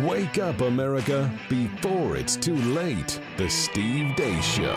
Wake 0.00 0.38
up, 0.38 0.62
America, 0.62 1.30
before 1.50 2.16
it's 2.16 2.34
too 2.34 2.56
late. 2.56 3.20
The 3.36 3.50
Steve 3.50 4.16
Deace 4.16 4.42
Show. 4.42 4.74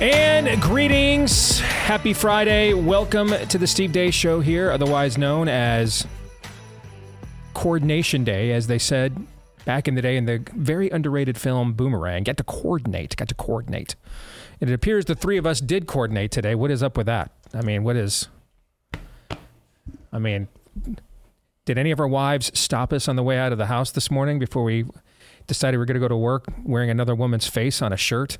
And 0.00 0.62
greetings. 0.62 1.58
Happy 1.58 2.12
Friday. 2.12 2.72
Welcome 2.72 3.30
to 3.30 3.58
the 3.58 3.66
Steve 3.66 3.90
Deace 3.90 4.14
Show 4.14 4.40
here, 4.40 4.70
otherwise 4.70 5.18
known 5.18 5.48
as 5.48 6.06
Coordination 7.54 8.22
Day, 8.22 8.52
as 8.52 8.68
they 8.68 8.78
said 8.78 9.26
back 9.64 9.88
in 9.88 9.96
the 9.96 10.02
day 10.02 10.16
in 10.16 10.26
the 10.26 10.40
very 10.54 10.88
underrated 10.90 11.36
film 11.36 11.72
Boomerang. 11.72 12.22
Get 12.22 12.36
to 12.36 12.44
coordinate, 12.44 13.16
got 13.16 13.28
to 13.28 13.34
coordinate. 13.34 13.96
And 14.60 14.70
it 14.70 14.74
appears 14.74 15.06
the 15.06 15.16
three 15.16 15.38
of 15.38 15.44
us 15.44 15.60
did 15.60 15.88
coordinate 15.88 16.30
today. 16.30 16.54
What 16.54 16.70
is 16.70 16.84
up 16.84 16.96
with 16.96 17.06
that? 17.06 17.32
I 17.52 17.62
mean, 17.62 17.82
what 17.82 17.96
is. 17.96 18.28
I 20.12 20.18
mean, 20.20 20.46
did 21.70 21.78
any 21.78 21.92
of 21.92 22.00
our 22.00 22.08
wives 22.08 22.50
stop 22.58 22.92
us 22.92 23.06
on 23.06 23.14
the 23.14 23.22
way 23.22 23.38
out 23.38 23.52
of 23.52 23.58
the 23.58 23.66
house 23.66 23.92
this 23.92 24.10
morning 24.10 24.40
before 24.40 24.64
we 24.64 24.84
decided 25.46 25.78
we 25.78 25.82
are 25.82 25.86
going 25.86 25.94
to 25.94 26.00
go 26.00 26.08
to 26.08 26.16
work 26.16 26.46
wearing 26.64 26.90
another 26.90 27.14
woman's 27.14 27.46
face 27.46 27.80
on 27.80 27.92
a 27.92 27.96
shirt? 27.96 28.38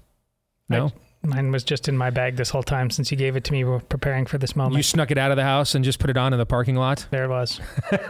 No? 0.69 0.87
I- 0.87 0.93
Mine 1.23 1.52
was 1.52 1.62
just 1.65 1.87
in 1.87 1.98
my 1.98 2.09
bag 2.09 2.37
this 2.37 2.48
whole 2.48 2.62
time 2.62 2.88
since 2.88 3.11
you 3.11 3.16
gave 3.16 3.37
it 3.37 3.45
to 3.45 3.52
me. 3.52 3.62
We're 3.62 3.80
preparing 3.80 4.24
for 4.24 4.38
this 4.38 4.57
moment. 4.57 4.77
You 4.79 4.83
snuck 4.83 5.11
it 5.11 5.19
out 5.19 5.30
of 5.30 5.37
the 5.37 5.43
house 5.43 5.74
and 5.74 5.85
just 5.85 5.98
put 5.98 6.09
it 6.09 6.16
on 6.16 6.33
in 6.33 6.38
the 6.38 6.47
parking 6.47 6.77
lot? 6.77 7.07
there 7.11 7.24
it 7.24 7.29
was. 7.29 7.61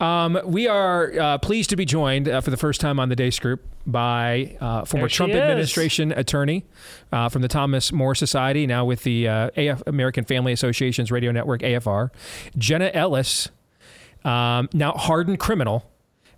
Um, 0.00 0.40
we 0.44 0.66
are 0.66 1.12
uh, 1.16 1.38
pleased 1.38 1.70
to 1.70 1.76
be 1.76 1.84
joined 1.84 2.28
uh, 2.28 2.40
for 2.40 2.50
the 2.50 2.56
first 2.56 2.80
time 2.80 2.98
on 2.98 3.08
the 3.08 3.14
Deace 3.14 3.40
Group 3.40 3.64
by 3.86 4.56
uh, 4.60 4.84
former 4.84 5.08
Trump 5.08 5.32
is. 5.32 5.38
administration 5.38 6.10
attorney 6.10 6.64
uh, 7.12 7.28
from 7.28 7.42
the 7.42 7.46
Thomas 7.46 7.92
More 7.92 8.16
Society, 8.16 8.66
now 8.66 8.84
with 8.84 9.04
the 9.04 9.28
uh, 9.28 9.50
AF 9.56 9.80
American 9.86 10.24
Family 10.24 10.50
Association's 10.50 11.12
radio 11.12 11.30
network, 11.30 11.60
AFR, 11.60 12.10
Jenna 12.58 12.90
Ellis, 12.92 13.48
um, 14.24 14.68
now 14.72 14.92
hardened 14.92 15.38
criminal. 15.38 15.88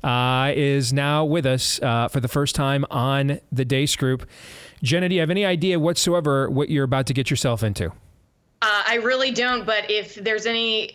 Uh, 0.02 0.52
is 0.54 0.92
now 0.92 1.24
with 1.24 1.46
us 1.46 1.80
uh, 1.80 2.08
for 2.08 2.20
the 2.20 2.28
first 2.28 2.54
time 2.54 2.84
on 2.90 3.40
the 3.50 3.64
Deace 3.64 3.96
Group. 3.96 4.28
Jenna, 4.82 5.08
do 5.08 5.14
you 5.14 5.22
have 5.22 5.30
any 5.30 5.46
idea 5.46 5.80
whatsoever 5.80 6.50
what 6.50 6.68
you're 6.68 6.84
about 6.84 7.06
to 7.06 7.14
get 7.14 7.30
yourself 7.30 7.62
into? 7.62 7.86
Uh, 7.86 8.82
I 8.86 8.96
really 8.96 9.30
don't, 9.30 9.64
but 9.64 9.90
if 9.90 10.14
there's 10.16 10.44
any 10.44 10.90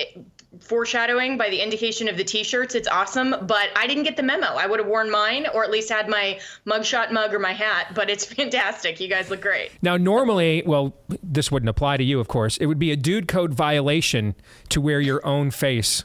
foreshadowing 0.59 1.37
by 1.37 1.49
the 1.49 1.61
indication 1.61 2.07
of 2.07 2.17
the 2.17 2.23
t-shirts, 2.23 2.75
it's 2.75 2.87
awesome. 2.87 3.35
But 3.43 3.69
I 3.75 3.87
didn't 3.87 4.03
get 4.03 4.17
the 4.17 4.23
memo. 4.23 4.47
I 4.47 4.67
would 4.67 4.79
have 4.79 4.87
worn 4.87 5.09
mine, 5.11 5.47
or 5.53 5.63
at 5.63 5.71
least 5.71 5.89
had 5.89 6.09
my 6.09 6.39
mugshot 6.65 7.11
mug 7.11 7.33
or 7.33 7.39
my 7.39 7.53
hat. 7.53 7.93
But 7.93 8.09
it's 8.09 8.25
fantastic. 8.33 8.99
You 8.99 9.07
guys 9.07 9.29
look 9.29 9.41
great. 9.41 9.71
Now, 9.81 9.97
normally, 9.97 10.63
well, 10.65 10.95
this 11.23 11.51
wouldn't 11.51 11.69
apply 11.69 11.97
to 11.97 12.03
you, 12.03 12.19
of 12.19 12.27
course. 12.27 12.57
It 12.57 12.65
would 12.65 12.79
be 12.79 12.91
a 12.91 12.95
dude 12.95 13.27
code 13.27 13.53
violation 13.53 14.35
to 14.69 14.81
wear 14.81 14.99
your 14.99 15.25
own 15.25 15.51
face 15.51 16.03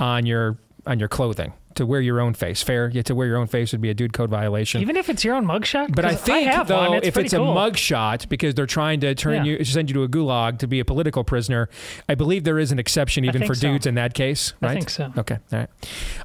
on 0.00 0.26
your 0.26 0.58
on 0.86 0.98
your 0.98 1.08
clothing. 1.08 1.52
To 1.76 1.86
wear 1.86 2.00
your 2.00 2.20
own 2.20 2.34
face, 2.34 2.62
fair. 2.64 2.90
Yeah, 2.92 3.02
to 3.02 3.14
wear 3.14 3.28
your 3.28 3.36
own 3.36 3.46
face 3.46 3.70
would 3.70 3.80
be 3.80 3.90
a 3.90 3.94
dude 3.94 4.12
code 4.12 4.28
violation. 4.28 4.80
Even 4.80 4.96
if 4.96 5.08
it's 5.08 5.22
your 5.24 5.36
own 5.36 5.46
mugshot? 5.46 5.94
but 5.94 6.04
I 6.04 6.16
think 6.16 6.50
have 6.50 6.66
though, 6.66 6.88
one. 6.90 6.94
It's 6.98 7.06
if 7.06 7.16
it's 7.16 7.32
cool. 7.32 7.56
a 7.56 7.70
mugshot, 7.70 8.28
because 8.28 8.54
they're 8.54 8.66
trying 8.66 8.98
to 9.00 9.14
turn 9.14 9.44
Yeah. 9.46 9.58
you, 9.58 9.64
send 9.64 9.88
you 9.88 9.94
to 9.94 10.02
a 10.02 10.08
gulag 10.08 10.58
to 10.58 10.66
be 10.66 10.80
a 10.80 10.84
political 10.84 11.22
prisoner, 11.22 11.68
I 12.08 12.16
believe 12.16 12.42
there 12.42 12.58
is 12.58 12.72
an 12.72 12.80
exception 12.80 13.24
even 13.24 13.46
for 13.46 13.54
so. 13.54 13.68
dudes 13.68 13.86
in 13.86 13.94
that 13.94 14.14
case, 14.14 14.52
I 14.60 14.74
think 14.74 14.90
so. 14.90 15.12
Okay, 15.16 15.38
all 15.52 15.58
right. 15.60 15.68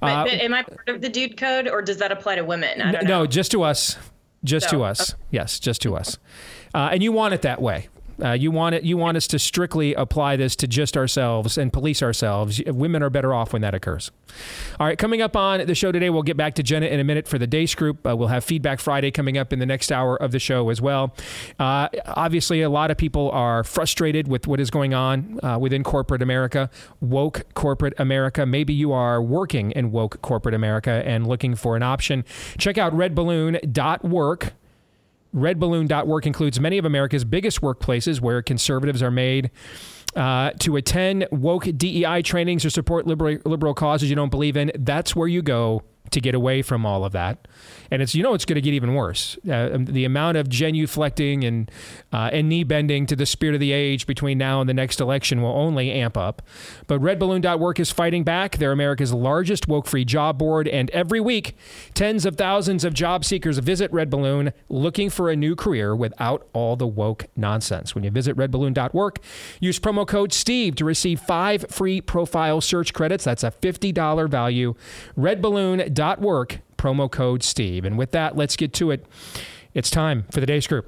But, 0.02 0.08
Uh, 0.10 0.24
but 0.24 0.34
am 0.34 0.54
I 0.56 0.64
part 0.64 0.90
of 0.90 1.02
the 1.02 1.10
dude 1.10 1.38
code, 1.38 1.68
or 1.68 1.84
does 1.84 1.98
that 1.98 2.12
apply 2.12 2.36
to 2.36 2.44
women? 2.44 2.82
I 2.82 2.88
N- 2.88 2.94
don't 2.96 3.04
no, 3.04 3.20
know. 3.20 3.28
just 3.28 3.52
to 3.52 3.62
us. 3.62 3.98
Just 4.44 4.70
to 4.70 4.78
So, 4.78 4.84
us. 4.84 5.16
Yes, 5.30 5.60
just 5.60 5.82
to 5.84 5.96
us. 5.96 6.18
Uh, 6.74 6.90
and 6.92 7.04
you 7.04 7.12
want 7.12 7.34
it 7.36 7.44
that 7.44 7.62
way. 7.62 7.88
Uh, 8.24 8.32
you 8.32 8.52
want 8.52 8.76
it. 8.76 8.84
You 8.84 8.98
want 8.98 9.18
us 9.18 9.28
to 9.28 9.40
strictly 9.40 9.94
apply 9.94 10.36
this 10.36 10.56
to 10.58 10.68
just 10.68 10.96
ourselves 10.96 11.58
and 11.58 11.72
police 11.72 12.02
ourselves. 12.02 12.62
Women 12.66 13.04
are 13.04 13.10
better 13.10 13.34
off 13.34 13.54
when 13.54 13.62
that 13.62 13.74
occurs. 13.74 14.12
All 14.80 14.88
right, 14.88 14.98
coming 14.98 15.22
up 15.22 15.36
on 15.36 15.66
the 15.66 15.76
show 15.76 15.92
today, 15.92 16.10
we'll 16.10 16.24
get 16.24 16.38
back 16.38 16.56
to 16.56 16.64
Jenna 16.64 16.88
in 16.88 17.00
a 17.00 17.04
minute 17.04 17.28
for 17.28 17.38
the 17.38 17.48
Deace 17.48 17.76
Group. 17.76 18.06
Uh, 18.08 18.16
we'll 18.16 18.28
have 18.28 18.44
Feedback 18.44 18.80
Friday 18.80 19.12
coming 19.12 19.38
up 19.38 19.54
in 19.54 19.60
the 19.60 19.66
next 19.66 19.92
hour 19.92 20.16
of 20.22 20.32
the 20.32 20.40
show 20.40 20.70
as 20.70 20.82
well. 20.82 21.16
Uh, 21.60 21.90
obviously, 22.06 22.62
a 22.62 22.70
lot 22.70 22.92
of 22.92 22.98
people 22.98 23.30
are 23.32 23.64
frustrated 23.64 24.28
with 24.28 24.48
what 24.48 24.60
is 24.60 24.70
going 24.70 24.94
on 24.94 25.40
uh, 25.44 25.58
within 25.60 25.84
corporate 25.84 26.22
America, 26.22 26.70
woke 27.02 27.46
corporate 27.54 27.94
America. 27.98 28.46
Maybe 28.46 28.74
you 28.74 28.92
are 28.92 29.22
working 29.22 29.72
in 29.72 29.92
woke 29.92 30.22
corporate 30.22 30.56
America 30.56 31.04
and 31.06 31.28
looking 31.28 31.56
for 31.56 31.76
an 31.76 31.84
option. 31.84 32.26
Check 32.58 32.78
out 32.78 32.94
redballoon.work. 32.94 34.54
Redballoon.work 35.36 36.26
includes 36.26 36.60
many 36.60 36.78
of 36.78 36.86
America's 36.86 37.26
biggest 37.26 37.62
workplaces 37.62 38.22
where 38.22 38.42
conservatives 38.42 39.04
are 39.04 39.12
made 39.12 39.52
uh, 40.16 40.52
to 40.60 40.78
attend 40.78 41.28
woke 41.32 41.68
DEI 41.78 42.22
trainings 42.22 42.64
or 42.64 42.70
support 42.70 43.06
liberal, 43.06 43.38
liberal 43.46 43.74
causes 43.74 44.10
you 44.10 44.16
don't 44.16 44.30
believe 44.30 44.56
in. 44.56 44.72
That's 44.76 45.16
where 45.16 45.28
you 45.28 45.42
go 45.42 45.84
to 46.12 46.22
get 46.22 46.36
away 46.36 46.62
from 46.62 46.86
all 46.86 47.04
of 47.04 47.12
that. 47.14 47.48
And 47.92 48.02
it's 48.02 48.16
you 48.16 48.24
know 48.24 48.34
it's 48.34 48.46
going 48.46 48.56
to 48.56 48.62
get 48.62 48.74
even 48.74 48.94
worse. 48.94 49.38
Uh, 49.50 49.78
the 49.80 50.06
amount 50.06 50.38
of 50.38 50.48
genuflecting 50.50 51.46
and 51.46 51.72
uh, 52.12 52.30
and 52.32 52.50
knee 52.50 52.64
bending 52.64 53.06
to 53.08 53.16
the 53.16 53.26
spirit 53.26 53.54
of 53.56 53.60
the 53.60 53.72
age 53.72 54.08
between 54.08 54.38
now 54.38 54.62
and 54.62 54.70
the 54.70 54.74
next 54.74 55.00
election 55.00 55.42
will 55.42 55.52
only 55.52 55.92
amp 55.92 56.18
up. 56.18 56.42
But 56.88 57.02
RedBalloon.work 57.02 57.80
is 57.80 57.92
fighting 57.92 58.24
back. 58.24 58.58
They're 58.58 58.72
America's 58.72 59.14
largest 59.14 59.68
woke-free 59.68 60.06
job 60.06 60.38
board, 60.38 60.68
and 60.68 60.90
every 60.92 61.20
week, 61.20 61.58
tens 61.94 62.26
of 62.26 62.36
thousands 62.36 62.84
of 62.84 62.94
job 62.94 63.26
seekers 63.26 63.58
visit 63.60 63.92
Red 63.92 64.10
Balloon 64.10 64.54
looking 64.70 65.10
for 65.10 65.30
a 65.30 65.36
new 65.36 65.56
career 65.56 65.96
without 65.96 66.48
all 66.54 66.76
the 66.76 66.88
woke 66.88 67.28
nonsense. 67.36 67.96
When 67.96 68.04
you 68.04 68.12
visit 68.12 68.36
RedBalloon.work, 68.36 69.20
use 69.60 69.80
promo 69.80 70.08
code 70.08 70.34
Steve 70.34 70.76
to 70.76 70.86
receive 70.86 71.20
five 71.20 71.66
free 71.70 72.02
profile 72.02 72.62
search 72.62 72.94
credits. 72.94 73.24
That's 73.24 73.44
a 73.44 73.52
fifty 73.52 73.92
dollar 73.92 74.28
value. 74.28 74.76
RedBalloon.work 75.18 76.60
promo 76.86 77.10
code 77.10 77.42
Steve. 77.42 77.84
And 77.84 77.98
with 77.98 78.12
that, 78.12 78.38
let's 78.38 78.56
get 78.56 78.72
to 78.74 78.92
it. 78.92 79.04
It's 79.74 79.90
time 79.90 80.26
for 80.32 80.40
the 80.40 80.46
Deace 80.46 80.68
Group. 80.68 80.86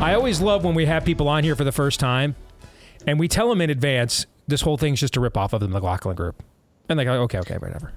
I 0.00 0.14
always 0.14 0.40
love 0.40 0.64
when 0.64 0.74
we 0.74 0.86
have 0.86 1.04
people 1.04 1.28
on 1.28 1.44
here 1.44 1.54
for 1.54 1.62
the 1.62 1.70
first 1.70 2.00
time 2.00 2.34
and 3.06 3.20
we 3.20 3.28
tell 3.28 3.48
them 3.48 3.60
in 3.60 3.70
advance 3.70 4.26
this 4.48 4.62
whole 4.62 4.76
thing's 4.76 4.98
just 4.98 5.16
a 5.16 5.20
rip 5.20 5.36
off 5.36 5.52
of 5.52 5.60
the 5.60 5.68
McLaughlin 5.68 6.16
group. 6.16 6.42
And 6.88 6.98
they 6.98 7.04
go, 7.04 7.12
okay, 7.22 7.38
okay, 7.38 7.56
whatever. 7.58 7.92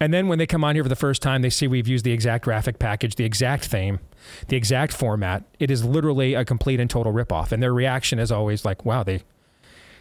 And 0.00 0.14
then 0.14 0.28
when 0.28 0.38
they 0.38 0.46
come 0.46 0.64
on 0.64 0.74
here 0.74 0.82
for 0.82 0.88
the 0.88 0.96
first 0.96 1.20
time, 1.20 1.42
they 1.42 1.50
see 1.50 1.68
we've 1.68 1.86
used 1.86 2.04
the 2.04 2.12
exact 2.12 2.44
graphic 2.44 2.78
package, 2.78 3.16
the 3.16 3.24
exact 3.24 3.66
theme, 3.66 4.00
the 4.48 4.56
exact 4.56 4.94
format. 4.94 5.44
It 5.58 5.70
is 5.70 5.84
literally 5.84 6.32
a 6.34 6.44
complete 6.44 6.80
and 6.80 6.88
total 6.88 7.12
ripoff. 7.12 7.52
And 7.52 7.62
their 7.62 7.74
reaction 7.74 8.18
is 8.18 8.32
always 8.32 8.64
like, 8.64 8.84
wow, 8.84 9.02
they 9.02 9.22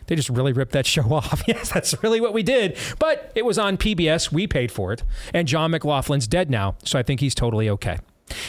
they 0.08 0.16
just 0.16 0.30
really 0.30 0.54
ripped 0.54 0.72
that 0.72 0.86
show 0.88 1.14
off. 1.14 1.44
yes, 1.48 1.72
that's 1.72 2.02
really 2.02 2.22
what 2.22 2.34
we 2.34 2.42
did. 2.42 2.78
But 2.98 3.32
it 3.36 3.46
was 3.46 3.60
on 3.60 3.78
PBS. 3.78 4.32
We 4.32 4.48
paid 4.48 4.72
for 4.72 4.94
it. 4.94 5.04
And 5.34 5.48
John 5.48 5.72
McLaughlin's 5.72 6.28
dead 6.28 6.50
now. 6.50 6.76
So 6.84 6.98
I 6.98 7.04
think 7.04 7.20
he's 7.20 7.36
totally 7.36 7.70
okay. 7.70 8.00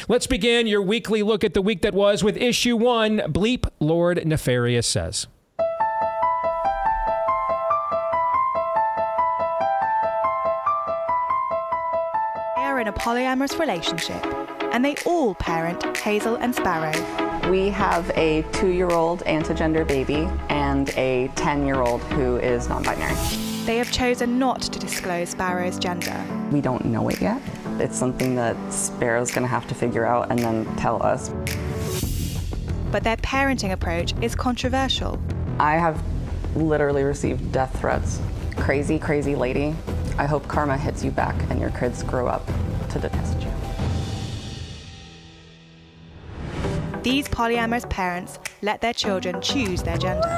Let's 0.08 0.26
begin 0.26 0.66
your 0.66 0.82
weekly 0.82 1.22
look 1.22 1.42
at 1.42 1.54
the 1.54 1.62
week 1.62 1.82
that 1.82 1.94
was 1.94 2.22
with 2.22 2.36
issue 2.36 2.76
one 2.76 3.18
Bleep 3.18 3.68
Lord 3.80 4.24
Nefarious 4.26 4.86
Says. 4.86 5.26
Are 12.80 12.82
in 12.82 12.88
a 12.88 12.92
polyamorous 12.92 13.58
relationship, 13.58 14.24
and 14.72 14.82
they 14.82 14.94
all 15.04 15.34
parent 15.34 15.98
Hazel 15.98 16.36
and 16.36 16.54
Sparrow. 16.54 17.50
We 17.50 17.68
have 17.68 18.10
a 18.16 18.42
two 18.52 18.68
year 18.68 18.88
old 18.88 19.22
antigender 19.24 19.86
baby 19.86 20.28
and 20.48 20.88
a 20.96 21.30
10 21.34 21.66
year 21.66 21.82
old 21.82 22.00
who 22.14 22.36
is 22.38 22.70
non 22.70 22.82
binary. 22.82 23.14
They 23.66 23.76
have 23.76 23.92
chosen 23.92 24.38
not 24.38 24.62
to 24.62 24.78
disclose 24.78 25.30
Sparrow's 25.30 25.78
gender. 25.78 26.24
We 26.50 26.62
don't 26.62 26.86
know 26.86 27.10
it 27.10 27.20
yet. 27.20 27.42
It's 27.78 27.98
something 27.98 28.34
that 28.36 28.56
Sparrow's 28.72 29.30
gonna 29.30 29.46
have 29.46 29.68
to 29.68 29.74
figure 29.74 30.06
out 30.06 30.30
and 30.30 30.38
then 30.38 30.64
tell 30.76 31.02
us. 31.02 31.30
But 32.90 33.04
their 33.04 33.18
parenting 33.18 33.72
approach 33.72 34.14
is 34.22 34.34
controversial. 34.34 35.20
I 35.58 35.74
have 35.74 36.02
literally 36.56 37.02
received 37.02 37.52
death 37.52 37.78
threats. 37.78 38.22
Crazy, 38.56 38.98
crazy 38.98 39.36
lady. 39.36 39.76
I 40.18 40.26
hope 40.26 40.46
karma 40.48 40.76
hits 40.76 41.02
you 41.04 41.10
back 41.10 41.34
and 41.50 41.60
your 41.60 41.70
kids 41.70 42.02
grow 42.02 42.26
up 42.26 42.46
to 42.90 42.98
detest 42.98 43.40
you. 43.42 43.50
These 47.02 47.28
polyamorous 47.28 47.88
parents 47.88 48.38
let 48.60 48.80
their 48.82 48.92
children 48.92 49.40
choose 49.40 49.82
their 49.82 49.96
gender. 49.96 50.28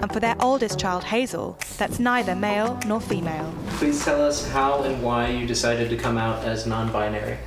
And 0.00 0.12
for 0.12 0.20
their 0.20 0.36
oldest 0.40 0.78
child, 0.78 1.04
Hazel, 1.04 1.58
that's 1.76 1.98
neither 1.98 2.34
male 2.34 2.78
nor 2.86 3.00
female. 3.00 3.52
Please 3.78 4.02
tell 4.04 4.22
us 4.24 4.48
how 4.50 4.82
and 4.82 5.02
why 5.02 5.28
you 5.28 5.46
decided 5.46 5.90
to 5.90 5.96
come 5.96 6.16
out 6.16 6.44
as 6.44 6.66
non 6.66 6.90
binary. 6.92 7.38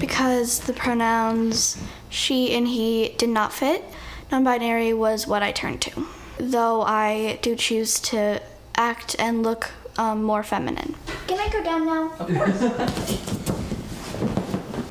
because 0.00 0.60
the 0.60 0.72
pronouns 0.72 1.76
she 2.08 2.52
and 2.52 2.66
he 2.66 3.14
did 3.18 3.28
not 3.28 3.52
fit. 3.52 3.84
Non 4.32 4.42
binary 4.42 4.92
was 4.92 5.26
what 5.26 5.42
I 5.42 5.52
turned 5.52 5.80
to. 5.82 6.06
Though 6.38 6.82
I 6.82 7.38
do 7.42 7.54
choose 7.54 8.00
to 8.00 8.42
act 8.76 9.14
and 9.18 9.42
look 9.42 9.70
um, 9.98 10.22
more 10.22 10.42
feminine. 10.42 10.94
Can 11.26 11.38
I 11.38 11.48
go 11.48 11.62
down 11.62 11.86
now? 11.86 12.12
Of 12.18 12.28
course. 12.34 12.62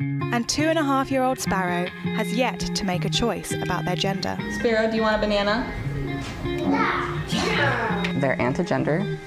and 0.00 0.48
two 0.48 0.64
and 0.64 0.78
a 0.78 0.82
half 0.82 1.10
year 1.10 1.22
old 1.22 1.38
Sparrow 1.38 1.86
has 2.16 2.32
yet 2.32 2.60
to 2.60 2.84
make 2.84 3.04
a 3.04 3.10
choice 3.10 3.52
about 3.52 3.84
their 3.84 3.96
gender. 3.96 4.36
Sparrow, 4.58 4.90
do 4.90 4.96
you 4.96 5.02
want 5.02 5.16
a 5.16 5.18
banana? 5.18 5.72
Yeah. 6.44 8.02
They're 8.20 8.40
anti-gender, 8.40 9.18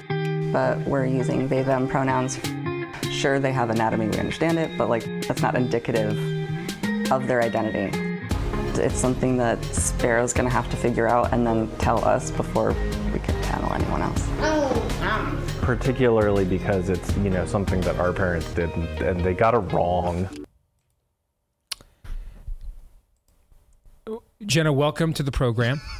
but 0.52 0.78
we're 0.86 1.06
using 1.06 1.48
they 1.48 1.62
them 1.62 1.88
pronouns. 1.88 2.38
Sure, 3.10 3.38
they 3.38 3.52
have 3.52 3.70
anatomy, 3.70 4.08
we 4.08 4.18
understand 4.18 4.58
it, 4.58 4.76
but 4.78 4.88
like 4.88 5.04
that's 5.26 5.42
not 5.42 5.54
indicative 5.54 6.16
of 7.10 7.26
their 7.26 7.42
identity. 7.42 7.90
It's 8.74 8.98
something 8.98 9.36
that 9.38 9.62
Sparrow's 9.64 10.32
gonna 10.32 10.50
have 10.50 10.70
to 10.70 10.76
figure 10.76 11.08
out 11.08 11.32
and 11.32 11.46
then 11.46 11.68
tell 11.78 12.04
us 12.04 12.30
before 12.30 12.72
we 13.12 13.18
can 13.18 13.40
tell 13.42 13.72
anyone 13.72 14.02
else. 14.02 15.49
Particularly 15.60 16.44
because 16.44 16.88
it's 16.88 17.16
you 17.18 17.30
know 17.30 17.46
something 17.46 17.80
that 17.82 17.96
our 17.98 18.12
parents 18.12 18.52
did 18.54 18.70
and, 18.76 18.88
and 19.00 19.20
they 19.24 19.34
got 19.34 19.54
it 19.54 19.58
wrong. 19.72 20.28
Jenna, 24.44 24.72
welcome 24.72 25.12
to 25.14 25.22
the 25.22 25.32
program. 25.32 25.80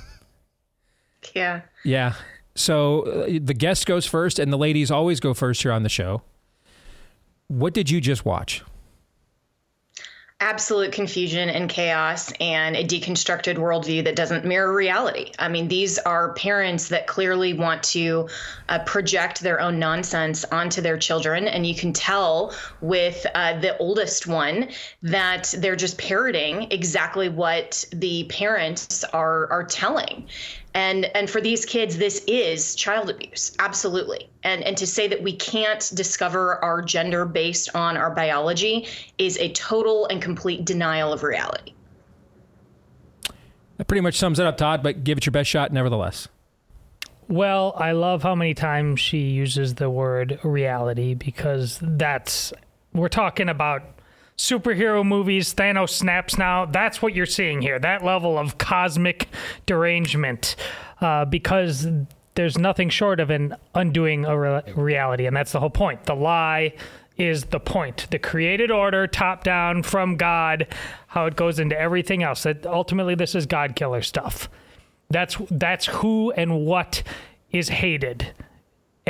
Yeah. 1.35 1.61
Yeah. 1.85 2.15
So 2.55 3.03
uh, 3.03 3.27
the 3.43 3.55
guest 3.55 3.87
goes 3.87 4.07
first, 4.07 4.39
and 4.39 4.53
the 4.53 4.57
ladies 4.57 4.91
always 4.91 5.21
go 5.21 5.35
first 5.35 5.63
here 5.63 5.71
on 5.71 5.83
the 5.83 5.89
show. 5.89 6.23
What 7.49 7.75
did 7.75 7.91
you 7.91 8.01
just 8.01 8.25
watch? 8.25 8.65
Absolute 10.41 10.91
confusion 10.91 11.51
and 11.51 11.69
chaos 11.69 12.33
and 12.41 12.75
a 12.75 12.83
deconstructed 12.83 13.57
worldview 13.57 14.03
that 14.05 14.17
doesn't 14.17 14.45
mirror 14.45 14.75
reality. 14.75 15.33
I 15.39 15.49
mean, 15.49 15.69
these 15.69 15.99
are 15.99 16.33
parents 16.33 16.89
that 16.89 17.07
clearly 17.07 17.53
want 17.53 17.83
to 17.85 18.27
uh, 18.71 18.79
project 18.81 19.41
their 19.41 19.61
own 19.61 19.79
nonsense 19.79 20.47
onto 20.47 20.81
their 20.81 20.97
children. 20.97 21.47
And 21.47 21.67
you 21.67 21.75
can 21.75 21.93
tell 21.93 22.55
with 22.81 23.27
uh, 23.35 23.61
the 23.61 23.77
oldest 23.77 24.27
one 24.27 24.71
that 25.03 25.55
they're 25.59 25.77
just 25.77 25.99
parroting 25.99 26.69
exactly 26.71 27.29
what 27.29 27.85
the 27.93 28.25
parents 28.25 29.05
are, 29.05 29.51
are 29.53 29.65
telling 29.65 30.27
and 30.75 31.05
and 31.17 31.29
for 31.29 31.41
these 31.41 31.65
kids 31.65 31.97
this 31.97 32.23
is 32.27 32.75
child 32.75 33.11
abuse 33.11 33.53
absolutely 33.59 34.29
and 34.45 34.63
and 34.63 34.77
to 34.77 34.87
say 34.87 35.09
that 35.09 35.23
we 35.23 35.35
can't 35.35 35.91
discover 35.95 36.63
our 36.65 36.81
gender 36.83 37.25
based 37.25 37.75
on 37.75 37.97
our 37.97 38.11
biology 38.11 38.87
is 39.19 39.37
a 39.39 39.51
total 39.53 40.07
and 40.07 40.23
complete 40.23 40.65
denial 40.65 41.13
of 41.13 41.23
reality 41.23 41.73
That 43.79 43.87
pretty 43.87 44.03
much 44.03 44.19
sums 44.19 44.39
it 44.39 44.47
up, 44.47 44.57
Todd, 44.57 44.83
but 44.83 45.05
give 45.05 45.19
it 45.19 45.27
your 45.27 45.33
best 45.33 45.49
shot 45.49 45.73
nevertheless. 45.73 46.29
Well, 47.29 47.75
I 47.77 47.93
love 47.93 48.25
how 48.25 48.35
many 48.35 48.55
times 48.55 48.99
she 48.99 49.19
uses 49.19 49.75
the 49.75 49.89
word 49.89 50.41
reality 50.43 51.15
because 51.15 51.79
that's 51.81 52.53
we're 52.93 53.09
talking 53.09 53.49
about 53.49 54.00
superhero 54.41 55.07
movies, 55.07 55.55
Thanos 55.55 55.91
snaps 55.91 56.39
now. 56.39 56.65
That's 56.65 57.03
what 57.03 57.15
you're 57.15 57.27
seeing 57.27 57.61
here. 57.61 57.79
That 57.79 58.03
level 58.03 58.39
of 58.39 58.57
cosmic 58.57 59.29
derangement, 59.67 60.57
uh, 61.01 61.27
because 61.27 61.87
there's 62.35 62.57
nothing 62.57 62.89
short 62.89 63.21
of 63.21 63.29
an 63.29 63.55
undoing 63.75 64.25
a 64.25 64.39
re- 64.39 64.63
reality, 64.75 65.27
and 65.27 65.37
that's 65.37 65.53
the 65.53 65.61
whole 65.61 65.71
point. 65.71 66.05
The 66.05 66.15
lie 66.15 66.73
is 67.19 67.45
the 67.45 67.61
point. 67.61 68.07
The 68.11 68.19
created 68.19 68.71
order, 68.71 69.07
top 69.07 69.45
down 69.45 69.83
from 69.83 70.17
God, 70.17 70.69
how 71.09 71.27
it 71.27 71.37
goes 71.37 71.59
into 71.59 71.79
everything 71.79 72.23
else. 72.23 72.45
That 72.45 72.65
ultimately, 72.65 73.15
this 73.15 73.35
is 73.35 73.45
God 73.45 73.77
killer 73.77 74.01
stuff. 74.01 74.49
That's 75.11 75.37
that's 75.51 75.87
who 75.87 76.33
and 76.33 76.65
what 76.65 77.03
is 77.51 77.69
hated 77.69 78.33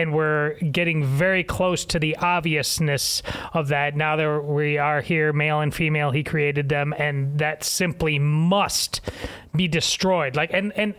and 0.01 0.15
we're 0.15 0.55
getting 0.55 1.05
very 1.05 1.45
close 1.45 1.85
to 1.85 1.99
the 1.99 2.17
obviousness 2.17 3.23
of 3.53 3.69
that. 3.69 3.97
Now 3.97 4.17
that 4.17 4.45
we 4.45 4.79
are 4.79 5.01
here 5.01 5.33
male 5.33 5.61
and 5.61 5.75
female 5.75 6.11
he 6.11 6.25
created 6.25 6.69
them 6.69 6.95
and 6.99 7.39
that 7.39 7.63
simply 7.65 8.19
must 8.19 9.01
be 9.55 9.69
destroyed. 9.69 10.37
Like 10.37 10.51
and 10.53 10.73
and 10.73 10.95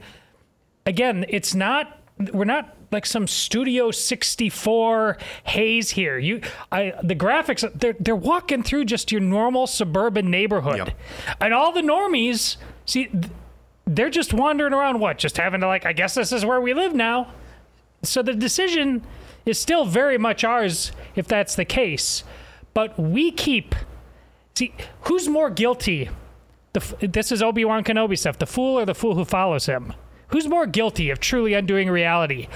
again 0.85 1.25
it's 1.27 1.55
not 1.55 1.99
we're 2.33 2.45
not 2.45 2.77
like 2.91 3.05
some 3.05 3.25
studio 3.25 3.89
64 3.89 5.17
haze 5.45 5.89
here. 5.89 6.17
You 6.17 6.41
i 6.71 6.93
the 7.01 7.15
graphics 7.15 7.69
they're 7.79 7.95
they're 7.99 8.15
walking 8.15 8.61
through 8.63 8.85
just 8.85 9.11
your 9.11 9.21
normal 9.21 9.65
suburban 9.65 10.29
neighborhood. 10.29 10.93
And 11.39 11.53
all 11.53 11.71
the 11.71 11.81
normies 11.81 12.57
see 12.85 13.09
they're 13.87 14.09
just 14.09 14.33
wandering 14.33 14.73
around 14.73 14.99
what 14.99 15.17
just 15.17 15.37
having 15.37 15.61
to 15.61 15.67
like 15.67 15.85
i 15.85 15.93
guess 15.93 16.15
this 16.15 16.31
is 16.31 16.45
where 16.45 16.61
we 16.61 16.73
live 16.73 16.93
now 16.93 17.31
so 18.03 18.21
the 18.21 18.33
decision 18.33 19.03
is 19.45 19.59
still 19.59 19.85
very 19.85 20.17
much 20.17 20.43
ours 20.43 20.91
if 21.15 21.27
that's 21.27 21.55
the 21.55 21.65
case. 21.65 22.23
But 22.73 22.97
we 22.99 23.31
keep. 23.31 23.75
See, 24.55 24.73
who's 25.01 25.27
more 25.27 25.49
guilty? 25.49 26.09
The, 26.73 27.07
this 27.07 27.31
is 27.31 27.41
Obi 27.43 27.65
Wan 27.65 27.83
Kenobi 27.83 28.17
stuff. 28.17 28.37
The 28.37 28.45
fool 28.45 28.79
or 28.79 28.85
the 28.85 28.95
fool 28.95 29.15
who 29.15 29.25
follows 29.25 29.65
him? 29.65 29.93
Who's 30.29 30.47
more 30.47 30.65
guilty 30.65 31.09
of 31.09 31.19
truly 31.19 31.53
undoing 31.53 31.89
reality? 31.89 32.47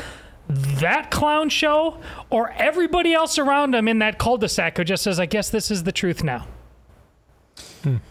That 0.48 1.12
clown 1.12 1.50
show 1.50 2.00
or 2.30 2.52
everybody 2.52 3.14
else 3.14 3.38
around 3.38 3.76
him 3.76 3.88
in 3.88 4.00
that 4.00 4.18
cul 4.20 4.38
de 4.38 4.48
sac 4.48 4.78
who 4.78 4.84
just 4.84 5.04
says, 5.04 5.20
I 5.20 5.26
guess 5.26 5.50
this 5.50 5.70
is 5.72 5.84
the 5.84 5.92
truth 5.92 6.24
now? 6.24 6.48
Hmm. 7.84 7.94
not 7.94 8.02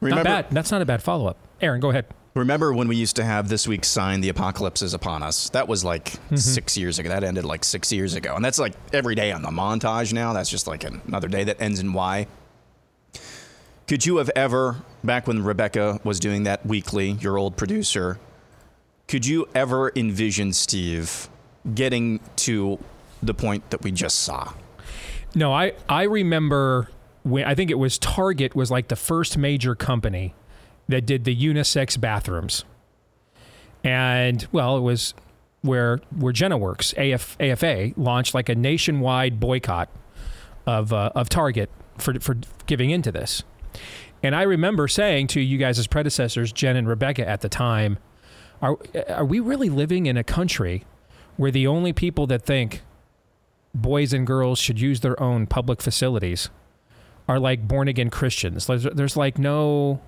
Remember- 0.00 0.24
bad. 0.24 0.46
That's 0.50 0.70
not 0.70 0.82
a 0.82 0.86
bad 0.86 1.02
follow 1.02 1.26
up. 1.26 1.36
Aaron, 1.60 1.80
go 1.80 1.90
ahead. 1.90 2.06
Remember 2.34 2.74
when 2.74 2.88
we 2.88 2.96
used 2.96 3.14
to 3.16 3.24
have 3.24 3.48
this 3.48 3.68
week's 3.68 3.86
sign, 3.86 4.20
"The 4.20 4.28
apocalypse 4.28 4.82
is 4.82 4.92
upon 4.92 5.22
us"? 5.22 5.50
That 5.50 5.68
was 5.68 5.84
like 5.84 6.06
mm-hmm. 6.06 6.36
six 6.36 6.76
years 6.76 6.98
ago. 6.98 7.08
That 7.08 7.22
ended 7.22 7.44
like 7.44 7.62
six 7.62 7.92
years 7.92 8.14
ago, 8.14 8.34
and 8.34 8.44
that's 8.44 8.58
like 8.58 8.74
every 8.92 9.14
day 9.14 9.30
on 9.30 9.42
the 9.42 9.50
montage 9.50 10.12
now. 10.12 10.32
That's 10.32 10.50
just 10.50 10.66
like 10.66 10.82
another 10.82 11.28
day 11.28 11.44
that 11.44 11.60
ends 11.60 11.78
in 11.78 11.92
Y. 11.92 12.26
Could 13.86 14.04
you 14.04 14.16
have 14.16 14.30
ever, 14.34 14.76
back 15.04 15.28
when 15.28 15.44
Rebecca 15.44 16.00
was 16.02 16.18
doing 16.18 16.44
that 16.44 16.64
weekly, 16.66 17.12
your 17.12 17.36
old 17.36 17.56
producer, 17.56 18.18
could 19.06 19.26
you 19.26 19.46
ever 19.54 19.92
envision 19.94 20.52
Steve 20.54 21.28
getting 21.74 22.18
to 22.36 22.78
the 23.22 23.34
point 23.34 23.70
that 23.70 23.82
we 23.82 23.92
just 23.92 24.20
saw? 24.20 24.54
No, 25.36 25.52
I 25.52 25.74
I 25.88 26.02
remember 26.04 26.90
when 27.22 27.44
I 27.44 27.54
think 27.54 27.70
it 27.70 27.78
was 27.78 27.96
Target 27.96 28.56
was 28.56 28.72
like 28.72 28.88
the 28.88 28.96
first 28.96 29.38
major 29.38 29.76
company 29.76 30.34
that 30.88 31.06
did 31.06 31.24
the 31.24 31.34
unisex 31.34 32.00
bathrooms, 32.00 32.64
and 33.82 34.46
well, 34.52 34.76
it 34.76 34.80
was 34.80 35.14
where 35.62 36.00
where 36.16 36.32
Jenna 36.32 36.58
works. 36.58 36.94
AF, 36.96 37.36
AFA 37.40 37.92
launched 37.96 38.34
like 38.34 38.48
a 38.48 38.54
nationwide 38.54 39.40
boycott 39.40 39.88
of 40.66 40.92
uh, 40.92 41.10
of 41.14 41.28
Target 41.28 41.70
for 41.98 42.18
for 42.20 42.36
giving 42.66 42.90
into 42.90 43.10
this. 43.10 43.42
And 44.22 44.34
I 44.34 44.42
remember 44.42 44.88
saying 44.88 45.26
to 45.28 45.40
you 45.40 45.58
guys 45.58 45.78
as 45.78 45.86
predecessors, 45.86 46.52
Jen 46.52 46.76
and 46.76 46.88
Rebecca 46.88 47.28
at 47.28 47.40
the 47.40 47.48
time, 47.48 47.98
are 48.62 48.78
are 49.08 49.24
we 49.24 49.40
really 49.40 49.68
living 49.68 50.06
in 50.06 50.16
a 50.16 50.24
country 50.24 50.84
where 51.36 51.50
the 51.50 51.66
only 51.66 51.92
people 51.92 52.26
that 52.28 52.42
think 52.42 52.82
boys 53.74 54.12
and 54.12 54.26
girls 54.26 54.58
should 54.58 54.80
use 54.80 55.00
their 55.00 55.20
own 55.20 55.46
public 55.46 55.82
facilities 55.82 56.48
are 57.26 57.40
like 57.40 57.66
born 57.66 57.88
again 57.88 58.10
Christians. 58.10 58.66
There's, 58.66 58.84
there's 58.84 59.16
like 59.16 59.38
no 59.38 60.00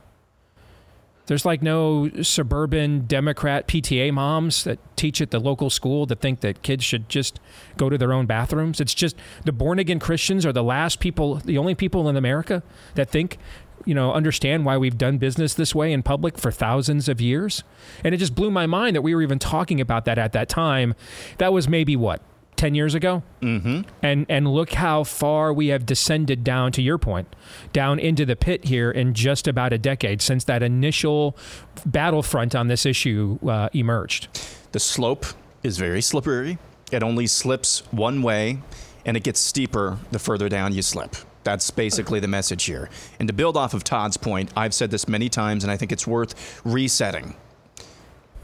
there's 1.27 1.45
like 1.45 1.63
no 1.63 2.11
suburban 2.23 3.07
Democrat 3.07 3.67
PTA 3.67 4.13
moms 4.13 4.65
that 4.65 4.79
teach 4.97 5.21
at 5.21 5.31
the 5.31 5.39
local 5.39 5.71
school 5.71 6.07
that 6.07 6.21
think 6.21 6.41
that 6.41 6.63
kids 6.63 6.85
should 6.85 7.09
just 7.09 7.41
go 7.77 7.91
to 7.91 7.99
their 7.99 8.13
own 8.13 8.27
bathrooms. 8.27 8.81
It's 8.81 8.95
just 8.95 9.17
the 9.45 9.53
born 9.53 9.79
again 9.79 9.99
Christians 9.99 10.47
are 10.47 10.53
the 10.53 10.63
last 10.63 11.01
people, 11.01 11.37
the 11.37 11.59
only 11.59 11.75
people 11.75 12.09
in 12.09 12.17
America 12.17 12.63
that 12.95 13.11
think, 13.11 13.39
you 13.85 13.95
know, 13.95 14.13
understand 14.13 14.65
why 14.65 14.77
we've 14.77 14.99
done 14.99 15.19
business 15.19 15.55
this 15.55 15.75
way 15.75 15.93
in 15.93 16.03
public 16.03 16.39
for 16.39 16.51
thousands 16.51 17.09
of 17.09 17.21
years. 17.21 17.63
And 18.05 18.15
it 18.15 18.19
just 18.19 18.35
blew 18.35 18.51
my 18.51 18.67
mind 18.67 18.97
that 18.97 19.03
we 19.03 19.15
were 19.15 19.23
even 19.23 19.39
talking 19.39 19.81
about 19.81 20.05
that 20.07 20.19
at 20.19 20.33
that 20.33 20.49
time. 20.49 20.95
That 21.39 21.53
was 21.53 21.69
maybe 21.69 21.97
what, 21.97 22.23
10 22.57 22.75
years 22.75 22.95
ago? 22.95 23.23
Mm-hmm. 23.43 23.83
and 24.03 24.27
and 24.29 24.49
look 24.49 24.73
how 24.73 25.05
far 25.05 25.53
we 25.53 25.69
have 25.69 25.87
descended 25.87 26.43
down 26.43 26.73
to 26.73 26.83
your 26.83 26.99
point 26.99 27.37
down 27.73 27.99
into 27.99 28.27
the 28.27 28.35
pit 28.35 28.65
here 28.65 28.91
in 28.91 29.15
just 29.15 29.47
about 29.47 29.73
a 29.73 29.79
decade 29.79 30.21
since 30.21 30.45
that 30.45 30.63
initial 30.63 31.37
battlefront 31.85 32.55
on 32.55 32.67
this 32.69 32.85
issue 32.85 33.39
uh, 33.47 33.69
emerged 33.73 34.29
The 34.73 34.81
slope 34.81 35.27
is 35.63 35.79
very 35.79 36.03
slippery. 36.03 36.59
It 36.93 37.03
only 37.03 37.27
slips 37.27 37.83
one 37.91 38.23
way, 38.23 38.59
and 39.05 39.17
it 39.17 39.23
gets 39.23 39.41
steeper 39.41 39.99
the 40.11 40.19
further 40.19 40.49
down 40.49 40.73
you 40.73 40.83
slip. 40.83 41.17
That's 41.45 41.71
basically 41.71 42.21
the 42.21 42.29
message 42.29 42.65
here. 42.65 42.89
And 43.19 43.29
to 43.29 43.33
build 43.33 43.57
off 43.57 43.75
of 43.75 43.85
Todd's 43.85 44.17
point, 44.17 44.51
I've 44.57 44.75
said 44.75 44.91
this 44.91 45.09
many 45.09 45.29
times, 45.29 45.65
and 45.65 45.71
I 45.71 45.77
think 45.77 45.93
it's 45.93 46.07
worth 46.07 46.61
resetting. 46.65 47.35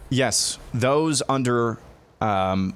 Yes, 0.08 0.58
those 0.74 1.22
under 1.28 1.78
um, 2.22 2.72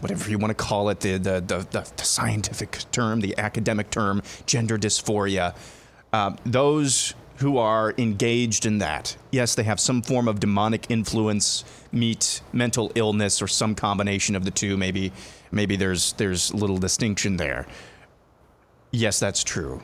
whatever 0.00 0.30
you 0.30 0.38
want 0.38 0.56
to 0.56 0.64
call 0.64 0.88
it, 0.88 1.00
the, 1.00 1.18
the, 1.18 1.40
the, 1.40 1.58
the, 1.70 1.92
the 1.96 2.04
scientific 2.04 2.78
term, 2.92 3.20
the 3.20 3.36
academic 3.36 3.90
term, 3.90 4.22
gender 4.46 4.78
dysphoria, 4.78 5.54
uh, 6.14 6.34
those 6.46 7.14
who 7.36 7.58
are 7.58 7.92
engaged 7.98 8.64
in 8.64 8.78
that. 8.78 9.14
Yes, 9.30 9.54
they 9.54 9.64
have 9.64 9.78
some 9.78 10.00
form 10.00 10.26
of 10.26 10.40
demonic 10.40 10.86
influence, 10.88 11.62
meet 11.92 12.40
mental 12.54 12.90
illness, 12.94 13.42
or 13.42 13.46
some 13.46 13.74
combination 13.74 14.34
of 14.34 14.46
the 14.46 14.50
two. 14.50 14.78
Maybe, 14.78 15.12
maybe 15.52 15.76
there's 15.76 16.14
there's 16.14 16.54
little 16.54 16.78
distinction 16.78 17.36
there. 17.36 17.66
Yes, 18.92 19.20
that's 19.20 19.44
true. 19.44 19.82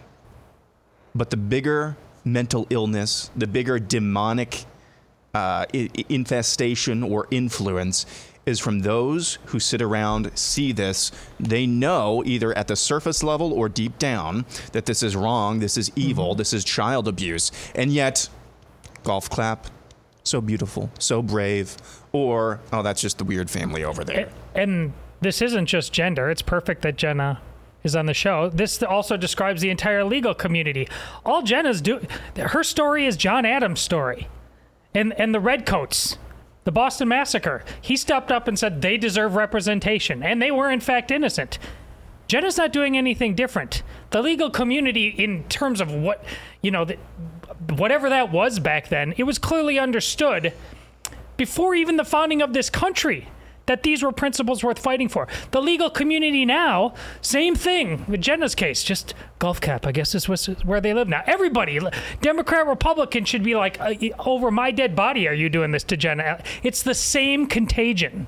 But 1.15 1.29
the 1.29 1.37
bigger 1.37 1.99
mental 2.25 2.67
illness, 2.71 3.31
the 3.37 3.47
bigger 3.47 3.79
demonic 3.79 4.65
uh, 5.35 5.67
infestation 6.09 7.03
or 7.03 7.27
influence 7.31 8.07
is 8.45 8.59
from 8.59 8.81
those 8.81 9.39
who 9.47 9.61
sit 9.61 9.81
around, 9.81 10.31
see 10.37 10.73
this. 10.73 11.13
They 11.39 11.67
know 11.67 12.23
either 12.25 12.57
at 12.57 12.69
the 12.69 12.77
surface 12.77 13.23
level 13.23 13.53
or 13.53 13.69
deep 13.69 13.99
down 13.99 14.45
that 14.73 14.87
this 14.87 15.03
is 15.03 15.15
wrong, 15.15 15.61
this 15.61 15.77
is 15.77 15.91
mm-hmm. 15.91 16.11
evil, 16.11 16.35
this 16.35 16.53
is 16.53 16.65
child 16.65 17.07
abuse. 17.07 17.53
And 17.75 17.93
yet, 17.93 18.29
golf 19.05 19.31
clap, 19.31 19.69
so 20.25 20.41
beautiful, 20.41 20.91
so 20.99 21.23
brave, 21.23 21.77
or, 22.13 22.61
oh, 22.73 22.83
that's 22.83 23.01
just 23.01 23.19
the 23.19 23.25
weird 23.25 23.51
family 23.51 23.85
over 23.85 24.05
there. 24.05 24.29
And 24.55 24.93
this 25.21 25.41
isn't 25.41 25.67
just 25.67 25.93
gender. 25.93 26.31
It's 26.31 26.43
perfect 26.43 26.83
that 26.83 26.97
Jenna 26.97 27.41
is 27.85 27.97
on 27.97 28.07
the 28.07 28.15
show. 28.15 28.49
This 28.49 28.83
also 28.83 29.17
describes 29.17 29.61
the 29.61 29.71
entire 29.71 30.05
legal 30.05 30.35
community. 30.35 30.89
All 31.25 31.43
Jenna's 31.43 31.81
do 31.81 32.01
her 32.37 32.63
story 32.63 33.07
is 33.07 33.17
John 33.17 33.45
Adams' 33.45 33.81
story. 33.81 34.29
And 34.95 35.13
and 35.19 35.35
the 35.35 35.41
redcoats, 35.41 36.19
the 36.65 36.73
Boston 36.73 37.09
massacre. 37.09 37.65
He 37.81 37.97
stepped 37.97 38.31
up 38.31 38.49
and 38.49 38.59
said 38.59 38.83
they 38.83 38.97
deserve 38.97 39.35
representation 39.35 40.23
and 40.23 40.41
they 40.41 40.51
were 40.51 40.71
in 40.71 40.81
fact 40.81 41.11
innocent. 41.11 41.59
Jenna's 42.29 42.57
not 42.57 42.73
doing 42.73 42.97
anything 42.97 43.35
different. 43.35 43.83
The 44.11 44.23
legal 44.23 44.49
community 44.49 45.09
in 45.09 45.45
terms 45.45 45.81
of 45.81 45.93
what, 45.93 46.25
you 46.63 46.71
know, 46.71 46.85
the, 46.85 46.97
whatever 47.75 48.09
that 48.09 48.33
was 48.33 48.59
back 48.59 48.89
then, 48.89 49.13
it 49.17 49.25
was 49.25 49.39
clearly 49.39 49.79
understood 49.79 50.53
before 51.37 51.75
even 51.75 51.97
the 51.97 52.05
founding 52.05 52.41
of 52.41 52.53
this 52.53 52.71
country 52.71 53.29
that 53.67 53.83
these 53.83 54.03
were 54.03 54.13
principles 54.13 54.63
worth 54.65 54.79
fighting 54.79 55.09
for. 55.09 55.29
The 55.51 55.61
legal 55.61 55.91
community 55.91 56.45
now, 56.45 56.95
same 57.21 57.55
thing 57.55 58.05
with 58.09 58.21
Jenna's 58.21 58.55
case, 58.55 58.83
just 58.83 59.15
golf 59.39 59.61
cap. 59.61 59.87
I 59.87 59.93
guess 59.93 60.13
this 60.13 60.29
was 60.29 60.47
where 60.65 60.81
they 60.81 60.95
live 60.95 61.09
now. 61.09 61.23
Everybody, 61.27 61.81
Democrat, 62.21 62.67
Republican, 62.67 63.25
should 63.25 63.43
be 63.43 63.55
like, 63.55 63.81
uh, 63.81 63.95
over 64.21 64.51
my 64.51 64.71
dead 64.71 64.95
body, 64.97 65.29
are 65.29 65.35
you 65.35 65.49
doing 65.49 65.71
this 65.71 65.85
to 65.85 65.97
Jenna? 65.97 66.43
It's 66.63 66.83
the 66.83 66.95
same 66.95 67.47
contagion. 67.47 68.27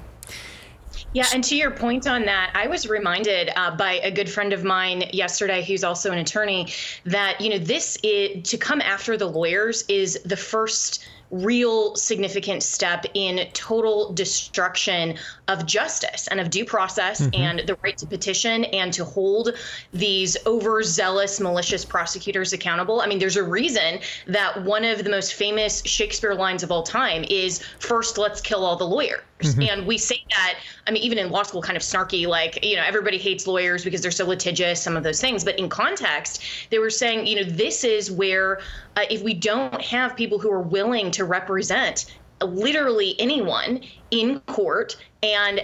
Yeah, 1.15 1.27
and 1.33 1.45
to 1.45 1.57
your 1.57 1.71
point 1.71 2.09
on 2.09 2.25
that, 2.25 2.51
I 2.55 2.67
was 2.67 2.89
reminded 2.89 3.51
uh, 3.55 3.77
by 3.77 4.01
a 4.03 4.11
good 4.11 4.29
friend 4.29 4.53
of 4.53 4.65
mine 4.65 5.05
yesterday, 5.13 5.65
who's 5.65 5.85
also 5.85 6.11
an 6.11 6.19
attorney, 6.19 6.73
that 7.05 7.41
you 7.41 7.51
know 7.51 7.59
this 7.59 7.97
is 8.03 8.49
to 8.51 8.59
come 8.59 8.81
after 8.81 9.17
the 9.17 9.27
lawyers 9.27 9.85
is 9.89 10.21
the 10.25 10.37
first 10.37 11.07
real 11.31 11.97
significant 11.97 12.63
step 12.63 13.05
in 13.15 13.49
total 13.53 14.13
destruction 14.13 15.17
of 15.49 15.67
justice 15.67 16.27
and 16.29 16.41
of 16.41 16.49
due 16.51 16.65
process 16.65 17.21
Mhm. 17.21 17.39
and 17.39 17.59
the 17.67 17.77
right 17.83 17.99
to 17.99 18.07
petition 18.07 18.65
and 18.67 18.93
to 18.95 19.05
hold 19.05 19.51
these 19.93 20.37
overzealous 20.47 21.39
malicious 21.39 21.85
prosecutors 21.85 22.53
accountable. 22.53 23.03
I 23.03 23.07
mean, 23.07 23.19
there's 23.19 23.37
a 23.37 23.43
reason 23.43 24.01
that 24.27 24.63
one 24.65 24.85
of 24.85 25.05
the 25.05 25.11
most 25.11 25.35
famous 25.35 25.83
Shakespeare 25.85 26.35
lines 26.35 26.63
of 26.63 26.73
all 26.73 26.83
time 26.83 27.25
is 27.29 27.63
first 27.79 28.17
let's 28.17 28.41
kill 28.41 28.65
all 28.65 28.77
the 28.77 28.87
lawyers. 28.87 29.21
Mhm. 29.41 29.69
And 29.71 29.87
we 29.87 29.99
say 29.99 30.23
that, 30.31 30.55
I 30.87 30.91
mean, 30.91 31.03
even 31.03 31.19
in 31.19 31.31
law 31.31 31.43
school, 31.43 31.61
kind 31.61 31.77
of 31.77 31.83
snarky, 31.83 32.27
like, 32.27 32.65
you 32.65 32.77
know, 32.77 32.83
everybody 32.83 33.19
hates 33.19 33.47
lawyers 33.47 33.85
because 33.85 34.01
they're 34.01 34.11
so 34.11 34.25
litigious, 34.25 34.81
some 34.81 34.97
of 34.97 35.03
those 35.03 35.21
things. 35.21 35.45
But 35.45 35.59
in 35.59 35.69
context, 35.69 36.41
they 36.71 36.79
were 36.79 36.89
saying, 36.89 37.27
you 37.27 37.37
know, 37.37 37.51
this 37.51 37.85
is 37.85 38.11
where 38.11 38.61
uh, 38.97 39.03
if 39.11 39.23
we 39.23 39.35
don't 39.35 39.83
have 39.83 40.17
people 40.17 40.39
who 40.39 40.51
are 40.51 40.63
willing 40.63 41.11
to 41.11 41.25
represent 41.25 42.07
literally 42.43 43.15
anyone 43.19 43.81
in 44.11 44.41
court 44.41 44.97
and 45.23 45.61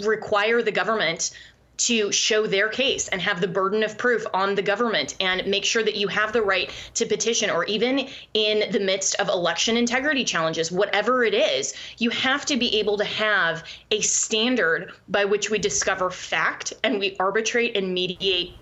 require 0.00 0.62
the 0.62 0.72
government 0.72 1.32
to 1.76 2.12
show 2.12 2.46
their 2.46 2.68
case 2.68 3.08
and 3.08 3.20
have 3.20 3.40
the 3.40 3.48
burden 3.48 3.82
of 3.82 3.98
proof 3.98 4.24
on 4.32 4.54
the 4.54 4.62
government 4.62 5.16
and 5.18 5.44
make 5.46 5.64
sure 5.64 5.82
that 5.82 5.96
you 5.96 6.06
have 6.06 6.32
the 6.32 6.40
right 6.40 6.70
to 6.94 7.04
petition 7.04 7.50
or 7.50 7.64
even 7.64 8.08
in 8.34 8.70
the 8.70 8.78
midst 8.78 9.16
of 9.16 9.28
election 9.28 9.76
integrity 9.76 10.24
challenges 10.24 10.70
whatever 10.70 11.24
it 11.24 11.34
is 11.34 11.74
you 11.98 12.10
have 12.10 12.46
to 12.46 12.56
be 12.56 12.78
able 12.78 12.96
to 12.96 13.04
have 13.04 13.64
a 13.90 14.00
standard 14.02 14.92
by 15.08 15.24
which 15.24 15.50
we 15.50 15.58
discover 15.58 16.10
fact 16.10 16.72
and 16.84 17.00
we 17.00 17.16
arbitrate 17.18 17.76
and 17.76 17.92
mediate 17.92 18.56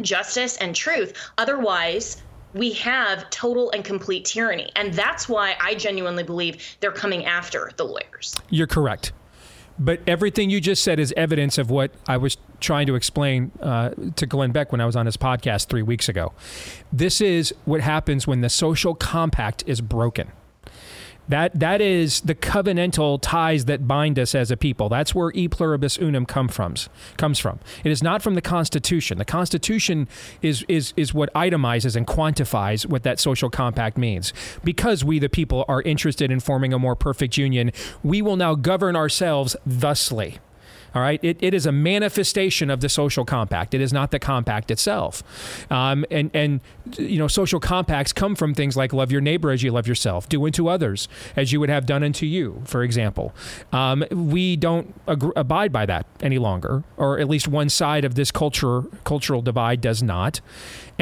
justice 0.00 0.56
and 0.56 0.74
truth. 0.74 1.14
Otherwise 1.36 2.22
we 2.54 2.72
have 2.72 3.28
total 3.30 3.70
and 3.70 3.84
complete 3.84 4.24
tyranny 4.24 4.70
and 4.76 4.92
that's 4.94 5.28
why 5.28 5.56
i 5.60 5.74
genuinely 5.74 6.22
believe 6.22 6.76
they're 6.80 6.92
coming 6.92 7.24
after 7.24 7.70
the 7.76 7.84
lawyers 7.84 8.36
You're 8.50 8.66
correct. 8.66 9.12
But 9.78 10.00
everything 10.06 10.50
you 10.50 10.60
just 10.60 10.84
said 10.84 11.00
is 11.00 11.12
evidence 11.16 11.56
of 11.58 11.70
what 11.70 11.92
I 12.06 12.18
was 12.18 12.36
trying 12.60 12.86
to 12.86 12.94
explain 12.94 13.50
uh, 13.60 13.90
to 14.16 14.26
Glenn 14.26 14.52
Beck 14.52 14.70
when 14.70 14.80
I 14.80 14.86
was 14.86 14.94
on 14.96 15.06
his 15.06 15.16
podcast 15.16 15.68
three 15.68 15.82
weeks 15.82 16.08
ago. 16.08 16.32
This 16.92 17.20
is 17.20 17.54
what 17.64 17.80
happens 17.80 18.26
when 18.26 18.42
the 18.42 18.50
social 18.50 18.94
compact 18.94 19.64
is 19.66 19.80
broken. 19.80 20.30
That 21.28 21.58
that 21.60 21.80
is 21.80 22.20
the 22.22 22.34
covenantal 22.34 23.18
ties 23.22 23.66
that 23.66 23.86
bind 23.86 24.18
us 24.18 24.34
as 24.34 24.50
a 24.50 24.56
people. 24.56 24.88
That's 24.88 25.14
where 25.14 25.30
e 25.34 25.48
pluribus 25.48 25.98
unum 25.98 26.26
come 26.26 26.48
from. 26.48 26.74
Comes 27.16 27.38
from. 27.38 27.58
It 27.84 27.90
is 27.90 28.02
not 28.02 28.22
from 28.22 28.34
the 28.34 28.40
Constitution. 28.40 29.18
The 29.18 29.24
Constitution 29.24 30.08
is 30.42 30.64
is 30.68 30.92
is 30.96 31.14
what 31.14 31.32
itemizes 31.34 31.96
and 31.96 32.06
quantifies 32.06 32.86
what 32.86 33.02
that 33.04 33.20
social 33.20 33.50
compact 33.50 33.96
means. 33.96 34.32
Because 34.64 35.04
we, 35.04 35.18
the 35.18 35.28
people, 35.28 35.64
are 35.68 35.82
interested 35.82 36.30
in 36.30 36.40
forming 36.40 36.72
a 36.72 36.78
more 36.78 36.96
perfect 36.96 37.36
union, 37.36 37.72
we 38.02 38.22
will 38.22 38.36
now 38.36 38.54
govern 38.54 38.96
ourselves 38.96 39.56
thusly. 39.66 40.38
All 40.94 41.02
right, 41.02 41.22
it, 41.22 41.38
it 41.40 41.54
is 41.54 41.66
a 41.66 41.72
manifestation 41.72 42.70
of 42.70 42.80
the 42.80 42.88
social 42.88 43.24
compact. 43.24 43.74
It 43.74 43.80
is 43.80 43.92
not 43.92 44.10
the 44.10 44.18
compact 44.18 44.70
itself. 44.70 45.22
Um, 45.70 46.04
and 46.10 46.30
and 46.34 46.60
you 46.98 47.18
know, 47.18 47.28
social 47.28 47.60
compacts 47.60 48.12
come 48.12 48.34
from 48.34 48.54
things 48.54 48.76
like 48.76 48.92
love 48.92 49.10
your 49.10 49.20
neighbor 49.20 49.50
as 49.50 49.62
you 49.62 49.70
love 49.70 49.86
yourself, 49.86 50.28
do 50.28 50.44
unto 50.44 50.68
others 50.68 51.08
as 51.36 51.52
you 51.52 51.60
would 51.60 51.68
have 51.70 51.86
done 51.86 52.02
unto 52.02 52.26
you, 52.26 52.62
for 52.64 52.82
example. 52.82 53.34
Um, 53.72 54.04
we 54.10 54.56
don't 54.56 54.94
ag- 55.08 55.32
abide 55.36 55.72
by 55.72 55.86
that 55.86 56.06
any 56.20 56.38
longer, 56.38 56.84
or 56.96 57.18
at 57.18 57.28
least 57.28 57.48
one 57.48 57.68
side 57.68 58.04
of 58.04 58.14
this 58.14 58.30
culture 58.30 58.82
cultural 59.04 59.42
divide 59.42 59.80
does 59.80 60.02
not. 60.02 60.40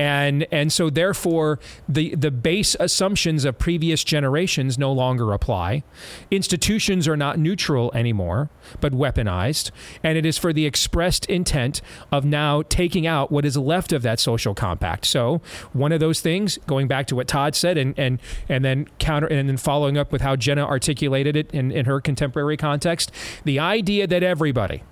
And 0.01 0.47
and 0.51 0.73
so 0.73 0.89
therefore 0.89 1.59
the 1.87 2.15
the 2.15 2.31
base 2.31 2.75
assumptions 2.81 3.45
of 3.45 3.59
previous 3.59 4.03
generations 4.03 4.79
no 4.79 4.91
longer 4.91 5.35
apply. 5.35 5.83
Institutions 6.31 7.07
are 7.07 7.19
not 7.19 7.39
neutral 7.39 7.93
anymore, 7.95 8.49
but 8.81 8.95
weaponized, 8.95 9.71
and 10.03 10.17
it 10.17 10.25
is 10.25 10.39
for 10.39 10.55
the 10.55 10.65
expressed 10.65 11.27
intent 11.27 11.83
of 12.11 12.25
now 12.25 12.63
taking 12.63 13.07
out 13.07 13.31
what 13.31 13.45
is 13.45 13.59
left 13.59 13.93
of 13.93 14.01
that 14.01 14.19
social 14.19 14.55
compact. 14.55 15.05
So 15.05 15.43
one 15.75 15.93
of 15.93 16.01
those 16.01 16.23
things, 16.23 16.59
going 16.67 16.89
back 16.89 17.07
to 17.09 17.15
what 17.15 17.29
Todd 17.29 17.55
said, 17.55 17.77
and 17.77 17.93
and 17.99 18.21
and 18.49 18.65
then 18.65 18.89
counter 18.99 19.27
and 19.27 19.51
then 19.51 19.59
following 19.59 19.99
up 19.99 20.13
with 20.13 20.23
how 20.23 20.35
Jenna 20.35 20.65
articulated 20.65 21.37
it 21.37 21.51
in, 21.51 21.71
in 21.71 21.85
her 21.85 22.01
contemporary 22.01 22.57
context, 22.57 23.13
the 23.45 23.59
idea 23.59 24.07
that 24.07 24.23
everybody 24.23 24.83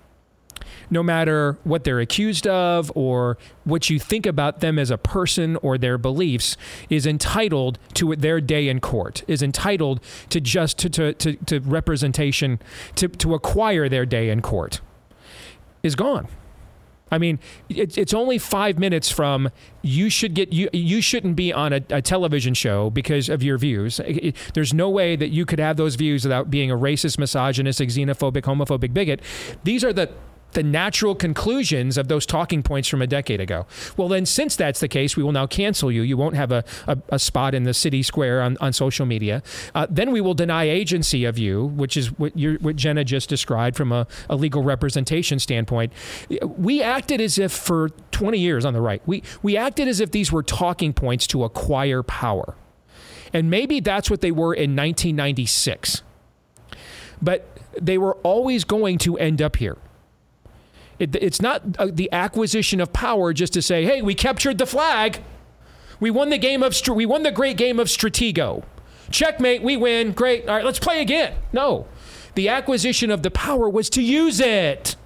no 0.91 1.03
matter 1.03 1.59
what 1.65 1.85
they're 1.85 2.01
accused 2.01 2.47
of 2.47 2.91
or 2.95 3.39
what 3.65 3.91
you 3.91 3.99
think 3.99 4.27
about 4.27 4.61
them 4.61 4.79
as 4.79 4.91
a 4.91 4.99
person 4.99 5.57
or 5.57 5.79
their 5.79 5.99
beliefs, 5.99 6.57
is 6.91 7.07
entitled 7.07 7.79
to 7.95 8.15
their 8.17 8.41
day 8.41 8.69
in 8.69 8.81
court, 8.81 9.23
is 9.29 9.43
entitled 9.43 10.01
to 10.31 10.41
just 10.41 10.79
to, 10.79 10.89
to, 10.91 11.13
to, 11.15 11.37
to 11.47 11.61
representation, 11.61 12.59
to, 12.95 13.09
to 13.09 13.35
acquire 13.35 13.89
their 13.89 14.07
day 14.07 14.31
in 14.31 14.41
court, 14.43 14.81
is 15.83 15.95
gone. 15.95 16.29
I 17.11 17.17
mean, 17.17 17.39
it, 17.71 17.97
it's 17.97 18.13
only 18.13 18.37
five 18.37 18.79
minutes 18.79 19.11
from 19.11 19.49
you 19.81 20.11
should 20.11 20.35
get 20.35 20.53
you 20.53 20.69
you 20.75 21.01
shouldn't 21.01 21.37
be 21.37 21.55
on 21.55 21.73
a, 21.73 21.81
a 21.89 22.03
television 22.03 22.53
show 22.53 22.91
because 22.91 23.31
of 23.31 23.43
your 23.43 23.57
views. 23.57 23.99
It- 24.01 24.25
it- 24.25 24.37
there's 24.53 24.75
no 24.75 24.91
way 24.91 25.17
that 25.17 25.31
you 25.31 25.47
could 25.47 25.59
have 25.59 25.79
those 25.79 25.95
views 25.95 26.25
without 26.25 26.51
being 26.51 26.71
a 26.71 26.77
racist, 26.77 27.19
misogynistic, 27.19 27.89
xenophobic, 27.89 28.43
homophobic 28.43 28.93
bigot. 28.93 29.23
These 29.65 29.85
are 29.85 29.93
the 29.95 30.11
the 30.53 30.63
natural 30.63 31.15
conclusions 31.15 31.99
of 31.99 32.09
those 32.09 32.25
talking 32.25 32.63
points 32.63 32.89
from 32.89 33.03
a 33.03 33.07
decade 33.07 33.41
ago. 33.41 33.67
Well, 33.97 34.09
then, 34.09 34.27
since 34.27 34.57
that's 34.57 34.81
the 34.81 34.89
case, 34.89 35.17
we 35.17 35.23
will 35.23 35.33
now 35.33 35.47
cancel 35.47 35.93
you. 35.93 36.03
You 36.03 36.17
won't 36.17 36.35
have 36.37 36.53
a, 36.53 36.65
a, 36.87 36.99
a 37.11 37.19
spot 37.19 37.55
in 37.55 37.65
the 37.65 37.75
city 37.75 38.03
square 38.03 38.41
on, 38.41 38.57
on 38.61 38.73
social 38.73 39.07
media. 39.07 39.43
Uh, 39.75 39.87
then 39.91 40.11
we 40.11 40.21
will 40.21 40.35
deny 40.35 40.65
agency 40.65 41.25
of 41.25 41.39
you, 41.39 41.67
which 41.67 41.97
is 41.97 42.19
what, 42.19 42.33
what 42.35 42.77
Jenna 42.77 43.05
just 43.05 43.29
described 43.29 43.77
from 43.77 43.93
a, 43.93 44.07
a 44.31 44.37
legal 44.37 44.63
representation 44.63 45.39
standpoint. 45.39 45.93
We 46.43 46.83
acted 46.83 47.21
as 47.21 47.39
if 47.39 47.53
for 47.53 47.91
20 48.13 48.39
years 48.39 48.65
on 48.65 48.73
the 48.73 48.81
right, 48.81 49.03
we, 49.07 49.23
we 49.43 49.57
acted 49.57 49.89
as 49.89 50.01
if 50.01 50.11
these 50.11 50.33
were 50.33 50.43
talking 50.43 50.93
points 50.93 51.27
to 51.29 51.45
acquire 51.45 52.03
power. 52.03 52.55
And 53.33 53.51
maybe 53.51 53.81
that's 53.81 54.11
what 54.11 54.23
they 54.23 54.31
were 54.31 54.55
in 54.55 54.75
1996. 54.75 56.03
But 57.21 57.47
they 57.81 57.99
were 57.99 58.15
always 58.17 58.65
going 58.65 58.99
to 58.99 59.19
end 59.19 59.43
up 59.43 59.57
here. 59.57 59.77
It, 60.99 61.15
it's 61.17 61.41
not 61.41 61.63
uh, 61.79 61.89
the 61.93 62.11
acquisition 62.13 62.81
of 62.81 62.93
power 62.93 63.33
just 63.33 63.53
to 63.53 63.63
say, 63.63 63.85
hey, 63.85 64.03
we 64.03 64.15
captured 64.15 64.59
the 64.59 64.67
flag. 64.67 65.23
We 66.01 66.11
won 66.11 66.31
the 66.31 66.39
game 66.39 66.63
of 66.63 66.75
str- 66.75 66.93
we 66.93 67.07
won 67.07 67.23
the 67.23 67.33
great 67.33 67.57
game 67.57 67.79
of 67.79 67.89
Stratego. 67.89 68.65
Checkmate, 69.11 69.63
we 69.63 69.77
win. 69.77 70.13
Great. 70.13 70.49
All 70.49 70.57
right, 70.57 70.65
let's 70.65 70.79
play 70.79 71.01
again. 71.01 71.35
No. 71.53 71.87
The 72.35 72.49
acquisition 72.49 73.11
of 73.11 73.23
the 73.23 73.31
power 73.31 73.69
was 73.69 73.91
to 73.91 74.03
use 74.03 74.39
it. 74.41 74.97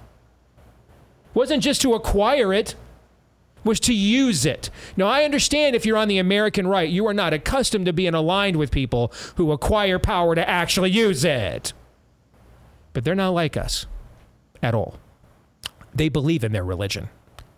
Wasn't 1.33 1.63
just 1.63 1.81
to 1.81 1.93
acquire 1.93 2.53
it, 2.53 2.75
was 3.63 3.79
to 3.81 3.93
use 3.93 4.45
it. 4.45 4.69
Now, 4.97 5.07
I 5.07 5.23
understand 5.23 5.75
if 5.75 5.85
you're 5.85 5.97
on 5.97 6.07
the 6.07 6.19
American 6.19 6.67
right, 6.67 6.89
you 6.89 7.07
are 7.07 7.13
not 7.13 7.33
accustomed 7.33 7.85
to 7.87 7.93
being 7.93 8.13
aligned 8.13 8.57
with 8.57 8.71
people 8.71 9.11
who 9.35 9.51
acquire 9.51 9.97
power 9.97 10.35
to 10.35 10.47
actually 10.47 10.91
use 10.91 11.25
it. 11.25 11.73
But 12.91 13.03
they're 13.03 13.15
not 13.15 13.29
like 13.29 13.57
us 13.57 13.87
at 14.61 14.75
all. 14.75 14.99
They 15.95 16.09
believe 16.09 16.43
in 16.43 16.51
their 16.51 16.63
religion. 16.63 17.09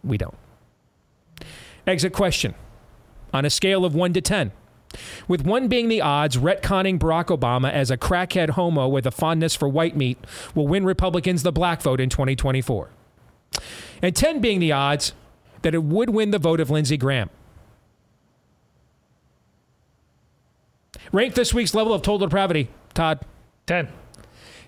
We 0.04 0.18
don't. 0.18 0.38
Exit 1.88 2.14
question 2.14 2.56
on 3.34 3.46
a 3.46 3.50
scale 3.50 3.86
of 3.86 3.96
1 3.96 4.14
to 4.14 4.22
10. 4.22 4.52
With 5.28 5.46
1 5.46 5.68
being 5.68 5.90
the 5.90 6.02
odds, 6.02 6.38
retconning 6.38 6.98
Barack 7.00 7.26
Obama 7.26 7.72
as 7.72 7.92
a 7.92 7.98
crackhead 7.98 8.52
homo 8.52 8.88
with 8.88 9.06
a 9.06 9.12
fondness 9.12 9.56
for 9.56 9.68
white 9.68 9.96
meat 9.96 10.18
will 10.54 10.68
win 10.68 10.86
Republicans 10.86 11.44
the 11.44 11.52
black 11.52 11.82
vote 11.82 12.00
in 12.00 12.10
2024. 12.10 12.90
And 14.02 14.16
10 14.16 14.40
being 14.40 14.60
the 14.60 14.72
odds 14.72 15.14
that 15.64 15.76
it 15.76 15.84
would 15.84 16.10
win 16.10 16.32
the 16.32 16.40
vote 16.40 16.60
of 16.60 16.70
Lindsey 16.70 16.98
Graham. 16.98 17.30
Rank 21.12 21.34
this 21.34 21.54
week's 21.54 21.74
level 21.74 21.94
of 21.94 22.02
total 22.02 22.28
depravity, 22.28 22.70
Todd. 22.94 23.20
10. 23.68 23.90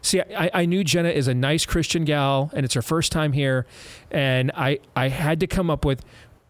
See, 0.07 0.21
I, 0.21 0.49
I 0.53 0.65
knew 0.65 0.85
Jenna 0.85 1.09
is 1.09 1.27
a 1.27 1.33
nice 1.33 1.65
Christian 1.65 2.05
gal, 2.05 2.49
and 2.53 2.63
it's 2.63 2.75
her 2.75 2.81
first 2.81 3.11
time 3.11 3.33
here, 3.33 3.65
and 4.09 4.53
I, 4.55 4.79
I 4.95 5.09
had 5.09 5.41
to 5.41 5.47
come 5.47 5.69
up 5.69 5.83
with 5.83 6.01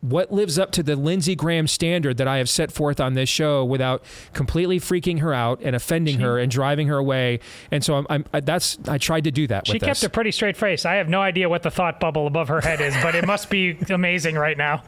what 0.02 0.32
lives 0.32 0.60
up 0.60 0.72
to 0.74 0.84
the 0.84 0.96
Lindsey 0.96 1.36
Graham 1.36 1.66
standard 1.66 2.18
that 2.18 2.28
I 2.28 2.38
have 2.38 2.50
set 2.50 2.72
forth 2.72 3.00
on 3.00 3.16
this 3.16 3.30
show 3.30 3.66
without 3.66 4.04
completely 4.34 4.80
freaking 4.80 5.22
her 5.22 5.34
out 5.34 5.60
and 5.64 5.76
offending 5.76 6.18
She- 6.18 6.22
her 6.22 6.38
and 6.38 6.52
driving 6.52 6.88
her 6.88 6.98
away. 6.98 7.40
And 7.72 7.84
so 7.84 7.96
I'm, 7.96 8.06
I'm 8.12 8.26
I, 8.32 8.42
that's 8.42 8.78
I 8.88 9.00
tried 9.00 9.24
to 9.24 9.32
do 9.32 9.48
that. 9.48 9.66
She 9.66 9.74
with 9.74 9.82
kept 9.82 10.02
this. 10.02 10.04
a 10.04 10.10
pretty 10.12 10.32
straight 10.32 10.56
face. 10.56 10.86
I 10.86 10.96
have 10.96 11.10
no 11.10 11.20
idea 11.20 11.50
what 11.50 11.64
the 11.64 11.72
thought 11.72 12.00
bubble 12.00 12.28
above 12.28 12.50
her 12.50 12.62
head 12.62 12.80
is, 12.80 12.94
but 13.02 13.16
it 13.16 13.26
must 13.26 13.50
be 13.50 13.76
amazing 13.90 14.36
right 14.36 14.58
now. 14.58 14.84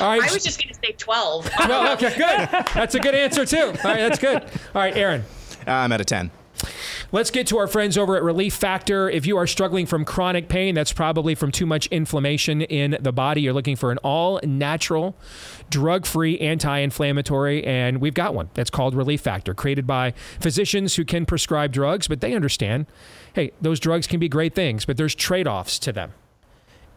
All 0.00 0.10
right, 0.10 0.22
I 0.22 0.32
was 0.32 0.44
just 0.44 0.62
going 0.62 0.72
to 0.72 0.80
say 0.80 0.92
12. 0.92 1.50
well, 1.58 1.92
okay, 1.94 2.10
good. 2.16 2.64
That's 2.74 2.94
a 2.94 3.00
good 3.00 3.16
answer 3.16 3.44
too. 3.44 3.56
All 3.82 3.90
right, 3.90 3.98
that's 3.98 4.20
good. 4.20 4.44
All 4.44 4.82
right, 4.82 4.96
Aaron. 4.96 5.24
I'm 5.66 5.90
at 5.90 6.00
a 6.00 6.04
10. 6.04 6.30
Let's 7.10 7.30
get 7.30 7.46
to 7.46 7.56
our 7.56 7.66
friends 7.66 7.96
over 7.96 8.16
at 8.16 8.22
Relief 8.22 8.52
Factor. 8.52 9.08
If 9.08 9.24
you 9.24 9.38
are 9.38 9.46
struggling 9.46 9.86
from 9.86 10.04
chronic 10.04 10.50
pain, 10.50 10.74
that's 10.74 10.92
probably 10.92 11.34
from 11.34 11.50
too 11.50 11.64
much 11.64 11.86
inflammation 11.86 12.60
in 12.60 12.98
the 13.00 13.12
body. 13.12 13.40
You're 13.40 13.54
looking 13.54 13.76
for 13.76 13.90
an 13.90 13.96
all 13.98 14.38
natural, 14.44 15.16
drug 15.70 16.04
free 16.04 16.38
anti 16.38 16.80
inflammatory, 16.80 17.64
and 17.64 18.02
we've 18.02 18.12
got 18.12 18.34
one 18.34 18.50
that's 18.52 18.68
called 18.68 18.94
Relief 18.94 19.22
Factor, 19.22 19.54
created 19.54 19.86
by 19.86 20.12
physicians 20.38 20.96
who 20.96 21.04
can 21.06 21.24
prescribe 21.24 21.72
drugs, 21.72 22.08
but 22.08 22.20
they 22.20 22.34
understand 22.34 22.84
hey, 23.32 23.52
those 23.58 23.80
drugs 23.80 24.06
can 24.06 24.20
be 24.20 24.28
great 24.28 24.54
things, 24.54 24.84
but 24.84 24.98
there's 24.98 25.14
trade 25.14 25.48
offs 25.48 25.78
to 25.78 25.92
them. 25.92 26.12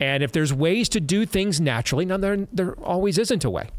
And 0.01 0.23
if 0.23 0.33
there's 0.33 0.51
ways 0.51 0.89
to 0.89 0.99
do 0.99 1.25
things 1.25 1.61
naturally, 1.61 2.03
now 2.03 2.17
there, 2.17 2.47
there 2.51 2.73
always 2.81 3.17
isn't 3.17 3.45
a 3.45 3.49
way. 3.49 3.69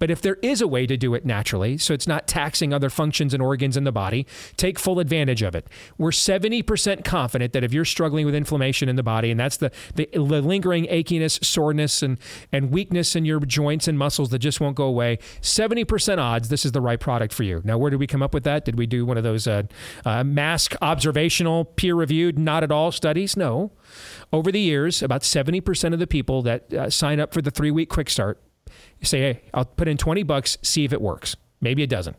But 0.00 0.10
if 0.10 0.20
there 0.20 0.38
is 0.42 0.60
a 0.60 0.66
way 0.66 0.86
to 0.86 0.96
do 0.96 1.14
it 1.14 1.24
naturally, 1.24 1.78
so 1.78 1.94
it's 1.94 2.08
not 2.08 2.26
taxing 2.26 2.72
other 2.72 2.90
functions 2.90 3.32
and 3.32 3.40
organs 3.42 3.76
in 3.76 3.84
the 3.84 3.92
body, 3.92 4.26
take 4.56 4.78
full 4.78 4.98
advantage 4.98 5.42
of 5.42 5.54
it. 5.54 5.68
We're 5.98 6.10
70% 6.10 7.04
confident 7.04 7.52
that 7.52 7.62
if 7.62 7.72
you're 7.72 7.84
struggling 7.84 8.26
with 8.26 8.34
inflammation 8.34 8.88
in 8.88 8.96
the 8.96 9.02
body, 9.02 9.30
and 9.30 9.38
that's 9.38 9.58
the, 9.58 9.70
the, 9.94 10.08
lingering 10.18 10.86
achiness, 10.86 11.44
soreness, 11.44 12.02
and, 12.02 12.18
and 12.50 12.70
weakness 12.70 13.14
in 13.14 13.26
your 13.26 13.40
joints 13.40 13.86
and 13.86 13.98
muscles 13.98 14.30
that 14.30 14.38
just 14.38 14.58
won't 14.60 14.74
go 14.74 14.84
away, 14.84 15.18
70% 15.42 16.18
odds 16.18 16.48
this 16.48 16.64
is 16.64 16.72
the 16.72 16.80
right 16.80 16.98
product 16.98 17.34
for 17.34 17.42
you. 17.42 17.60
Now, 17.62 17.76
where 17.76 17.90
did 17.90 18.00
we 18.00 18.06
come 18.06 18.22
up 18.22 18.32
with 18.32 18.44
that? 18.44 18.64
Did 18.64 18.78
we 18.78 18.86
do 18.86 19.04
one 19.04 19.18
of 19.18 19.22
those 19.22 19.46
uh, 19.46 19.64
uh, 20.06 20.24
mask 20.24 20.74
observational, 20.80 21.66
peer 21.66 21.94
reviewed, 21.94 22.38
not 22.38 22.64
at 22.64 22.72
all 22.72 22.90
studies? 22.90 23.36
No. 23.36 23.72
Over 24.32 24.50
the 24.50 24.60
years, 24.60 25.02
about 25.02 25.22
70% 25.22 25.92
of 25.92 25.98
the 25.98 26.06
people 26.06 26.40
that 26.42 26.72
uh, 26.72 26.88
sign 26.88 27.20
up 27.20 27.34
for 27.34 27.42
the 27.42 27.50
three 27.50 27.70
week 27.70 27.90
quick 27.90 28.08
start 28.08 28.40
you 29.00 29.06
say, 29.06 29.20
hey, 29.20 29.42
I'll 29.52 29.64
put 29.64 29.88
in 29.88 29.96
20 29.96 30.22
bucks, 30.22 30.58
see 30.62 30.84
if 30.84 30.92
it 30.92 31.00
works. 31.00 31.36
Maybe 31.60 31.82
it 31.82 31.90
doesn't. 31.90 32.16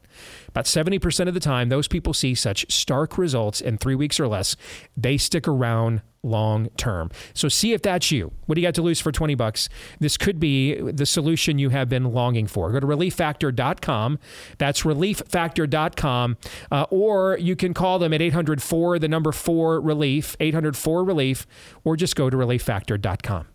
About 0.50 0.66
70% 0.66 1.28
of 1.28 1.34
the 1.34 1.40
time, 1.40 1.70
those 1.70 1.88
people 1.88 2.14
see 2.14 2.36
such 2.36 2.72
stark 2.72 3.18
results 3.18 3.60
in 3.60 3.78
three 3.78 3.96
weeks 3.96 4.20
or 4.20 4.28
less, 4.28 4.56
they 4.96 5.18
stick 5.18 5.48
around 5.48 6.02
long 6.24 6.70
term. 6.78 7.10
So 7.34 7.48
see 7.48 7.74
if 7.74 7.82
that's 7.82 8.12
you. 8.12 8.32
What 8.46 8.56
do 8.56 8.62
you 8.62 8.68
got 8.68 8.76
to 8.76 8.84
lose 8.84 9.00
for 9.00 9.12
20 9.12 9.34
bucks? 9.34 9.70
This 10.00 10.18
could 10.18 10.40
be 10.40 10.76
the 10.76 11.08
solution 11.08 11.58
you 11.58 11.70
have 11.70 11.90
been 11.90 12.06
longing 12.06 12.46
for. 12.46 12.72
Go 12.72 12.80
to 12.80 12.86
relieffactor.com. 12.86 14.20
That's 14.60 14.84
relieffactor.com. 14.84 16.38
Uh, 16.72 16.86
or 16.92 17.38
you 17.40 17.56
can 17.56 17.74
call 17.74 17.98
them 17.98 18.14
at 18.14 18.22
804, 18.22 19.00
the 19.00 19.08
number 19.08 19.32
4 19.32 19.82
relief, 19.82 20.36
804 20.40 21.04
relief, 21.04 21.48
or 21.84 21.96
just 21.96 22.16
go 22.16 22.30
to 22.30 22.38
relieffactor.com. 22.38 23.48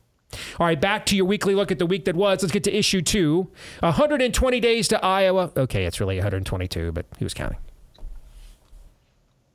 All 0.59 0.67
right, 0.67 0.81
back 0.81 1.07
to 1.07 1.17
your 1.17 1.27
weekly 1.27 1.55
look 1.55 1.71
at 1.71 1.79
the 1.79 1.87
week 1.87 2.05
that 2.07 2.17
was. 2.17 2.43
Let's 2.43 2.53
get 2.53 2.65
to 2.65 2.77
issue 2.77 3.03
two 3.03 3.49
120 3.81 4.61
days 4.61 4.89
to 4.89 5.05
Iowa. 5.05 5.53
Okay, 5.57 5.85
it's 5.85 6.01
really 6.01 6.17
122, 6.17 6.93
but 6.93 7.07
was 7.21 7.35
counting. 7.35 7.59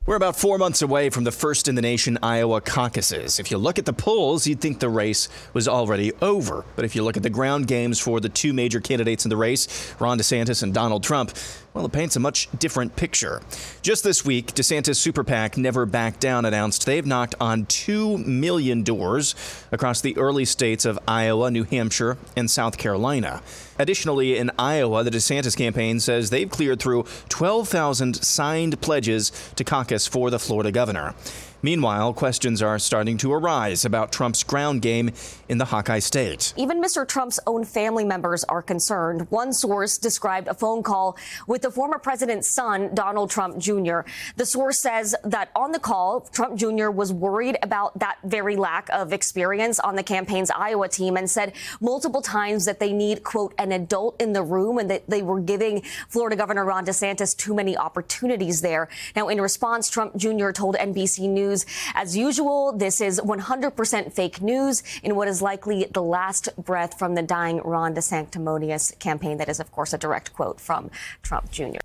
We're 0.04 0.16
about 0.16 0.34
four 0.34 0.58
months 0.58 0.82
away 0.82 1.10
from 1.10 1.22
the 1.22 1.30
first 1.30 1.68
in 1.68 1.76
the 1.76 1.80
nation 1.80 2.18
Iowa 2.24 2.60
caucuses. 2.60 3.38
If 3.38 3.52
you 3.52 3.58
look 3.58 3.78
at 3.78 3.84
the 3.84 3.92
polls, 3.92 4.48
you'd 4.48 4.60
think 4.60 4.80
the 4.80 4.88
race 4.88 5.28
was 5.52 5.68
already 5.68 6.12
over. 6.20 6.64
But 6.74 6.84
if 6.84 6.96
you 6.96 7.04
look 7.04 7.16
at 7.16 7.22
the 7.22 7.30
ground 7.30 7.68
games 7.68 8.00
for 8.00 8.18
the 8.18 8.28
two 8.28 8.52
major 8.52 8.80
candidates 8.80 9.24
in 9.24 9.28
the 9.28 9.36
race, 9.36 9.94
Ron 10.00 10.18
DeSantis 10.18 10.64
and 10.64 10.74
Donald 10.74 11.04
Trump, 11.04 11.30
well, 11.74 11.86
it 11.86 11.92
paints 11.92 12.16
a 12.16 12.20
much 12.20 12.48
different 12.58 12.96
picture. 12.96 13.40
Just 13.80 14.04
this 14.04 14.24
week, 14.24 14.48
DeSantis' 14.52 14.96
super 14.96 15.24
PAC 15.24 15.56
Never 15.56 15.86
Back 15.86 16.20
Down 16.20 16.44
announced 16.44 16.84
they've 16.84 17.06
knocked 17.06 17.34
on 17.40 17.64
2 17.66 18.18
million 18.18 18.82
doors 18.82 19.34
across 19.72 20.00
the 20.00 20.16
early 20.18 20.44
states 20.44 20.84
of 20.84 20.98
Iowa, 21.08 21.50
New 21.50 21.64
Hampshire, 21.64 22.18
and 22.36 22.50
South 22.50 22.76
Carolina. 22.76 23.42
Additionally, 23.78 24.36
in 24.36 24.50
Iowa, 24.58 25.02
the 25.02 25.10
DeSantis 25.10 25.56
campaign 25.56 25.98
says 25.98 26.30
they've 26.30 26.50
cleared 26.50 26.80
through 26.80 27.06
12,000 27.30 28.16
signed 28.16 28.80
pledges 28.80 29.32
to 29.56 29.64
caucus 29.64 30.06
for 30.06 30.30
the 30.30 30.38
Florida 30.38 30.70
governor. 30.70 31.14
Meanwhile, 31.64 32.14
questions 32.14 32.60
are 32.60 32.76
starting 32.80 33.16
to 33.18 33.32
arise 33.32 33.84
about 33.84 34.10
Trump's 34.10 34.42
ground 34.42 34.82
game 34.82 35.12
in 35.48 35.58
the 35.58 35.66
Hawkeye 35.66 36.00
state. 36.00 36.52
Even 36.56 36.82
Mr. 36.82 37.06
Trump's 37.06 37.38
own 37.46 37.62
family 37.64 38.04
members 38.04 38.42
are 38.44 38.62
concerned. 38.62 39.30
One 39.30 39.52
source 39.52 39.96
described 39.96 40.48
a 40.48 40.54
phone 40.54 40.82
call 40.82 41.16
with 41.46 41.62
the 41.62 41.70
former 41.70 41.98
president's 41.98 42.48
son, 42.48 42.92
Donald 42.94 43.30
Trump 43.30 43.58
Jr. 43.58 44.00
The 44.36 44.44
source 44.44 44.80
says 44.80 45.14
that 45.22 45.52
on 45.54 45.70
the 45.70 45.78
call, 45.78 46.22
Trump 46.32 46.56
Jr. 46.56 46.90
was 46.90 47.12
worried 47.12 47.56
about 47.62 47.96
that 48.00 48.18
very 48.24 48.56
lack 48.56 48.88
of 48.90 49.12
experience 49.12 49.78
on 49.78 49.94
the 49.94 50.02
campaign's 50.02 50.50
Iowa 50.50 50.88
team 50.88 51.16
and 51.16 51.30
said 51.30 51.52
multiple 51.80 52.22
times 52.22 52.64
that 52.64 52.80
they 52.80 52.92
need, 52.92 53.22
quote, 53.22 53.54
an 53.58 53.70
adult 53.70 54.20
in 54.20 54.32
the 54.32 54.42
room 54.42 54.78
and 54.78 54.90
that 54.90 55.08
they 55.08 55.22
were 55.22 55.38
giving 55.38 55.82
Florida 56.08 56.34
Governor 56.34 56.64
Ron 56.64 56.84
DeSantis 56.86 57.36
too 57.36 57.54
many 57.54 57.76
opportunities 57.76 58.62
there. 58.62 58.88
Now, 59.14 59.28
in 59.28 59.40
response, 59.40 59.88
Trump 59.88 60.16
Jr. 60.16 60.50
told 60.50 60.74
NBC 60.74 61.28
News, 61.28 61.51
as 61.94 62.16
usual, 62.16 62.72
this 62.72 63.00
is 63.00 63.20
100% 63.20 64.12
fake 64.12 64.40
news 64.42 64.82
in 65.02 65.16
what 65.16 65.28
is 65.28 65.42
likely 65.42 65.86
the 65.92 66.02
last 66.02 66.48
breath 66.56 66.98
from 66.98 67.14
the 67.14 67.22
dying 67.22 67.60
Ron 67.64 67.94
DeSanctimonious 67.94 68.98
campaign. 68.98 69.38
That 69.38 69.48
is, 69.48 69.60
of 69.60 69.70
course, 69.72 69.92
a 69.92 69.98
direct 69.98 70.32
quote 70.32 70.60
from 70.60 70.90
Trump 71.22 71.50
Jr. 71.50 71.80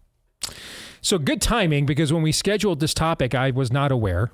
So 1.02 1.18
good 1.18 1.42
timing 1.42 1.86
because 1.86 2.12
when 2.12 2.24
we 2.24 2.32
scheduled 2.32 2.80
this 2.80 2.94
topic, 2.94 3.36
I 3.36 3.52
was 3.52 3.72
not 3.72 3.92
aware. 3.92 4.32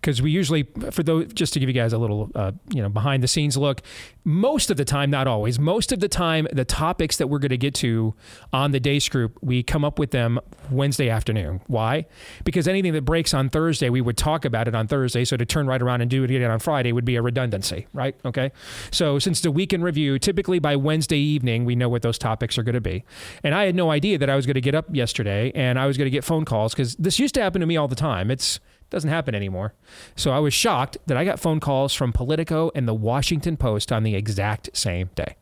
Because 0.00 0.22
we 0.22 0.30
usually, 0.30 0.66
for 0.90 1.02
those, 1.02 1.32
just 1.32 1.52
to 1.52 1.60
give 1.60 1.68
you 1.68 1.74
guys 1.74 1.92
a 1.92 1.98
little, 1.98 2.30
uh, 2.34 2.52
you 2.72 2.80
know, 2.80 2.88
behind 2.88 3.22
the 3.22 3.28
scenes 3.28 3.56
look, 3.56 3.82
most 4.24 4.70
of 4.70 4.76
the 4.76 4.84
time, 4.84 5.10
not 5.10 5.26
always, 5.26 5.58
most 5.58 5.92
of 5.92 6.00
the 6.00 6.08
time, 6.08 6.48
the 6.52 6.64
topics 6.64 7.18
that 7.18 7.26
we're 7.26 7.38
going 7.38 7.50
to 7.50 7.58
get 7.58 7.74
to 7.74 8.14
on 8.52 8.70
the 8.70 8.80
Deace 8.80 9.10
Group, 9.10 9.38
we 9.42 9.62
come 9.62 9.84
up 9.84 9.98
with 9.98 10.10
them 10.10 10.40
Wednesday 10.70 11.10
afternoon. 11.10 11.60
Why? 11.66 12.06
Because 12.44 12.66
anything 12.66 12.92
that 12.94 13.02
breaks 13.02 13.34
on 13.34 13.50
Thursday, 13.50 13.90
we 13.90 14.00
would 14.00 14.16
talk 14.16 14.44
about 14.44 14.68
it 14.68 14.74
on 14.74 14.86
Thursday. 14.86 15.24
So 15.24 15.36
to 15.36 15.44
turn 15.44 15.66
right 15.66 15.80
around 15.80 16.00
and 16.00 16.10
do 16.10 16.24
it 16.24 16.30
again 16.30 16.50
on 16.50 16.60
Friday 16.60 16.92
would 16.92 17.04
be 17.04 17.16
a 17.16 17.22
redundancy, 17.22 17.86
right? 17.92 18.16
Okay. 18.24 18.52
So 18.90 19.18
since 19.18 19.40
the 19.40 19.50
weekend 19.50 19.84
review, 19.84 20.18
typically 20.18 20.58
by 20.58 20.76
Wednesday 20.76 21.18
evening, 21.18 21.64
we 21.64 21.74
know 21.74 21.88
what 21.88 22.02
those 22.02 22.18
topics 22.18 22.56
are 22.56 22.62
going 22.62 22.74
to 22.74 22.80
be. 22.80 23.04
And 23.44 23.54
I 23.54 23.64
had 23.64 23.74
no 23.74 23.90
idea 23.90 24.18
that 24.18 24.30
I 24.30 24.36
was 24.36 24.46
going 24.46 24.54
to 24.54 24.60
get 24.60 24.74
up 24.74 24.86
yesterday 24.94 25.52
and 25.54 25.78
I 25.78 25.86
was 25.86 25.96
going 25.96 26.06
to 26.06 26.10
get 26.10 26.24
phone 26.24 26.44
calls 26.44 26.72
because 26.72 26.96
this 26.96 27.18
used 27.18 27.34
to 27.34 27.42
happen 27.42 27.60
to 27.60 27.66
me 27.66 27.76
all 27.76 27.88
the 27.88 27.94
time. 27.94 28.30
It's 28.30 28.60
doesn't 28.90 29.10
happen 29.10 29.34
anymore. 29.34 29.74
So 30.16 30.32
I 30.32 30.38
was 30.38 30.52
shocked 30.52 30.98
that 31.06 31.16
I 31.16 31.24
got 31.24 31.40
phone 31.40 31.60
calls 31.60 31.94
from 31.94 32.12
Politico 32.12 32.70
and 32.74 32.86
the 32.86 32.94
Washington 32.94 33.56
Post 33.56 33.92
on 33.92 34.02
the 34.02 34.14
exact 34.14 34.70
same 34.72 35.10
day. 35.14 35.36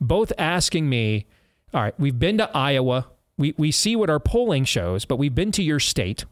Both 0.00 0.32
asking 0.38 0.88
me, 0.88 1.26
all 1.72 1.82
right, 1.82 1.98
we've 1.98 2.18
been 2.18 2.38
to 2.38 2.50
Iowa. 2.56 3.06
We, 3.38 3.54
we 3.56 3.70
see 3.70 3.96
what 3.96 4.10
our 4.10 4.20
polling 4.20 4.64
shows, 4.64 5.04
but 5.04 5.16
we've 5.16 5.34
been 5.34 5.52
to 5.52 5.62
your 5.62 5.80
state, 5.80 6.24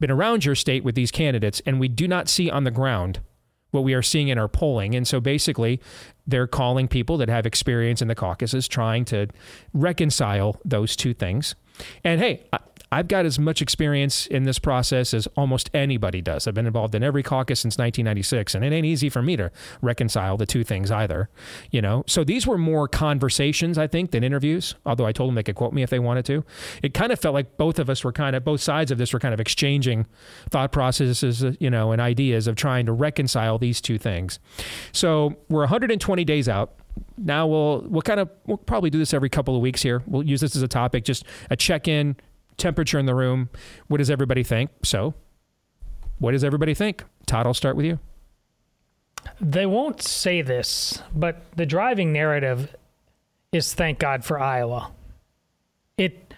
been 0.00 0.10
around 0.10 0.44
your 0.44 0.54
state 0.54 0.84
with 0.84 0.94
these 0.94 1.10
candidates, 1.10 1.60
and 1.66 1.78
we 1.78 1.88
do 1.88 2.08
not 2.08 2.28
see 2.28 2.50
on 2.50 2.64
the 2.64 2.70
ground 2.70 3.20
what 3.70 3.84
we 3.84 3.92
are 3.92 4.02
seeing 4.02 4.28
in 4.28 4.38
our 4.38 4.48
polling. 4.48 4.94
And 4.94 5.06
so 5.06 5.20
basically, 5.20 5.80
they're 6.26 6.46
calling 6.46 6.88
people 6.88 7.18
that 7.18 7.28
have 7.28 7.44
experience 7.44 8.00
in 8.00 8.08
the 8.08 8.14
caucuses, 8.14 8.66
trying 8.66 9.04
to 9.06 9.28
reconcile 9.74 10.58
those 10.64 10.96
two 10.96 11.12
things. 11.12 11.54
And 12.02 12.20
hey, 12.20 12.46
I've 12.90 13.08
got 13.08 13.26
as 13.26 13.38
much 13.38 13.60
experience 13.60 14.26
in 14.26 14.44
this 14.44 14.58
process 14.58 15.12
as 15.12 15.26
almost 15.36 15.70
anybody 15.74 16.22
does. 16.22 16.46
I've 16.46 16.54
been 16.54 16.66
involved 16.66 16.94
in 16.94 17.02
every 17.02 17.22
caucus 17.22 17.60
since 17.60 17.76
1996, 17.76 18.54
and 18.54 18.64
it 18.64 18.72
ain't 18.72 18.86
easy 18.86 19.08
for 19.10 19.20
me 19.20 19.36
to 19.36 19.50
reconcile 19.82 20.36
the 20.36 20.46
two 20.46 20.64
things 20.64 20.90
either. 20.90 21.28
You 21.70 21.82
know, 21.82 22.04
so 22.06 22.24
these 22.24 22.46
were 22.46 22.58
more 22.58 22.88
conversations, 22.88 23.76
I 23.76 23.86
think, 23.86 24.12
than 24.12 24.24
interviews. 24.24 24.74
Although 24.86 25.06
I 25.06 25.12
told 25.12 25.28
them 25.28 25.34
they 25.34 25.42
could 25.42 25.56
quote 25.56 25.72
me 25.72 25.82
if 25.82 25.90
they 25.90 25.98
wanted 25.98 26.24
to. 26.26 26.44
It 26.82 26.94
kind 26.94 27.12
of 27.12 27.20
felt 27.20 27.34
like 27.34 27.56
both 27.58 27.78
of 27.78 27.90
us 27.90 28.02
were 28.04 28.12
kind 28.12 28.34
of 28.34 28.44
both 28.44 28.60
sides 28.60 28.90
of 28.90 28.98
this 28.98 29.12
were 29.12 29.20
kind 29.20 29.34
of 29.34 29.40
exchanging 29.40 30.06
thought 30.50 30.72
processes, 30.72 31.44
you 31.60 31.70
know, 31.70 31.92
and 31.92 32.00
ideas 32.00 32.46
of 32.46 32.56
trying 32.56 32.86
to 32.86 32.92
reconcile 32.92 33.58
these 33.58 33.80
two 33.80 33.98
things. 33.98 34.38
So 34.92 35.36
we're 35.48 35.60
120 35.60 36.24
days 36.24 36.48
out 36.48 36.72
now 37.16 37.46
we'll 37.46 37.84
we'll 37.88 38.02
kind 38.02 38.20
of 38.20 38.28
we'll 38.46 38.56
probably 38.56 38.90
do 38.90 38.98
this 38.98 39.14
every 39.14 39.28
couple 39.28 39.54
of 39.54 39.62
weeks 39.62 39.82
here. 39.82 40.02
We'll 40.06 40.24
use 40.24 40.40
this 40.40 40.56
as 40.56 40.62
a 40.62 40.68
topic, 40.68 41.04
just 41.04 41.24
a 41.50 41.56
check 41.56 41.86
in, 41.88 42.16
temperature 42.58 42.98
in 42.98 43.06
the 43.06 43.14
room. 43.14 43.48
What 43.86 43.98
does 43.98 44.10
everybody 44.10 44.42
think? 44.42 44.70
So, 44.82 45.14
what 46.18 46.32
does 46.32 46.44
everybody 46.44 46.74
think? 46.74 47.04
Todd, 47.26 47.46
I'll 47.46 47.54
start 47.54 47.76
with 47.76 47.86
you. 47.86 47.98
They 49.40 49.66
won't 49.66 50.02
say 50.02 50.42
this, 50.42 51.02
but 51.14 51.42
the 51.56 51.66
driving 51.66 52.12
narrative 52.12 52.74
is 53.52 53.74
thank 53.74 53.98
God 53.98 54.24
for 54.24 54.38
Iowa. 54.38 54.92
It 55.96 56.34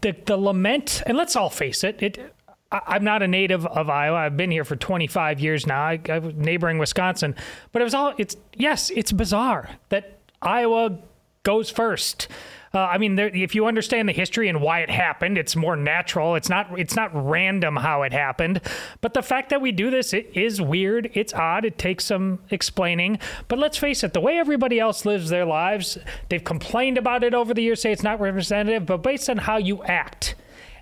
the 0.00 0.14
the 0.24 0.36
lament, 0.36 1.02
and 1.06 1.16
let's 1.16 1.36
all 1.36 1.50
face 1.50 1.84
it. 1.84 2.02
It 2.02 2.34
I, 2.70 2.96
am 2.96 3.04
not 3.04 3.22
a 3.22 3.28
native 3.28 3.64
of 3.66 3.88
Iowa. 3.88 4.18
I've 4.18 4.36
been 4.36 4.50
here 4.50 4.64
for 4.64 4.76
25 4.76 5.40
years 5.40 5.66
now. 5.66 5.82
I, 5.82 6.00
I 6.08 6.18
neighboring 6.18 6.78
Wisconsin, 6.78 7.34
but 7.72 7.80
it 7.82 7.84
was 7.84 7.94
all. 7.94 8.14
It's 8.18 8.36
yes, 8.54 8.90
it's 8.90 9.12
bizarre 9.12 9.70
that 9.90 10.18
Iowa 10.42 10.98
goes 11.42 11.70
first. 11.70 12.28
Uh, 12.74 12.80
I 12.80 12.98
mean, 12.98 13.14
there, 13.14 13.28
if 13.28 13.54
you 13.54 13.66
understand 13.66 14.08
the 14.08 14.12
history 14.12 14.48
and 14.48 14.60
why 14.60 14.80
it 14.80 14.90
happened, 14.90 15.38
it's 15.38 15.54
more 15.54 15.76
natural. 15.76 16.34
It's 16.34 16.48
not 16.48 16.78
it's 16.78 16.96
not 16.96 17.10
random 17.14 17.76
how 17.76 18.02
it 18.02 18.12
happened. 18.12 18.60
But 19.00 19.14
the 19.14 19.22
fact 19.22 19.50
that 19.50 19.60
we 19.60 19.70
do 19.70 19.90
this 19.90 20.12
it 20.12 20.30
is 20.34 20.60
weird. 20.60 21.10
It's 21.14 21.32
odd. 21.32 21.64
It 21.64 21.78
takes 21.78 22.06
some 22.06 22.40
explaining. 22.50 23.20
But 23.46 23.60
let's 23.60 23.78
face 23.78 24.02
it, 24.02 24.12
the 24.12 24.20
way 24.20 24.38
everybody 24.38 24.80
else 24.80 25.06
lives 25.06 25.30
their 25.30 25.44
lives, 25.44 25.98
they've 26.28 26.42
complained 26.42 26.98
about 26.98 27.22
it 27.22 27.32
over 27.32 27.54
the 27.54 27.62
years, 27.62 27.80
say 27.80 27.92
it's 27.92 28.02
not 28.02 28.20
representative. 28.20 28.86
But 28.86 29.02
based 29.02 29.30
on 29.30 29.38
how 29.38 29.58
you 29.58 29.84
act 29.84 30.34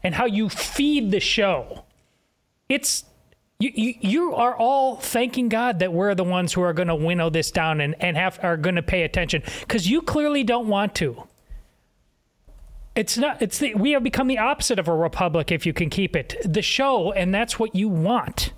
and 0.02 0.14
how 0.14 0.24
you 0.24 0.48
feed 0.48 1.10
the 1.10 1.20
show, 1.20 1.84
it's 2.70 3.04
you, 3.58 3.70
you, 3.74 3.94
you, 4.00 4.34
are 4.34 4.56
all 4.56 4.96
thanking 4.96 5.48
God 5.48 5.78
that 5.80 5.92
we're 5.92 6.16
the 6.16 6.24
ones 6.24 6.52
who 6.52 6.62
are 6.62 6.72
going 6.72 6.88
to 6.88 6.96
winnow 6.96 7.30
this 7.30 7.52
down 7.52 7.80
and, 7.80 7.94
and 8.00 8.16
have 8.16 8.40
are 8.42 8.56
going 8.56 8.74
to 8.74 8.82
pay 8.82 9.02
attention 9.02 9.42
because 9.60 9.88
you 9.88 10.02
clearly 10.02 10.42
don't 10.42 10.66
want 10.66 10.96
to. 10.96 11.28
It's 12.94 13.16
not. 13.16 13.40
It's 13.40 13.58
the 13.58 13.74
we 13.74 13.92
have 13.92 14.02
become 14.02 14.28
the 14.28 14.38
opposite 14.38 14.78
of 14.78 14.86
a 14.86 14.94
republic 14.94 15.50
if 15.50 15.64
you 15.64 15.72
can 15.72 15.88
keep 15.88 16.14
it 16.14 16.36
the 16.44 16.62
show, 16.62 17.12
and 17.12 17.34
that's 17.34 17.58
what 17.58 17.74
you 17.74 17.88
want. 17.88 18.52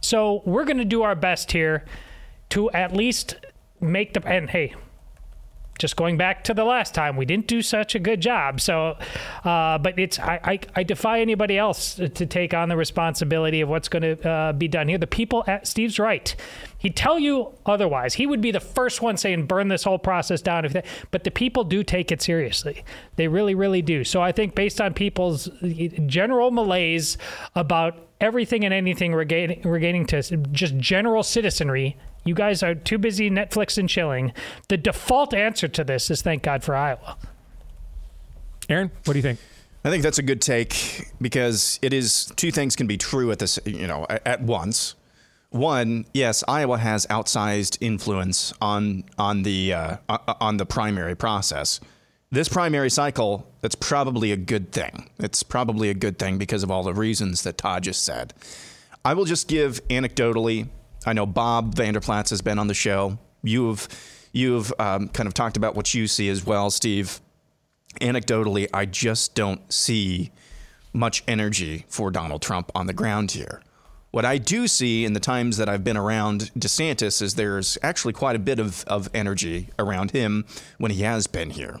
So 0.00 0.42
we're 0.46 0.64
going 0.64 0.78
to 0.78 0.84
do 0.84 1.02
our 1.02 1.14
best 1.14 1.52
here 1.52 1.84
to 2.50 2.70
at 2.70 2.94
least 2.94 3.36
make 3.80 4.14
the 4.14 4.26
and 4.26 4.48
hey, 4.48 4.74
just 5.80 5.96
going 5.96 6.18
back 6.18 6.44
to 6.44 6.52
the 6.52 6.62
last 6.64 6.94
time, 6.94 7.16
we 7.16 7.24
didn't 7.24 7.46
do 7.46 7.62
such 7.62 7.94
a 7.94 7.98
good 7.98 8.20
job. 8.20 8.60
So, 8.60 8.98
uh, 9.44 9.78
but 9.78 9.98
it's 9.98 10.18
I, 10.18 10.38
I, 10.44 10.60
I, 10.76 10.82
defy 10.82 11.20
anybody 11.20 11.56
else 11.56 11.94
to 11.94 12.08
take 12.08 12.52
on 12.52 12.68
the 12.68 12.76
responsibility 12.76 13.62
of 13.62 13.70
what's 13.70 13.88
going 13.88 14.02
to 14.02 14.28
uh, 14.28 14.52
be 14.52 14.68
done 14.68 14.88
here. 14.88 14.98
The 14.98 15.06
people 15.06 15.42
at 15.46 15.66
Steve's 15.66 15.98
right. 15.98 16.36
He'd 16.76 16.96
tell 16.96 17.18
you 17.18 17.54
otherwise. 17.64 18.14
He 18.14 18.26
would 18.26 18.42
be 18.42 18.50
the 18.50 18.60
first 18.60 19.00
one 19.00 19.16
saying 19.16 19.46
burn 19.46 19.68
this 19.68 19.82
whole 19.82 19.98
process 19.98 20.42
down. 20.42 20.66
If 20.66 20.74
they, 20.74 20.82
but 21.10 21.24
the 21.24 21.30
people 21.30 21.64
do 21.64 21.82
take 21.82 22.12
it 22.12 22.20
seriously. 22.20 22.84
They 23.16 23.28
really, 23.28 23.54
really 23.54 23.82
do. 23.82 24.04
So 24.04 24.20
I 24.20 24.32
think 24.32 24.54
based 24.54 24.82
on 24.82 24.92
people's 24.92 25.48
general 26.06 26.50
malaise 26.50 27.16
about 27.54 28.06
everything 28.20 28.66
and 28.66 28.74
anything 28.74 29.14
regaining, 29.14 29.62
regaining 29.62 30.04
to 30.06 30.22
just 30.52 30.76
general 30.76 31.22
citizenry 31.22 31.96
you 32.24 32.34
guys 32.34 32.62
are 32.62 32.74
too 32.74 32.98
busy 32.98 33.30
Netflix 33.30 33.78
and 33.78 33.88
chilling. 33.88 34.32
The 34.68 34.76
default 34.76 35.34
answer 35.34 35.68
to 35.68 35.84
this 35.84 36.10
is 36.10 36.22
thank 36.22 36.42
God 36.42 36.62
for 36.62 36.74
Iowa. 36.74 37.16
Aaron, 38.68 38.90
what 39.04 39.14
do 39.14 39.18
you 39.18 39.22
think? 39.22 39.40
I 39.84 39.90
think 39.90 40.02
that's 40.02 40.18
a 40.18 40.22
good 40.22 40.42
take 40.42 41.10
because 41.20 41.78
it 41.80 41.92
is 41.92 42.30
two 42.36 42.50
things 42.50 42.76
can 42.76 42.86
be 42.86 42.98
true 42.98 43.30
at 43.30 43.38
this, 43.38 43.58
you 43.64 43.86
know, 43.86 44.06
at 44.08 44.42
once. 44.42 44.94
One, 45.48 46.04
yes, 46.14 46.44
Iowa 46.46 46.78
has 46.78 47.06
outsized 47.06 47.78
influence 47.80 48.52
on 48.60 49.04
on 49.18 49.42
the 49.42 49.72
uh, 49.72 49.96
on 50.40 50.58
the 50.58 50.66
primary 50.66 51.16
process. 51.16 51.80
This 52.30 52.48
primary 52.48 52.90
cycle, 52.90 53.50
that's 53.60 53.74
probably 53.74 54.30
a 54.30 54.36
good 54.36 54.70
thing. 54.70 55.10
It's 55.18 55.42
probably 55.42 55.90
a 55.90 55.94
good 55.94 56.18
thing 56.18 56.38
because 56.38 56.62
of 56.62 56.70
all 56.70 56.84
the 56.84 56.94
reasons 56.94 57.42
that 57.42 57.58
Todd 57.58 57.82
just 57.82 58.04
said. 58.04 58.32
I 59.04 59.14
will 59.14 59.24
just 59.24 59.48
give 59.48 59.86
anecdotally 59.88 60.68
I 61.06 61.12
know 61.12 61.26
Bob 61.26 61.74
Vander 61.74 62.00
Plaats 62.00 62.30
has 62.30 62.42
been 62.42 62.58
on 62.58 62.66
the 62.66 62.74
show. 62.74 63.18
You've 63.42 63.88
you've 64.32 64.72
um, 64.78 65.08
kind 65.08 65.26
of 65.26 65.34
talked 65.34 65.56
about 65.56 65.74
what 65.74 65.94
you 65.94 66.06
see 66.06 66.28
as 66.28 66.44
well, 66.44 66.70
Steve. 66.70 67.20
Anecdotally, 68.00 68.68
I 68.72 68.86
just 68.86 69.34
don't 69.34 69.72
see 69.72 70.30
much 70.92 71.24
energy 71.26 71.84
for 71.88 72.10
Donald 72.10 72.42
Trump 72.42 72.70
on 72.74 72.86
the 72.86 72.92
ground 72.92 73.32
here. 73.32 73.62
What 74.10 74.24
I 74.24 74.38
do 74.38 74.66
see 74.66 75.04
in 75.04 75.12
the 75.12 75.20
times 75.20 75.56
that 75.56 75.68
I've 75.68 75.84
been 75.84 75.96
around 75.96 76.50
DeSantis 76.58 77.22
is 77.22 77.34
there's 77.34 77.78
actually 77.82 78.12
quite 78.12 78.34
a 78.34 78.40
bit 78.40 78.58
of, 78.58 78.84
of 78.88 79.08
energy 79.14 79.68
around 79.78 80.10
him 80.10 80.44
when 80.78 80.90
he 80.90 81.02
has 81.02 81.28
been 81.28 81.50
here. 81.50 81.80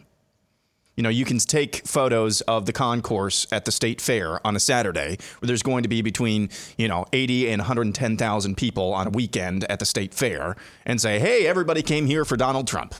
You 1.00 1.02
know, 1.02 1.08
you 1.08 1.24
can 1.24 1.38
take 1.38 1.86
photos 1.86 2.42
of 2.42 2.66
the 2.66 2.74
concourse 2.74 3.46
at 3.50 3.64
the 3.64 3.72
state 3.72 4.02
fair 4.02 4.46
on 4.46 4.54
a 4.54 4.60
Saturday 4.60 5.16
where 5.38 5.46
there's 5.46 5.62
going 5.62 5.82
to 5.82 5.88
be 5.88 6.02
between, 6.02 6.50
you 6.76 6.88
know, 6.88 7.06
80 7.14 7.48
and 7.48 7.60
110,000 7.60 8.54
people 8.54 8.92
on 8.92 9.06
a 9.06 9.10
weekend 9.10 9.64
at 9.70 9.78
the 9.78 9.86
state 9.86 10.12
fair 10.12 10.56
and 10.84 11.00
say, 11.00 11.18
hey, 11.18 11.46
everybody 11.46 11.80
came 11.80 12.04
here 12.04 12.26
for 12.26 12.36
Donald 12.36 12.68
Trump. 12.68 12.94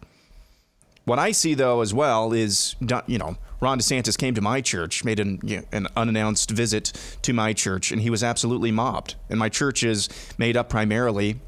What 1.04 1.18
I 1.18 1.32
see, 1.32 1.52
though, 1.52 1.82
as 1.82 1.92
well, 1.92 2.32
is, 2.32 2.74
you 3.06 3.18
know, 3.18 3.36
Ron 3.60 3.78
DeSantis 3.78 4.16
came 4.16 4.34
to 4.34 4.40
my 4.40 4.62
church, 4.62 5.04
made 5.04 5.20
an, 5.20 5.38
you 5.42 5.58
know, 5.58 5.64
an 5.70 5.86
unannounced 5.94 6.52
visit 6.52 7.18
to 7.20 7.34
my 7.34 7.52
church, 7.52 7.92
and 7.92 8.00
he 8.00 8.08
was 8.08 8.24
absolutely 8.24 8.72
mobbed. 8.72 9.16
And 9.28 9.38
my 9.38 9.50
church 9.50 9.84
is 9.84 10.08
made 10.38 10.56
up 10.56 10.70
primarily 10.70 11.38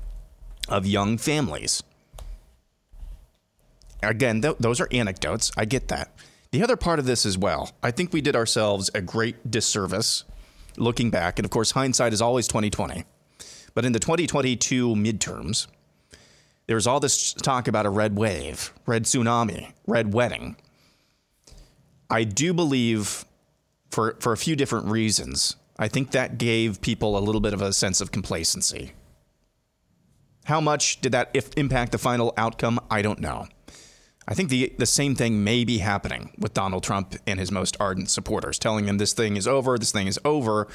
of 0.69 0.85
young 0.85 1.17
families. 1.17 1.83
Again, 4.03 4.43
th- 4.43 4.57
those 4.61 4.83
are 4.83 4.89
anecdotes. 4.91 5.51
I 5.57 5.65
get 5.65 5.89
that. 5.89 6.12
The 6.53 6.63
other 6.63 6.77
part 6.77 6.99
of 6.99 7.07
this 7.07 7.25
as 7.25 7.39
well, 7.39 7.73
I 7.83 7.91
think 7.91 8.13
we 8.13 8.21
did 8.21 8.37
ourselves 8.37 8.91
a 8.95 9.01
great 9.01 9.51
disservice 9.51 10.25
looking 10.77 11.11
back. 11.11 11.39
And 11.39 11.47
of 11.47 11.51
course, 11.51 11.71
hindsight 11.71 12.13
is 12.13 12.21
always 12.21 12.47
2020. 12.47 13.05
But 13.75 13.87
in 13.87 13.93
the 13.93 13.99
2022 13.99 14.95
midterms, 14.95 15.67
there 16.67 16.77
was 16.77 16.87
all 16.87 17.01
this 17.01 17.33
talk 17.33 17.69
about 17.69 17.87
a 17.87 17.91
red 17.91 18.19
wave, 18.19 18.73
red 18.85 19.05
tsunami, 19.05 19.73
red 19.87 20.13
wedding. 20.13 20.57
I 22.11 22.25
do 22.25 22.53
believe, 22.53 23.25
for, 23.91 24.17
for 24.21 24.33
a 24.33 24.37
few 24.37 24.55
different 24.55 24.87
reasons, 24.87 25.57
I 25.79 25.89
think 25.89 26.11
that 26.11 26.37
gave 26.37 26.83
people 26.83 27.17
a 27.17 27.21
little 27.21 27.41
bit 27.41 27.55
of 27.55 27.63
a 27.63 27.73
sense 27.73 28.03
of 28.03 28.13
complacency. 28.13 28.93
How 30.45 30.61
much 30.61 31.01
did 31.01 31.13
that 31.13 31.35
impact 31.57 31.93
the 31.93 31.99
final 31.99 32.35
outcome? 32.37 32.79
I 32.91 33.01
don't 33.01 33.21
know. 33.21 33.49
I 34.29 34.35
think 34.35 34.51
the 34.51 34.73
the 34.79 34.87
same 34.87 35.15
thing 35.15 35.43
may 35.43 35.65
be 35.65 35.79
happening 35.79 36.33
with 36.39 36.55
Donald 36.55 36.83
Trump 36.83 37.17
and 37.27 37.41
his 37.41 37.51
most 37.51 37.77
ardent 37.81 38.09
supporters, 38.09 38.59
telling 38.59 38.87
them 38.87 38.99
this 38.99 39.13
thing 39.13 39.37
is 39.37 39.49
over, 39.49 39.79
this 39.79 39.93
thing 39.93 40.07
is 40.07 40.19
over. 40.25 40.69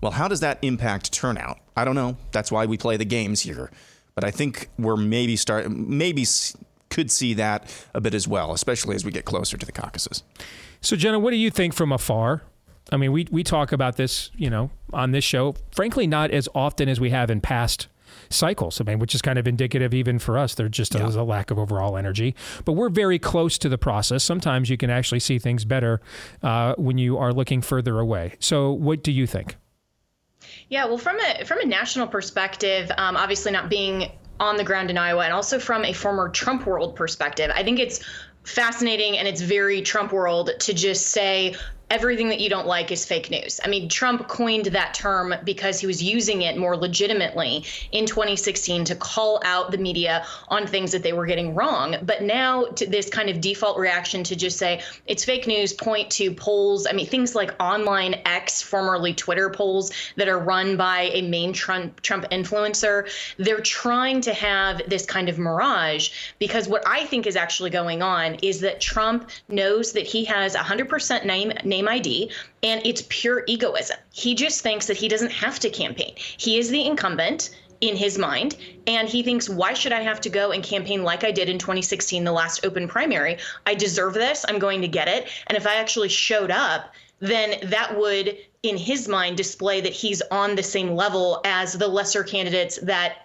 Well, 0.00 0.12
how 0.12 0.28
does 0.28 0.40
that 0.40 0.58
impact 0.62 1.12
turnout? 1.12 1.58
I 1.76 1.84
don't 1.84 1.94
know. 1.94 2.16
That's 2.32 2.50
why 2.50 2.66
we 2.66 2.76
play 2.76 2.96
the 2.96 3.04
games 3.04 3.42
here. 3.42 3.70
But 4.14 4.24
I 4.24 4.30
think 4.30 4.68
we're 4.78 4.96
maybe 4.96 5.36
start 5.36 5.70
maybe 5.70 6.24
could 6.90 7.10
see 7.10 7.34
that 7.34 7.74
a 7.92 8.00
bit 8.00 8.14
as 8.14 8.28
well, 8.28 8.52
especially 8.52 8.94
as 8.94 9.04
we 9.04 9.10
get 9.10 9.24
closer 9.24 9.56
to 9.56 9.66
the 9.66 9.72
caucuses. 9.72 10.22
So, 10.80 10.96
Jenna, 10.96 11.18
what 11.18 11.30
do 11.30 11.36
you 11.36 11.50
think 11.50 11.74
from 11.74 11.90
afar? 11.90 12.42
I 12.92 12.96
mean, 12.96 13.12
we 13.12 13.26
we 13.30 13.42
talk 13.42 13.72
about 13.72 13.96
this, 13.96 14.30
you 14.36 14.50
know, 14.50 14.70
on 14.92 15.10
this 15.10 15.24
show. 15.24 15.56
Frankly, 15.72 16.06
not 16.06 16.30
as 16.30 16.48
often 16.54 16.88
as 16.88 17.00
we 17.00 17.10
have 17.10 17.30
in 17.30 17.40
past 17.40 17.88
cycles. 18.30 18.80
I 18.80 18.84
mean, 18.84 18.98
which 18.98 19.14
is 19.14 19.22
kind 19.22 19.38
of 19.38 19.46
indicative 19.46 19.94
even 19.94 20.18
for 20.18 20.38
us. 20.38 20.54
There 20.54 20.68
just 20.68 20.94
yeah. 20.94 21.06
is 21.06 21.16
a 21.16 21.22
lack 21.22 21.50
of 21.50 21.58
overall 21.58 21.96
energy. 21.96 22.34
But 22.64 22.72
we're 22.72 22.88
very 22.88 23.18
close 23.18 23.58
to 23.58 23.68
the 23.68 23.78
process. 23.78 24.24
Sometimes 24.24 24.70
you 24.70 24.76
can 24.76 24.90
actually 24.90 25.20
see 25.20 25.38
things 25.38 25.64
better 25.64 26.00
uh, 26.42 26.74
when 26.76 26.98
you 26.98 27.18
are 27.18 27.32
looking 27.32 27.62
further 27.62 27.98
away. 27.98 28.36
So, 28.40 28.72
what 28.72 29.02
do 29.02 29.12
you 29.12 29.26
think? 29.26 29.56
Yeah, 30.68 30.86
well, 30.86 30.98
from 30.98 31.18
a 31.20 31.44
from 31.44 31.60
a 31.60 31.66
national 31.66 32.06
perspective, 32.06 32.90
um, 32.98 33.16
obviously 33.16 33.52
not 33.52 33.68
being 33.68 34.10
on 34.40 34.56
the 34.56 34.64
ground 34.64 34.90
in 34.90 34.98
Iowa, 34.98 35.24
and 35.24 35.32
also 35.32 35.58
from 35.58 35.84
a 35.84 35.92
former 35.92 36.28
Trump 36.28 36.66
world 36.66 36.96
perspective, 36.96 37.50
I 37.54 37.62
think 37.62 37.78
it's 37.78 38.00
fascinating 38.44 39.16
and 39.16 39.26
it's 39.26 39.40
very 39.40 39.80
Trump 39.82 40.12
world 40.12 40.50
to 40.60 40.74
just 40.74 41.08
say 41.08 41.54
everything 41.90 42.28
that 42.28 42.40
you 42.40 42.48
don't 42.48 42.66
like 42.66 42.90
is 42.90 43.04
fake 43.04 43.30
news. 43.30 43.60
I 43.64 43.68
mean, 43.68 43.88
Trump 43.88 44.26
coined 44.28 44.66
that 44.66 44.94
term 44.94 45.34
because 45.44 45.80
he 45.80 45.86
was 45.86 46.02
using 46.02 46.42
it 46.42 46.56
more 46.56 46.76
legitimately 46.76 47.64
in 47.92 48.06
2016 48.06 48.84
to 48.86 48.94
call 48.94 49.40
out 49.44 49.70
the 49.70 49.78
media 49.78 50.26
on 50.48 50.66
things 50.66 50.92
that 50.92 51.02
they 51.02 51.12
were 51.12 51.26
getting 51.26 51.54
wrong. 51.54 51.96
But 52.02 52.22
now, 52.22 52.64
to 52.64 52.86
this 52.86 53.10
kind 53.10 53.28
of 53.28 53.40
default 53.40 53.78
reaction 53.78 54.24
to 54.24 54.36
just 54.36 54.58
say 54.58 54.82
it's 55.06 55.24
fake 55.24 55.46
news, 55.46 55.72
point 55.72 56.10
to 56.12 56.32
polls. 56.34 56.86
I 56.86 56.92
mean, 56.92 57.06
things 57.06 57.34
like 57.34 57.54
online 57.60 58.20
X, 58.24 58.62
formerly 58.62 59.14
Twitter 59.14 59.50
polls 59.50 59.92
that 60.16 60.28
are 60.28 60.38
run 60.38 60.76
by 60.76 61.10
a 61.12 61.22
main 61.22 61.52
Trump, 61.52 62.00
Trump 62.00 62.24
influencer. 62.30 63.08
They're 63.36 63.60
trying 63.60 64.20
to 64.22 64.34
have 64.34 64.82
this 64.88 65.06
kind 65.06 65.28
of 65.28 65.38
mirage 65.38 66.10
because 66.38 66.68
what 66.68 66.86
I 66.86 67.04
think 67.06 67.26
is 67.26 67.36
actually 67.36 67.70
going 67.70 68.02
on 68.02 68.34
is 68.36 68.60
that 68.60 68.80
Trump 68.80 69.30
knows 69.48 69.92
that 69.92 70.06
he 70.06 70.24
has 70.24 70.54
100% 70.54 71.24
name 71.24 71.52
name 71.74 71.88
ID, 71.88 72.30
and 72.62 72.80
it's 72.84 73.04
pure 73.08 73.42
egoism. 73.46 73.96
He 74.12 74.34
just 74.34 74.60
thinks 74.60 74.86
that 74.86 74.96
he 74.96 75.08
doesn't 75.08 75.32
have 75.32 75.58
to 75.60 75.70
campaign. 75.70 76.14
He 76.16 76.58
is 76.58 76.70
the 76.70 76.86
incumbent 76.86 77.50
in 77.80 77.96
his 77.96 78.16
mind, 78.18 78.56
and 78.86 79.08
he 79.08 79.22
thinks, 79.22 79.48
why 79.48 79.74
should 79.74 79.92
I 79.92 80.00
have 80.00 80.20
to 80.22 80.30
go 80.30 80.52
and 80.52 80.62
campaign 80.62 81.02
like 81.02 81.24
I 81.24 81.32
did 81.32 81.48
in 81.48 81.58
2016, 81.58 82.24
the 82.24 82.32
last 82.32 82.64
open 82.64 82.86
primary? 82.88 83.38
I 83.66 83.74
deserve 83.74 84.14
this. 84.14 84.44
I'm 84.48 84.58
going 84.58 84.80
to 84.82 84.88
get 84.88 85.08
it. 85.08 85.28
And 85.48 85.58
if 85.58 85.66
I 85.66 85.74
actually 85.74 86.08
showed 86.08 86.50
up, 86.50 86.94
then 87.20 87.56
that 87.70 87.98
would, 87.98 88.36
in 88.62 88.76
his 88.76 89.08
mind, 89.08 89.36
display 89.36 89.80
that 89.80 89.92
he's 89.92 90.22
on 90.30 90.54
the 90.54 90.62
same 90.62 90.90
level 90.94 91.40
as 91.44 91.72
the 91.72 91.88
lesser 91.88 92.22
candidates 92.22 92.78
that 92.82 93.23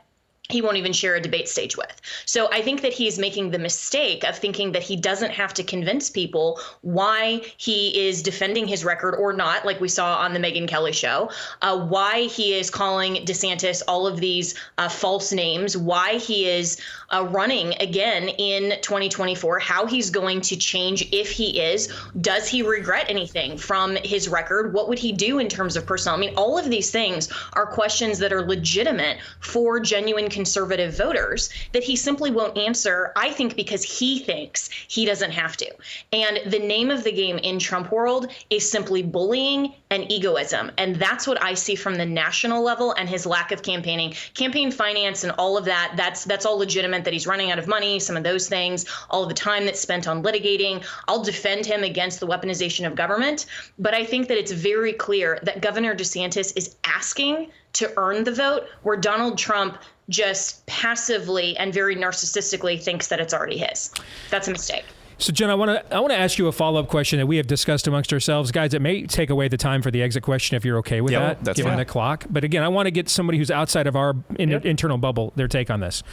he 0.50 0.64
won't 0.64 0.78
even 0.78 0.92
share 0.92 1.16
a 1.16 1.22
debate 1.22 1.48
stage 1.48 1.78
with. 1.78 2.02
So 2.26 2.50
I 2.52 2.64
think 2.64 2.82
that 2.82 2.92
he 2.92 3.08
is 3.08 3.20
making 3.20 3.52
the 3.52 3.60
mistake 3.60 4.24
of 4.24 4.36
thinking 4.36 4.72
that 4.72 4.82
he 4.82 4.96
doesn't 4.96 5.30
have 5.30 5.54
to 5.54 5.64
convince 5.64 6.10
people 6.10 6.60
why 6.82 7.42
he 7.58 8.08
is 8.08 8.24
defending 8.24 8.68
his 8.68 8.84
record 8.84 9.14
or 9.14 9.32
not, 9.32 9.64
like 9.64 9.80
we 9.80 9.88
saw 9.88 10.18
on 10.18 10.34
the 10.34 10.40
Megyn 10.40 10.68
Kelly 10.68 10.92
show, 10.92 11.30
uh, 11.62 11.80
why 11.80 12.22
he 12.22 12.56
is 12.56 12.72
calling 12.72 13.26
DeSantis 13.26 13.84
all 13.88 14.08
of 14.08 14.20
these 14.20 14.56
uh, 14.80 14.90
false 14.90 15.32
names, 15.32 15.78
why 15.78 16.16
he 16.16 16.50
is 16.50 16.82
uh, 17.12 17.28
running 17.30 17.76
again 17.80 18.30
in 18.30 18.72
2024, 18.82 19.60
how 19.60 19.86
he's 19.86 20.10
going 20.10 20.42
to 20.42 20.58
change 20.58 21.08
if 21.12 21.30
he 21.30 21.60
is. 21.60 21.94
Does 22.22 22.48
he 22.48 22.64
regret 22.64 23.06
anything 23.08 23.56
from 23.56 23.96
his 23.98 24.28
record? 24.28 24.74
What 24.74 24.90
would 24.90 24.98
he 24.98 25.12
do 25.12 25.38
in 25.38 25.48
terms 25.48 25.76
of 25.76 25.86
personal? 25.86 26.18
I 26.18 26.20
mean, 26.20 26.34
all 26.36 26.58
of 26.58 26.72
these 26.72 26.90
things 26.90 27.30
are 27.54 27.68
questions 27.68 28.18
that 28.18 28.34
are 28.34 28.42
legitimate 28.42 29.20
for 29.42 29.80
genuine 29.80 30.28
conservative 30.39 30.95
voters 30.95 31.49
that 31.73 31.84
he 31.84 31.97
simply 31.97 32.32
won't 32.32 32.58
answer, 32.58 33.12
I 33.17 33.30
think, 33.32 33.58
because 33.58 33.84
he 33.84 34.19
thinks 34.19 34.69
he 34.88 35.04
doesn't 35.06 35.32
have 35.32 35.58
to. 35.58 35.69
And 36.13 36.39
the 36.49 36.60
name 36.60 36.89
of 36.91 37.04
the 37.04 37.12
game 37.12 37.38
in 37.39 37.60
Trump 37.60 37.91
world 37.91 38.32
is 38.49 38.71
simply 38.71 39.04
bullying 39.04 39.73
and 39.91 40.12
egoism. 40.12 40.71
And 40.78 40.95
that's 40.97 41.25
what 41.25 41.41
I 41.43 41.56
see 41.56 41.73
from 41.73 41.95
the 41.95 42.06
national 42.06 42.62
level 42.62 42.93
and 42.93 43.10
his 43.10 43.25
lack 43.25 43.52
of 43.52 43.63
campaigning. 43.63 44.13
Campaign 44.36 44.71
finance 44.71 45.23
and 45.23 45.34
all 45.39 45.58
of 45.58 45.65
that, 45.65 45.93
that's 45.97 46.25
that's 46.25 46.45
all 46.45 46.60
legitimate 46.60 47.04
that 47.06 47.13
he's 47.13 47.25
running 47.25 47.49
out 47.49 47.58
of 47.58 47.67
money, 47.67 47.99
some 47.99 48.15
of 48.15 48.23
those 48.23 48.47
things, 48.47 48.86
all 49.10 49.25
the 49.25 49.34
time 49.34 49.65
that's 49.65 49.80
spent 49.80 50.08
on 50.08 50.21
litigating. 50.21 50.86
I'll 51.08 51.23
defend 51.23 51.65
him 51.65 51.84
against 51.84 52.19
the 52.19 52.28
weaponization 52.28 52.86
of 52.86 52.93
government, 52.93 53.47
but 53.80 53.95
I 53.95 54.06
think 54.06 54.28
that 54.28 54.38
it's 54.38 54.52
very 54.52 54.93
clear 54.93 55.39
that 55.41 55.62
Governor 55.62 55.95
DeSantis 55.95 56.56
is 56.56 56.75
asking 56.84 57.49
to 57.73 57.91
earn 57.97 58.23
the 58.23 58.34
vote 58.34 58.67
where 58.84 58.97
Donald 58.97 59.39
Trump 59.39 59.80
just 60.08 60.63
passively 60.67 61.58
and 61.58 61.73
very 61.73 61.95
narcissistically 61.95 62.82
thinks 62.82 63.08
that 63.08 63.19
it's 63.19 63.34
already 63.34 63.58
his. 63.58 63.91
That's 64.30 64.47
a 64.47 64.52
mistake. 64.52 64.86
So, 65.22 65.34
Jen, 65.34 65.50
I 65.50 65.56
want 65.56 65.70
to 65.70 65.94
I 65.96 66.00
want 66.00 66.12
to 66.12 66.18
ask 66.18 66.38
you 66.38 66.48
a 66.48 66.52
follow 66.54 66.80
up 66.80 66.88
question 66.88 67.20
that 67.20 67.28
we 67.28 67.36
have 67.38 67.46
discussed 67.46 67.88
amongst 67.88 68.14
ourselves, 68.14 68.52
guys. 68.52 68.74
It 68.74 68.82
may 68.82 69.06
take 69.06 69.30
away 69.30 69.50
the 69.50 69.58
time 69.58 69.82
for 69.82 69.92
the 69.92 70.02
exit 70.02 70.24
question 70.24 70.56
if 70.56 70.64
you're 70.64 70.78
okay 70.78 71.02
with 71.02 71.12
Yeah, 71.12 71.20
that, 71.20 71.44
that's 71.44 71.58
given 71.58 71.72
fine. 71.72 71.78
the 71.78 71.84
clock. 71.86 72.26
But 72.30 72.46
again, 72.46 72.64
I 72.64 72.70
want 72.70 72.88
to 72.88 72.92
get 72.92 73.10
somebody 73.10 73.38
who's 73.38 73.52
outside 73.52 73.86
of 73.86 73.98
our 73.98 74.16
in, 74.38 74.50
internal 74.66 74.98
bubble 74.98 75.34
their 75.36 75.50
take 75.50 75.70
on 75.70 75.82
this. 75.82 76.04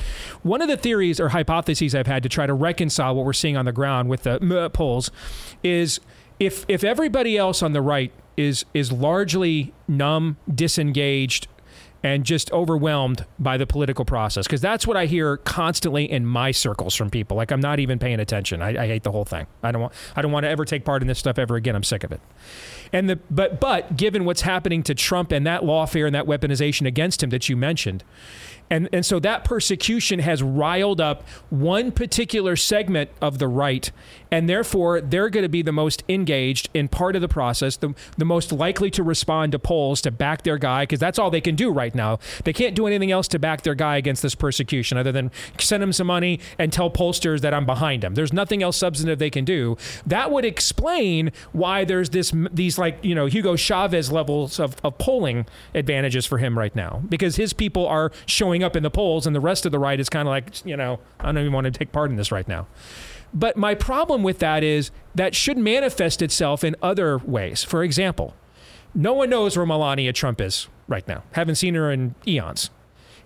One 0.42 0.61
of 0.61 0.66
the 0.66 0.77
theories 0.77 1.21
or 1.21 1.29
hypotheses 1.29 1.95
I've 1.95 2.09
had 2.09 2.25
to 2.25 2.29
try 2.29 2.47
to 2.47 2.53
reconcile 2.55 3.14
what 3.14 3.25
we're 3.25 3.33
seeing 3.33 3.57
on 3.57 3.64
the 3.64 3.73
ground 3.73 4.09
with 4.09 4.25
the 4.25 4.40
uh, 4.64 4.69
polls 4.71 5.12
is 5.62 6.01
if 6.40 6.64
if 6.66 6.83
everybody 6.83 7.38
else 7.38 7.62
on 7.62 7.73
the 7.75 7.83
right 7.83 8.11
is 8.37 8.64
is 8.75 8.90
largely 8.90 9.73
numb, 9.87 10.37
disengaged, 10.53 11.47
and 12.07 12.23
just 12.23 12.53
overwhelmed 12.53 13.27
by 13.37 13.57
the 13.57 13.66
political 13.66 14.05
process 14.05 14.47
because 14.47 14.61
that's 14.61 14.87
what 14.87 14.97
I 14.97 15.07
hear 15.07 15.38
constantly 15.38 16.09
in 16.09 16.25
my 16.25 16.53
circles 16.53 16.95
from 16.95 17.11
people. 17.11 17.37
Like 17.37 17.51
I'm 17.51 17.59
not 17.59 17.81
even 17.81 17.99
paying 17.99 18.21
attention. 18.21 18.62
I, 18.62 18.85
I 18.85 18.87
hate 18.87 19.03
the 19.03 19.11
whole 19.11 19.25
thing. 19.25 19.49
I 19.61 19.73
don't 19.73 19.83
want. 19.83 19.92
I 20.14 20.23
don't 20.23 20.31
want 20.31 20.45
to 20.45 20.49
ever 20.49 20.64
take 20.64 20.85
part 20.85 21.03
in 21.03 21.09
this 21.09 21.19
stuff 21.19 21.37
ever 21.37 21.57
again. 21.57 21.75
I'm 21.75 21.83
sick 21.83 22.05
of 22.05 22.12
it. 22.12 22.21
And 22.92 23.11
the 23.11 23.16
but 23.29 23.59
but 23.59 23.97
given 23.97 24.25
what's 24.25 24.42
happening 24.42 24.85
to 24.85 24.95
Trump 24.95 25.33
and 25.33 25.45
that 25.49 25.62
lawfare 25.62 26.07
and 26.07 26.14
that 26.14 26.27
weaponization 26.27 26.87
against 26.87 27.25
him 27.25 27.31
that 27.31 27.49
you 27.49 27.57
mentioned, 27.57 28.05
and 28.71 28.88
and 28.92 29.05
so 29.05 29.19
that 29.19 29.42
persecution 29.42 30.21
has 30.21 30.45
riled 30.45 31.01
up 31.01 31.27
one 31.51 31.90
particular 31.90 32.55
segment 32.55 33.11
of 33.21 33.40
the 33.40 33.49
right, 33.49 33.90
and 34.30 34.48
therefore 34.48 35.00
they're 35.00 35.30
going 35.30 35.42
to 35.42 35.48
be 35.48 35.62
the 35.62 35.72
most 35.72 36.02
engaged 36.08 36.68
in 36.74 36.88
part 36.88 37.16
of 37.16 37.22
the 37.22 37.28
process, 37.28 37.76
the 37.76 37.94
the 38.16 38.24
most 38.24 38.52
likely 38.52 38.90
to 38.90 39.02
respond 39.02 39.52
to 39.52 39.58
polls 39.58 40.00
to 40.02 40.10
back 40.10 40.42
their 40.42 40.58
guy 40.58 40.82
because 40.82 41.00
that's 41.00 41.18
all 41.18 41.30
they 41.30 41.40
can 41.40 41.56
do 41.56 41.70
right 41.70 41.94
now. 41.94 42.18
They 42.44 42.52
can't 42.52 42.74
do 42.74 42.86
anything 42.86 43.10
else 43.10 43.28
to 43.28 43.38
back 43.38 43.62
their 43.62 43.74
guy 43.74 43.96
against 43.96 44.22
this 44.22 44.34
persecution 44.34 44.98
other 44.98 45.12
than 45.12 45.30
send 45.58 45.82
him 45.82 45.92
some 45.92 46.06
money 46.06 46.40
and 46.58 46.72
tell 46.72 46.90
pollsters 46.90 47.40
that 47.40 47.54
I'm 47.54 47.66
behind 47.66 48.04
him. 48.04 48.14
There's 48.14 48.32
nothing 48.32 48.62
else 48.62 48.76
substantive 48.76 49.18
they 49.18 49.30
can 49.30 49.44
do. 49.44 49.76
That 50.06 50.30
would 50.30 50.44
explain 50.44 51.32
why 51.52 51.84
there's 51.84 52.10
this 52.10 52.32
these 52.52 52.78
like 52.78 52.98
you 53.02 53.14
know 53.14 53.26
Hugo 53.26 53.56
Chavez 53.56 54.10
levels 54.10 54.58
of, 54.58 54.76
of 54.82 54.98
polling 54.98 55.46
advantages 55.74 56.26
for 56.26 56.38
him 56.38 56.58
right 56.58 56.74
now 56.74 57.02
because 57.08 57.36
his 57.36 57.52
people 57.52 57.86
are 57.86 58.12
showing 58.26 58.62
up 58.62 58.76
in 58.76 58.82
the 58.82 58.90
polls 58.90 59.26
and 59.26 59.34
the 59.34 59.40
rest 59.40 59.66
of 59.66 59.72
the 59.72 59.78
right 59.78 59.98
is 59.98 60.08
kind 60.08 60.28
of 60.28 60.30
like 60.30 60.64
you 60.64 60.76
know 60.76 61.00
I 61.20 61.26
don't 61.26 61.38
even 61.38 61.52
want 61.52 61.64
to 61.66 61.70
take 61.70 61.92
part 61.92 62.10
in 62.10 62.16
this 62.16 62.32
right 62.32 62.46
now. 62.46 62.66
But 63.37 63.59
my 63.59 63.75
problem 63.75 64.22
with 64.22 64.38
that 64.38 64.64
is 64.64 64.90
that 65.14 65.35
should 65.35 65.59
manifest 65.59 66.22
itself 66.22 66.64
in 66.64 66.75
other 66.81 67.18
ways. 67.18 67.62
For 67.62 67.85
example, 67.85 68.35
no 68.94 69.12
one 69.12 69.29
knows 69.29 69.59
where 69.59 69.66
Melania 69.66 70.14
Trump 70.14 70.40
is 70.40 70.68
right 70.88 71.07
now. 71.07 71.22
Haven't 71.33 71.57
seen 71.57 71.75
her 71.75 71.92
in 71.92 72.14
eons. 72.27 72.70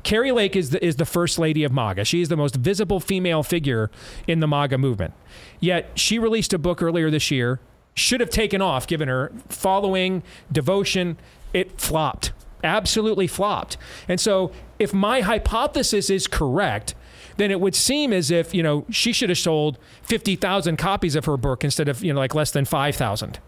Kari 0.03 0.33
Lake 0.33 0.57
is 0.57 0.71
the, 0.71 0.85
is 0.85 0.97
the 0.97 1.05
first 1.05 1.39
lady 1.39 1.63
of 1.63 1.71
MAGA. 1.71 2.05
She 2.05 2.21
is 2.21 2.29
the 2.29 2.37
most 2.37 2.57
visible 2.57 2.99
female 2.99 3.45
figure 3.45 3.89
in 4.27 4.41
the 4.41 4.49
MAGA 4.49 4.79
movement. 4.79 5.15
Yet 5.61 5.93
she 5.95 6.19
released 6.19 6.53
a 6.53 6.59
book 6.59 6.83
earlier 6.83 7.09
this 7.09 7.31
year. 7.31 7.61
Should 7.95 8.19
have 8.19 8.31
taken 8.31 8.61
off 8.61 8.89
given 8.89 9.07
her 9.07 9.31
following, 9.49 10.25
devotion. 10.51 11.19
It 11.53 11.81
flopped. 11.81 12.33
Absolutely 12.65 13.29
flopped. 13.29 13.77
And 14.09 14.19
so, 14.19 14.51
if 14.81 14.93
my 14.93 15.21
hypothesis 15.21 16.11
is 16.11 16.27
correct, 16.27 16.95
then 17.41 17.51
it 17.51 17.61
would 17.61 17.75
seem 17.75 18.13
as 18.13 18.31
if, 18.31 18.55
you 18.55 18.63
know, 18.63 18.85
she 18.91 19.13
should 19.13 19.31
have 19.31 19.39
sold 19.39 19.79
50,000 20.03 20.77
copies 20.77 21.17
of 21.17 21.25
her 21.25 21.37
book 21.37 21.65
instead 21.65 21.89
of, 21.89 22.05
you 22.05 22.13
know, 22.13 22.21
like 22.21 22.35
less 22.35 22.51
than 22.51 22.67
5,000. 22.67 23.39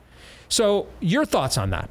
So, 0.48 0.86
your 1.00 1.24
thoughts 1.24 1.58
on 1.58 1.70
that? 1.70 1.90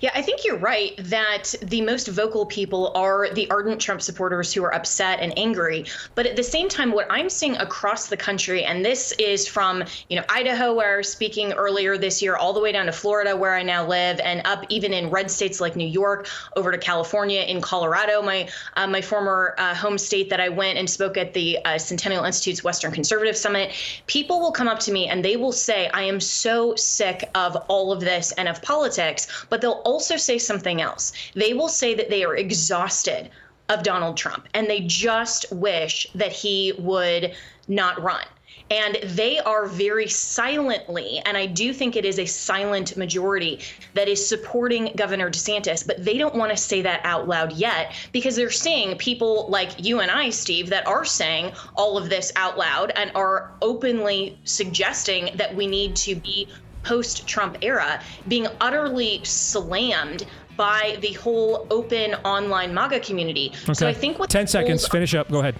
Yeah, 0.00 0.10
I 0.14 0.22
think 0.22 0.44
you're 0.44 0.58
right 0.58 0.94
that 0.98 1.54
the 1.62 1.80
most 1.80 2.08
vocal 2.08 2.46
people 2.46 2.92
are 2.94 3.28
the 3.32 3.50
ardent 3.50 3.80
Trump 3.80 4.02
supporters 4.02 4.52
who 4.52 4.64
are 4.64 4.74
upset 4.74 5.20
and 5.20 5.32
angry. 5.38 5.84
But 6.14 6.26
at 6.26 6.36
the 6.36 6.42
same 6.42 6.68
time, 6.68 6.92
what 6.92 7.06
I'm 7.10 7.28
seeing 7.28 7.56
across 7.56 8.08
the 8.08 8.16
country, 8.16 8.64
and 8.64 8.84
this 8.84 9.12
is 9.18 9.46
from 9.46 9.84
you 10.08 10.16
know 10.16 10.24
Idaho, 10.28 10.74
where 10.74 10.94
I 10.94 10.96
was 10.98 11.10
speaking 11.10 11.52
earlier 11.52 11.98
this 11.98 12.22
year, 12.22 12.36
all 12.36 12.52
the 12.52 12.60
way 12.60 12.72
down 12.72 12.86
to 12.86 12.92
Florida, 12.92 13.36
where 13.36 13.54
I 13.54 13.62
now 13.62 13.86
live, 13.86 14.20
and 14.20 14.42
up 14.46 14.64
even 14.68 14.92
in 14.92 15.10
red 15.10 15.30
states 15.30 15.60
like 15.60 15.76
New 15.76 15.86
York, 15.88 16.28
over 16.56 16.72
to 16.72 16.78
California, 16.78 17.42
in 17.42 17.60
Colorado, 17.60 18.22
my 18.22 18.48
uh, 18.76 18.86
my 18.86 19.00
former 19.00 19.54
uh, 19.58 19.74
home 19.74 19.98
state 19.98 20.30
that 20.30 20.40
I 20.40 20.48
went 20.48 20.78
and 20.78 20.88
spoke 20.88 21.16
at 21.16 21.34
the 21.34 21.58
uh, 21.64 21.78
Centennial 21.78 22.24
Institute's 22.24 22.64
Western 22.64 22.92
Conservative 22.92 23.36
Summit. 23.36 23.72
People 24.06 24.40
will 24.40 24.52
come 24.52 24.68
up 24.68 24.78
to 24.80 24.92
me 24.92 25.08
and 25.08 25.24
they 25.24 25.36
will 25.36 25.52
say, 25.52 25.88
"I 25.88 26.02
am 26.02 26.20
so 26.20 26.74
sick 26.76 27.28
of 27.34 27.56
all 27.68 27.92
of 27.92 28.00
this 28.00 28.32
and 28.32 28.48
of 28.48 28.62
politics," 28.62 29.26
but 29.48 29.59
they'll 29.60 29.82
also 29.84 30.16
say 30.16 30.38
something 30.38 30.80
else. 30.80 31.12
They 31.34 31.54
will 31.54 31.68
say 31.68 31.94
that 31.94 32.10
they 32.10 32.24
are 32.24 32.36
exhausted 32.36 33.30
of 33.68 33.82
Donald 33.82 34.16
Trump 34.16 34.48
and 34.54 34.68
they 34.68 34.80
just 34.80 35.50
wish 35.52 36.06
that 36.14 36.32
he 36.32 36.72
would 36.78 37.34
not 37.68 38.02
run. 38.02 38.24
And 38.70 38.98
they 39.02 39.40
are 39.40 39.66
very 39.66 40.06
silently, 40.06 41.20
and 41.24 41.36
I 41.36 41.46
do 41.46 41.72
think 41.72 41.96
it 41.96 42.04
is 42.04 42.20
a 42.20 42.26
silent 42.26 42.96
majority 42.96 43.58
that 43.94 44.06
is 44.06 44.24
supporting 44.24 44.92
Governor 44.94 45.28
DeSantis, 45.28 45.84
but 45.84 46.04
they 46.04 46.16
don't 46.16 46.36
want 46.36 46.52
to 46.52 46.56
say 46.56 46.80
that 46.82 47.00
out 47.02 47.26
loud 47.26 47.52
yet 47.52 47.92
because 48.12 48.36
they're 48.36 48.48
seeing 48.48 48.96
people 48.96 49.46
like 49.48 49.84
you 49.84 49.98
and 49.98 50.10
I, 50.10 50.30
Steve, 50.30 50.68
that 50.70 50.86
are 50.86 51.04
saying 51.04 51.52
all 51.74 51.98
of 51.98 52.08
this 52.10 52.30
out 52.36 52.58
loud 52.58 52.92
and 52.94 53.10
are 53.16 53.50
openly 53.60 54.38
suggesting 54.44 55.30
that 55.34 55.52
we 55.52 55.66
need 55.66 55.96
to 55.96 56.14
be 56.14 56.48
post 56.82 57.26
Trump 57.26 57.58
era 57.62 58.00
being 58.28 58.46
utterly 58.60 59.20
slammed 59.24 60.26
by 60.56 60.98
the 61.00 61.12
whole 61.14 61.66
open 61.70 62.14
online 62.24 62.72
MAGA 62.74 63.00
community. 63.00 63.52
So 63.72 63.86
I 63.88 63.94
think 63.94 64.18
what 64.18 64.28
10 64.30 64.46
seconds, 64.46 64.86
finish 64.88 65.14
up. 65.14 65.30
Go 65.30 65.40
ahead. 65.40 65.56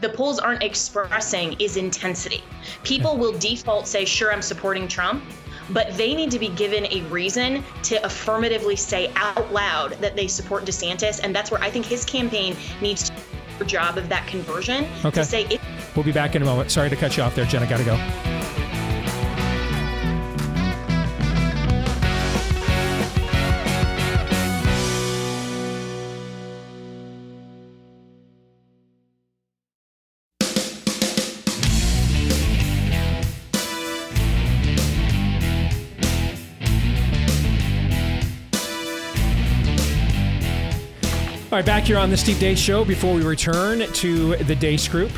the 0.00 0.08
polls 0.08 0.38
aren't 0.38 0.62
expressing 0.62 1.54
is 1.60 1.76
intensity. 1.76 2.42
People 2.82 3.16
will 3.16 3.32
default 3.38 3.86
say, 3.86 4.04
sure, 4.04 4.32
I'm 4.32 4.42
supporting 4.42 4.88
Trump. 4.88 5.22
but 5.70 5.96
they 5.96 6.12
need 6.14 6.30
to 6.32 6.38
be 6.40 6.48
given 6.48 6.86
a 6.86 7.02
reason 7.02 7.62
to 7.84 8.04
affirmatively 8.04 8.74
say 8.76 9.12
out 9.14 9.52
loud 9.52 9.92
that 10.00 10.16
they 10.16 10.26
support 10.26 10.64
DeSantis. 10.64 11.20
And 11.22 11.34
that's 11.34 11.50
where 11.52 11.62
I 11.62 11.70
think 11.70 11.86
his 11.86 12.04
campaign 12.04 12.56
needs 12.80 13.08
to 13.10 13.14
do 13.14 13.20
a 13.60 13.64
job 13.64 13.96
of 13.96 14.08
that 14.08 14.26
conversion 14.26 14.86
Okay. 15.04 15.20
to 15.20 15.24
say, 15.24 15.42
if 15.50 15.60
We'll 15.96 16.04
be 16.04 16.12
back 16.12 16.34
in 16.34 16.42
a 16.42 16.44
moment. 16.46 16.70
Sorry 16.70 16.90
to 16.90 16.96
cut 16.96 17.16
you 17.16 17.22
off 17.22 17.34
there, 17.36 17.44
Jen. 17.44 17.62
I 17.62 17.68
got 17.68 17.76
to 17.78 17.84
go. 17.84 18.61
All 41.52 41.58
right, 41.58 41.66
back 41.66 41.84
here 41.84 41.98
on 41.98 42.08
the 42.08 42.16
Steve 42.16 42.38
Deace 42.38 42.56
Show 42.56 42.82
before 42.82 43.12
we 43.12 43.22
return 43.22 43.80
to 43.80 44.36
the 44.36 44.56
Deace 44.56 44.90
Group. 44.90 45.10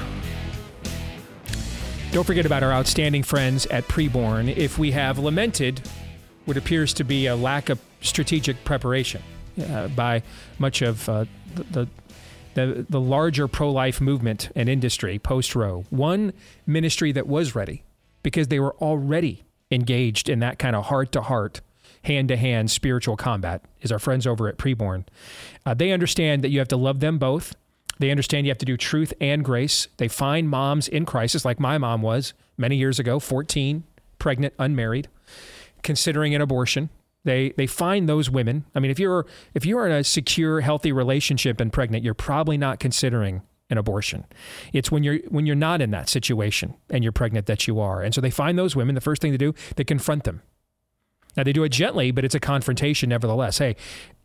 Don't 2.11 2.25
forget 2.25 2.44
about 2.44 2.64
our 2.64 2.73
outstanding 2.73 3.23
friends 3.23 3.66
at 3.66 3.87
Preborn. 3.87 4.53
If 4.57 4.77
we 4.77 4.90
have 4.90 5.20
lamented 5.20 5.81
what 6.44 6.57
appears 6.57 6.92
to 6.94 7.05
be 7.05 7.29
a 7.29 7.37
lack 7.37 7.68
of 7.68 7.81
strategic 8.01 8.64
preparation 8.64 9.23
uh, 9.70 9.87
by 9.87 10.25
much 10.59 10.83
of 10.83 11.09
uh, 11.09 11.27
the, 11.70 11.87
the, 12.55 12.85
the 12.90 13.01
larger 13.01 13.47
pro 13.47 13.70
life 13.70 14.01
movement 14.01 14.51
and 14.57 14.68
industry 14.68 15.20
post 15.20 15.55
Roe, 15.55 15.85
one 15.90 16.33
ministry 16.66 17.12
that 17.12 17.29
was 17.29 17.55
ready 17.55 17.85
because 18.25 18.49
they 18.49 18.59
were 18.59 18.75
already 18.79 19.44
engaged 19.70 20.29
in 20.29 20.40
that 20.40 20.59
kind 20.59 20.75
of 20.75 20.87
heart 20.87 21.12
to 21.12 21.23
heart, 21.23 21.61
hand 22.05 22.29
to 22.29 22.37
hand 22.37 22.71
spiritual 22.71 23.17
combat 23.17 23.62
is 23.81 23.90
our 23.90 23.99
friends 23.99 24.27
over 24.27 24.49
at 24.49 24.59
Preborn. 24.59 25.05
Uh, 25.67 25.75
they 25.75 25.93
understand 25.93 26.43
that 26.43 26.51
you 26.51 26.59
have 26.59 26.69
to 26.69 26.77
love 26.77 27.01
them 27.01 27.19
both. 27.19 27.55
They 27.99 28.11
understand 28.11 28.47
you 28.47 28.51
have 28.51 28.59
to 28.59 28.67
do 28.67 28.77
truth 28.77 29.12
and 29.21 29.45
grace. 29.45 29.88
They 29.97 30.09
find 30.09 30.49
moms 30.49 30.88
in 30.88 31.07
crisis, 31.07 31.45
like 31.45 31.61
my 31.61 31.79
mom 31.79 32.03
was 32.03 32.35
many 32.57 32.77
years 32.77 32.99
ago, 32.99 33.19
14, 33.19 33.85
pregnant, 34.19 34.55
unmarried, 34.59 35.09
considering 35.83 36.35
an 36.35 36.40
abortion. 36.40 36.90
They 37.25 37.55
they 37.57 37.67
find 37.67 38.09
those 38.09 38.29
women. 38.29 38.64
I 38.75 38.81
mean, 38.81 38.90
if 38.90 38.99
you're 38.99 39.27
if 39.55 39.64
you're 39.64 39.87
in 39.87 39.93
a 39.93 40.05
secure, 40.05 40.61
healthy 40.61 40.93
relationship 40.93 41.59
and 41.61 41.73
pregnant, 41.73 42.05
you're 42.05 42.12
probably 42.12 42.59
not 42.59 42.81
considering 42.81 43.43
an 43.71 43.79
abortion. 43.79 44.27
It's 44.75 44.90
when 44.90 45.05
you're 45.05 45.19
when 45.29 45.47
you're 45.47 45.57
not 45.57 45.81
in 45.81 45.90
that 45.93 46.11
situation 46.11 46.75
and 46.90 47.03
you're 47.03 47.12
pregnant 47.12 47.47
that 47.47 47.67
you 47.67 47.81
are. 47.81 48.03
And 48.03 48.14
so 48.14 48.21
they 48.21 48.31
find 48.31 48.59
those 48.59 48.77
women. 48.77 48.95
The 48.95 49.01
first 49.01 49.23
thing 49.23 49.33
to 49.33 49.38
do, 49.38 49.55
they 49.77 49.85
confront 49.85 50.25
them. 50.25 50.43
Now 51.37 51.42
they 51.42 51.53
do 51.53 51.64
it 51.64 51.70
gently, 51.70 52.11
but 52.11 52.25
it's 52.25 52.35
a 52.35 52.40
confrontation 52.40 53.09
nevertheless. 53.09 53.59
Hey, 53.59 53.77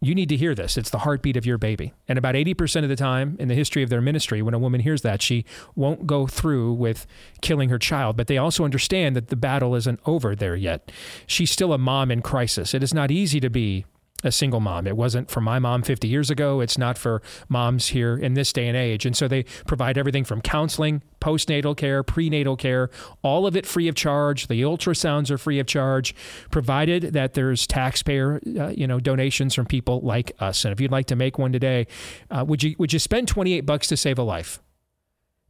you 0.01 0.15
need 0.15 0.29
to 0.29 0.37
hear 0.37 0.55
this. 0.55 0.77
It's 0.77 0.89
the 0.89 0.99
heartbeat 0.99 1.35
of 1.35 1.45
your 1.45 1.57
baby. 1.57 1.93
And 2.07 2.17
about 2.17 2.35
80% 2.35 2.83
of 2.83 2.89
the 2.89 2.95
time 2.95 3.35
in 3.39 3.47
the 3.47 3.55
history 3.55 3.83
of 3.83 3.89
their 3.89 4.01
ministry, 4.01 4.41
when 4.41 4.53
a 4.53 4.59
woman 4.59 4.81
hears 4.81 5.01
that, 5.01 5.21
she 5.21 5.45
won't 5.75 6.07
go 6.07 6.25
through 6.27 6.73
with 6.73 7.05
killing 7.41 7.69
her 7.69 7.79
child. 7.79 8.15
But 8.15 8.27
they 8.27 8.37
also 8.37 8.63
understand 8.63 9.15
that 9.15 9.27
the 9.27 9.35
battle 9.35 9.75
isn't 9.75 9.99
over 10.05 10.35
there 10.35 10.55
yet. 10.55 10.91
She's 11.27 11.51
still 11.51 11.73
a 11.73 11.77
mom 11.77 12.11
in 12.11 12.21
crisis. 12.21 12.73
It 12.73 12.83
is 12.83 12.93
not 12.93 13.11
easy 13.11 13.39
to 13.39 13.49
be 13.49 13.85
a 14.23 14.31
single 14.31 14.59
mom. 14.59 14.87
It 14.87 14.97
wasn't 14.97 15.29
for 15.29 15.41
my 15.41 15.59
mom 15.59 15.81
50 15.81 16.07
years 16.07 16.29
ago. 16.29 16.59
It's 16.59 16.77
not 16.77 16.97
for 16.97 17.21
moms 17.47 17.87
here 17.87 18.17
in 18.17 18.33
this 18.33 18.51
day 18.51 18.67
and 18.67 18.75
age. 18.75 19.05
And 19.05 19.15
so 19.15 19.27
they 19.27 19.43
provide 19.65 19.97
everything 19.97 20.23
from 20.23 20.41
counseling, 20.41 21.01
postnatal 21.21 21.75
care, 21.75 22.03
prenatal 22.03 22.55
care, 22.55 22.89
all 23.21 23.47
of 23.47 23.55
it 23.55 23.65
free 23.65 23.87
of 23.87 23.95
charge. 23.95 24.47
The 24.47 24.61
ultrasounds 24.61 25.31
are 25.31 25.37
free 25.37 25.59
of 25.59 25.67
charge, 25.67 26.13
provided 26.51 27.13
that 27.13 27.33
there's 27.33 27.65
taxpayer, 27.67 28.41
uh, 28.57 28.69
you 28.69 28.87
know, 28.87 28.99
donations 28.99 29.55
from 29.55 29.65
people 29.65 30.01
like 30.01 30.31
us. 30.39 30.65
And 30.65 30.71
if 30.71 30.81
you'd 30.81 30.91
like 30.91 31.07
to 31.07 31.15
make 31.15 31.37
one 31.37 31.51
today, 31.51 31.87
uh, 32.29 32.43
would 32.47 32.63
you 32.63 32.75
would 32.77 32.93
you 32.93 32.99
spend 32.99 33.27
28 33.27 33.61
bucks 33.61 33.87
to 33.87 33.97
save 33.97 34.19
a 34.19 34.23
life? 34.23 34.61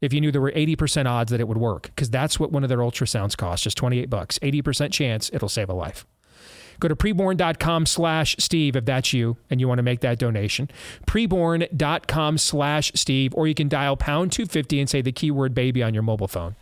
If 0.02 0.14
you 0.14 0.22
knew 0.22 0.32
there 0.32 0.42
were 0.42 0.54
80% 0.54 1.08
odds 1.08 1.30
that 1.32 1.42
it 1.42 1.48
would 1.48 1.58
work, 1.58 1.84
because 1.84 2.10
that's 2.10 2.40
what 2.40 2.54
one 2.54 2.64
of 2.64 2.70
their 2.70 2.78
ultrasounds 2.78 3.36
costs, 3.36 3.66
just 3.66 3.76
28 3.76 4.10
bucks. 4.10 4.40
80% 4.40 4.94
chance 4.94 5.30
it'll 5.34 5.50
save 5.50 5.68
a 5.70 5.74
life. 5.74 6.06
Go 6.80 6.88
to 6.88 6.96
preborn.com 6.96 7.86
slash 7.86 8.36
Steve 8.40 8.76
if 8.76 8.86
that's 8.86 9.14
you 9.14 9.38
and 9.50 9.60
you 9.60 9.68
want 9.68 9.80
to 9.80 9.84
make 9.84 10.00
that 10.02 10.18
donation. 10.18 10.70
Preborn.com 11.06 12.38
slash 12.38 12.92
Steve, 12.96 13.34
or 13.36 13.48
you 13.48 13.54
can 13.54 13.68
dial 13.68 13.98
pound 13.98 14.32
250 14.32 14.80
and 14.80 14.90
say 14.90 15.02
the 15.02 15.12
keyword 15.12 15.54
baby 15.54 15.84
on 15.84 15.94
your 15.94 16.04
mobile 16.04 16.28
phone. 16.28 16.56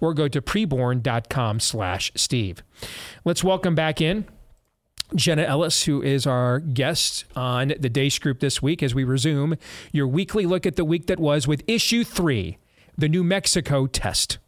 Or 0.00 0.14
go 0.14 0.26
to 0.26 0.42
preborn.com 0.42 1.60
slash 1.60 2.10
Steve. 2.16 2.62
Let's 3.24 3.44
welcome 3.44 3.76
back 3.76 4.00
in 4.00 4.26
Jenna 5.14 5.42
Ellis, 5.42 5.84
who 5.84 6.02
is 6.02 6.26
our 6.26 6.58
guest 6.58 7.24
on 7.36 7.74
the 7.78 7.90
Deace 7.90 8.18
Group 8.18 8.40
this 8.40 8.60
week 8.60 8.82
as 8.82 8.94
we 8.94 9.04
resume 9.04 9.56
your 9.92 10.08
weekly 10.08 10.46
look 10.46 10.66
at 10.66 10.76
the 10.76 10.84
week 10.84 11.06
that 11.06 11.20
was 11.20 11.46
with 11.46 11.62
issue 11.68 12.02
three, 12.02 12.58
the 12.96 13.08
New 13.08 13.22
Mexico 13.22 13.86
test. 13.86 14.38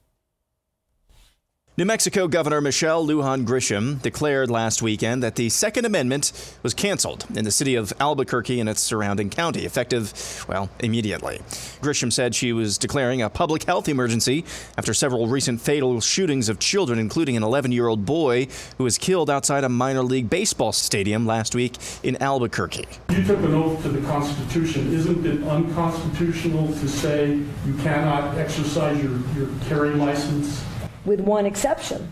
New 1.77 1.85
Mexico 1.85 2.29
Governor 2.29 2.61
Michelle 2.61 3.05
Lujan 3.05 3.45
Grisham 3.45 4.01
declared 4.01 4.49
last 4.49 4.81
weekend 4.81 5.25
that 5.25 5.35
the 5.35 5.49
Second 5.49 5.85
Amendment 5.85 6.31
was 6.63 6.73
canceled 6.73 7.27
in 7.35 7.45
the 7.45 7.51
city 7.51 7.75
of 7.75 7.93
Albuquerque 7.99 8.61
and 8.61 8.69
its 8.69 8.81
surrounding 8.81 9.29
county, 9.29 9.65
effective, 9.65 10.47
well, 10.49 10.71
immediately. 10.79 11.41
Grisham 11.83 12.13
said 12.13 12.33
she 12.33 12.53
was 12.53 12.79
declaring 12.79 13.23
a 13.23 13.29
public 13.29 13.65
health 13.65 13.89
emergency 13.89 14.45
after 14.79 14.95
several 14.95 15.27
recent 15.27 15.61
fatal 15.61 16.01
shootings 16.01 16.49
of 16.49 16.61
children, 16.61 16.97
including 16.97 17.37
an 17.37 17.43
11 17.43 17.73
year 17.73 17.89
old 17.89 18.07
boy 18.07 18.47
who 18.79 18.85
was 18.85 18.97
killed 18.97 19.29
outside 19.29 19.65
a 19.65 19.69
minor 19.69 20.05
league 20.05 20.31
baseball 20.31 20.71
stadium 20.71 21.27
last 21.27 21.57
week 21.57 21.77
in 22.05 22.17
Albuquerque. 22.23 22.87
You 23.11 23.25
took 23.25 23.41
an 23.41 23.53
oath 23.53 23.83
to 23.83 23.89
the 23.89 24.07
Constitution. 24.07 24.95
Isn't 24.95 25.27
it 25.27 25.43
unconstitutional 25.43 26.69
to 26.69 26.89
say 26.89 27.31
you 27.33 27.75
cannot 27.83 28.39
exercise 28.39 29.03
your, 29.03 29.19
your 29.35 29.49
carry 29.67 29.91
license? 29.95 30.65
With 31.05 31.21
one 31.21 31.47
exception, 31.47 32.09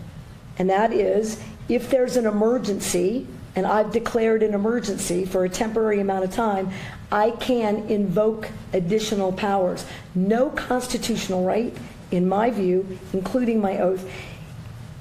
and 0.57 0.69
that 0.69 0.93
is 0.93 1.41
if 1.69 1.89
there's 1.89 2.17
an 2.17 2.25
emergency, 2.25 3.27
and 3.55 3.65
I've 3.65 3.91
declared 3.91 4.43
an 4.43 4.53
emergency 4.53 5.25
for 5.25 5.45
a 5.45 5.49
temporary 5.49 5.99
amount 5.99 6.25
of 6.25 6.31
time, 6.31 6.71
I 7.11 7.31
can 7.31 7.89
invoke 7.89 8.49
additional 8.73 9.31
powers. 9.31 9.85
No 10.15 10.49
constitutional 10.49 11.45
right, 11.45 11.75
in 12.11 12.27
my 12.27 12.49
view, 12.49 12.99
including 13.13 13.61
my 13.61 13.77
oath, 13.77 14.09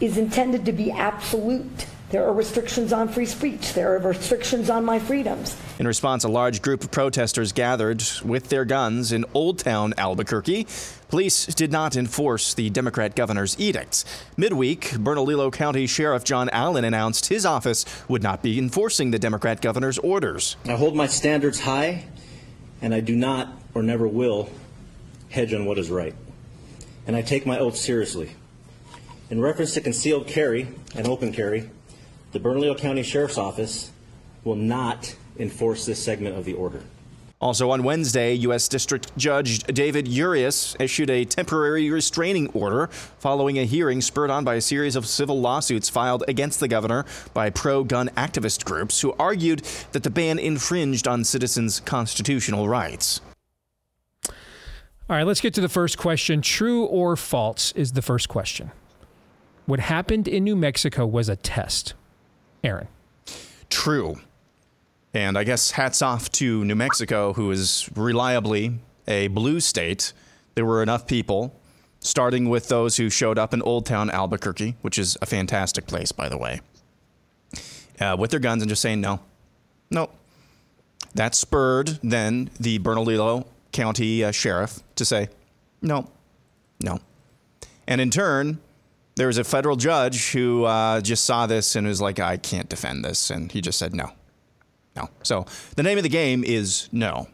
is 0.00 0.18
intended 0.18 0.66
to 0.66 0.72
be 0.72 0.90
absolute. 0.90 1.86
There 2.12 2.26
are 2.26 2.32
restrictions 2.34 2.92
on 2.92 3.08
free 3.08 3.24
speech. 3.24 3.72
There 3.72 3.96
are 3.96 3.98
restrictions 3.98 4.68
on 4.68 4.84
my 4.84 4.98
freedoms. 4.98 5.56
In 5.78 5.86
response, 5.86 6.24
a 6.24 6.28
large 6.28 6.60
group 6.60 6.84
of 6.84 6.90
protesters 6.90 7.52
gathered 7.52 8.04
with 8.22 8.50
their 8.50 8.66
guns 8.66 9.12
in 9.12 9.24
Old 9.32 9.58
Town 9.58 9.94
Albuquerque. 9.96 10.66
Police 11.08 11.46
did 11.46 11.72
not 11.72 11.96
enforce 11.96 12.52
the 12.52 12.68
Democrat 12.68 13.16
governor's 13.16 13.58
edicts. 13.58 14.04
Midweek, 14.36 14.92
Bernalillo 14.98 15.50
County 15.50 15.86
Sheriff 15.86 16.22
John 16.22 16.50
Allen 16.50 16.84
announced 16.84 17.28
his 17.28 17.46
office 17.46 17.86
would 18.08 18.22
not 18.22 18.42
be 18.42 18.58
enforcing 18.58 19.10
the 19.10 19.18
Democrat 19.18 19.62
governor's 19.62 19.96
orders. 19.96 20.56
I 20.66 20.72
hold 20.72 20.94
my 20.94 21.06
standards 21.06 21.60
high, 21.60 22.04
and 22.82 22.94
I 22.94 23.00
do 23.00 23.16
not 23.16 23.48
or 23.72 23.82
never 23.82 24.06
will 24.06 24.50
hedge 25.30 25.54
on 25.54 25.64
what 25.64 25.78
is 25.78 25.88
right. 25.88 26.14
And 27.06 27.16
I 27.16 27.22
take 27.22 27.46
my 27.46 27.58
oath 27.58 27.78
seriously. 27.78 28.32
In 29.30 29.40
reference 29.40 29.72
to 29.72 29.80
concealed 29.80 30.26
carry 30.26 30.68
and 30.94 31.06
open 31.06 31.32
carry, 31.32 31.70
the 32.32 32.40
Bernalillo 32.40 32.74
County 32.74 33.02
Sheriff's 33.02 33.38
Office 33.38 33.90
will 34.44 34.56
not 34.56 35.14
enforce 35.38 35.86
this 35.86 36.02
segment 36.02 36.36
of 36.36 36.44
the 36.44 36.54
order. 36.54 36.82
Also 37.40 37.70
on 37.70 37.82
Wednesday, 37.82 38.34
U.S. 38.34 38.68
District 38.68 39.16
Judge 39.18 39.64
David 39.64 40.06
Urias 40.06 40.76
issued 40.78 41.10
a 41.10 41.24
temporary 41.24 41.90
restraining 41.90 42.48
order 42.50 42.86
following 42.86 43.58
a 43.58 43.64
hearing 43.64 44.00
spurred 44.00 44.30
on 44.30 44.44
by 44.44 44.54
a 44.54 44.60
series 44.60 44.94
of 44.94 45.06
civil 45.06 45.40
lawsuits 45.40 45.88
filed 45.88 46.22
against 46.28 46.60
the 46.60 46.68
governor 46.68 47.04
by 47.34 47.50
pro 47.50 47.82
gun 47.82 48.08
activist 48.10 48.64
groups 48.64 49.00
who 49.00 49.12
argued 49.18 49.64
that 49.90 50.04
the 50.04 50.10
ban 50.10 50.38
infringed 50.38 51.08
on 51.08 51.24
citizens' 51.24 51.80
constitutional 51.80 52.68
rights. 52.68 53.20
All 55.10 55.16
right, 55.16 55.26
let's 55.26 55.40
get 55.40 55.52
to 55.54 55.60
the 55.60 55.68
first 55.68 55.98
question. 55.98 56.42
True 56.42 56.84
or 56.84 57.16
false 57.16 57.72
is 57.72 57.92
the 57.92 58.02
first 58.02 58.28
question. 58.28 58.70
What 59.66 59.80
happened 59.80 60.28
in 60.28 60.44
New 60.44 60.56
Mexico 60.56 61.06
was 61.06 61.28
a 61.28 61.34
test. 61.34 61.94
Aaron. 62.64 62.88
True. 63.70 64.16
And 65.14 65.36
I 65.36 65.44
guess 65.44 65.72
hats 65.72 66.00
off 66.00 66.30
to 66.32 66.64
New 66.64 66.74
Mexico, 66.74 67.32
who 67.34 67.50
is 67.50 67.88
reliably 67.94 68.78
a 69.06 69.28
blue 69.28 69.60
state. 69.60 70.12
There 70.54 70.64
were 70.64 70.82
enough 70.82 71.06
people, 71.06 71.54
starting 72.00 72.48
with 72.48 72.68
those 72.68 72.96
who 72.96 73.10
showed 73.10 73.38
up 73.38 73.52
in 73.52 73.62
Old 73.62 73.86
Town 73.86 74.10
Albuquerque, 74.10 74.76
which 74.82 74.98
is 74.98 75.16
a 75.20 75.26
fantastic 75.26 75.86
place, 75.86 76.12
by 76.12 76.28
the 76.28 76.38
way, 76.38 76.60
uh, 78.00 78.16
with 78.18 78.30
their 78.30 78.40
guns 78.40 78.62
and 78.62 78.68
just 78.68 78.82
saying 78.82 79.00
no. 79.00 79.20
No. 79.90 80.10
That 81.14 81.34
spurred 81.34 81.98
then 82.02 82.50
the 82.58 82.78
Bernalillo 82.78 83.46
County 83.72 84.24
uh, 84.24 84.30
Sheriff 84.30 84.80
to 84.96 85.04
say 85.04 85.28
no, 85.82 86.08
no. 86.82 87.00
And 87.86 88.00
in 88.00 88.10
turn, 88.10 88.60
There 89.14 89.26
was 89.26 89.38
a 89.38 89.44
federal 89.44 89.76
judge 89.76 90.32
who 90.32 90.64
uh, 90.64 91.00
just 91.00 91.24
saw 91.24 91.46
this 91.46 91.76
and 91.76 91.86
was 91.86 92.00
like, 92.00 92.18
I 92.18 92.36
can't 92.38 92.68
defend 92.68 93.04
this. 93.04 93.30
And 93.30 93.52
he 93.52 93.60
just 93.60 93.78
said, 93.78 93.94
no. 93.94 94.12
No. 94.96 95.08
So 95.22 95.46
the 95.76 95.82
name 95.82 95.98
of 95.98 96.02
the 96.02 96.10
game 96.10 96.44
is 96.44 96.88
no. 96.92 97.28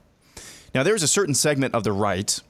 Now, 0.75 0.83
there's 0.83 1.03
a 1.03 1.09
certain 1.09 1.35
segment 1.35 1.75
of 1.75 1.85
the 1.85 1.93
right 1.93 2.41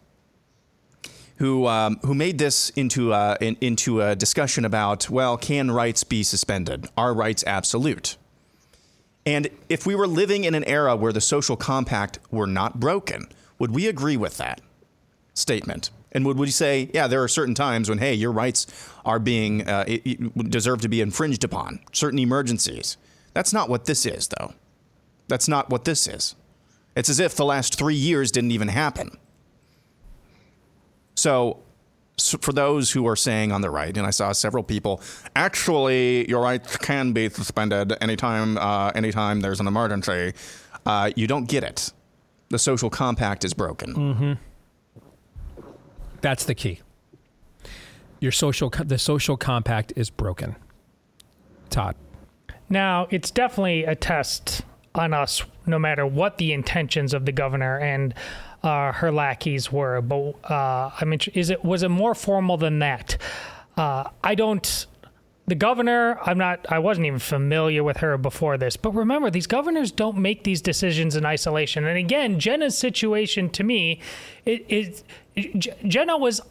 who 1.36 1.66
um, 1.66 1.98
who 2.02 2.14
made 2.14 2.38
this 2.38 2.70
into 2.70 3.12
a, 3.12 3.36
in, 3.40 3.56
into 3.60 4.00
a 4.00 4.16
discussion 4.16 4.64
about 4.64 5.08
well, 5.08 5.36
can 5.36 5.70
rights 5.70 6.04
be 6.04 6.22
suspended? 6.22 6.86
Are 6.96 7.14
rights 7.14 7.44
absolute? 7.46 8.16
And 9.24 9.48
if 9.68 9.86
we 9.86 9.94
were 9.94 10.06
living 10.06 10.44
in 10.44 10.54
an 10.54 10.64
era 10.64 10.96
where 10.96 11.12
the 11.12 11.20
social 11.20 11.56
compact 11.56 12.18
were 12.30 12.46
not 12.46 12.80
broken, 12.80 13.28
would 13.58 13.72
we 13.72 13.86
agree 13.86 14.16
with 14.16 14.38
that 14.38 14.60
statement? 15.34 15.90
And 16.12 16.24
would 16.24 16.38
we 16.38 16.50
say, 16.50 16.90
yeah, 16.94 17.06
there 17.06 17.22
are 17.22 17.28
certain 17.28 17.54
times 17.54 17.88
when, 17.88 17.98
hey, 17.98 18.14
your 18.14 18.32
rights 18.32 18.66
are 19.04 19.18
being 19.18 19.68
uh, 19.68 19.84
it, 19.86 20.02
it 20.04 20.50
deserve 20.50 20.80
to 20.82 20.88
be 20.88 21.00
infringed 21.00 21.44
upon, 21.44 21.80
certain 21.92 22.18
emergencies. 22.18 22.96
That's 23.34 23.52
not 23.52 23.68
what 23.68 23.84
this 23.84 24.06
is, 24.06 24.28
though. 24.28 24.54
That's 25.28 25.48
not 25.48 25.68
what 25.70 25.84
this 25.84 26.06
is. 26.06 26.34
It's 26.96 27.08
as 27.08 27.20
if 27.20 27.36
the 27.36 27.44
last 27.44 27.78
three 27.78 27.94
years 27.94 28.32
didn't 28.32 28.50
even 28.50 28.68
happen. 28.68 29.18
So, 31.14 31.60
so, 32.16 32.38
for 32.38 32.52
those 32.52 32.90
who 32.90 33.06
are 33.06 33.14
saying 33.14 33.52
on 33.52 33.60
the 33.60 33.70
right, 33.70 33.96
and 33.96 34.06
I 34.06 34.10
saw 34.10 34.32
several 34.32 34.64
people, 34.64 35.00
actually, 35.36 36.28
your 36.28 36.42
rights 36.42 36.76
can 36.78 37.12
be 37.12 37.28
suspended 37.28 37.92
anytime, 38.00 38.58
uh, 38.58 38.90
anytime 38.94 39.40
there's 39.40 39.60
an 39.60 39.68
emergency. 39.68 40.32
Uh, 40.84 41.10
you 41.14 41.26
don't 41.26 41.48
get 41.48 41.62
it. 41.62 41.92
The 42.48 42.58
social 42.58 42.90
compact 42.90 43.44
is 43.44 43.54
broken. 43.54 43.94
Mm-hmm. 43.94 44.32
That's 46.20 46.44
the 46.44 46.54
key. 46.54 46.80
Your 48.20 48.32
social, 48.32 48.70
the 48.70 48.98
social 48.98 49.36
compact 49.36 49.92
is 49.96 50.10
broken. 50.10 50.56
Todd. 51.70 51.94
Now, 52.68 53.06
it's 53.10 53.30
definitely 53.30 53.84
a 53.84 53.94
test 53.94 54.62
on 54.94 55.14
us, 55.14 55.42
no 55.66 55.78
matter 55.78 56.06
what 56.06 56.38
the 56.38 56.52
intentions 56.52 57.14
of 57.14 57.24
the 57.24 57.32
governor 57.32 57.78
and 57.78 58.14
uh, 58.62 58.92
her 58.92 59.12
lackeys 59.12 59.70
were. 59.70 60.00
But 60.00 60.34
uh, 60.50 60.90
I 61.00 61.04
mean, 61.04 61.20
is 61.34 61.50
it 61.50 61.64
was 61.64 61.82
it 61.82 61.88
more 61.88 62.14
formal 62.14 62.56
than 62.56 62.80
that? 62.80 63.16
Uh, 63.76 64.04
I 64.24 64.34
don't. 64.34 64.86
The 65.48 65.54
governor, 65.54 66.18
I'm 66.22 66.36
not. 66.36 66.66
I 66.68 66.78
wasn't 66.78 67.06
even 67.06 67.18
familiar 67.18 67.82
with 67.82 67.96
her 67.96 68.18
before 68.18 68.58
this. 68.58 68.76
But 68.76 68.94
remember, 68.94 69.30
these 69.30 69.46
governors 69.46 69.90
don't 69.90 70.18
make 70.18 70.44
these 70.44 70.60
decisions 70.60 71.16
in 71.16 71.24
isolation. 71.24 71.86
And 71.86 71.96
again, 71.96 72.38
Jenna's 72.38 72.76
situation 72.76 73.48
to 73.50 73.64
me, 73.64 74.00
it 74.44 75.02
Jenna 75.86 76.18
was 76.18 76.42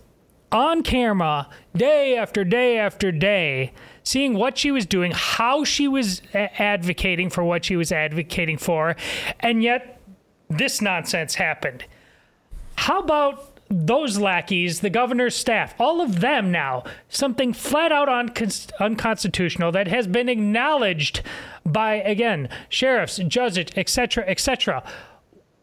on 0.52 0.82
camera 0.82 1.48
day 1.76 2.18
after 2.18 2.44
day 2.44 2.80
after 2.80 3.12
day 3.12 3.72
seeing 4.02 4.34
what 4.34 4.58
she 4.58 4.72
was 4.72 4.88
doing, 4.88 5.12
how 5.14 5.64
she 5.64 5.88
was 5.88 6.24
advocating 6.34 7.30
for 7.30 7.44
what 7.44 7.66
she 7.66 7.76
was 7.76 7.92
advocating 7.92 8.58
for, 8.58 8.96
and 9.42 9.62
yet 9.62 10.02
this 10.50 10.82
nonsense 10.82 11.36
happened. 11.36 11.86
How 12.78 13.00
about 13.00 13.57
those 13.70 14.18
lackeys, 14.18 14.80
the 14.80 14.90
governor's 14.90 15.36
staff, 15.36 15.76
all 15.80 16.02
of 16.02 16.22
them 16.22 16.52
now, 16.52 16.84
something 17.10 17.54
flat 17.54 17.92
out 17.92 18.08
un- 18.08 18.32
unconstitutional 18.80 19.72
that 19.74 19.88
has 19.88 20.08
been 20.08 20.30
acknowledged 20.30 21.22
by, 21.66 21.96
again, 21.96 22.50
sheriffs, 22.70 23.18
judges, 23.28 23.68
etc., 23.76 24.24
etc. 24.28 24.84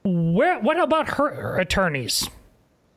Where? 0.04 0.60
What 0.60 0.78
about 0.78 1.14
her 1.14 1.58
attorneys? 1.58 2.28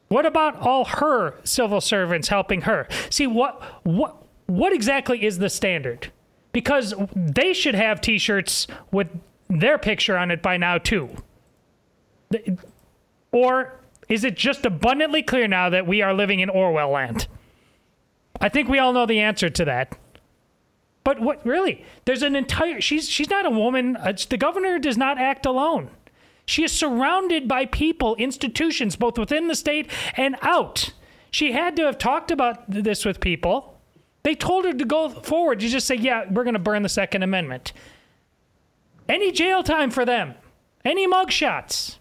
What 0.09 0.25
about 0.25 0.57
all 0.59 0.85
her 0.85 1.35
civil 1.43 1.81
servants 1.81 2.27
helping 2.27 2.61
her? 2.61 2.87
See 3.09 3.27
what 3.27 3.61
what 3.83 4.15
what 4.47 4.73
exactly 4.73 5.25
is 5.25 5.39
the 5.39 5.49
standard? 5.49 6.11
Because 6.51 6.93
they 7.15 7.53
should 7.53 7.75
have 7.75 8.01
T-shirts 8.01 8.67
with 8.91 9.07
their 9.49 9.77
picture 9.77 10.17
on 10.17 10.31
it 10.31 10.41
by 10.41 10.57
now 10.57 10.77
too. 10.77 11.09
Or 13.31 13.79
is 14.09 14.23
it 14.23 14.35
just 14.35 14.65
abundantly 14.65 15.21
clear 15.21 15.47
now 15.47 15.69
that 15.69 15.87
we 15.87 16.01
are 16.01 16.13
living 16.13 16.39
in 16.39 16.49
Orwell 16.49 16.89
land? 16.89 17.27
I 18.39 18.49
think 18.49 18.69
we 18.69 18.79
all 18.79 18.93
know 18.93 19.05
the 19.05 19.19
answer 19.19 19.49
to 19.49 19.65
that. 19.65 19.97
But 21.03 21.19
what 21.21 21.45
really? 21.45 21.85
There's 22.05 22.21
an 22.21 22.35
entire 22.35 22.81
she's 22.81 23.09
she's 23.09 23.29
not 23.29 23.45
a 23.45 23.49
woman. 23.49 23.95
Uh, 23.95 24.09
it's, 24.09 24.25
the 24.25 24.37
governor 24.37 24.77
does 24.77 24.97
not 24.97 25.17
act 25.17 25.45
alone. 25.45 25.89
She 26.45 26.63
is 26.63 26.71
surrounded 26.71 27.47
by 27.47 27.65
people, 27.65 28.15
institutions 28.15 28.95
both 28.95 29.17
within 29.17 29.47
the 29.47 29.55
state 29.55 29.89
and 30.15 30.35
out. 30.41 30.91
She 31.31 31.53
had 31.53 31.75
to 31.77 31.83
have 31.83 31.97
talked 31.97 32.31
about 32.31 32.69
this 32.69 33.05
with 33.05 33.19
people. 33.19 33.79
They 34.23 34.35
told 34.35 34.65
her 34.65 34.73
to 34.73 34.85
go 34.85 35.09
forward. 35.09 35.61
You 35.61 35.69
just 35.69 35.87
say, 35.87 35.95
"Yeah, 35.95 36.25
we're 36.29 36.43
going 36.43 36.53
to 36.53 36.59
burn 36.59 36.83
the 36.83 36.89
second 36.89 37.23
amendment." 37.23 37.73
Any 39.07 39.31
jail 39.31 39.63
time 39.63 39.91
for 39.91 40.03
them? 40.03 40.35
Any 40.83 41.07
mugshots? 41.07 41.97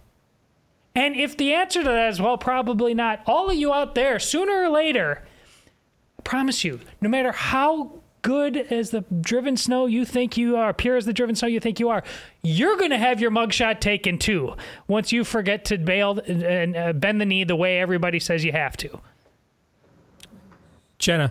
And 0.97 1.15
if 1.15 1.37
the 1.37 1.53
answer 1.53 1.83
to 1.83 1.89
that 1.89 2.09
is, 2.09 2.21
well, 2.23 2.39
probably 2.39 2.95
not, 2.95 3.21
all 3.27 3.51
of 3.51 3.57
you 3.57 3.73
out 3.73 3.95
there, 3.95 4.19
sooner 4.19 4.63
or 4.63 4.71
later, 4.71 5.23
I 6.19 6.23
promise 6.23 6.65
you, 6.65 6.81
no 7.03 7.11
matter 7.11 7.33
how 7.33 8.01
good 8.23 8.57
as 8.57 8.91
the 8.91 9.05
driven 9.21 9.59
snow 9.59 9.85
you 9.85 10.07
think 10.07 10.39
you 10.39 10.57
are, 10.57 10.73
pure 10.73 10.97
as 10.97 11.05
the 11.05 11.13
driven 11.13 11.37
snow 11.37 11.49
you 11.49 11.61
think 11.61 11.79
you 11.79 11.91
are, 11.91 12.03
you're 12.43 12.79
going 12.79 12.91
to 12.91 12.99
have 12.99 13.21
your 13.21 13.31
mugshot 13.31 13.79
taken 13.79 14.19
too 14.19 14.57
once 14.89 15.13
you 15.13 15.23
forget 15.23 15.67
to 15.67 15.77
bail 15.77 16.19
and 16.27 16.75
uh, 16.75 16.95
bend 16.95 17.21
the 17.21 17.27
knee 17.27 17.45
the 17.45 17.55
way 17.55 17.79
everybody 17.79 18.19
says 18.19 18.43
you 18.43 18.53
have 18.53 18.75
to. 18.79 18.99
Jenna. 20.99 21.31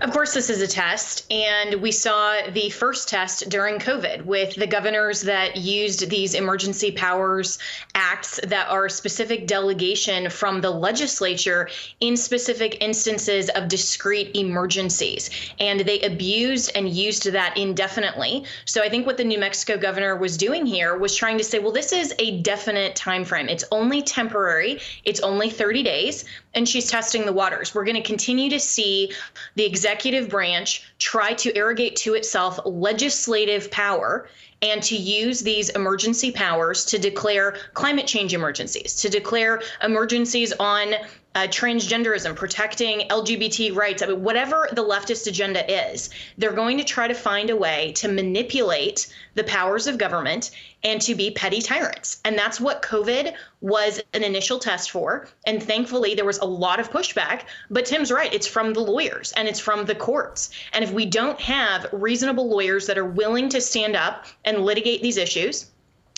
Of 0.00 0.12
course, 0.12 0.32
this 0.32 0.48
is 0.48 0.60
a 0.60 0.66
test, 0.66 1.30
and 1.30 1.82
we 1.82 1.90
saw 1.90 2.40
the 2.52 2.70
first 2.70 3.08
test 3.08 3.48
during 3.48 3.78
COVID 3.78 4.24
with 4.24 4.54
the 4.54 4.66
governors 4.66 5.22
that 5.22 5.56
used 5.56 6.08
these 6.08 6.34
emergency 6.34 6.92
powers 6.92 7.58
acts 7.94 8.38
that 8.44 8.68
are 8.68 8.88
specific 8.88 9.46
delegation 9.46 10.30
from 10.30 10.60
the 10.60 10.70
legislature 10.70 11.68
in 12.00 12.16
specific 12.16 12.78
instances 12.80 13.48
of 13.50 13.66
discrete 13.68 14.36
emergencies. 14.36 15.30
And 15.58 15.80
they 15.80 16.00
abused 16.00 16.70
and 16.76 16.88
used 16.88 17.32
that 17.32 17.56
indefinitely. 17.56 18.44
So 18.66 18.82
I 18.82 18.88
think 18.88 19.04
what 19.04 19.16
the 19.16 19.24
New 19.24 19.38
Mexico 19.38 19.76
governor 19.76 20.14
was 20.16 20.36
doing 20.36 20.64
here 20.64 20.96
was 20.96 21.16
trying 21.16 21.38
to 21.38 21.44
say, 21.44 21.58
well, 21.58 21.72
this 21.72 21.92
is 21.92 22.14
a 22.18 22.40
definite 22.42 22.94
time 22.94 23.24
frame. 23.24 23.48
It's 23.48 23.64
only 23.72 24.02
temporary, 24.02 24.80
it's 25.04 25.20
only 25.20 25.50
30 25.50 25.82
days 25.82 26.24
and 26.56 26.66
she's 26.66 26.90
testing 26.90 27.26
the 27.26 27.32
waters. 27.32 27.74
We're 27.74 27.84
going 27.84 27.96
to 27.96 28.02
continue 28.02 28.48
to 28.50 28.58
see 28.58 29.12
the 29.56 29.65
executive 29.66 30.28
branch 30.30 30.84
try 30.98 31.34
to 31.34 31.54
arrogate 31.56 31.96
to 31.96 32.14
itself 32.14 32.58
legislative 32.64 33.70
power 33.70 34.28
and 34.62 34.82
to 34.82 34.96
use 34.96 35.40
these 35.40 35.68
emergency 35.70 36.30
powers 36.30 36.84
to 36.86 36.98
declare 36.98 37.56
climate 37.74 38.06
change 38.06 38.32
emergencies, 38.32 38.94
to 38.94 39.10
declare 39.10 39.60
emergencies 39.82 40.52
on 40.58 40.94
uh, 41.36 41.46
transgenderism, 41.46 42.34
protecting 42.34 43.00
LGBT 43.08 43.76
rights, 43.76 44.02
I 44.02 44.06
mean, 44.06 44.22
whatever 44.22 44.70
the 44.72 44.82
leftist 44.82 45.26
agenda 45.26 45.70
is, 45.70 46.08
they're 46.38 46.54
going 46.54 46.78
to 46.78 46.84
try 46.84 47.06
to 47.06 47.12
find 47.12 47.50
a 47.50 47.56
way 47.56 47.92
to 47.96 48.08
manipulate 48.08 49.14
the 49.34 49.44
powers 49.44 49.86
of 49.86 49.98
government 49.98 50.50
and 50.82 50.98
to 51.02 51.14
be 51.14 51.30
petty 51.30 51.60
tyrants. 51.60 52.22
And 52.24 52.38
that's 52.38 52.58
what 52.58 52.80
COVID 52.80 53.34
was 53.60 54.00
an 54.14 54.24
initial 54.24 54.58
test 54.58 54.90
for. 54.90 55.28
And 55.46 55.62
thankfully, 55.62 56.14
there 56.14 56.24
was 56.24 56.38
a 56.38 56.46
lot 56.46 56.80
of 56.80 56.90
pushback. 56.90 57.42
But 57.68 57.84
Tim's 57.84 58.10
right, 58.10 58.32
it's 58.32 58.46
from 58.46 58.72
the 58.72 58.80
lawyers 58.80 59.32
and 59.32 59.46
it's 59.46 59.60
from 59.60 59.84
the 59.84 59.94
courts. 59.94 60.48
And 60.72 60.82
if 60.82 60.90
we 60.90 61.04
don't 61.04 61.38
have 61.40 61.86
reasonable 61.92 62.48
lawyers 62.48 62.86
that 62.86 62.96
are 62.96 63.04
willing 63.04 63.50
to 63.50 63.60
stand 63.60 63.94
up 63.94 64.24
and 64.46 64.64
litigate 64.64 65.02
these 65.02 65.18
issues, 65.18 65.66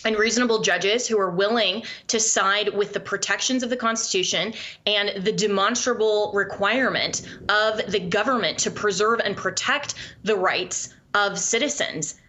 and 0.04 0.16
reasonable 0.16 0.60
judges 0.60 1.08
who 1.08 1.18
are 1.18 1.30
willing 1.30 1.82
to 2.06 2.20
side 2.20 2.72
with 2.74 2.92
the 2.92 3.00
protections 3.00 3.62
of 3.62 3.70
the 3.70 3.76
Constitution 3.76 4.54
and 4.86 5.24
the 5.24 5.32
demonstrable 5.32 6.30
requirement 6.34 7.22
of 7.48 7.78
the 7.90 8.00
government 8.00 8.58
to 8.58 8.70
preserve 8.70 9.20
and 9.24 9.36
protect 9.36 9.94
the 10.22 10.36
rights 10.36 10.94
of 11.14 11.38
citizens. 11.38 12.20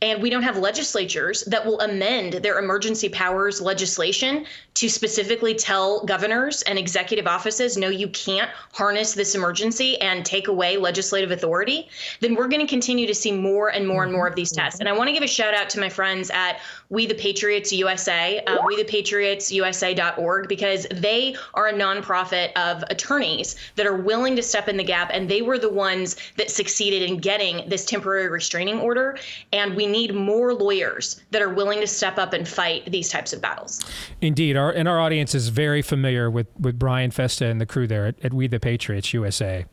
And 0.00 0.22
we 0.22 0.30
don't 0.30 0.44
have 0.44 0.56
legislatures 0.56 1.42
that 1.46 1.66
will 1.66 1.80
amend 1.80 2.34
their 2.34 2.60
emergency 2.60 3.08
powers 3.08 3.60
legislation 3.60 4.46
to 4.74 4.88
specifically 4.88 5.54
tell 5.54 6.04
governors 6.04 6.62
and 6.62 6.78
executive 6.78 7.26
offices, 7.26 7.76
no, 7.76 7.88
you 7.88 8.08
can't 8.10 8.48
harness 8.72 9.12
this 9.12 9.34
emergency 9.34 10.00
and 10.00 10.24
take 10.24 10.46
away 10.46 10.76
legislative 10.76 11.32
authority, 11.32 11.88
then 12.20 12.36
we're 12.36 12.46
going 12.46 12.64
to 12.64 12.66
continue 12.66 13.08
to 13.08 13.14
see 13.14 13.32
more 13.32 13.70
and 13.70 13.88
more 13.88 14.04
and 14.04 14.12
more 14.12 14.28
of 14.28 14.36
these 14.36 14.52
tests. 14.52 14.78
Mm-hmm. 14.78 14.86
And 14.86 14.94
I 14.94 14.96
want 14.96 15.08
to 15.08 15.12
give 15.12 15.24
a 15.24 15.28
shout 15.28 15.52
out 15.52 15.68
to 15.70 15.80
my 15.80 15.88
friends 15.88 16.30
at 16.30 16.60
We 16.90 17.06
the 17.06 17.14
Patriots 17.14 17.72
USA, 17.72 18.40
uh, 18.40 18.58
We 18.66 18.76
the 18.76 18.84
Patriots 18.84 19.52
USA.org, 19.52 20.48
because 20.48 20.86
they 20.90 21.36
are 21.54 21.68
a 21.68 21.72
nonprofit 21.72 22.52
of 22.54 22.82
attorneys 22.88 23.56
that 23.76 23.86
are 23.86 23.96
willing 23.96 24.34
to 24.36 24.42
step 24.42 24.68
in 24.68 24.76
the 24.76 24.84
gap, 24.84 25.10
and 25.12 25.28
they 25.28 25.42
were 25.42 25.58
the 25.58 25.68
ones 25.68 26.16
that 26.36 26.50
succeeded 26.50 27.02
in 27.02 27.18
getting 27.18 27.68
this 27.68 27.84
temporary 27.84 28.28
restraining 28.28 28.80
order. 28.80 29.18
And 29.52 29.74
we 29.74 29.86
need 29.86 30.14
more 30.14 30.54
lawyers 30.54 31.22
that 31.30 31.42
are 31.42 31.52
willing 31.52 31.80
to 31.80 31.86
step 31.86 32.18
up 32.18 32.32
and 32.32 32.48
fight 32.48 32.90
these 32.90 33.10
types 33.10 33.32
of 33.32 33.42
battles. 33.42 33.84
Indeed, 34.20 34.56
our 34.56 34.70
and 34.70 34.88
our 34.88 35.00
audience 35.00 35.34
is 35.34 35.48
very 35.48 35.82
familiar 35.82 36.30
with 36.30 36.46
with 36.58 36.78
Brian 36.78 37.10
Festa 37.10 37.46
and 37.46 37.60
the 37.60 37.66
crew 37.66 37.86
there 37.86 38.06
at, 38.06 38.24
at 38.24 38.32
We 38.32 38.46
the 38.46 38.60
Patriots 38.60 39.12
USA. 39.12 39.66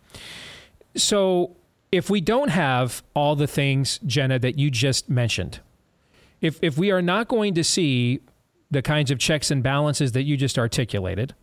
So, 0.96 1.56
if 1.92 2.10
we 2.10 2.22
don't 2.22 2.50
have 2.50 3.04
all 3.14 3.36
the 3.36 3.48
things, 3.48 4.00
Jenna, 4.06 4.40
that 4.40 4.58
you 4.58 4.72
just 4.72 5.10
mentioned, 5.10 5.60
if 6.46 6.60
if 6.62 6.78
we 6.78 6.92
are 6.92 7.02
not 7.02 7.28
going 7.28 7.54
to 7.56 7.64
see 7.64 8.22
the 8.72 8.82
kinds 8.82 9.12
of 9.12 9.20
checks 9.20 9.52
and 9.52 9.62
balances 9.64 10.14
that 10.14 10.24
you 10.24 10.38
just 10.38 10.58
articulated, 10.58 11.34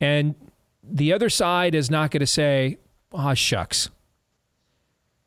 and 0.00 0.34
the 0.82 1.12
other 1.12 1.28
side 1.28 1.74
is 1.74 1.90
not 1.90 2.10
going 2.10 2.20
to 2.20 2.26
say, 2.26 2.78
"Ah, 3.12 3.34
shucks," 3.34 3.90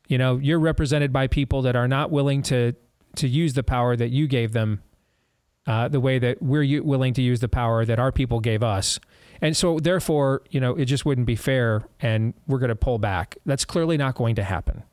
you 0.08 0.18
know, 0.18 0.38
you're 0.38 0.60
represented 0.60 1.12
by 1.14 1.28
people 1.28 1.62
that 1.64 1.76
are 1.76 1.88
not 1.88 2.12
willing 2.12 2.42
to 2.44 2.74
to 3.16 3.28
use 3.28 3.54
the 3.54 3.64
power 3.64 3.96
that 3.96 4.10
you 4.10 4.28
gave 4.28 4.52
them 4.52 4.82
uh, 5.68 5.88
the 5.88 6.00
way 6.00 6.20
that 6.20 6.42
we're 6.42 6.84
willing 6.84 7.14
to 7.14 7.22
use 7.22 7.40
the 7.40 7.50
power 7.50 7.86
that 7.86 8.00
our 8.00 8.12
people 8.12 8.40
gave 8.40 8.64
us. 8.64 9.00
And 9.42 9.56
so, 9.56 9.80
therefore, 9.80 10.44
you 10.50 10.60
know, 10.60 10.76
it 10.76 10.86
just 10.86 11.06
wouldn't 11.06 11.28
be 11.28 11.36
fair 11.36 11.84
and 12.00 12.34
we're 12.48 12.60
going 12.60 12.70
to 12.70 12.76
pull 12.76 13.00
back. 13.00 13.38
That's 13.46 13.66
clearly 13.66 13.98
not 13.98 14.16
going 14.16 14.36
to 14.36 14.44
happen. 14.44 14.84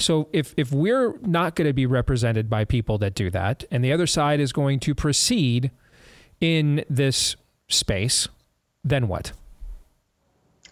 So, 0.00 0.28
if, 0.32 0.54
if 0.56 0.72
we're 0.72 1.18
not 1.20 1.54
going 1.54 1.66
to 1.66 1.72
be 1.72 1.86
represented 1.86 2.48
by 2.48 2.64
people 2.64 2.98
that 2.98 3.14
do 3.14 3.30
that, 3.30 3.64
and 3.70 3.84
the 3.84 3.92
other 3.92 4.06
side 4.06 4.40
is 4.40 4.52
going 4.52 4.80
to 4.80 4.94
proceed 4.94 5.70
in 6.40 6.84
this 6.88 7.36
space, 7.68 8.28
then 8.82 9.08
what? 9.08 9.32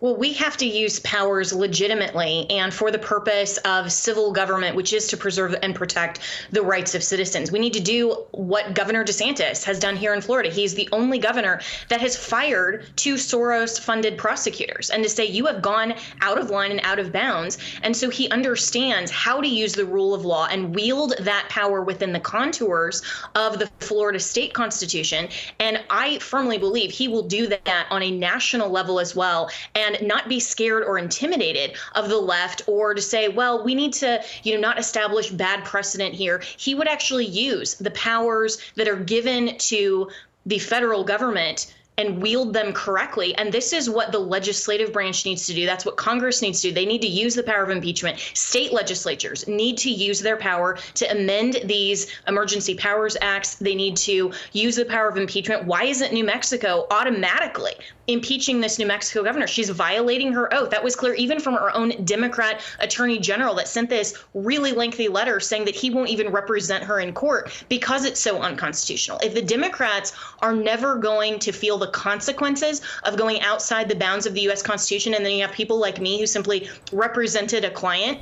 Well, 0.01 0.15
we 0.15 0.33
have 0.35 0.57
to 0.59 0.65
use 0.65 1.01
powers 1.01 1.53
legitimately 1.53 2.49
and 2.51 2.73
for 2.73 2.93
the 2.93 3.01
purpose 3.01 3.57
of 3.59 3.91
civil 3.91 4.31
government, 4.33 4.77
which 4.77 4.93
is 4.93 5.09
to 5.09 5.17
preserve 5.17 5.57
and 5.61 5.75
protect 5.75 6.21
the 6.53 6.63
rights 6.63 6.95
of 6.95 7.03
citizens. 7.03 7.51
We 7.51 7.59
need 7.59 7.73
to 7.73 7.81
do 7.81 8.11
what 8.31 8.75
Governor 8.75 9.05
DeSantis 9.05 9.65
has 9.65 9.81
done 9.81 9.97
here 9.97 10.15
in 10.15 10.21
Florida. 10.21 10.51
He's 10.51 10.73
the 10.73 10.89
only 10.93 11.19
governor 11.19 11.61
that 11.89 12.01
has 12.01 12.17
fired 12.17 12.87
two 12.95 13.15
Soros 13.15 13.81
funded 13.81 14.17
prosecutors 14.17 14.91
and 14.91 15.03
to 15.03 15.09
say 15.09 15.25
you 15.25 15.47
have 15.47 15.63
gone 15.63 15.95
out 16.21 16.39
of 16.39 16.51
line 16.51 16.71
and 16.71 16.81
out 16.85 17.01
of 17.01 17.11
bounds. 17.11 17.59
And 17.83 17.97
so 17.97 18.09
he 18.09 18.31
understands 18.31 19.11
how 19.11 19.41
to 19.41 19.49
use 19.49 19.73
the 19.73 19.85
rule 19.85 20.15
of 20.15 20.25
law 20.25 20.47
and 20.49 20.77
wield 20.77 21.15
that 21.19 21.49
power 21.49 21.83
within 21.83 22.13
the 22.13 22.21
contours 22.21 23.03
of 23.35 23.59
the 23.59 23.67
Florida 23.81 24.21
state 24.21 24.55
constitution. 24.55 25.29
And 25.59 25.83
I 25.91 26.21
firmly 26.21 26.59
believe 26.59 26.93
he 26.93 27.09
will 27.09 27.25
do 27.25 27.49
that 27.49 27.87
on 27.91 28.05
a 28.05 28.13
national 28.13 28.71
level 28.71 29.01
as 29.01 29.17
well. 29.17 29.51
And 29.75 29.88
and 29.97 30.07
not 30.07 30.29
be 30.29 30.41
scared 30.41 30.85
or 30.85 30.99
intimidated 30.99 31.77
of 31.95 32.09
the 32.09 32.19
left 32.19 32.63
or 32.67 32.95
to 32.95 33.01
say, 33.03 33.29
well, 33.29 33.63
we 33.65 33.75
need 33.75 33.93
to, 33.95 34.23
you 34.43 34.55
know, 34.55 34.61
not 34.61 34.79
establish 34.79 35.31
bad 35.31 35.65
precedent 35.65 36.15
here. 36.15 36.43
He 36.57 36.75
would 36.75 36.89
actually 36.89 37.27
use 37.27 37.75
the 37.75 37.91
powers 37.93 38.59
that 38.77 38.89
are 38.89 38.97
given 38.97 39.57
to 39.59 40.11
the 40.47 40.59
federal 40.59 41.05
government 41.05 41.75
and 41.99 42.23
wield 42.23 42.53
them 42.53 42.73
correctly. 42.73 43.35
And 43.35 43.53
this 43.53 43.73
is 43.73 43.91
what 43.91 44.13
the 44.13 44.21
legislative 44.21 44.93
branch 44.93 45.25
needs 45.25 45.47
to 45.47 45.55
do. 45.55 45.67
That's 45.67 45.85
what 45.85 45.97
Congress 45.97 46.41
needs 46.41 46.63
to 46.63 46.69
do. 46.69 46.75
They 46.75 46.87
need 46.87 47.03
to 47.03 47.09
use 47.09 47.35
the 47.35 47.43
power 47.43 47.65
of 47.65 47.71
impeachment. 47.71 48.21
State 48.35 48.73
legislatures 48.73 49.47
need 49.49 49.77
to 49.79 49.91
use 49.91 50.21
their 50.21 50.37
power 50.37 50.79
to 50.95 51.11
amend 51.11 51.59
these 51.65 52.07
emergency 52.29 52.77
powers 52.77 53.17
acts. 53.21 53.57
They 53.57 53.75
need 53.75 53.97
to 53.97 54.33
use 54.53 54.77
the 54.77 54.85
power 54.85 55.09
of 55.09 55.17
impeachment. 55.17 55.65
Why 55.65 55.85
isn't 55.85 56.13
New 56.13 56.25
Mexico 56.25 56.87
automatically 56.93 57.75
impeaching 58.09 58.61
this 58.61 58.79
New 58.79 58.87
Mexico 58.87 59.23
governor? 59.23 59.47
She's 59.47 59.71
violating 59.71 60.33
her 60.33 60.53
oath. 60.53 60.71
That 60.71 60.83
was 60.83 60.97
clear 60.97 61.15
even 61.15 61.39
from 61.39 61.55
her 61.55 61.75
own 61.75 62.05
Democrat 62.05 62.61
attorney 62.81 63.19
general 63.19 63.55
that 63.55 63.69
sent 63.69 63.89
this 63.89 64.15
really 64.35 64.73
lengthy 64.73 65.09
letter 65.09 65.39
saying 65.41 65.65
that 65.67 65.75
he 65.75 65.91
won't 65.91 66.09
even 66.09 66.31
represent 66.31 66.83
her 66.85 67.01
in 67.01 67.13
court 67.13 67.65
because 67.69 68.05
it's 68.05 68.21
so 68.21 68.41
unconstitutional. 68.41 69.19
If 69.23 69.35
the 69.35 69.43
Democrats 69.43 70.13
are 70.41 70.55
never 70.55 70.97
going 70.97 71.39
to 71.39 71.53
feel 71.53 71.79
the 71.79 71.89
consequences 71.89 72.83
of 73.05 73.17
going 73.17 73.41
outside 73.43 73.89
the 73.89 73.95
bounds 73.95 74.27
of 74.27 74.35
the 74.35 74.49
US 74.49 74.63
Constitution. 74.63 75.15
And 75.15 75.25
then 75.25 75.33
you 75.33 75.43
have 75.43 75.53
people 75.53 75.79
like 75.79 76.01
me 76.01 76.19
who 76.19 76.27
simply 76.27 76.69
represented 76.93 77.65
a 77.65 77.71
client 77.71 78.21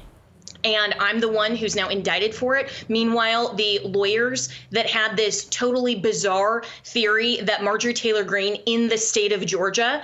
and 0.64 0.94
I'm 0.98 1.20
the 1.20 1.28
one 1.28 1.57
who's 1.57 1.76
now 1.76 1.88
indicted 1.88 2.34
for 2.34 2.57
it. 2.57 2.84
Meanwhile, 2.88 3.54
the 3.54 3.80
lawyers 3.84 4.48
that 4.70 4.88
had 4.88 5.16
this 5.16 5.44
totally 5.46 5.94
bizarre 5.94 6.62
theory 6.84 7.40
that 7.42 7.62
Marjorie 7.62 7.94
Taylor 7.94 8.24
Greene 8.24 8.57
in 8.66 8.88
the 8.88 8.98
state 8.98 9.32
of 9.32 9.44
Georgia 9.44 10.02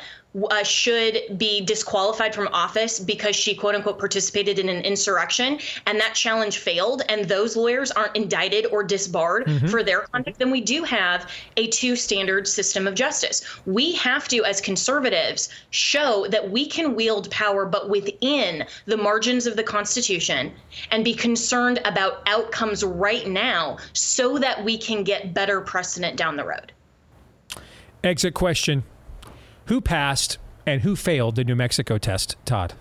uh, 0.51 0.63
should 0.63 1.39
be 1.39 1.61
disqualified 1.61 2.35
from 2.35 2.49
office 2.53 2.99
because 2.99 3.37
she 3.37 3.55
quote 3.55 3.75
unquote 3.75 3.99
participated 3.99 4.59
in 4.59 4.69
an 4.69 4.83
insurrection 4.83 5.59
and 5.87 6.01
that 6.01 6.15
challenge 6.15 6.59
failed 6.59 7.03
and 7.09 7.27
those 7.27 7.55
lawyers 7.55 7.91
aren't 7.91 8.17
indicted 8.17 8.67
or 8.67 8.83
disbarred 8.83 9.47
mm-hmm. 9.47 9.67
for 9.67 9.83
their 9.83 10.01
conduct 10.01 10.39
then 10.39 10.51
we 10.51 10.61
do 10.61 10.83
have 10.85 11.31
a 11.57 11.67
two 11.69 11.95
standard 11.97 12.49
system 12.49 12.87
of 12.87 12.95
justice. 12.95 13.45
We 13.67 13.93
have 13.97 14.27
to 14.29 14.45
as 14.45 14.61
conservatives 14.61 15.51
show 15.71 16.27
that 16.29 16.51
we 16.51 16.67
can 16.67 16.95
wield 16.95 17.31
power 17.31 17.67
but 17.67 17.91
within 17.91 18.65
the 18.87 18.97
margins 18.97 19.47
of 19.47 19.57
the 19.57 19.63
constitution 19.63 20.53
and 20.91 21.05
be 21.05 21.15
concerned 21.15 21.81
about 21.85 22.23
outcomes 22.27 22.83
right 22.83 23.27
now 23.27 23.77
so 23.93 24.39
that 24.39 24.65
we 24.65 24.79
can 24.79 25.05
get 25.05 25.35
better 25.35 25.61
precedent 25.61 26.17
down 26.17 26.37
the 26.37 26.45
road. 26.45 26.73
Exit 28.03 28.35
question 28.35 28.83
who 29.73 29.81
passed 29.81 30.37
and 30.67 30.83
who 30.83 30.95
failed 30.95 31.35
the 31.35 31.45
New 31.45 31.57
Mexico 31.57 31.97
test, 31.97 32.37
Todd? 32.45 32.75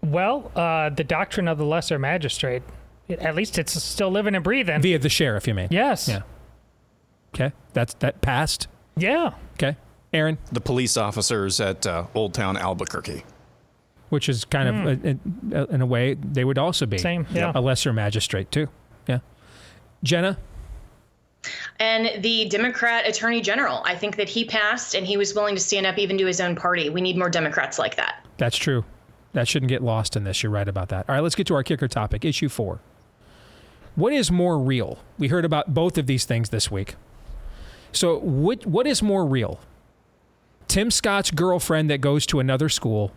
Well, 0.00 0.50
uh, 0.56 0.88
the 0.88 1.04
doctrine 1.04 1.46
of 1.46 1.58
the 1.58 1.66
lesser 1.66 1.98
magistrate. 1.98 2.62
At 3.10 3.34
least 3.34 3.58
it's 3.58 3.82
still 3.82 4.10
living 4.10 4.34
and 4.34 4.42
breathing. 4.42 4.80
Via 4.80 4.98
the 4.98 5.10
sheriff, 5.10 5.46
you 5.46 5.52
mean? 5.52 5.68
Yes. 5.70 6.08
Yeah. 6.08 6.22
Okay. 7.34 7.52
That's 7.74 7.92
that 7.94 8.22
passed. 8.22 8.66
Yeah. 8.96 9.34
Okay. 9.56 9.76
Aaron. 10.14 10.38
The 10.50 10.62
police 10.62 10.96
officers 10.96 11.60
at 11.60 11.86
uh, 11.86 12.06
Old 12.14 12.32
Town 12.32 12.56
Albuquerque. 12.56 13.24
Which 14.08 14.30
is 14.30 14.46
kind 14.46 14.68
mm. 14.70 14.90
of, 14.90 15.00
hmm. 15.00 15.06
in, 15.06 15.66
in, 15.74 15.80
a 15.82 15.86
way, 15.86 16.14
they 16.14 16.46
would 16.46 16.56
also 16.56 16.86
be 16.86 16.96
Same, 16.96 17.26
yeah. 17.30 17.52
a 17.54 17.60
lesser 17.60 17.92
magistrate 17.92 18.50
too. 18.50 18.68
Yeah. 19.06 19.18
Jenna 20.02 20.38
and 21.78 22.22
the 22.22 22.48
Democrat 22.48 23.06
Attorney 23.06 23.40
General. 23.40 23.82
I 23.84 23.94
think 23.96 24.16
that 24.16 24.28
he 24.28 24.44
passed 24.44 24.94
and 24.94 25.06
he 25.06 25.16
was 25.16 25.34
willing 25.34 25.54
to 25.54 25.60
stand 25.60 25.86
up 25.86 25.98
even 25.98 26.18
to 26.18 26.26
his 26.26 26.40
own 26.40 26.56
party. 26.56 26.90
We 26.90 27.00
need 27.00 27.16
more 27.16 27.30
Democrats 27.30 27.78
like 27.78 27.96
that. 27.96 28.26
That's 28.36 28.56
true. 28.56 28.84
That 29.32 29.48
shouldn't 29.48 29.68
get 29.68 29.82
lost 29.82 30.16
in 30.16 30.24
this. 30.24 30.42
You're 30.42 30.52
right 30.52 30.68
about 30.68 30.90
that. 30.90 31.08
All 31.08 31.14
right, 31.14 31.20
let's 31.20 31.34
get 31.34 31.46
to 31.48 31.54
our 31.54 31.62
kicker 31.62 31.88
topic, 31.88 32.24
issue 32.24 32.48
four. 32.48 32.80
What 33.96 34.12
is 34.12 34.30
more 34.30 34.58
real? 34.58 34.98
We 35.18 35.28
heard 35.28 35.44
about 35.44 35.74
both 35.74 35.98
of 35.98 36.06
these 36.06 36.24
things 36.24 36.50
this 36.50 36.70
week. 36.70 36.96
So, 37.92 38.18
what 38.18 38.66
what 38.66 38.86
is 38.86 39.02
more 39.02 39.24
real? 39.24 39.60
Tim 40.66 40.90
Scott's 40.90 41.30
girlfriend 41.30 41.90
that 41.90 42.00
goes 42.00 42.26
to 42.26 42.40
another 42.40 42.68
school. 42.68 43.12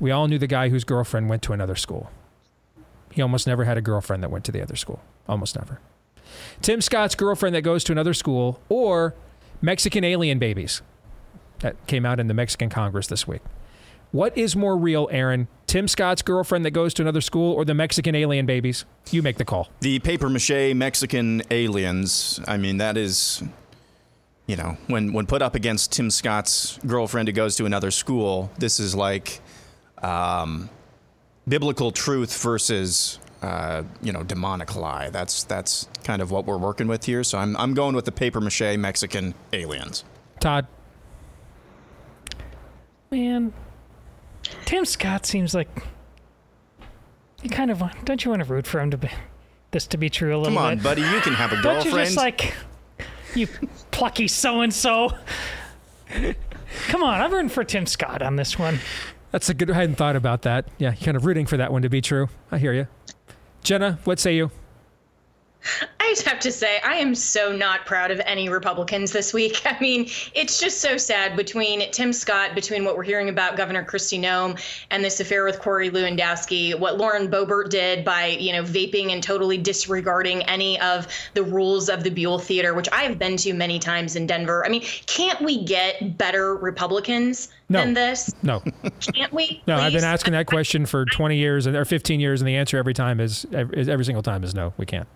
We 0.00 0.10
all 0.10 0.28
knew 0.28 0.38
the 0.38 0.46
guy 0.46 0.70
whose 0.70 0.84
girlfriend 0.84 1.28
went 1.28 1.42
to 1.42 1.52
another 1.52 1.76
school. 1.76 2.10
He 3.10 3.20
almost 3.20 3.46
never 3.46 3.64
had 3.64 3.76
a 3.76 3.82
girlfriend 3.82 4.22
that 4.22 4.30
went 4.30 4.44
to 4.46 4.52
the 4.52 4.62
other 4.62 4.76
school. 4.76 5.02
Almost 5.28 5.56
never. 5.56 5.80
Tim 6.62 6.80
Scott's 6.80 7.14
girlfriend 7.14 7.54
that 7.54 7.62
goes 7.62 7.84
to 7.84 7.92
another 7.92 8.14
school, 8.14 8.60
or 8.68 9.14
Mexican 9.60 10.04
alien 10.04 10.38
babies 10.38 10.82
that 11.60 11.86
came 11.86 12.04
out 12.04 12.20
in 12.20 12.28
the 12.28 12.34
Mexican 12.34 12.68
Congress 12.68 13.06
this 13.06 13.26
week. 13.26 13.40
What 14.12 14.36
is 14.38 14.54
more 14.54 14.76
real, 14.76 15.08
Aaron? 15.10 15.48
Tim 15.66 15.88
Scott's 15.88 16.22
girlfriend 16.22 16.64
that 16.64 16.70
goes 16.70 16.94
to 16.94 17.02
another 17.02 17.20
school 17.20 17.52
or 17.52 17.64
the 17.64 17.74
Mexican 17.74 18.14
alien 18.14 18.46
babies? 18.46 18.84
You 19.10 19.22
make 19.22 19.38
the 19.38 19.44
call. 19.44 19.70
The 19.80 19.98
paper 19.98 20.28
mache 20.28 20.72
Mexican 20.72 21.42
aliens. 21.50 22.38
I 22.46 22.56
mean, 22.56 22.76
that 22.76 22.96
is, 22.96 23.42
you 24.46 24.54
know, 24.54 24.76
when, 24.86 25.12
when 25.12 25.26
put 25.26 25.42
up 25.42 25.56
against 25.56 25.90
Tim 25.90 26.10
Scott's 26.10 26.78
girlfriend 26.86 27.26
who 27.26 27.32
goes 27.32 27.56
to 27.56 27.66
another 27.66 27.90
school, 27.90 28.52
this 28.56 28.78
is 28.78 28.94
like 28.94 29.40
um, 30.00 30.70
biblical 31.48 31.90
truth 31.90 32.40
versus 32.40 33.18
uh, 33.44 33.82
you 34.00 34.10
know, 34.10 34.22
demonic 34.22 34.74
lie. 34.74 35.10
That's 35.10 35.44
that's 35.44 35.86
kind 36.02 36.22
of 36.22 36.30
what 36.30 36.46
we're 36.46 36.56
working 36.56 36.86
with 36.86 37.04
here. 37.04 37.22
So 37.22 37.36
I'm 37.36 37.56
I'm 37.58 37.74
going 37.74 37.94
with 37.94 38.06
the 38.06 38.12
paper 38.12 38.40
mache 38.40 38.78
Mexican 38.78 39.34
aliens. 39.52 40.02
Todd. 40.40 40.66
Man, 43.10 43.52
Tim 44.64 44.86
Scott 44.86 45.26
seems 45.26 45.54
like 45.54 45.68
you 47.42 47.50
kind 47.50 47.70
of 47.70 47.82
want. 47.82 48.02
Don't 48.06 48.24
you 48.24 48.30
want 48.30 48.42
to 48.42 48.50
root 48.50 48.66
for 48.66 48.80
him 48.80 48.90
to 48.90 48.96
be 48.96 49.10
this 49.72 49.86
to 49.88 49.98
be 49.98 50.08
true 50.08 50.34
a 50.34 50.38
little 50.38 50.52
bit? 50.52 50.56
Come 50.56 50.64
on, 50.64 50.76
bit? 50.76 50.84
buddy, 50.84 51.02
you 51.02 51.20
can 51.20 51.34
have 51.34 51.52
a 51.52 51.56
girlfriend. 51.56 51.84
Don't 51.84 51.98
you 51.98 52.04
just 52.04 52.16
like 52.16 52.54
you 53.34 53.46
plucky 53.90 54.26
so 54.26 54.62
and 54.62 54.72
so? 54.72 55.10
Come 56.88 57.02
on, 57.02 57.20
I'm 57.20 57.30
rooting 57.30 57.50
for 57.50 57.62
Tim 57.62 57.84
Scott 57.86 58.22
on 58.22 58.36
this 58.36 58.58
one. 58.58 58.78
That's 59.32 59.48
a 59.48 59.54
good. 59.54 59.70
I 59.70 59.74
hadn't 59.74 59.96
thought 59.96 60.16
about 60.16 60.42
that. 60.42 60.66
Yeah, 60.78 60.94
kind 60.94 61.16
of 61.16 61.26
rooting 61.26 61.44
for 61.44 61.58
that 61.58 61.72
one 61.72 61.82
to 61.82 61.88
be 61.88 62.00
true. 62.00 62.28
I 62.50 62.58
hear 62.58 62.72
you. 62.72 62.86
Jenna, 63.64 63.98
what 64.04 64.18
say 64.18 64.36
you? 64.36 64.50
I 66.00 66.10
just 66.10 66.26
have 66.26 66.40
to 66.40 66.52
say, 66.52 66.78
I 66.84 66.96
am 66.96 67.14
so 67.14 67.50
not 67.50 67.86
proud 67.86 68.10
of 68.10 68.20
any 68.26 68.48
Republicans 68.48 69.12
this 69.12 69.32
week. 69.32 69.62
I 69.64 69.78
mean, 69.80 70.08
it's 70.34 70.60
just 70.60 70.80
so 70.80 70.96
sad 70.96 71.36
between 71.36 71.90
Tim 71.90 72.12
Scott, 72.12 72.54
between 72.54 72.84
what 72.84 72.96
we're 72.96 73.04
hearing 73.04 73.28
about 73.30 73.56
Governor 73.56 73.84
Kristi 73.84 74.20
Noem 74.20 74.60
and 74.90 75.04
this 75.04 75.20
affair 75.20 75.44
with 75.44 75.60
Corey 75.60 75.90
Lewandowski, 75.90 76.78
what 76.78 76.98
Lauren 76.98 77.30
Boebert 77.30 77.70
did 77.70 78.04
by, 78.04 78.26
you 78.26 78.52
know, 78.52 78.62
vaping 78.62 79.12
and 79.12 79.22
totally 79.22 79.56
disregarding 79.56 80.42
any 80.42 80.78
of 80.80 81.08
the 81.32 81.42
rules 81.42 81.88
of 81.88 82.04
the 82.04 82.10
Buell 82.10 82.38
Theater, 82.38 82.74
which 82.74 82.88
I 82.92 83.02
have 83.04 83.18
been 83.18 83.36
to 83.38 83.54
many 83.54 83.78
times 83.78 84.16
in 84.16 84.26
Denver. 84.26 84.64
I 84.66 84.68
mean, 84.68 84.82
can't 85.06 85.40
we 85.40 85.64
get 85.64 86.18
better 86.18 86.56
Republicans 86.56 87.48
No. 87.70 87.80
than 87.80 87.94
this? 87.94 88.34
No. 88.42 88.62
Can't 89.14 89.32
we? 89.32 89.62
No, 89.66 89.76
I've 89.76 89.92
been 89.94 90.04
asking 90.04 90.32
that 90.34 90.46
question 90.46 90.84
for 90.84 91.06
20 91.06 91.36
years 91.36 91.66
or 91.66 91.84
15 91.84 92.20
years, 92.20 92.40
and 92.42 92.48
the 92.48 92.56
answer 92.56 92.76
every 92.76 92.92
time 92.92 93.18
is 93.18 93.46
every 93.52 94.04
single 94.04 94.22
time 94.22 94.44
is 94.44 94.54
no. 94.54 94.74
We 94.76 94.84
can't. 94.84 95.08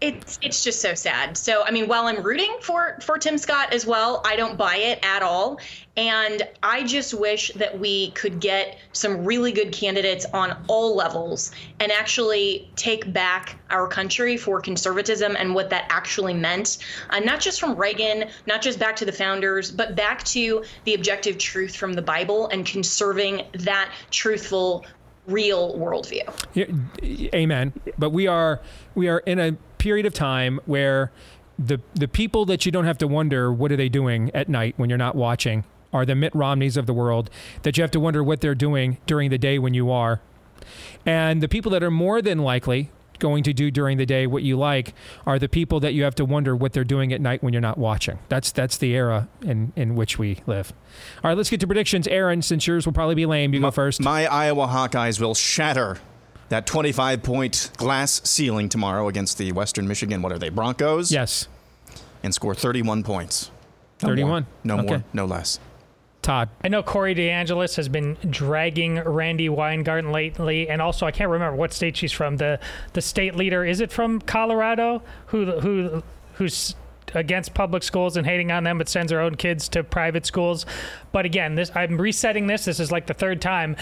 It's 0.00 0.38
it's 0.42 0.62
just 0.62 0.82
so 0.82 0.94
sad. 0.94 1.38
So 1.38 1.62
I 1.64 1.70
mean, 1.70 1.88
while 1.88 2.06
I'm 2.06 2.22
rooting 2.22 2.58
for 2.60 2.98
for 3.00 3.16
Tim 3.16 3.38
Scott 3.38 3.72
as 3.72 3.86
well, 3.86 4.20
I 4.24 4.36
don't 4.36 4.58
buy 4.58 4.76
it 4.76 4.98
at 5.02 5.22
all. 5.22 5.58
And 5.96 6.46
I 6.62 6.82
just 6.82 7.14
wish 7.14 7.52
that 7.54 7.78
we 7.78 8.10
could 8.10 8.40
get 8.40 8.78
some 8.92 9.24
really 9.24 9.52
good 9.52 9.72
candidates 9.72 10.26
on 10.34 10.64
all 10.66 10.94
levels 10.94 11.52
and 11.80 11.92
actually 11.92 12.68
take 12.76 13.12
back 13.12 13.60
our 13.70 13.86
country 13.86 14.36
for 14.36 14.60
conservatism 14.60 15.36
and 15.36 15.54
what 15.54 15.70
that 15.70 15.86
actually 15.88 16.34
meant. 16.34 16.78
Uh, 17.10 17.20
not 17.20 17.40
just 17.40 17.60
from 17.60 17.76
Reagan, 17.76 18.28
not 18.46 18.60
just 18.60 18.78
back 18.78 18.96
to 18.96 19.04
the 19.04 19.12
founders, 19.12 19.70
but 19.70 19.94
back 19.94 20.24
to 20.24 20.64
the 20.84 20.94
objective 20.94 21.38
truth 21.38 21.76
from 21.76 21.94
the 21.94 22.02
Bible 22.02 22.48
and 22.48 22.66
conserving 22.66 23.46
that 23.60 23.90
truthful, 24.10 24.84
real 25.26 25.74
worldview. 25.74 26.24
Amen. 27.34 27.72
But 27.98 28.10
we 28.10 28.26
are 28.26 28.60
we 28.94 29.08
are 29.08 29.18
in 29.20 29.38
a 29.38 29.52
period 29.78 30.06
of 30.06 30.14
time 30.14 30.60
where 30.66 31.12
the 31.58 31.80
the 31.94 32.08
people 32.08 32.44
that 32.46 32.66
you 32.66 32.72
don't 32.72 32.84
have 32.84 32.98
to 32.98 33.08
wonder 33.08 33.52
what 33.52 33.70
are 33.72 33.76
they 33.76 33.88
doing 33.88 34.30
at 34.34 34.48
night 34.48 34.74
when 34.76 34.88
you're 34.88 34.98
not 34.98 35.14
watching 35.14 35.64
are 35.92 36.04
the 36.04 36.14
Mitt 36.14 36.34
Romneys 36.34 36.76
of 36.76 36.86
the 36.86 36.92
world 36.92 37.30
that 37.62 37.76
you 37.76 37.82
have 37.82 37.90
to 37.92 38.00
wonder 38.00 38.22
what 38.22 38.40
they're 38.40 38.54
doing 38.54 38.98
during 39.06 39.30
the 39.30 39.38
day 39.38 39.58
when 39.58 39.74
you 39.74 39.90
are. 39.90 40.20
And 41.06 41.42
the 41.42 41.48
people 41.48 41.70
that 41.70 41.82
are 41.82 41.90
more 41.90 42.20
than 42.20 42.38
likely 42.38 42.90
going 43.18 43.42
to 43.44 43.52
do 43.52 43.70
during 43.70 43.98
the 43.98 44.06
day 44.06 44.26
what 44.26 44.42
you 44.42 44.56
like 44.56 44.94
are 45.26 45.38
the 45.38 45.48
people 45.48 45.80
that 45.80 45.94
you 45.94 46.04
have 46.04 46.14
to 46.16 46.24
wonder 46.24 46.54
what 46.56 46.72
they're 46.72 46.84
doing 46.84 47.12
at 47.12 47.20
night 47.20 47.42
when 47.42 47.52
you're 47.52 47.60
not 47.62 47.78
watching. 47.78 48.18
That's 48.28 48.52
that's 48.52 48.76
the 48.78 48.94
era 48.94 49.28
in 49.42 49.72
in 49.76 49.94
which 49.94 50.18
we 50.18 50.38
live. 50.46 50.72
All 51.22 51.28
right, 51.30 51.36
let's 51.36 51.50
get 51.50 51.60
to 51.60 51.66
predictions. 51.66 52.06
Aaron, 52.08 52.42
since 52.42 52.66
yours 52.66 52.86
will 52.86 52.92
probably 52.92 53.14
be 53.14 53.26
lame, 53.26 53.54
you 53.54 53.60
go 53.60 53.70
first. 53.70 54.00
My 54.00 54.26
Iowa 54.26 54.66
Hawkeyes 54.66 55.20
will 55.20 55.34
shatter 55.34 55.98
that 56.50 56.66
25 56.66 57.22
point 57.22 57.70
glass 57.76 58.20
ceiling 58.28 58.68
tomorrow 58.68 59.08
against 59.08 59.38
the 59.38 59.50
Western 59.52 59.88
Michigan, 59.88 60.22
what 60.22 60.30
are 60.32 60.38
they, 60.38 60.50
Broncos? 60.50 61.10
Yes. 61.10 61.48
And 62.22 62.34
score 62.34 62.54
31 62.54 63.02
points. 63.02 63.50
No 64.02 64.08
31? 64.08 64.28
More. 64.28 64.46
No 64.64 64.78
Okay. 64.82 64.86
more, 64.88 65.04
no 65.12 65.24
less. 65.24 65.58
Todd. 66.24 66.48
I 66.62 66.68
know 66.68 66.82
Corey 66.82 67.14
DeAngelis 67.14 67.76
has 67.76 67.88
been 67.88 68.16
dragging 68.28 68.96
Randi 68.96 69.48
Weingarten 69.48 70.10
lately, 70.10 70.68
and 70.68 70.82
also 70.82 71.06
I 71.06 71.12
can't 71.12 71.30
remember 71.30 71.56
what 71.56 71.72
state 71.72 71.96
she's 71.96 72.12
from. 72.12 72.38
The 72.38 72.58
the 72.94 73.00
state 73.00 73.36
leader 73.36 73.64
is 73.64 73.80
it 73.80 73.92
from 73.92 74.20
Colorado? 74.20 75.02
Who 75.26 75.60
who 75.60 76.02
who's 76.34 76.74
against 77.12 77.54
public 77.54 77.82
schools 77.82 78.16
and 78.16 78.26
hating 78.26 78.50
on 78.50 78.64
them, 78.64 78.78
but 78.78 78.88
sends 78.88 79.12
her 79.12 79.20
own 79.20 79.36
kids 79.36 79.68
to 79.68 79.84
private 79.84 80.26
schools. 80.26 80.66
But 81.12 81.26
again, 81.26 81.54
this 81.54 81.70
I'm 81.74 82.00
resetting 82.00 82.46
this. 82.46 82.64
This 82.64 82.80
is 82.80 82.90
like 82.90 83.06
the 83.06 83.14
third 83.14 83.40
time. 83.40 83.76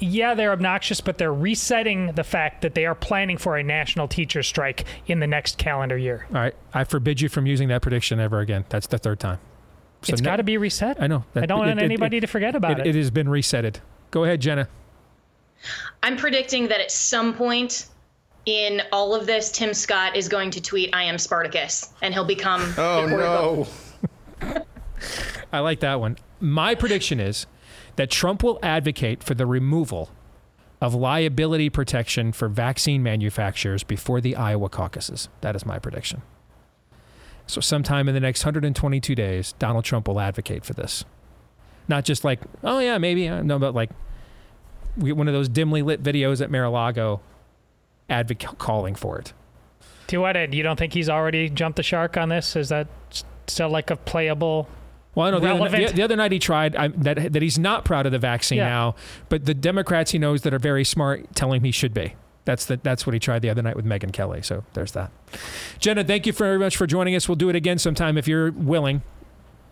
Yeah, 0.00 0.34
they're 0.34 0.52
obnoxious, 0.52 1.00
but 1.00 1.18
they're 1.18 1.32
resetting 1.32 2.12
the 2.12 2.24
fact 2.24 2.62
that 2.62 2.74
they 2.74 2.84
are 2.84 2.94
planning 2.94 3.38
for 3.38 3.56
a 3.56 3.62
national 3.62 4.08
teacher 4.08 4.42
strike 4.42 4.84
in 5.06 5.20
the 5.20 5.26
next 5.26 5.56
calendar 5.56 5.96
year. 5.96 6.26
All 6.30 6.40
right, 6.40 6.54
I 6.74 6.84
forbid 6.84 7.20
you 7.20 7.28
from 7.28 7.46
using 7.46 7.68
that 7.68 7.80
prediction 7.80 8.20
ever 8.20 8.40
again. 8.40 8.64
That's 8.68 8.88
the 8.88 8.98
third 8.98 9.20
time. 9.20 9.38
So 10.06 10.12
it's 10.12 10.22
ne- 10.22 10.26
got 10.26 10.36
to 10.36 10.44
be 10.44 10.56
reset. 10.56 11.02
I 11.02 11.06
know. 11.06 11.24
I 11.34 11.46
don't 11.46 11.58
want 11.58 11.80
anybody 11.80 12.20
to 12.20 12.26
forget 12.26 12.54
about 12.54 12.80
it. 12.80 12.86
It 12.86 12.94
has 12.94 13.10
been 13.10 13.26
resetted. 13.26 13.76
Go 14.10 14.24
ahead, 14.24 14.40
Jenna. 14.40 14.68
I'm 16.02 16.16
predicting 16.16 16.68
that 16.68 16.80
at 16.80 16.90
some 16.90 17.34
point 17.34 17.86
in 18.44 18.82
all 18.92 19.14
of 19.14 19.26
this, 19.26 19.50
Tim 19.50 19.74
Scott 19.74 20.16
is 20.16 20.28
going 20.28 20.52
to 20.52 20.60
tweet, 20.60 20.90
I 20.94 21.02
am 21.02 21.18
Spartacus, 21.18 21.92
and 22.02 22.14
he'll 22.14 22.24
become. 22.24 22.74
Oh, 22.78 23.66
no. 24.42 24.64
I 25.52 25.60
like 25.60 25.80
that 25.80 26.00
one. 26.00 26.16
My 26.40 26.74
prediction 26.74 27.18
is 27.18 27.46
that 27.96 28.10
Trump 28.10 28.42
will 28.42 28.58
advocate 28.62 29.22
for 29.22 29.34
the 29.34 29.46
removal 29.46 30.10
of 30.80 30.94
liability 30.94 31.70
protection 31.70 32.32
for 32.32 32.48
vaccine 32.48 33.02
manufacturers 33.02 33.82
before 33.82 34.20
the 34.20 34.36
Iowa 34.36 34.68
caucuses. 34.68 35.28
That 35.40 35.56
is 35.56 35.64
my 35.66 35.78
prediction. 35.78 36.22
So, 37.46 37.60
sometime 37.60 38.08
in 38.08 38.14
the 38.14 38.20
next 38.20 38.44
122 38.44 39.14
days, 39.14 39.52
Donald 39.58 39.84
Trump 39.84 40.08
will 40.08 40.18
advocate 40.20 40.64
for 40.64 40.72
this. 40.74 41.04
Not 41.88 42.04
just 42.04 42.24
like, 42.24 42.40
oh, 42.64 42.80
yeah, 42.80 42.98
maybe. 42.98 43.28
uh, 43.28 43.42
No, 43.42 43.58
but 43.58 43.74
like 43.74 43.90
we, 44.96 45.12
one 45.12 45.28
of 45.28 45.34
those 45.34 45.48
dimly 45.48 45.82
lit 45.82 46.02
videos 46.02 46.40
at 46.40 46.50
Mar-a-Lago 46.50 47.20
advocate 48.10 48.58
calling 48.58 48.94
for 48.94 49.18
it. 49.18 49.32
To 50.08 50.18
what 50.18 50.36
end? 50.36 50.54
You 50.54 50.62
don't 50.62 50.78
think 50.78 50.92
he's 50.92 51.08
already 51.08 51.48
jumped 51.48 51.76
the 51.76 51.82
shark 51.82 52.16
on 52.16 52.28
this? 52.28 52.56
Is 52.56 52.68
that 52.70 52.86
still 53.46 53.68
like 53.68 53.90
a 53.90 53.96
playable? 53.96 54.68
Well, 55.14 55.26
I 55.26 55.30
know 55.30 55.40
the 55.40 55.48
other, 55.54 55.86
the, 55.86 55.92
the 55.92 56.02
other 56.02 56.16
night 56.16 56.30
he 56.32 56.38
tried 56.38 56.76
I, 56.76 56.88
that 56.88 57.32
that 57.32 57.40
he's 57.42 57.58
not 57.58 57.84
proud 57.84 58.04
of 58.06 58.12
the 58.12 58.18
vaccine 58.18 58.58
Yeah. 58.58 58.68
now, 58.68 58.94
but 59.28 59.46
the 59.46 59.54
Democrats 59.54 60.10
he 60.10 60.18
knows 60.18 60.42
that 60.42 60.52
are 60.52 60.58
very 60.58 60.84
smart 60.84 61.34
tell 61.34 61.52
him 61.52 61.64
he 61.64 61.70
should 61.70 61.94
be. 61.94 62.14
That's 62.46 62.64
the, 62.64 62.78
that's 62.82 63.04
what 63.04 63.12
he 63.12 63.18
tried 63.20 63.42
the 63.42 63.50
other 63.50 63.60
night 63.60 63.76
with 63.76 63.84
Megyn 63.84 64.12
Kelly. 64.12 64.40
So 64.40 64.64
there's 64.72 64.92
that. 64.92 65.10
Jenna, 65.80 66.04
thank 66.04 66.26
you 66.26 66.32
very 66.32 66.58
much 66.58 66.76
for 66.76 66.86
joining 66.86 67.14
us. 67.14 67.28
We'll 67.28 67.36
do 67.36 67.50
it 67.50 67.56
again 67.56 67.78
sometime 67.78 68.16
if 68.16 68.26
you're 68.26 68.52
willing. 68.52 69.02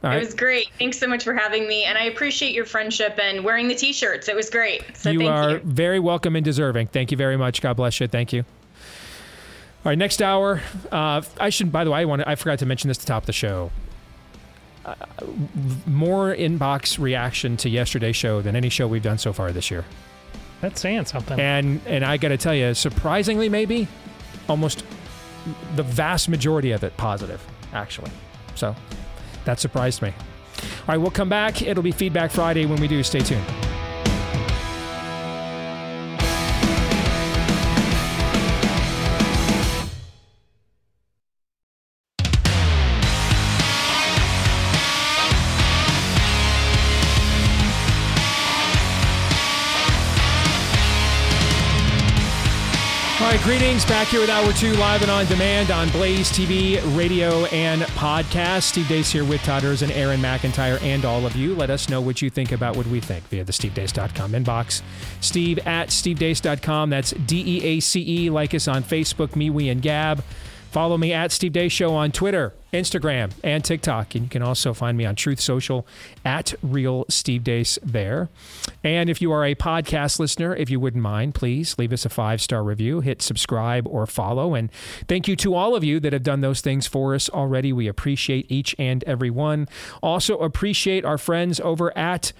All 0.02 0.10
It 0.10 0.18
was 0.18 0.34
great. 0.34 0.68
Thanks 0.78 0.98
so 0.98 1.06
much 1.06 1.24
for 1.24 1.32
having 1.32 1.66
me. 1.66 1.84
And 1.84 1.96
I 1.96 2.04
appreciate 2.04 2.52
your 2.52 2.66
friendship 2.66 3.18
and 3.22 3.42
wearing 3.42 3.68
the 3.68 3.74
t 3.74 3.92
shirts. 3.92 4.28
It 4.28 4.36
was 4.36 4.50
great. 4.50 4.82
So 4.96 5.10
you 5.10 5.20
thank 5.20 5.30
are 5.30 5.50
you. 5.52 5.60
very 5.60 5.98
welcome 5.98 6.36
and 6.36 6.44
deserving. 6.44 6.88
Thank 6.88 7.10
you 7.10 7.16
very 7.16 7.38
much. 7.38 7.62
God 7.62 7.76
bless 7.76 7.98
you. 8.00 8.08
Thank 8.08 8.32
you. 8.32 8.40
All 8.42 9.90
right, 9.90 9.98
next 9.98 10.20
hour. 10.20 10.60
Uh, 10.90 11.22
I 11.38 11.48
should, 11.50 11.70
by 11.72 11.84
the 11.84 11.90
way, 11.90 12.00
I 12.00 12.04
want 12.04 12.26
I 12.26 12.34
forgot 12.34 12.58
to 12.58 12.66
mention 12.66 12.88
this 12.88 12.98
at 12.98 13.02
the 13.02 13.06
top 13.06 13.22
of 13.22 13.26
the 13.26 13.32
show. 13.32 13.70
Uh, 14.84 14.94
more 15.86 16.34
inbox 16.34 16.98
reaction 16.98 17.56
to 17.58 17.70
yesterday's 17.70 18.16
show 18.16 18.42
than 18.42 18.56
any 18.56 18.68
show 18.68 18.86
we've 18.86 19.02
done 19.02 19.18
so 19.18 19.32
far 19.32 19.52
this 19.52 19.70
year. 19.70 19.84
That's 20.60 20.80
saying 20.80 21.06
something. 21.06 21.38
And 21.38 21.80
and 21.86 22.04
I 22.04 22.16
got 22.16 22.28
to 22.28 22.36
tell 22.36 22.54
you, 22.54 22.74
surprisingly, 22.74 23.48
maybe 23.48 23.88
almost 24.48 24.84
the 25.76 25.82
vast 25.82 26.28
majority 26.28 26.72
of 26.72 26.84
it 26.84 26.96
positive, 26.96 27.44
actually. 27.72 28.10
So 28.54 28.74
that 29.44 29.60
surprised 29.60 30.02
me. 30.02 30.12
All 30.58 30.64
right, 30.88 30.96
we'll 30.96 31.10
come 31.10 31.28
back. 31.28 31.62
It'll 31.62 31.82
be 31.82 31.92
Feedback 31.92 32.30
Friday 32.30 32.66
when 32.66 32.80
we 32.80 32.88
do. 32.88 33.02
Stay 33.02 33.20
tuned. 33.20 33.63
Greetings. 53.44 53.84
Back 53.84 54.06
here 54.06 54.20
with 54.20 54.30
Hour 54.30 54.54
2, 54.54 54.72
live 54.76 55.02
and 55.02 55.10
on 55.10 55.26
demand 55.26 55.70
on 55.70 55.90
Blaze 55.90 56.30
TV, 56.30 56.80
radio, 56.96 57.44
and 57.46 57.82
podcast. 57.82 58.62
Steve 58.62 58.86
Deace 58.86 59.12
here 59.12 59.22
with 59.22 59.42
Todd 59.42 59.64
Erz 59.64 59.82
and 59.82 59.92
Aaron 59.92 60.20
McIntyre 60.20 60.80
and 60.80 61.04
all 61.04 61.26
of 61.26 61.36
you. 61.36 61.54
Let 61.54 61.68
us 61.68 61.90
know 61.90 62.00
what 62.00 62.22
you 62.22 62.30
think 62.30 62.52
about 62.52 62.74
what 62.74 62.86
we 62.86 63.00
think 63.00 63.22
via 63.24 63.44
the 63.44 63.52
stevedeace.com 63.52 64.32
inbox. 64.32 64.80
Steve 65.20 65.58
at 65.66 65.88
stevedeace.com. 65.88 66.88
That's 66.88 67.10
D 67.10 67.58
E 67.58 67.64
A 67.64 67.80
C 67.80 68.24
E. 68.24 68.30
Like 68.30 68.54
us 68.54 68.66
on 68.66 68.82
Facebook, 68.82 69.36
me, 69.36 69.50
we, 69.50 69.68
and 69.68 69.82
Gab. 69.82 70.24
Follow 70.70 70.96
me 70.96 71.12
at 71.12 71.30
Steve 71.30 71.52
Deace 71.52 71.70
Show 71.70 71.94
on 71.94 72.12
Twitter, 72.12 72.54
Instagram, 72.74 73.32
and 73.42 73.64
TikTok. 73.64 74.14
And 74.14 74.24
you 74.24 74.30
can 74.30 74.42
also 74.42 74.74
find 74.74 74.98
me 74.98 75.04
on 75.04 75.14
Truth 75.14 75.40
Social 75.40 75.86
at 76.24 76.54
Real 76.62 77.06
Steve 77.08 77.42
Deace 77.42 77.78
there. 77.82 78.28
And 78.82 79.08
if 79.08 79.22
you 79.22 79.30
are 79.32 79.44
a 79.44 79.54
podcast 79.54 80.18
listener, 80.18 80.54
if 80.56 80.68
you 80.68 80.80
wouldn't 80.80 81.02
mind, 81.02 81.34
please 81.34 81.78
leave 81.78 81.92
us 81.92 82.04
a 82.04 82.08
five 82.08 82.40
star 82.40 82.64
review, 82.64 83.00
hit 83.00 83.22
subscribe 83.22 83.86
or 83.86 84.06
follow. 84.06 84.54
And 84.54 84.70
thank 85.08 85.28
you 85.28 85.36
to 85.36 85.54
all 85.54 85.76
of 85.76 85.84
you 85.84 86.00
that 86.00 86.12
have 86.12 86.24
done 86.24 86.40
those 86.40 86.60
things 86.60 86.86
for 86.86 87.14
us 87.14 87.30
already. 87.30 87.72
We 87.72 87.86
appreciate 87.86 88.50
each 88.50 88.74
and 88.78 89.04
every 89.04 89.30
one. 89.30 89.68
Also, 90.02 90.38
appreciate 90.38 91.04
our 91.04 91.18
friends 91.18 91.60
over 91.60 91.96
at 91.96 92.32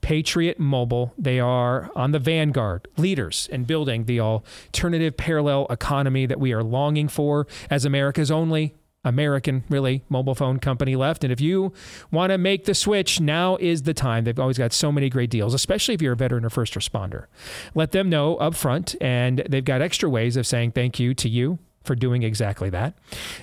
Patriot 0.00 0.58
Mobile. 0.58 1.12
They 1.18 1.40
are 1.40 1.90
on 1.94 2.12
the 2.12 2.18
vanguard, 2.18 2.88
leaders 2.96 3.48
in 3.52 3.64
building 3.64 4.04
the 4.04 4.20
alternative 4.20 5.16
parallel 5.16 5.66
economy 5.68 6.26
that 6.26 6.40
we 6.40 6.52
are 6.52 6.62
longing 6.62 7.08
for 7.08 7.46
as 7.70 7.84
America's 7.84 8.30
only 8.30 8.74
American, 9.04 9.64
really, 9.68 10.02
mobile 10.08 10.34
phone 10.34 10.58
company 10.58 10.96
left. 10.96 11.24
And 11.24 11.32
if 11.32 11.40
you 11.40 11.72
want 12.10 12.30
to 12.30 12.38
make 12.38 12.64
the 12.64 12.74
switch, 12.74 13.20
now 13.20 13.56
is 13.56 13.82
the 13.82 13.94
time. 13.94 14.24
They've 14.24 14.38
always 14.38 14.58
got 14.58 14.72
so 14.72 14.90
many 14.90 15.08
great 15.08 15.30
deals, 15.30 15.54
especially 15.54 15.94
if 15.94 16.02
you're 16.02 16.14
a 16.14 16.16
veteran 16.16 16.44
or 16.44 16.50
first 16.50 16.74
responder. 16.74 17.26
Let 17.74 17.92
them 17.92 18.08
know 18.08 18.36
up 18.36 18.54
front, 18.54 18.96
and 19.00 19.44
they've 19.48 19.64
got 19.64 19.82
extra 19.82 20.08
ways 20.08 20.36
of 20.36 20.46
saying 20.46 20.72
thank 20.72 20.98
you 20.98 21.14
to 21.14 21.28
you 21.28 21.58
for 21.84 21.94
doing 21.94 22.22
exactly 22.22 22.70
that. 22.70 22.94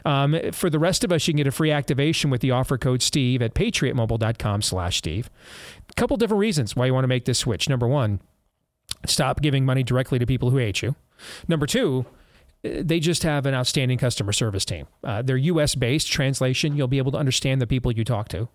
Um, 0.04 0.36
for 0.52 0.70
the 0.70 0.80
rest 0.80 1.04
of 1.04 1.12
us, 1.12 1.28
you 1.28 1.34
can 1.34 1.38
get 1.38 1.48
a 1.48 1.52
free 1.52 1.72
activation 1.72 2.30
with 2.32 2.42
the 2.42 2.52
offer 2.52 2.78
code 2.78 3.02
Steve 3.02 3.42
at 3.42 3.54
patriotmobile.com 3.54 4.64
slash 4.64 4.98
Steve. 4.98 5.30
A 5.90 5.94
couple 5.94 6.18
different 6.18 6.40
reasons 6.40 6.76
why 6.76 6.88
you 6.88 6.94
want 6.94 7.04
to 7.04 7.08
make 7.10 7.26
this 7.26 7.40
switch. 7.40 7.70
Number 7.70 7.88
one, 7.88 8.20
stop 9.06 9.42
giving 9.42 9.64
money 9.64 9.84
directly 9.84 10.18
to 10.20 10.26
people 10.26 10.50
who 10.50 10.58
hate 10.58 10.82
you. 10.82 10.96
Number 11.48 11.68
two, 11.68 12.06
they 12.64 13.00
just 13.00 13.24
have 13.24 13.46
an 13.46 13.54
outstanding 13.54 13.98
customer 13.98 14.32
service 14.32 14.66
team. 14.66 14.88
Uh, 15.04 15.22
they're 15.22 15.38
US 15.38 15.76
based 15.76 16.12
translation. 16.12 16.76
You'll 16.76 16.88
be 16.88 17.00
able 17.00 17.12
to 17.14 17.18
understand 17.18 17.62
the 17.62 17.68
people 17.68 17.92
you 17.92 18.04
talk 18.04 18.30
to. 18.30 18.50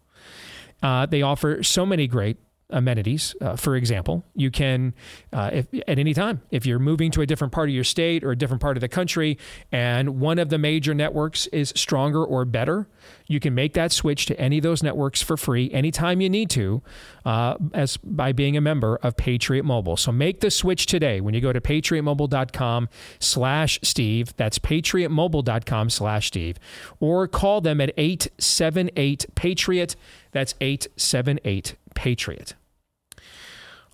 Uh, 0.83 1.07
they 1.07 1.23
offer 1.23 1.63
so 1.63 1.87
many 1.87 2.07
great 2.07 2.37
amenities. 2.71 3.35
Uh, 3.41 3.55
for 3.55 3.77
example, 3.77 4.25
you 4.35 4.51
can, 4.51 4.95
uh, 5.33 5.51
if, 5.53 5.67
at 5.87 5.99
any 5.99 6.13
time, 6.13 6.43
if 6.51 6.67
you're 6.67 6.79
moving 6.79 7.11
to 7.13 7.23
a 7.23 7.27
different 7.27 7.53
part 7.53 7.69
of 7.69 7.75
your 7.75 7.85
state 7.85 8.25
or 8.25 8.33
a 8.33 8.37
different 8.37 8.61
part 8.61 8.77
of 8.77 8.81
the 8.81 8.89
country 8.89 9.39
and 9.71 10.21
one 10.21 10.39
of 10.39 10.49
the 10.49 10.59
major 10.59 10.93
networks 10.93 11.47
is 11.49 11.73
stronger 11.77 12.25
or 12.25 12.45
better, 12.45 12.89
you 13.27 13.39
can 13.39 13.55
make 13.55 13.75
that 13.75 13.93
switch 13.93 14.27
to 14.27 14.41
any 14.41 14.59
of 14.59 14.63
those 14.63 14.83
networks 14.83 15.23
for 15.23 15.37
free 15.37 15.71
anytime 15.71 16.21
you 16.21 16.29
need 16.29 16.51
to 16.51 16.83
uh, 17.25 17.57
as 17.73 17.97
by 17.99 18.33
being 18.33 18.57
a 18.57 18.61
member 18.61 18.97
of 18.97 19.17
Patriot 19.17 19.65
Mobile. 19.65 19.97
So 19.97 20.11
make 20.11 20.41
the 20.41 20.51
switch 20.51 20.87
today 20.87 21.21
when 21.21 21.35
you 21.35 21.41
go 21.41 21.53
to 21.53 21.61
patriotmobile.com 21.61 22.89
slash 23.21 23.79
Steve. 23.83 24.35
That's 24.37 24.59
patriotmobile.com 24.59 25.91
slash 25.91 26.29
Steve. 26.29 26.59
Or 26.99 27.29
call 27.29 27.61
them 27.61 27.81
at 27.81 27.93
878 27.97 29.27
Patriot. 29.35 29.97
That's 30.37 30.55
878 30.61 31.77
Patriot. 31.95 32.53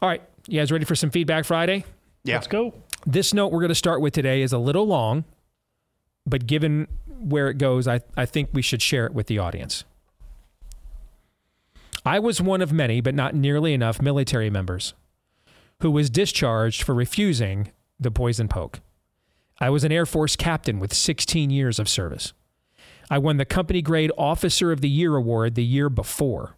All 0.01 0.09
right. 0.09 0.21
You 0.49 0.59
guys 0.59 0.73
ready 0.73 0.85
for 0.85 0.97
some 0.97 1.09
Feedback 1.09 1.45
Friday? 1.45 1.85
Yeah. 2.25 2.35
Let's 2.35 2.49
go. 2.49 2.75
This 3.07 3.33
note 3.33 3.53
we're 3.53 3.61
going 3.61 3.69
to 3.69 3.77
start 3.77 4.01
with 4.01 4.13
today 4.13 4.43
is 4.43 4.53
a 4.53 4.59
little 4.59 4.85
long, 4.85 5.23
but 6.27 6.49
given 6.49 6.89
where 7.07 7.49
it 7.49 7.59
goes, 7.59 7.87
I, 7.87 8.01
I 8.17 8.27
think 8.27 8.49
we 8.53 8.61
should 8.61 8.83
share 8.83 9.07
it 9.07 9.15
with 9.15 9.29
the 9.29 9.39
audience. 9.39 9.85
I 12.05 12.19
was 12.19 12.43
one 12.43 12.61
of 12.61 12.73
many, 12.73 13.01
but 13.01 13.15
not 13.15 13.37
nearly 13.37 13.73
enough, 13.73 14.03
military 14.03 14.51
members 14.51 14.95
who 15.81 15.93
was 15.93 16.11
discharged 16.11 16.83
for 16.83 16.93
refusing 16.93 17.71
the 18.01 18.11
poison 18.11 18.49
poke. 18.49 18.81
I 19.61 19.71
was 19.71 19.85
an 19.85 19.93
Air 19.93 20.07
Force 20.07 20.35
captain 20.35 20.81
with 20.81 20.93
16 20.93 21.51
years 21.51 21.79
of 21.79 21.89
service. 21.89 22.33
I 23.11 23.19
won 23.19 23.37
the 23.37 23.45
company 23.45 23.83
grade 23.83 24.13
Officer 24.17 24.73
of 24.73 24.81
the 24.81 24.89
Year 24.89 25.17
award 25.17 25.55
the 25.55 25.65
year 25.65 25.89
before. 25.89 26.57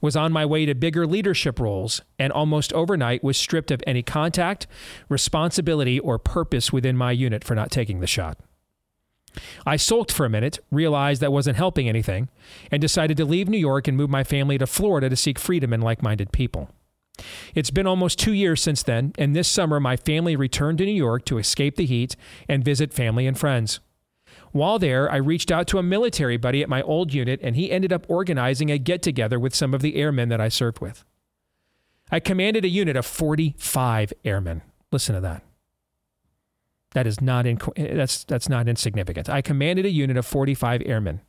Was 0.00 0.16
on 0.16 0.32
my 0.32 0.46
way 0.46 0.64
to 0.66 0.74
bigger 0.74 1.06
leadership 1.06 1.58
roles 1.58 2.00
and 2.18 2.32
almost 2.32 2.72
overnight 2.72 3.22
was 3.22 3.36
stripped 3.36 3.70
of 3.70 3.82
any 3.86 4.02
contact, 4.02 4.66
responsibility, 5.08 5.98
or 5.98 6.18
purpose 6.18 6.72
within 6.72 6.96
my 6.96 7.12
unit 7.12 7.44
for 7.44 7.54
not 7.54 7.70
taking 7.70 8.00
the 8.00 8.06
shot. 8.06 8.38
I 9.66 9.76
sulked 9.76 10.10
for 10.10 10.26
a 10.26 10.30
minute, 10.30 10.58
realized 10.70 11.20
that 11.20 11.32
wasn't 11.32 11.56
helping 11.56 11.88
anything, 11.88 12.28
and 12.70 12.80
decided 12.80 13.16
to 13.18 13.24
leave 13.24 13.48
New 13.48 13.58
York 13.58 13.86
and 13.86 13.96
move 13.96 14.10
my 14.10 14.24
family 14.24 14.58
to 14.58 14.66
Florida 14.66 15.08
to 15.08 15.16
seek 15.16 15.38
freedom 15.38 15.72
and 15.72 15.84
like 15.84 16.02
minded 16.02 16.32
people. 16.32 16.70
It's 17.54 17.70
been 17.70 17.86
almost 17.86 18.18
two 18.18 18.32
years 18.32 18.62
since 18.62 18.82
then, 18.82 19.12
and 19.18 19.36
this 19.36 19.48
summer 19.48 19.78
my 19.78 19.96
family 19.96 20.36
returned 20.36 20.78
to 20.78 20.86
New 20.86 20.92
York 20.92 21.24
to 21.26 21.38
escape 21.38 21.76
the 21.76 21.86
heat 21.86 22.16
and 22.48 22.64
visit 22.64 22.92
family 22.92 23.26
and 23.26 23.38
friends. 23.38 23.80
While 24.52 24.78
there, 24.78 25.10
I 25.10 25.16
reached 25.16 25.52
out 25.52 25.66
to 25.68 25.78
a 25.78 25.82
military 25.82 26.36
buddy 26.36 26.62
at 26.62 26.68
my 26.68 26.82
old 26.82 27.14
unit, 27.14 27.40
and 27.42 27.54
he 27.54 27.70
ended 27.70 27.92
up 27.92 28.04
organizing 28.08 28.70
a 28.70 28.78
get 28.78 29.02
together 29.02 29.38
with 29.38 29.54
some 29.54 29.74
of 29.74 29.82
the 29.82 29.96
airmen 29.96 30.28
that 30.28 30.40
I 30.40 30.48
served 30.48 30.80
with. 30.80 31.04
I 32.10 32.18
commanded 32.18 32.64
a 32.64 32.68
unit 32.68 32.96
of 32.96 33.06
45 33.06 34.12
airmen. 34.24 34.62
Listen 34.90 35.14
to 35.14 35.20
that. 35.20 35.44
That 36.92 37.06
is 37.06 37.20
not 37.20 37.46
in, 37.46 37.60
that's 37.76 38.24
that's 38.24 38.48
not 38.48 38.66
insignificant. 38.66 39.30
I 39.30 39.42
commanded 39.42 39.86
a 39.86 39.90
unit 39.90 40.16
of 40.16 40.26
45 40.26 40.82
airmen. 40.84 41.20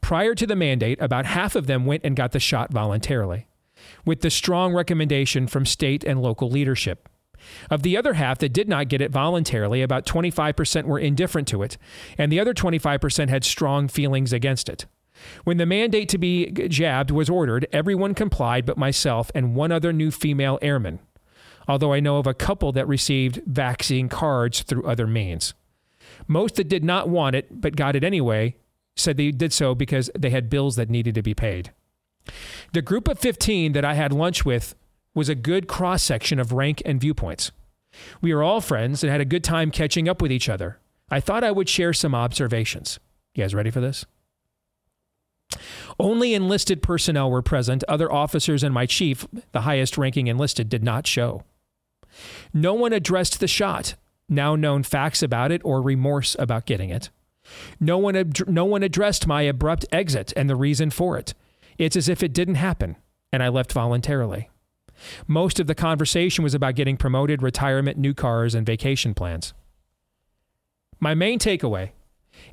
Prior 0.00 0.34
to 0.34 0.46
the 0.46 0.56
mandate, 0.56 0.98
about 1.00 1.26
half 1.26 1.54
of 1.54 1.66
them 1.66 1.84
went 1.84 2.04
and 2.04 2.16
got 2.16 2.32
the 2.32 2.40
shot 2.40 2.72
voluntarily, 2.72 3.46
with 4.06 4.22
the 4.22 4.30
strong 4.30 4.72
recommendation 4.72 5.46
from 5.46 5.66
state 5.66 6.04
and 6.04 6.22
local 6.22 6.48
leadership. 6.48 7.10
Of 7.70 7.82
the 7.82 7.96
other 7.96 8.14
half 8.14 8.38
that 8.38 8.52
did 8.52 8.68
not 8.68 8.88
get 8.88 9.00
it 9.00 9.10
voluntarily, 9.10 9.82
about 9.82 10.06
25% 10.06 10.84
were 10.84 10.98
indifferent 10.98 11.48
to 11.48 11.62
it, 11.62 11.76
and 12.18 12.30
the 12.30 12.40
other 12.40 12.54
25% 12.54 13.28
had 13.28 13.44
strong 13.44 13.88
feelings 13.88 14.32
against 14.32 14.68
it. 14.68 14.86
When 15.44 15.56
the 15.56 15.66
mandate 15.66 16.08
to 16.10 16.18
be 16.18 16.50
jabbed 16.50 17.10
was 17.10 17.30
ordered, 17.30 17.66
everyone 17.72 18.14
complied 18.14 18.66
but 18.66 18.76
myself 18.76 19.30
and 19.34 19.54
one 19.54 19.72
other 19.72 19.92
new 19.92 20.10
female 20.10 20.58
airman, 20.60 20.98
although 21.68 21.92
I 21.92 22.00
know 22.00 22.18
of 22.18 22.26
a 22.26 22.34
couple 22.34 22.72
that 22.72 22.88
received 22.88 23.42
vaccine 23.46 24.08
cards 24.08 24.62
through 24.62 24.84
other 24.84 25.06
means. 25.06 25.54
Most 26.26 26.56
that 26.56 26.68
did 26.68 26.84
not 26.84 27.08
want 27.08 27.36
it 27.36 27.60
but 27.60 27.76
got 27.76 27.96
it 27.96 28.04
anyway 28.04 28.56
said 28.96 29.16
they 29.16 29.30
did 29.30 29.52
so 29.52 29.74
because 29.74 30.10
they 30.16 30.30
had 30.30 30.50
bills 30.50 30.76
that 30.76 30.90
needed 30.90 31.14
to 31.14 31.22
be 31.22 31.34
paid. 31.34 31.72
The 32.72 32.82
group 32.82 33.08
of 33.08 33.18
15 33.18 33.72
that 33.72 33.84
I 33.84 33.94
had 33.94 34.12
lunch 34.12 34.44
with 34.44 34.74
was 35.14 35.28
a 35.28 35.34
good 35.34 35.68
cross 35.68 36.02
section 36.02 36.38
of 36.38 36.52
rank 36.52 36.82
and 36.84 37.00
viewpoints. 37.00 37.52
We 38.20 38.34
were 38.34 38.42
all 38.42 38.60
friends 38.60 39.02
and 39.02 39.10
had 39.10 39.20
a 39.20 39.24
good 39.24 39.44
time 39.44 39.70
catching 39.70 40.08
up 40.08 40.20
with 40.20 40.32
each 40.32 40.48
other. 40.48 40.78
I 41.10 41.20
thought 41.20 41.44
I 41.44 41.52
would 41.52 41.68
share 41.68 41.92
some 41.92 42.14
observations. 42.14 42.98
You 43.34 43.44
guys 43.44 43.54
ready 43.54 43.70
for 43.70 43.80
this? 43.80 44.04
Only 46.00 46.34
enlisted 46.34 46.82
personnel 46.82 47.30
were 47.30 47.42
present. 47.42 47.84
Other 47.88 48.10
officers 48.10 48.62
and 48.62 48.74
my 48.74 48.86
chief, 48.86 49.26
the 49.52 49.62
highest 49.62 49.96
ranking 49.96 50.26
enlisted, 50.26 50.68
did 50.68 50.82
not 50.82 51.06
show. 51.06 51.44
No 52.52 52.74
one 52.74 52.92
addressed 52.92 53.40
the 53.40 53.48
shot, 53.48 53.94
now 54.28 54.56
known 54.56 54.82
facts 54.82 55.22
about 55.22 55.52
it 55.52 55.60
or 55.64 55.80
remorse 55.80 56.34
about 56.38 56.66
getting 56.66 56.90
it. 56.90 57.10
No 57.78 57.98
one, 57.98 58.16
ad- 58.16 58.48
no 58.48 58.64
one 58.64 58.82
addressed 58.82 59.26
my 59.26 59.42
abrupt 59.42 59.84
exit 59.92 60.32
and 60.36 60.48
the 60.48 60.56
reason 60.56 60.90
for 60.90 61.18
it. 61.18 61.34
It's 61.76 61.96
as 61.96 62.08
if 62.08 62.22
it 62.22 62.32
didn't 62.32 62.54
happen, 62.54 62.96
and 63.32 63.42
I 63.42 63.48
left 63.48 63.72
voluntarily. 63.72 64.48
Most 65.26 65.60
of 65.60 65.66
the 65.66 65.74
conversation 65.74 66.44
was 66.44 66.54
about 66.54 66.74
getting 66.74 66.96
promoted, 66.96 67.42
retirement, 67.42 67.98
new 67.98 68.14
cars, 68.14 68.54
and 68.54 68.66
vacation 68.66 69.14
plans. 69.14 69.52
My 71.00 71.14
main 71.14 71.38
takeaway 71.38 71.90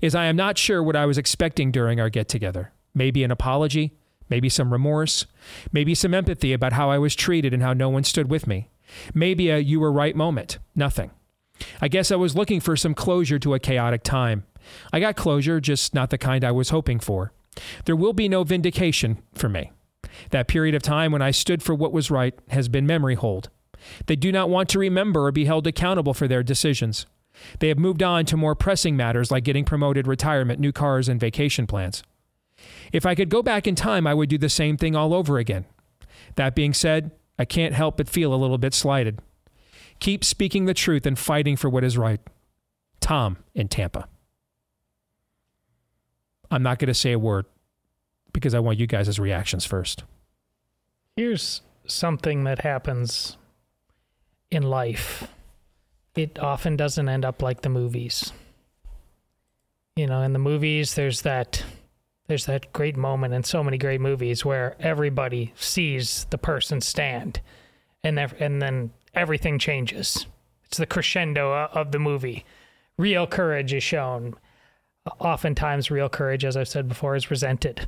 is 0.01 0.15
I 0.15 0.25
am 0.25 0.35
not 0.35 0.57
sure 0.57 0.83
what 0.83 0.95
I 0.95 1.05
was 1.05 1.17
expecting 1.17 1.71
during 1.71 1.99
our 1.99 2.09
get 2.09 2.27
together. 2.27 2.71
Maybe 2.93 3.23
an 3.23 3.31
apology, 3.31 3.93
maybe 4.29 4.49
some 4.49 4.71
remorse, 4.71 5.25
maybe 5.71 5.95
some 5.95 6.13
empathy 6.13 6.53
about 6.53 6.73
how 6.73 6.89
I 6.89 6.97
was 6.97 7.15
treated 7.15 7.53
and 7.53 7.63
how 7.63 7.73
no 7.73 7.89
one 7.89 8.03
stood 8.03 8.29
with 8.29 8.47
me. 8.47 8.69
Maybe 9.13 9.49
a 9.49 9.59
you 9.59 9.79
were 9.79 9.91
right 9.91 10.15
moment. 10.15 10.59
Nothing. 10.75 11.11
I 11.81 11.87
guess 11.87 12.11
I 12.11 12.15
was 12.15 12.35
looking 12.35 12.59
for 12.59 12.75
some 12.75 12.93
closure 12.93 13.39
to 13.39 13.53
a 13.53 13.59
chaotic 13.59 14.03
time. 14.03 14.45
I 14.91 14.99
got 14.99 15.15
closure, 15.15 15.59
just 15.59 15.93
not 15.93 16.09
the 16.09 16.17
kind 16.17 16.43
I 16.43 16.51
was 16.51 16.69
hoping 16.69 16.99
for. 16.99 17.33
There 17.85 17.95
will 17.95 18.13
be 18.13 18.29
no 18.29 18.43
vindication 18.43 19.21
for 19.33 19.49
me. 19.49 19.71
That 20.29 20.47
period 20.47 20.75
of 20.75 20.83
time 20.83 21.11
when 21.11 21.21
I 21.21 21.31
stood 21.31 21.63
for 21.63 21.75
what 21.75 21.91
was 21.91 22.11
right 22.11 22.37
has 22.49 22.69
been 22.69 22.85
memory 22.85 23.15
hold. 23.15 23.49
They 24.05 24.15
do 24.15 24.31
not 24.31 24.49
want 24.49 24.69
to 24.69 24.79
remember 24.79 25.25
or 25.25 25.31
be 25.31 25.45
held 25.45 25.67
accountable 25.67 26.13
for 26.13 26.27
their 26.27 26.43
decisions. 26.43 27.05
They 27.59 27.69
have 27.69 27.79
moved 27.79 28.03
on 28.03 28.25
to 28.25 28.37
more 28.37 28.55
pressing 28.55 28.95
matters 28.95 29.31
like 29.31 29.43
getting 29.43 29.65
promoted, 29.65 30.07
retirement, 30.07 30.59
new 30.59 30.71
cars, 30.71 31.09
and 31.09 31.19
vacation 31.19 31.65
plans. 31.65 32.03
If 32.91 33.05
I 33.05 33.15
could 33.15 33.29
go 33.29 33.41
back 33.41 33.67
in 33.67 33.75
time, 33.75 34.05
I 34.05 34.13
would 34.13 34.29
do 34.29 34.37
the 34.37 34.49
same 34.49 34.77
thing 34.77 34.95
all 34.95 35.13
over 35.13 35.37
again. 35.37 35.65
That 36.35 36.55
being 36.55 36.73
said, 36.73 37.11
I 37.39 37.45
can't 37.45 37.73
help 37.73 37.97
but 37.97 38.09
feel 38.09 38.33
a 38.33 38.35
little 38.35 38.57
bit 38.57 38.73
slighted. 38.73 39.19
Keep 39.99 40.23
speaking 40.23 40.65
the 40.65 40.73
truth 40.73 41.05
and 41.05 41.17
fighting 41.17 41.55
for 41.55 41.69
what 41.69 41.83
is 41.83 41.97
right. 41.97 42.19
Tom 42.99 43.37
in 43.55 43.67
Tampa. 43.67 44.07
I'm 46.51 46.63
not 46.63 46.79
going 46.79 46.87
to 46.87 46.93
say 46.93 47.13
a 47.13 47.19
word 47.19 47.45
because 48.33 48.53
I 48.53 48.59
want 48.59 48.79
you 48.79 48.87
guys' 48.87 49.19
reactions 49.19 49.65
first. 49.65 50.03
Here's 51.15 51.61
something 51.85 52.43
that 52.45 52.59
happens 52.59 53.37
in 54.49 54.63
life. 54.63 55.27
It 56.15 56.39
often 56.39 56.75
doesn't 56.75 57.09
end 57.09 57.25
up 57.25 57.41
like 57.41 57.61
the 57.61 57.69
movies. 57.69 58.31
You 59.95 60.07
know, 60.07 60.21
in 60.21 60.33
the 60.33 60.39
movies 60.39 60.95
there's 60.95 61.21
that 61.21 61.63
there's 62.27 62.45
that 62.45 62.71
great 62.71 62.95
moment 62.95 63.33
in 63.33 63.43
so 63.43 63.63
many 63.63 63.77
great 63.77 63.99
movies 63.99 64.45
where 64.45 64.75
everybody 64.79 65.53
sees 65.55 66.25
the 66.29 66.37
person 66.37 66.79
stand 66.81 67.41
and 68.03 68.19
and 68.19 68.61
then 68.61 68.91
everything 69.13 69.59
changes. 69.59 70.27
It's 70.65 70.77
the 70.77 70.85
crescendo 70.85 71.51
of 71.73 71.91
the 71.91 71.99
movie. 71.99 72.45
Real 72.97 73.27
courage 73.27 73.73
is 73.73 73.83
shown. 73.83 74.35
Oftentimes 75.19 75.91
real 75.91 76.09
courage 76.09 76.45
as 76.45 76.55
I've 76.55 76.67
said 76.67 76.87
before 76.87 77.15
is 77.15 77.31
resented 77.31 77.87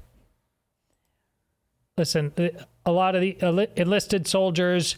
listen, 1.98 2.34
a 2.86 2.92
lot 2.92 3.16
of 3.16 3.22
the 3.22 3.38
enlisted 3.76 4.28
soldiers, 4.28 4.96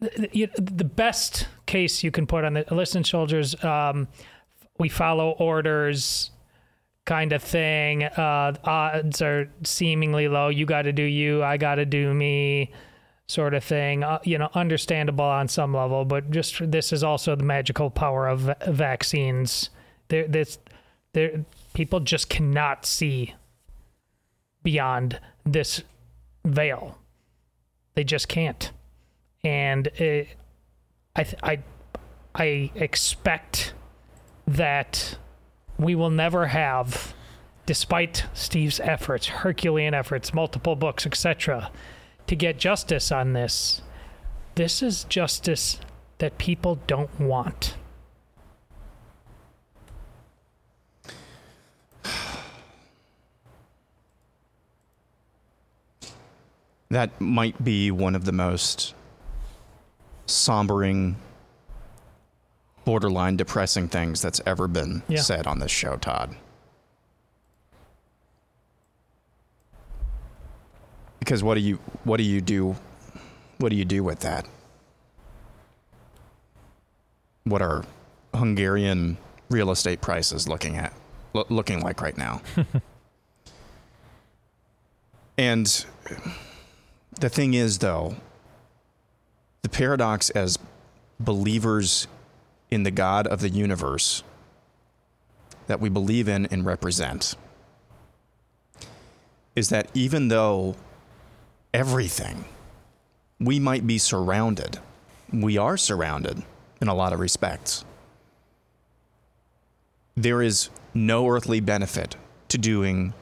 the 0.00 0.90
best 0.96 1.48
case 1.66 2.02
you 2.02 2.10
can 2.10 2.26
put 2.26 2.44
on 2.44 2.54
the 2.54 2.70
enlisted 2.70 3.06
soldiers, 3.06 3.62
um, 3.64 4.08
we 4.78 4.88
follow 4.88 5.32
orders 5.32 6.30
kind 7.04 7.32
of 7.32 7.42
thing. 7.42 8.04
Uh, 8.04 8.54
odds 8.64 9.20
are 9.20 9.50
seemingly 9.62 10.28
low. 10.28 10.48
You 10.48 10.64
got 10.64 10.82
to 10.82 10.92
do 10.92 11.02
you, 11.02 11.42
I 11.42 11.56
got 11.56 11.74
to 11.76 11.84
do 11.84 12.14
me 12.14 12.72
sort 13.26 13.54
of 13.54 13.62
thing. 13.62 14.02
Uh, 14.02 14.18
you 14.24 14.38
know, 14.38 14.48
understandable 14.54 15.24
on 15.24 15.48
some 15.48 15.74
level, 15.74 16.04
but 16.04 16.30
just 16.30 16.70
this 16.70 16.92
is 16.92 17.04
also 17.04 17.36
the 17.36 17.44
magical 17.44 17.90
power 17.90 18.26
of 18.26 18.50
vaccines. 18.66 19.70
There, 20.08 20.26
this 20.26 20.58
There, 21.12 21.44
people 21.74 22.00
just 22.00 22.28
cannot 22.28 22.86
see 22.86 23.34
beyond 24.62 25.20
this 25.44 25.82
veil. 26.44 26.98
They 27.94 28.04
just 28.04 28.28
can't, 28.28 28.70
and 29.42 29.86
it, 29.88 30.28
I, 31.16 31.24
th- 31.24 31.42
I, 31.42 31.58
I 32.34 32.70
expect 32.74 33.74
that 34.46 35.18
we 35.78 35.94
will 35.94 36.10
never 36.10 36.46
have, 36.46 37.14
despite 37.66 38.26
Steve's 38.32 38.80
efforts, 38.80 39.26
Herculean 39.26 39.94
efforts, 39.94 40.32
multiple 40.32 40.76
books, 40.76 41.06
etc., 41.06 41.70
to 42.26 42.36
get 42.36 42.58
justice 42.58 43.10
on 43.10 43.32
this. 43.32 43.82
This 44.54 44.82
is 44.82 45.04
justice 45.04 45.80
that 46.18 46.38
people 46.38 46.78
don't 46.86 47.18
want. 47.18 47.76
That 56.90 57.20
might 57.20 57.62
be 57.62 57.90
one 57.90 58.16
of 58.16 58.24
the 58.24 58.32
most 58.32 58.94
sombering, 60.26 61.14
borderline 62.84 63.36
depressing 63.36 63.88
things 63.88 64.20
that's 64.20 64.40
ever 64.44 64.66
been 64.66 65.02
Yeah. 65.08 65.20
said 65.20 65.46
on 65.46 65.60
this 65.60 65.70
show, 65.70 65.96
Todd. 65.96 66.36
Because 71.20 71.44
what 71.44 71.54
do 71.54 71.60
you 71.60 71.76
what 72.04 72.16
do 72.16 72.24
you 72.24 72.40
do 72.40 72.76
what 73.58 73.68
do 73.68 73.76
you 73.76 73.84
do 73.84 74.02
with 74.02 74.20
that? 74.20 74.46
What 77.44 77.62
are 77.62 77.84
Hungarian 78.34 79.16
real 79.48 79.70
estate 79.70 80.00
prices 80.00 80.48
looking 80.48 80.76
at 80.76 80.92
lo- 81.34 81.46
looking 81.50 81.82
like 81.82 82.00
right 82.00 82.16
now? 82.16 82.40
and 85.38 85.84
the 87.18 87.28
thing 87.28 87.54
is 87.54 87.78
though, 87.78 88.16
the 89.62 89.68
paradox 89.68 90.30
as 90.30 90.58
believers 91.18 92.06
in 92.70 92.82
the 92.82 92.90
God 92.90 93.26
of 93.26 93.40
the 93.40 93.48
universe 93.48 94.22
that 95.66 95.80
we 95.80 95.88
believe 95.88 96.28
in 96.28 96.46
and 96.46 96.64
represent 96.64 97.34
is 99.54 99.68
that 99.68 99.88
even 99.94 100.28
though 100.28 100.76
everything 101.74 102.44
we 103.38 103.58
might 103.58 103.86
be 103.86 103.98
surrounded, 103.98 104.78
we 105.32 105.58
are 105.58 105.76
surrounded 105.76 106.42
in 106.80 106.88
a 106.88 106.94
lot 106.94 107.12
of 107.12 107.20
respects. 107.20 107.84
There 110.16 110.42
is 110.42 110.70
no 110.94 111.28
earthly 111.28 111.60
benefit 111.60 112.16
to 112.48 112.58
doing 112.58 113.14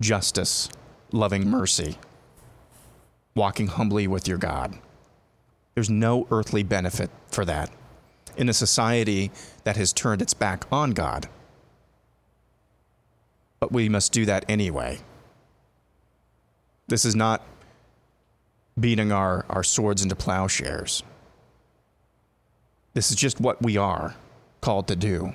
justice, 0.00 0.68
loving 1.12 1.48
mercy, 1.48 1.96
walking 3.36 3.68
humbly 3.68 4.08
with 4.08 4.26
your 4.26 4.38
God. 4.38 4.76
There's 5.74 5.90
no 5.90 6.26
earthly 6.32 6.64
benefit 6.64 7.10
for 7.28 7.44
that 7.44 7.70
in 8.36 8.48
a 8.48 8.54
society 8.54 9.30
that 9.64 9.76
has 9.76 9.92
turned 9.92 10.22
its 10.22 10.34
back 10.34 10.64
on 10.72 10.90
God. 10.90 11.28
But 13.60 13.72
we 13.72 13.88
must 13.88 14.12
do 14.12 14.24
that 14.24 14.44
anyway. 14.48 14.98
This 16.88 17.04
is 17.04 17.14
not 17.14 17.42
beating 18.78 19.12
our, 19.12 19.44
our 19.48 19.62
swords 19.62 20.02
into 20.02 20.16
plowshares. 20.16 21.02
This 22.94 23.10
is 23.10 23.16
just 23.16 23.40
what 23.40 23.62
we 23.62 23.76
are 23.76 24.14
called 24.60 24.88
to 24.88 24.96
do. 24.96 25.34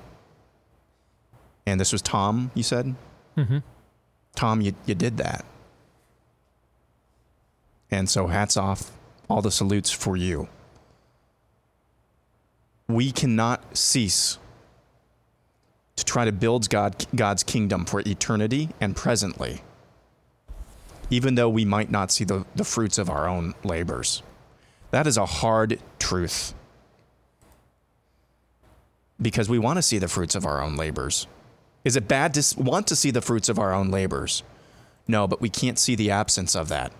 And 1.66 1.80
this 1.80 1.92
was 1.92 2.02
Tom, 2.02 2.52
you 2.56 2.64
said? 2.64 2.96
Mm-hmm. 3.38 3.60
Tom, 4.36 4.62
you, 4.62 4.74
you 4.86 4.96
did 4.96 5.18
that. 5.18 5.46
And 7.92 8.10
so 8.10 8.28
hats 8.28 8.56
off, 8.56 8.92
all 9.30 9.42
the 9.42 9.52
salutes 9.52 9.92
for 9.92 10.16
you. 10.16 10.48
We 12.88 13.12
cannot 13.12 13.78
cease 13.78 14.38
to 15.98 16.06
try 16.06 16.26
to 16.26 16.32
build 16.32 16.70
God, 16.70 17.06
God's 17.16 17.44
kingdom 17.44 17.86
for 17.86 18.02
eternity 18.02 18.70
and 18.80 18.96
presently, 18.96 19.62
even 21.10 21.36
though 21.36 21.50
we 21.50 21.66
might 21.66 21.92
not 21.92 22.12
see 22.12 22.24
the, 22.24 22.46
the 22.56 22.64
fruits 22.64 22.98
of 22.98 23.10
our 23.10 23.28
own 23.28 23.54
labors. 23.64 24.24
That 24.92 25.06
is 25.08 25.18
a 25.18 25.26
hard 25.26 25.80
truth 26.00 26.54
because 29.22 29.48
we 29.48 29.60
want 29.60 29.78
to 29.78 29.82
see 29.82 30.00
the 30.00 30.08
fruits 30.08 30.36
of 30.36 30.46
our 30.46 30.62
own 30.62 30.76
labors. 30.76 31.28
Is 31.84 31.96
it 31.96 32.08
bad 32.08 32.34
to 32.34 32.62
want 32.62 32.88
to 32.88 32.96
see 32.96 33.12
the 33.12 33.22
fruits 33.22 33.50
of 33.50 33.60
our 33.60 33.74
own 33.74 33.90
labors? 33.90 34.44
No, 35.08 35.28
but 35.28 35.42
we 35.42 35.50
can't 35.50 35.80
see 35.80 35.96
the 35.96 36.12
absence 36.12 36.56
of 36.56 36.68
that. 36.70 36.92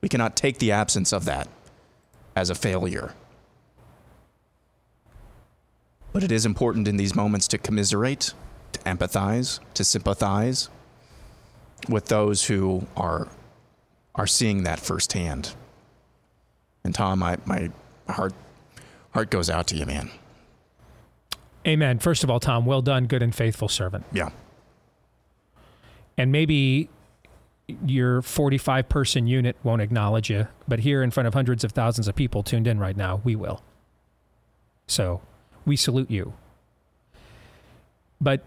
We 0.00 0.08
cannot 0.08 0.36
take 0.36 0.58
the 0.58 0.72
absence 0.72 1.12
of 1.12 1.24
that 1.24 1.48
as 2.34 2.50
a 2.50 2.54
failure. 2.54 3.14
But 6.12 6.22
it 6.22 6.32
is 6.32 6.46
important 6.46 6.88
in 6.88 6.96
these 6.96 7.14
moments 7.14 7.48
to 7.48 7.58
commiserate, 7.58 8.32
to 8.72 8.80
empathize, 8.80 9.60
to 9.74 9.84
sympathize 9.84 10.68
with 11.88 12.06
those 12.06 12.46
who 12.46 12.86
are 12.96 13.28
are 14.14 14.26
seeing 14.26 14.62
that 14.62 14.80
firsthand. 14.80 15.54
And 16.84 16.94
Tom, 16.94 17.18
my, 17.18 17.36
my 17.44 17.70
heart 18.08 18.32
heart 19.12 19.30
goes 19.30 19.50
out 19.50 19.66
to 19.68 19.76
you, 19.76 19.86
man. 19.86 20.10
Amen. 21.66 21.98
First 21.98 22.22
of 22.22 22.30
all, 22.30 22.38
Tom, 22.38 22.64
well 22.64 22.82
done, 22.82 23.06
good 23.06 23.22
and 23.22 23.34
faithful 23.34 23.68
servant. 23.68 24.04
Yeah. 24.12 24.30
And 26.16 26.32
maybe 26.32 26.88
your 27.68 28.22
45 28.22 28.88
person 28.88 29.26
unit 29.26 29.56
won't 29.62 29.82
acknowledge 29.82 30.30
you, 30.30 30.46
but 30.68 30.80
here 30.80 31.02
in 31.02 31.10
front 31.10 31.26
of 31.26 31.34
hundreds 31.34 31.64
of 31.64 31.72
thousands 31.72 32.06
of 32.06 32.14
people 32.14 32.42
tuned 32.42 32.66
in 32.66 32.78
right 32.78 32.96
now, 32.96 33.20
we 33.24 33.34
will. 33.34 33.62
So 34.86 35.20
we 35.64 35.76
salute 35.76 36.10
you. 36.10 36.34
But 38.20 38.42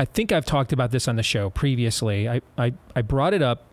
I 0.00 0.06
think 0.06 0.32
I've 0.32 0.46
talked 0.46 0.72
about 0.72 0.90
this 0.90 1.06
on 1.06 1.16
the 1.16 1.22
show 1.22 1.50
previously. 1.50 2.28
I, 2.28 2.40
I, 2.58 2.72
I 2.96 3.02
brought 3.02 3.34
it 3.34 3.42
up 3.42 3.64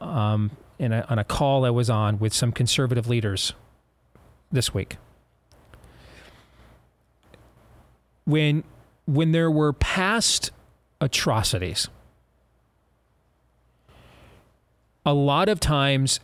um, 0.00 0.52
in 0.78 0.92
a, 0.92 1.04
on 1.10 1.18
a 1.18 1.24
call 1.24 1.64
I 1.64 1.70
was 1.70 1.90
on 1.90 2.18
with 2.18 2.32
some 2.32 2.52
conservative 2.52 3.08
leaders 3.08 3.52
this 4.50 4.72
week. 4.72 4.96
When, 8.24 8.64
when 9.06 9.32
there 9.32 9.50
were 9.50 9.72
past 9.72 10.52
atrocities, 11.00 11.88
a 15.04 15.14
lot 15.14 15.48
of 15.48 15.60
times 15.60 16.20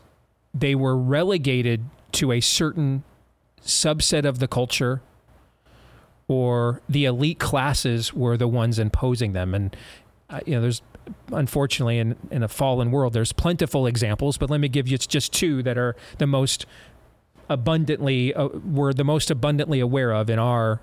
they 0.55 0.75
were 0.75 0.97
relegated 0.97 1.85
to 2.13 2.33
a 2.33 2.41
certain 2.41 3.05
subset 3.63 4.25
of 4.25 4.39
the 4.39 4.49
culture 4.49 5.03
or 6.29 6.81
the 6.89 7.05
elite 7.05 7.39
classes 7.39 8.13
were 8.13 8.37
the 8.37 8.49
ones 8.49 8.79
imposing 8.79 9.33
them. 9.33 9.55
And 9.55 9.77
uh, 10.31 10.41
you 10.47 10.55
know 10.55 10.61
there's 10.61 10.83
unfortunately 11.33 11.99
in, 11.99 12.17
in 12.33 12.43
a 12.43 12.49
fallen 12.49 12.91
world 12.91 13.13
there's 13.13 13.33
plentiful 13.33 13.87
examples 13.87 14.37
but 14.37 14.51
let 14.51 14.59
me 14.59 14.69
give 14.69 14.89
you 14.89 14.99
just 14.99 15.33
two 15.33 15.63
that 15.63 15.79
are 15.79 15.95
the 16.19 16.27
most 16.27 16.67
abundantly 17.49 18.35
uh, 18.35 18.49
we're 18.49 18.93
the 18.93 19.05
most 19.05 19.31
abundantly 19.31 19.79
aware 19.79 20.13
of 20.13 20.29
in 20.29 20.39
our 20.39 20.81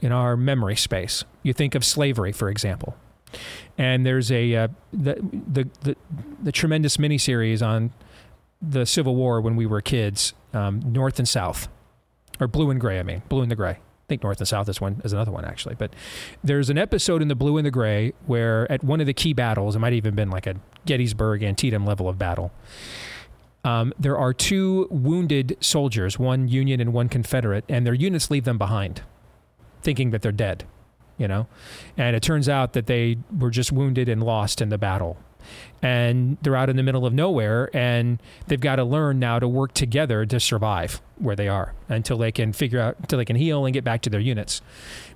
in 0.00 0.10
our 0.12 0.34
memory 0.34 0.76
space. 0.76 1.24
You 1.42 1.52
think 1.52 1.74
of 1.74 1.84
slavery 1.84 2.32
for 2.32 2.48
example 2.48 2.96
and 3.78 4.04
there's 4.04 4.30
a 4.30 4.54
uh, 4.54 4.68
the, 4.92 5.14
the 5.32 5.68
the 5.82 5.96
the 6.42 6.52
tremendous 6.52 6.96
miniseries 6.96 7.66
on 7.66 7.92
the 8.60 8.84
Civil 8.84 9.16
War 9.16 9.40
when 9.40 9.56
we 9.56 9.66
were 9.66 9.80
kids, 9.80 10.34
um, 10.52 10.80
North 10.84 11.18
and 11.18 11.28
South, 11.28 11.68
or 12.38 12.46
Blue 12.46 12.70
and 12.70 12.80
Gray. 12.80 12.98
I 12.98 13.02
mean, 13.02 13.22
Blue 13.28 13.42
and 13.42 13.50
the 13.50 13.56
Gray. 13.56 13.70
I 13.70 13.78
think 14.08 14.22
North 14.22 14.38
and 14.38 14.48
South 14.48 14.68
is 14.68 14.80
one 14.80 15.00
is 15.04 15.12
another 15.12 15.30
one 15.30 15.44
actually. 15.44 15.76
But 15.76 15.94
there's 16.42 16.68
an 16.68 16.78
episode 16.78 17.22
in 17.22 17.28
the 17.28 17.34
Blue 17.34 17.56
and 17.56 17.66
the 17.66 17.70
Gray 17.70 18.12
where 18.26 18.70
at 18.70 18.84
one 18.84 19.00
of 19.00 19.06
the 19.06 19.14
key 19.14 19.32
battles, 19.32 19.76
it 19.76 19.78
might 19.78 19.92
even 19.92 20.14
been 20.14 20.30
like 20.30 20.46
a 20.46 20.56
Gettysburg 20.84 21.42
Antietam 21.42 21.86
level 21.86 22.08
of 22.08 22.18
battle. 22.18 22.52
Um, 23.62 23.92
there 23.98 24.16
are 24.16 24.32
two 24.32 24.88
wounded 24.90 25.56
soldiers, 25.60 26.18
one 26.18 26.48
Union 26.48 26.80
and 26.80 26.94
one 26.94 27.10
Confederate, 27.10 27.64
and 27.68 27.86
their 27.86 27.94
units 27.94 28.30
leave 28.30 28.44
them 28.44 28.56
behind, 28.56 29.02
thinking 29.82 30.10
that 30.10 30.22
they're 30.22 30.32
dead 30.32 30.64
you 31.20 31.28
know? 31.28 31.46
And 31.96 32.16
it 32.16 32.22
turns 32.22 32.48
out 32.48 32.72
that 32.72 32.86
they 32.86 33.18
were 33.38 33.50
just 33.50 33.70
wounded 33.70 34.08
and 34.08 34.22
lost 34.22 34.60
in 34.60 34.70
the 34.70 34.78
battle. 34.78 35.18
And 35.82 36.36
they're 36.42 36.56
out 36.56 36.68
in 36.68 36.76
the 36.76 36.82
middle 36.82 37.06
of 37.06 37.12
nowhere 37.14 37.70
and 37.74 38.20
they've 38.46 38.60
got 38.60 38.76
to 38.76 38.84
learn 38.84 39.18
now 39.18 39.38
to 39.38 39.48
work 39.48 39.72
together 39.72 40.26
to 40.26 40.38
survive 40.40 41.00
where 41.16 41.36
they 41.36 41.48
are 41.48 41.74
until 41.88 42.18
they 42.18 42.30
can 42.30 42.52
figure 42.52 42.80
out 42.80 42.96
until 43.00 43.18
they 43.18 43.24
can 43.24 43.36
heal 43.36 43.64
and 43.64 43.72
get 43.72 43.82
back 43.84 44.02
to 44.02 44.10
their 44.10 44.20
units. 44.20 44.60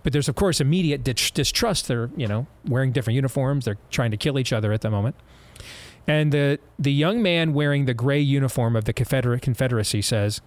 But 0.02 0.12
there's 0.12 0.28
of 0.28 0.34
course 0.34 0.60
immediate 0.60 1.04
distrust. 1.04 1.88
They're 1.88 2.10
you 2.16 2.26
know 2.26 2.46
wearing 2.66 2.92
different 2.92 3.16
uniforms. 3.16 3.66
They're 3.66 3.78
trying 3.90 4.12
to 4.12 4.16
kill 4.16 4.38
each 4.38 4.52
other 4.52 4.72
at 4.72 4.80
the 4.80 4.90
moment. 4.90 5.16
And 6.06 6.32
the 6.32 6.58
the 6.78 6.92
young 6.92 7.22
man 7.22 7.52
wearing 7.52 7.84
the 7.84 7.94
gray 7.94 8.20
uniform 8.20 8.76
of 8.76 8.86
the 8.86 8.92
confederate 8.94 9.42
confederacy 9.42 10.02
says 10.02 10.40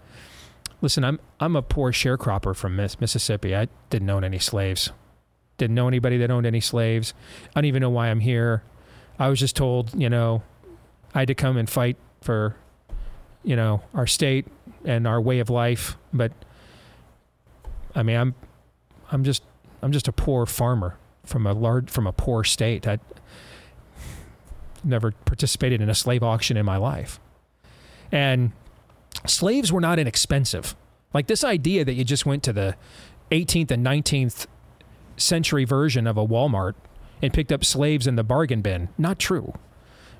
listen 0.82 1.04
i'm 1.04 1.20
i'm 1.40 1.56
a 1.56 1.62
poor 1.62 1.92
sharecropper 1.92 2.56
from 2.56 2.76
Miss- 2.76 3.00
mississippi. 3.00 3.56
I 3.56 3.68
didn't 3.90 4.10
own 4.10 4.24
any 4.24 4.40
slaves 4.40 4.92
Didn't 5.58 5.76
know 5.76 5.88
anybody 5.88 6.18
that 6.18 6.30
owned 6.30 6.46
any 6.46 6.60
slaves. 6.60 7.14
I 7.56 7.62
don't 7.62 7.66
even 7.66 7.82
know 7.82 7.90
why 7.90 8.10
I'm 8.10 8.20
here. 8.20 8.64
I 9.20 9.30
was 9.30 9.40
just 9.40 9.56
told, 9.56 10.00
you 10.00 10.10
know, 10.10 10.44
I 11.14 11.20
had 11.20 11.28
to 11.30 11.36
come 11.36 11.58
and 11.58 11.70
fight 11.70 11.98
for, 12.22 12.56
you 13.44 13.56
know, 13.56 13.82
our 13.94 14.06
state 14.06 14.46
and 14.86 15.08
our 15.08 15.20
way 15.20 15.40
of 15.40 15.50
life. 15.50 15.98
But 16.14 16.32
I 17.96 18.04
mean, 18.04 18.18
I'm, 18.18 18.36
I'm 19.12 19.24
just, 19.24 19.44
I'm 19.82 19.92
just 19.92 20.08
a 20.08 20.12
poor 20.12 20.46
farmer 20.46 20.98
from 21.26 21.48
a 21.48 21.54
large, 21.54 21.90
from 21.90 22.08
a 22.08 22.14
poor 22.14 22.44
state. 22.44 22.88
I 22.88 23.00
never 24.84 25.12
participated 25.26 25.82
in 25.82 25.90
a 25.90 25.96
slave 25.96 26.24
auction 26.24 26.58
in 26.58 26.66
my 26.66 26.78
life, 26.78 27.20
and 28.12 28.52
slaves 29.26 29.72
were 29.72 29.82
not 29.82 30.00
inexpensive. 30.00 30.76
Like 31.14 31.28
this 31.28 31.44
idea 31.44 31.84
that 31.86 31.94
you 31.94 32.04
just 32.04 32.26
went 32.26 32.44
to 32.44 32.54
the 32.54 32.76
18th 33.32 33.72
and 33.72 33.86
19th 33.86 34.46
century 35.18 35.66
version 35.66 36.08
of 36.08 36.18
a 36.18 36.26
Walmart 36.26 36.76
and 37.22 37.34
picked 37.34 37.52
up 37.52 37.66
slaves 37.66 38.08
in 38.08 38.16
the 38.16 38.24
bargain 38.24 38.62
bin. 38.62 38.90
Not 38.98 39.20
true. 39.20 39.54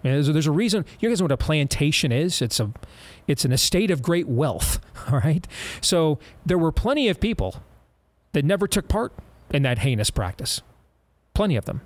I 0.04 0.08
mean, 0.08 0.14
there's, 0.14 0.28
there's, 0.28 0.48
a 0.48 0.52
reason. 0.52 0.86
You 1.00 1.10
guys 1.10 1.20
know 1.20 1.26
what 1.26 1.32
a 1.32 1.38
plantation 1.38 2.12
is? 2.12 2.42
It's 2.42 2.60
a, 2.60 2.72
it's 3.28 3.46
an 3.46 3.52
estate 3.52 3.92
of 3.92 4.02
great 4.02 4.28
wealth. 4.28 4.80
All 5.12 5.20
right. 5.20 5.48
So 5.82 6.20
there 6.46 6.58
were 6.58 6.72
plenty 6.72 7.08
of 7.10 7.20
people 7.20 7.62
that 8.34 8.46
never 8.46 8.68
took 8.68 8.88
part 8.88 9.14
in 9.52 9.64
that 9.64 9.80
heinous 9.80 10.10
practice. 10.10 10.62
Plenty 11.34 11.56
of 11.56 11.66
them. 11.66 11.82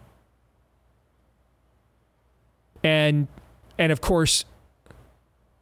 And, 2.84 3.28
and 3.78 3.92
of 3.92 4.02
course, 4.02 4.46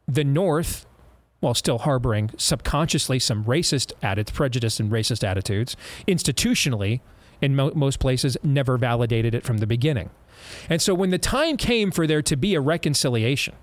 the 0.08 0.24
North, 0.24 0.86
while 1.40 1.54
still 1.54 1.78
harboring 1.78 2.30
subconsciously 2.36 3.18
some 3.18 3.44
racist 3.44 3.92
attitudes, 4.02 4.36
prejudice 4.36 4.80
and 4.80 4.90
racist 4.90 5.22
attitudes, 5.22 5.76
institutionally 6.08 7.00
in 7.40 7.56
mo- 7.56 7.72
most 7.74 7.98
places 7.98 8.36
never 8.42 8.76
validated 8.76 9.34
it 9.34 9.44
from 9.44 9.58
the 9.58 9.66
beginning. 9.66 10.10
And 10.68 10.80
so 10.80 10.94
when 10.94 11.10
the 11.10 11.18
time 11.18 11.56
came 11.56 11.90
for 11.90 12.06
there 12.06 12.22
to 12.22 12.36
be 12.36 12.54
a 12.54 12.60
reconciliation, 12.60 13.54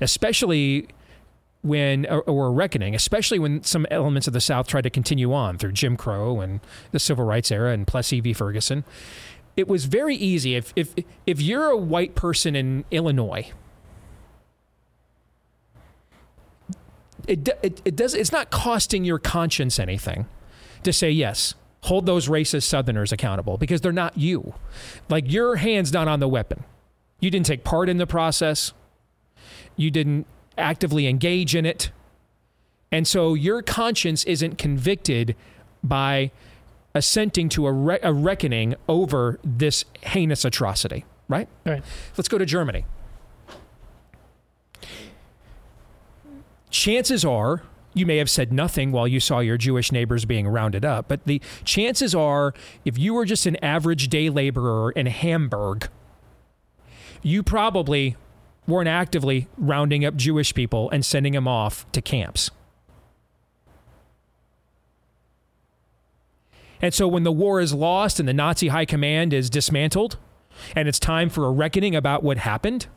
especially 0.00 0.88
when, 1.62 2.06
or, 2.06 2.22
or, 2.22 2.48
a 2.48 2.50
reckoning, 2.50 2.94
especially 2.94 3.38
when 3.38 3.62
some 3.62 3.86
elements 3.90 4.26
of 4.26 4.32
the 4.32 4.40
South 4.40 4.66
tried 4.66 4.82
to 4.82 4.90
continue 4.90 5.32
on 5.32 5.58
through 5.58 5.72
Jim 5.72 5.96
Crow 5.96 6.40
and 6.40 6.60
the 6.90 6.98
Civil 6.98 7.24
Rights 7.24 7.52
era 7.52 7.72
and 7.72 7.86
Plessy 7.86 8.20
v. 8.20 8.32
Ferguson, 8.32 8.84
it 9.56 9.68
was 9.68 9.84
very 9.84 10.16
easy. 10.16 10.56
If, 10.56 10.72
if, 10.74 10.94
if 11.26 11.40
you're 11.40 11.66
a 11.66 11.76
white 11.76 12.14
person 12.16 12.56
in 12.56 12.84
Illinois, 12.90 13.52
it, 17.28 17.48
it, 17.62 17.80
it 17.84 17.96
does, 17.96 18.14
it's 18.14 18.32
not 18.32 18.50
costing 18.50 19.04
your 19.04 19.18
conscience 19.18 19.78
anything 19.78 20.26
to 20.82 20.92
say, 20.92 21.10
yes, 21.10 21.54
hold 21.82 22.06
those 22.06 22.28
racist 22.28 22.64
Southerners 22.64 23.12
accountable 23.12 23.58
because 23.58 23.80
they're 23.80 23.92
not 23.92 24.16
you. 24.16 24.54
Like 25.08 25.30
your 25.30 25.56
hand's 25.56 25.92
not 25.92 26.08
on 26.08 26.20
the 26.20 26.28
weapon. 26.28 26.64
You 27.20 27.30
didn't 27.30 27.46
take 27.46 27.64
part 27.64 27.88
in 27.88 27.98
the 27.98 28.06
process. 28.06 28.72
You 29.76 29.90
didn't 29.90 30.26
actively 30.56 31.06
engage 31.06 31.54
in 31.54 31.66
it. 31.66 31.90
And 32.90 33.06
so 33.06 33.34
your 33.34 33.62
conscience 33.62 34.24
isn't 34.24 34.58
convicted 34.58 35.34
by 35.82 36.30
assenting 36.94 37.48
to 37.50 37.66
a, 37.66 37.72
re- 37.72 37.98
a 38.02 38.12
reckoning 38.12 38.74
over 38.88 39.40
this 39.42 39.84
heinous 40.02 40.44
atrocity, 40.44 41.04
right? 41.26 41.48
Right. 41.64 41.82
Let's 42.16 42.28
go 42.28 42.38
to 42.38 42.44
Germany. 42.44 42.84
Chances 46.70 47.24
are 47.24 47.62
you 47.94 48.06
may 48.06 48.16
have 48.18 48.30
said 48.30 48.52
nothing 48.52 48.92
while 48.92 49.06
you 49.06 49.20
saw 49.20 49.40
your 49.40 49.56
Jewish 49.56 49.92
neighbors 49.92 50.24
being 50.24 50.48
rounded 50.48 50.84
up, 50.84 51.08
but 51.08 51.24
the 51.24 51.40
chances 51.64 52.14
are 52.14 52.54
if 52.84 52.98
you 52.98 53.14
were 53.14 53.24
just 53.24 53.46
an 53.46 53.56
average 53.62 54.08
day 54.08 54.30
laborer 54.30 54.90
in 54.92 55.06
Hamburg, 55.06 55.88
you 57.22 57.42
probably 57.42 58.16
weren't 58.66 58.88
actively 58.88 59.48
rounding 59.56 60.04
up 60.04 60.16
Jewish 60.16 60.54
people 60.54 60.88
and 60.90 61.04
sending 61.04 61.32
them 61.32 61.48
off 61.48 61.90
to 61.92 62.00
camps. 62.00 62.50
And 66.80 66.92
so 66.92 67.06
when 67.06 67.22
the 67.22 67.32
war 67.32 67.60
is 67.60 67.72
lost 67.72 68.18
and 68.18 68.28
the 68.28 68.32
Nazi 68.32 68.68
high 68.68 68.84
command 68.84 69.32
is 69.32 69.48
dismantled 69.48 70.16
and 70.74 70.88
it's 70.88 70.98
time 70.98 71.28
for 71.28 71.46
a 71.46 71.50
reckoning 71.50 71.94
about 71.94 72.24
what 72.24 72.38
happened, 72.38 72.88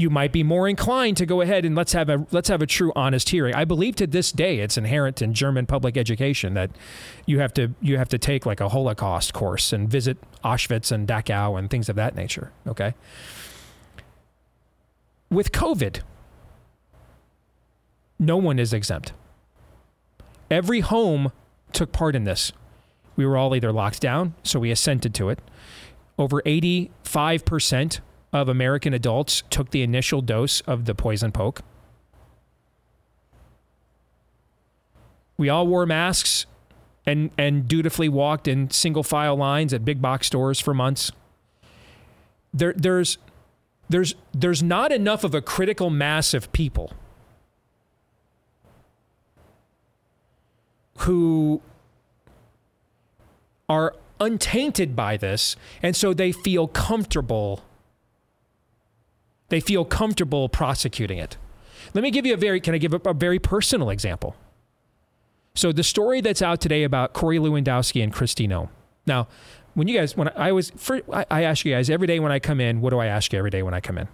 you 0.00 0.08
might 0.08 0.32
be 0.32 0.42
more 0.42 0.66
inclined 0.66 1.18
to 1.18 1.26
go 1.26 1.42
ahead 1.42 1.66
and 1.66 1.76
let's 1.76 1.92
have 1.92 2.08
a 2.08 2.26
let's 2.30 2.48
have 2.48 2.62
a 2.62 2.66
true 2.66 2.90
honest 2.96 3.28
hearing. 3.28 3.54
I 3.54 3.66
believe 3.66 3.96
to 3.96 4.06
this 4.06 4.32
day 4.32 4.60
it's 4.60 4.78
inherent 4.78 5.20
in 5.20 5.34
German 5.34 5.66
public 5.66 5.98
education 5.98 6.54
that 6.54 6.70
you 7.26 7.40
have 7.40 7.52
to 7.54 7.74
you 7.82 7.98
have 7.98 8.08
to 8.08 8.18
take 8.18 8.46
like 8.46 8.60
a 8.60 8.70
Holocaust 8.70 9.34
course 9.34 9.74
and 9.74 9.90
visit 9.90 10.16
Auschwitz 10.42 10.90
and 10.90 11.06
Dachau 11.06 11.58
and 11.58 11.68
things 11.68 11.90
of 11.90 11.96
that 11.96 12.16
nature, 12.16 12.50
okay? 12.66 12.94
With 15.28 15.52
COVID, 15.52 16.00
no 18.18 18.38
one 18.38 18.58
is 18.58 18.72
exempt. 18.72 19.12
Every 20.50 20.80
home 20.80 21.30
took 21.72 21.92
part 21.92 22.16
in 22.16 22.24
this. 22.24 22.52
We 23.16 23.26
were 23.26 23.36
all 23.36 23.54
either 23.54 23.70
locked 23.70 24.00
down, 24.00 24.34
so 24.42 24.58
we 24.58 24.70
assented 24.70 25.14
to 25.16 25.28
it. 25.28 25.40
Over 26.18 26.40
85% 26.42 28.00
of 28.32 28.48
American 28.48 28.94
adults 28.94 29.42
took 29.50 29.70
the 29.70 29.82
initial 29.82 30.22
dose 30.22 30.60
of 30.62 30.84
the 30.84 30.94
poison 30.94 31.32
poke. 31.32 31.62
We 35.36 35.48
all 35.48 35.66
wore 35.66 35.86
masks 35.86 36.46
and, 37.06 37.30
and 37.38 37.66
dutifully 37.66 38.08
walked 38.08 38.46
in 38.46 38.70
single 38.70 39.02
file 39.02 39.36
lines 39.36 39.72
at 39.72 39.84
big 39.84 40.02
box 40.02 40.26
stores 40.26 40.60
for 40.60 40.74
months. 40.74 41.12
There, 42.52 42.74
there's, 42.76 43.18
there's, 43.88 44.14
there's 44.32 44.62
not 44.62 44.92
enough 44.92 45.24
of 45.24 45.34
a 45.34 45.40
critical 45.40 45.90
mass 45.90 46.34
of 46.34 46.52
people 46.52 46.92
who 50.98 51.62
are 53.68 53.96
untainted 54.20 54.94
by 54.94 55.16
this, 55.16 55.56
and 55.82 55.96
so 55.96 56.12
they 56.12 56.32
feel 56.32 56.68
comfortable 56.68 57.62
they 59.50 59.60
feel 59.60 59.84
comfortable 59.84 60.48
prosecuting 60.48 61.18
it. 61.18 61.36
Let 61.94 62.02
me 62.02 62.10
give 62.10 62.24
you 62.24 62.34
a 62.34 62.36
very, 62.36 62.60
can 62.60 62.74
I 62.74 62.78
give 62.78 62.94
a, 62.94 63.00
a 63.04 63.14
very 63.14 63.38
personal 63.38 63.90
example? 63.90 64.34
So 65.54 65.72
the 65.72 65.82
story 65.82 66.20
that's 66.20 66.40
out 66.40 66.60
today 66.60 66.84
about 66.84 67.12
Corey 67.12 67.38
Lewandowski 67.38 68.02
and 68.02 68.12
Kristi 68.12 68.48
Noem. 68.48 68.68
Now, 69.06 69.28
when 69.74 69.88
you 69.88 69.98
guys, 69.98 70.16
when 70.16 70.28
I, 70.28 70.48
I 70.48 70.52
was, 70.52 70.70
for, 70.76 71.00
I, 71.12 71.26
I 71.30 71.42
ask 71.42 71.64
you 71.64 71.74
guys 71.74 71.90
every 71.90 72.06
day 72.06 72.20
when 72.20 72.32
I 72.32 72.38
come 72.38 72.60
in, 72.60 72.80
what 72.80 72.90
do 72.90 72.98
I 72.98 73.06
ask 73.06 73.32
you 73.32 73.38
every 73.38 73.50
day 73.50 73.62
when 73.62 73.74
I 73.74 73.80
come 73.80 73.98
in? 73.98 74.08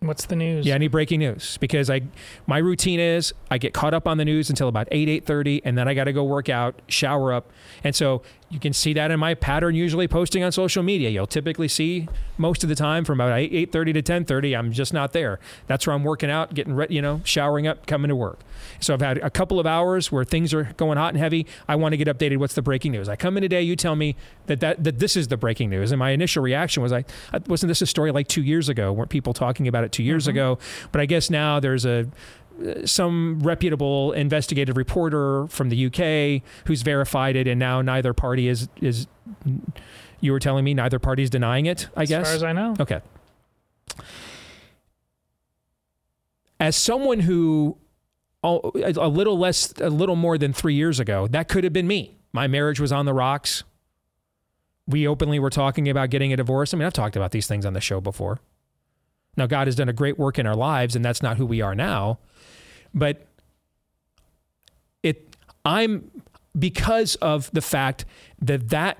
What's 0.00 0.26
the 0.26 0.36
news? 0.36 0.64
Yeah, 0.64 0.74
any 0.74 0.86
breaking 0.86 1.18
news? 1.18 1.58
Because 1.58 1.90
I, 1.90 2.02
my 2.46 2.58
routine 2.58 3.00
is 3.00 3.34
I 3.50 3.58
get 3.58 3.74
caught 3.74 3.94
up 3.94 4.06
on 4.06 4.16
the 4.16 4.24
news 4.24 4.48
until 4.48 4.68
about 4.68 4.86
eight 4.92 5.08
eight 5.08 5.26
thirty, 5.26 5.60
and 5.64 5.76
then 5.76 5.88
I 5.88 5.94
got 5.94 6.04
to 6.04 6.12
go 6.12 6.22
work 6.22 6.48
out, 6.48 6.80
shower 6.86 7.32
up, 7.32 7.50
and 7.82 7.96
so 7.96 8.22
you 8.48 8.60
can 8.60 8.72
see 8.72 8.92
that 8.94 9.10
in 9.10 9.18
my 9.18 9.34
pattern. 9.34 9.74
Usually 9.74 10.06
posting 10.06 10.44
on 10.44 10.52
social 10.52 10.84
media, 10.84 11.10
you'll 11.10 11.26
typically 11.26 11.66
see 11.66 12.08
most 12.38 12.62
of 12.62 12.68
the 12.68 12.76
time 12.76 13.04
from 13.04 13.20
about 13.20 13.36
eight 13.36 13.52
eight 13.52 13.72
thirty 13.72 13.92
to 13.92 14.00
ten 14.00 14.24
thirty. 14.24 14.54
I'm 14.54 14.70
just 14.70 14.94
not 14.94 15.12
there. 15.12 15.40
That's 15.66 15.84
where 15.84 15.96
I'm 15.96 16.04
working 16.04 16.30
out, 16.30 16.54
getting 16.54 16.76
ready, 16.76 16.94
you 16.94 17.02
know, 17.02 17.20
showering 17.24 17.66
up, 17.66 17.86
coming 17.88 18.08
to 18.08 18.14
work. 18.14 18.38
So 18.78 18.94
I've 18.94 19.00
had 19.00 19.18
a 19.18 19.30
couple 19.30 19.58
of 19.58 19.66
hours 19.66 20.12
where 20.12 20.24
things 20.24 20.54
are 20.54 20.72
going 20.76 20.96
hot 20.96 21.12
and 21.12 21.18
heavy. 21.18 21.44
I 21.66 21.74
want 21.74 21.92
to 21.92 21.96
get 21.96 22.06
updated. 22.06 22.36
What's 22.36 22.54
the 22.54 22.62
breaking 22.62 22.92
news? 22.92 23.08
I 23.08 23.16
come 23.16 23.36
in 23.36 23.42
today, 23.42 23.62
you 23.62 23.74
tell 23.74 23.96
me 23.96 24.14
that 24.46 24.60
that, 24.60 24.84
that 24.84 25.00
this 25.00 25.16
is 25.16 25.26
the 25.26 25.36
breaking 25.36 25.70
news, 25.70 25.90
and 25.90 25.98
my 25.98 26.10
initial 26.10 26.40
reaction 26.40 26.84
was, 26.84 26.92
I 26.92 27.04
wasn't 27.48 27.68
this 27.68 27.82
a 27.82 27.86
story 27.86 28.12
like 28.12 28.28
two 28.28 28.42
years 28.42 28.68
ago? 28.68 28.92
Weren't 28.92 29.10
people 29.10 29.34
talking 29.34 29.66
about 29.66 29.82
it 29.82 29.87
two 29.92 30.02
years 30.02 30.24
mm-hmm. 30.24 30.30
ago? 30.30 30.58
But 30.92 31.00
I 31.00 31.06
guess 31.06 31.30
now 31.30 31.60
there's 31.60 31.84
a 31.84 32.06
some 32.84 33.40
reputable 33.40 34.12
investigative 34.12 34.76
reporter 34.76 35.46
from 35.48 35.68
the 35.68 35.86
UK 35.86 36.42
who's 36.66 36.82
verified 36.82 37.36
it, 37.36 37.46
and 37.46 37.58
now 37.58 37.82
neither 37.82 38.12
party 38.12 38.48
is 38.48 38.68
is. 38.80 39.06
You 40.20 40.32
were 40.32 40.40
telling 40.40 40.64
me 40.64 40.74
neither 40.74 40.98
party 40.98 41.22
is 41.22 41.30
denying 41.30 41.66
it. 41.66 41.88
I 41.96 42.02
as 42.02 42.08
guess. 42.08 42.22
As 42.22 42.28
far 42.28 42.36
as 42.36 42.42
I 42.42 42.52
know. 42.52 42.74
Okay. 42.80 43.00
As 46.60 46.74
someone 46.74 47.20
who, 47.20 47.76
oh, 48.42 48.72
a 48.74 49.08
little 49.08 49.38
less, 49.38 49.72
a 49.80 49.90
little 49.90 50.16
more 50.16 50.36
than 50.36 50.52
three 50.52 50.74
years 50.74 50.98
ago, 50.98 51.28
that 51.28 51.48
could 51.48 51.62
have 51.62 51.72
been 51.72 51.86
me. 51.86 52.16
My 52.32 52.48
marriage 52.48 52.80
was 52.80 52.90
on 52.90 53.06
the 53.06 53.14
rocks. 53.14 53.62
We 54.88 55.06
openly 55.06 55.38
were 55.38 55.50
talking 55.50 55.88
about 55.88 56.10
getting 56.10 56.32
a 56.32 56.36
divorce. 56.36 56.74
I 56.74 56.78
mean, 56.78 56.86
I've 56.86 56.92
talked 56.92 57.14
about 57.14 57.30
these 57.30 57.46
things 57.46 57.64
on 57.64 57.74
the 57.74 57.80
show 57.80 58.00
before. 58.00 58.40
Now, 59.36 59.46
God 59.46 59.68
has 59.68 59.76
done 59.76 59.88
a 59.88 59.92
great 59.92 60.18
work 60.18 60.38
in 60.38 60.46
our 60.46 60.56
lives, 60.56 60.96
and 60.96 61.04
that's 61.04 61.22
not 61.22 61.36
who 61.36 61.46
we 61.46 61.60
are 61.60 61.74
now. 61.74 62.18
But 62.92 63.26
it, 65.02 65.36
I'm 65.64 66.10
because 66.58 67.14
of 67.16 67.50
the 67.52 67.60
fact 67.60 68.04
that 68.40 68.70
that 68.70 68.98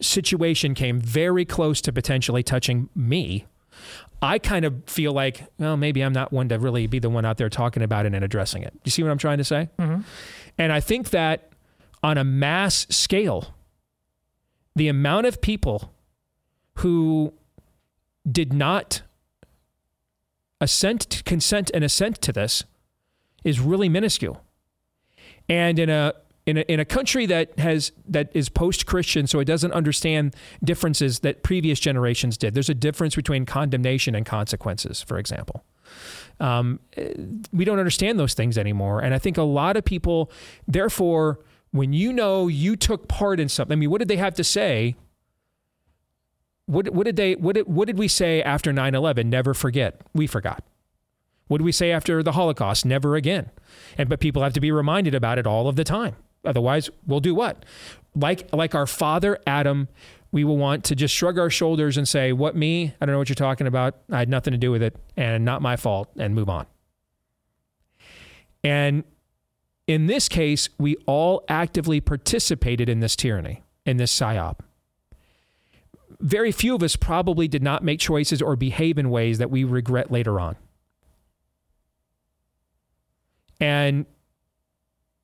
situation 0.00 0.74
came 0.74 1.00
very 1.00 1.44
close 1.44 1.80
to 1.82 1.92
potentially 1.92 2.42
touching 2.42 2.88
me. 2.94 3.46
I 4.20 4.38
kind 4.38 4.64
of 4.64 4.82
feel 4.86 5.12
like, 5.12 5.44
well, 5.58 5.76
maybe 5.76 6.02
I'm 6.02 6.12
not 6.12 6.32
one 6.32 6.48
to 6.48 6.58
really 6.58 6.86
be 6.86 6.98
the 6.98 7.08
one 7.08 7.24
out 7.24 7.36
there 7.36 7.48
talking 7.48 7.82
about 7.82 8.04
it 8.04 8.14
and 8.14 8.24
addressing 8.24 8.62
it. 8.62 8.72
Do 8.72 8.80
you 8.84 8.90
see 8.90 9.02
what 9.02 9.10
I'm 9.10 9.18
trying 9.18 9.38
to 9.38 9.44
say? 9.44 9.70
Mm-hmm. 9.78 10.02
And 10.58 10.72
I 10.72 10.80
think 10.80 11.10
that 11.10 11.52
on 12.02 12.18
a 12.18 12.24
mass 12.24 12.86
scale, 12.90 13.54
the 14.74 14.88
amount 14.88 15.26
of 15.26 15.40
people 15.40 15.92
who 16.74 17.32
did 18.30 18.52
not 18.52 19.02
assent, 20.60 21.22
consent, 21.24 21.70
and 21.74 21.84
assent 21.84 22.20
to 22.22 22.32
this 22.32 22.64
is 23.44 23.60
really 23.60 23.88
minuscule. 23.88 24.42
And 25.48 25.78
in 25.78 25.88
a 25.88 26.14
in 26.46 26.56
a, 26.56 26.60
in 26.62 26.80
a 26.80 26.84
country 26.84 27.26
that 27.26 27.58
has 27.58 27.92
that 28.08 28.30
is 28.34 28.48
post-Christian, 28.48 29.26
so 29.26 29.38
it 29.38 29.44
doesn't 29.44 29.72
understand 29.72 30.34
differences 30.64 31.20
that 31.20 31.42
previous 31.42 31.78
generations 31.78 32.38
did. 32.38 32.54
There's 32.54 32.70
a 32.70 32.74
difference 32.74 33.14
between 33.14 33.44
condemnation 33.44 34.14
and 34.14 34.24
consequences, 34.24 35.02
for 35.02 35.18
example. 35.18 35.64
Um, 36.40 36.80
we 37.52 37.64
don't 37.64 37.78
understand 37.78 38.18
those 38.18 38.34
things 38.34 38.56
anymore, 38.56 39.00
and 39.00 39.14
I 39.14 39.18
think 39.18 39.36
a 39.36 39.42
lot 39.42 39.76
of 39.76 39.84
people, 39.84 40.30
therefore, 40.66 41.40
when 41.70 41.92
you 41.92 42.12
know 42.14 42.48
you 42.48 42.76
took 42.76 43.08
part 43.08 43.40
in 43.40 43.48
something, 43.48 43.76
I 43.76 43.76
mean, 43.76 43.90
what 43.90 43.98
did 43.98 44.08
they 44.08 44.16
have 44.16 44.34
to 44.34 44.44
say? 44.44 44.96
What, 46.68 46.90
what 46.90 47.06
did 47.06 47.16
they 47.16 47.34
what 47.34 47.54
did, 47.54 47.66
what 47.66 47.86
did 47.86 47.98
we 47.98 48.08
say 48.08 48.42
after 48.42 48.72
9/11? 48.72 49.24
Never 49.26 49.54
forget. 49.54 50.02
We 50.12 50.26
forgot. 50.26 50.62
What 51.46 51.58
did 51.58 51.64
we 51.64 51.72
say 51.72 51.90
after 51.90 52.22
the 52.22 52.32
Holocaust? 52.32 52.84
Never 52.84 53.16
again. 53.16 53.50
And 53.96 54.06
but 54.06 54.20
people 54.20 54.42
have 54.42 54.52
to 54.52 54.60
be 54.60 54.70
reminded 54.70 55.14
about 55.14 55.38
it 55.38 55.46
all 55.46 55.66
of 55.66 55.76
the 55.76 55.84
time. 55.84 56.16
Otherwise, 56.44 56.90
we'll 57.06 57.20
do 57.20 57.34
what? 57.34 57.64
Like 58.14 58.52
like 58.52 58.74
our 58.74 58.86
father 58.86 59.38
Adam, 59.46 59.88
we 60.30 60.44
will 60.44 60.58
want 60.58 60.84
to 60.84 60.94
just 60.94 61.14
shrug 61.14 61.38
our 61.38 61.48
shoulders 61.48 61.96
and 61.96 62.06
say, 62.06 62.34
"What 62.34 62.54
me? 62.54 62.94
I 63.00 63.06
don't 63.06 63.14
know 63.14 63.18
what 63.18 63.30
you're 63.30 63.34
talking 63.34 63.66
about. 63.66 63.96
I 64.10 64.18
had 64.18 64.28
nothing 64.28 64.52
to 64.52 64.58
do 64.58 64.70
with 64.70 64.82
it 64.82 64.94
and 65.16 65.46
not 65.46 65.62
my 65.62 65.76
fault," 65.76 66.10
and 66.18 66.34
move 66.34 66.50
on. 66.50 66.66
And 68.62 69.04
in 69.86 70.06
this 70.06 70.28
case, 70.28 70.68
we 70.78 70.96
all 71.06 71.44
actively 71.48 72.02
participated 72.02 72.90
in 72.90 73.00
this 73.00 73.16
tyranny, 73.16 73.62
in 73.86 73.96
this 73.96 74.14
psyop. 74.14 74.58
Very 76.20 76.50
few 76.50 76.74
of 76.74 76.82
us 76.82 76.96
probably 76.96 77.46
did 77.46 77.62
not 77.62 77.84
make 77.84 78.00
choices 78.00 78.42
or 78.42 78.56
behave 78.56 78.98
in 78.98 79.10
ways 79.10 79.38
that 79.38 79.50
we 79.50 79.64
regret 79.64 80.10
later 80.10 80.40
on. 80.40 80.56
And 83.60 84.06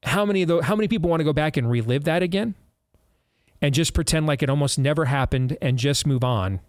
how 0.05 0.25
many 0.25 0.43
of 0.43 0.49
the, 0.49 0.63
how 0.63 0.77
many 0.77 0.89
people 0.89 1.11
want 1.11 1.21
to 1.21 1.25
go 1.25 1.33
back 1.33 1.57
and 1.57 1.69
relive 1.69 2.05
that 2.05 2.23
again? 2.23 2.55
And 3.61 3.75
just 3.75 3.95
pretend 3.95 4.27
like 4.27 4.43
it 4.43 4.51
almost 4.51 4.79
never 4.79 5.07
happened 5.07 5.57
and 5.63 5.79
just 5.79 6.07
move 6.07 6.23
on. 6.23 6.61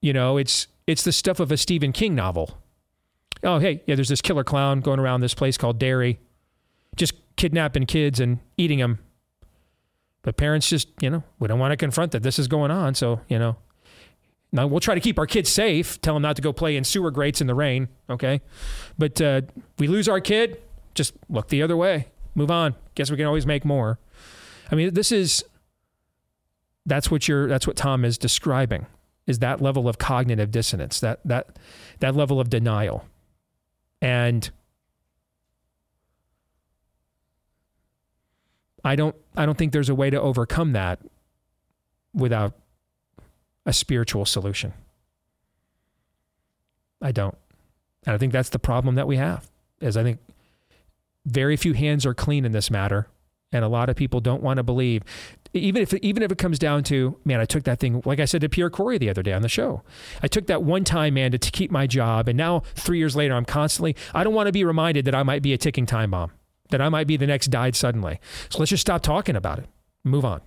You 0.00 0.12
know, 0.12 0.36
it's 0.36 0.66
it's 0.86 1.02
the 1.04 1.12
stuff 1.12 1.38
of 1.38 1.52
a 1.52 1.56
Stephen 1.56 1.92
King 1.92 2.14
novel. 2.14 2.58
Oh, 3.44 3.58
hey, 3.58 3.82
yeah, 3.86 3.94
there's 3.94 4.08
this 4.08 4.22
killer 4.22 4.44
clown 4.44 4.80
going 4.80 4.98
around 4.98 5.20
this 5.20 5.34
place 5.34 5.56
called 5.56 5.78
Derry, 5.78 6.18
just 6.96 7.14
kidnapping 7.36 7.86
kids 7.86 8.18
and 8.20 8.38
eating 8.56 8.78
them. 8.78 8.98
But 10.28 10.36
parents 10.36 10.68
just, 10.68 10.88
you 11.00 11.08
know, 11.08 11.22
we 11.38 11.48
don't 11.48 11.58
want 11.58 11.72
to 11.72 11.76
confront 11.78 12.12
that 12.12 12.22
this 12.22 12.38
is 12.38 12.48
going 12.48 12.70
on. 12.70 12.94
So, 12.94 13.22
you 13.30 13.38
know, 13.38 13.56
now 14.52 14.66
we'll 14.66 14.78
try 14.78 14.94
to 14.94 15.00
keep 15.00 15.18
our 15.18 15.26
kids 15.26 15.48
safe, 15.48 15.98
tell 16.02 16.12
them 16.12 16.22
not 16.22 16.36
to 16.36 16.42
go 16.42 16.52
play 16.52 16.76
in 16.76 16.84
sewer 16.84 17.10
grates 17.10 17.40
in 17.40 17.46
the 17.46 17.54
rain, 17.54 17.88
okay? 18.10 18.42
But 18.98 19.22
uh, 19.22 19.40
we 19.78 19.86
lose 19.86 20.06
our 20.06 20.20
kid, 20.20 20.60
just 20.94 21.14
look 21.30 21.48
the 21.48 21.62
other 21.62 21.78
way, 21.78 22.08
move 22.34 22.50
on. 22.50 22.74
Guess 22.94 23.10
we 23.10 23.16
can 23.16 23.24
always 23.24 23.46
make 23.46 23.64
more. 23.64 23.98
I 24.70 24.74
mean, 24.74 24.92
this 24.92 25.12
is 25.12 25.46
that's 26.84 27.10
what 27.10 27.26
you're 27.26 27.48
that's 27.48 27.66
what 27.66 27.76
Tom 27.76 28.04
is 28.04 28.18
describing 28.18 28.84
is 29.26 29.38
that 29.38 29.62
level 29.62 29.88
of 29.88 29.96
cognitive 29.96 30.50
dissonance, 30.50 31.00
that 31.00 31.20
that 31.24 31.58
that 32.00 32.14
level 32.14 32.38
of 32.38 32.50
denial. 32.50 33.06
And 34.02 34.50
I 38.88 38.96
don't 38.96 39.14
I 39.36 39.44
don't 39.44 39.58
think 39.58 39.72
there's 39.72 39.90
a 39.90 39.94
way 39.94 40.08
to 40.08 40.18
overcome 40.20 40.72
that 40.72 41.00
without 42.14 42.54
a 43.66 43.72
spiritual 43.72 44.24
solution. 44.24 44.72
I 47.02 47.12
don't. 47.12 47.36
And 48.06 48.14
I 48.14 48.18
think 48.18 48.32
that's 48.32 48.48
the 48.48 48.58
problem 48.58 48.94
that 48.94 49.06
we 49.06 49.18
have. 49.18 49.50
Is 49.80 49.98
I 49.98 50.02
think 50.02 50.20
very 51.26 51.56
few 51.56 51.74
hands 51.74 52.06
are 52.06 52.14
clean 52.14 52.46
in 52.46 52.52
this 52.52 52.70
matter, 52.70 53.08
and 53.52 53.62
a 53.62 53.68
lot 53.68 53.90
of 53.90 53.96
people 53.96 54.20
don't 54.20 54.42
want 54.42 54.56
to 54.56 54.62
believe. 54.62 55.02
Even 55.52 55.82
if 55.82 55.92
even 55.94 56.22
if 56.22 56.32
it 56.32 56.38
comes 56.38 56.58
down 56.58 56.82
to, 56.84 57.18
man, 57.26 57.40
I 57.40 57.44
took 57.44 57.64
that 57.64 57.78
thing, 57.78 58.00
like 58.06 58.20
I 58.20 58.24
said 58.24 58.40
to 58.40 58.48
Pierre 58.48 58.70
Kory 58.70 58.96
the 58.96 59.10
other 59.10 59.22
day 59.22 59.34
on 59.34 59.42
the 59.42 59.48
show. 59.50 59.82
I 60.22 60.28
took 60.28 60.46
that 60.46 60.62
one 60.62 60.84
time, 60.84 61.14
man, 61.14 61.32
to, 61.32 61.38
to 61.38 61.50
keep 61.50 61.70
my 61.70 61.86
job, 61.86 62.26
and 62.26 62.38
now 62.38 62.62
three 62.74 62.98
years 62.98 63.14
later, 63.14 63.34
I'm 63.34 63.44
constantly. 63.44 63.96
I 64.14 64.24
don't 64.24 64.34
want 64.34 64.46
to 64.46 64.52
be 64.52 64.64
reminded 64.64 65.04
that 65.04 65.14
I 65.14 65.22
might 65.24 65.42
be 65.42 65.52
a 65.52 65.58
ticking 65.58 65.84
time 65.84 66.10
bomb, 66.10 66.32
that 66.70 66.80
I 66.80 66.88
might 66.88 67.06
be 67.06 67.16
the 67.16 67.26
next 67.26 67.46
died 67.48 67.74
suddenly. 67.76 68.20
So 68.50 68.58
let's 68.58 68.70
just 68.70 68.80
stop 68.82 69.02
talking 69.02 69.36
about 69.36 69.58
it. 69.58 69.66
Move 70.04 70.24
on. 70.24 70.40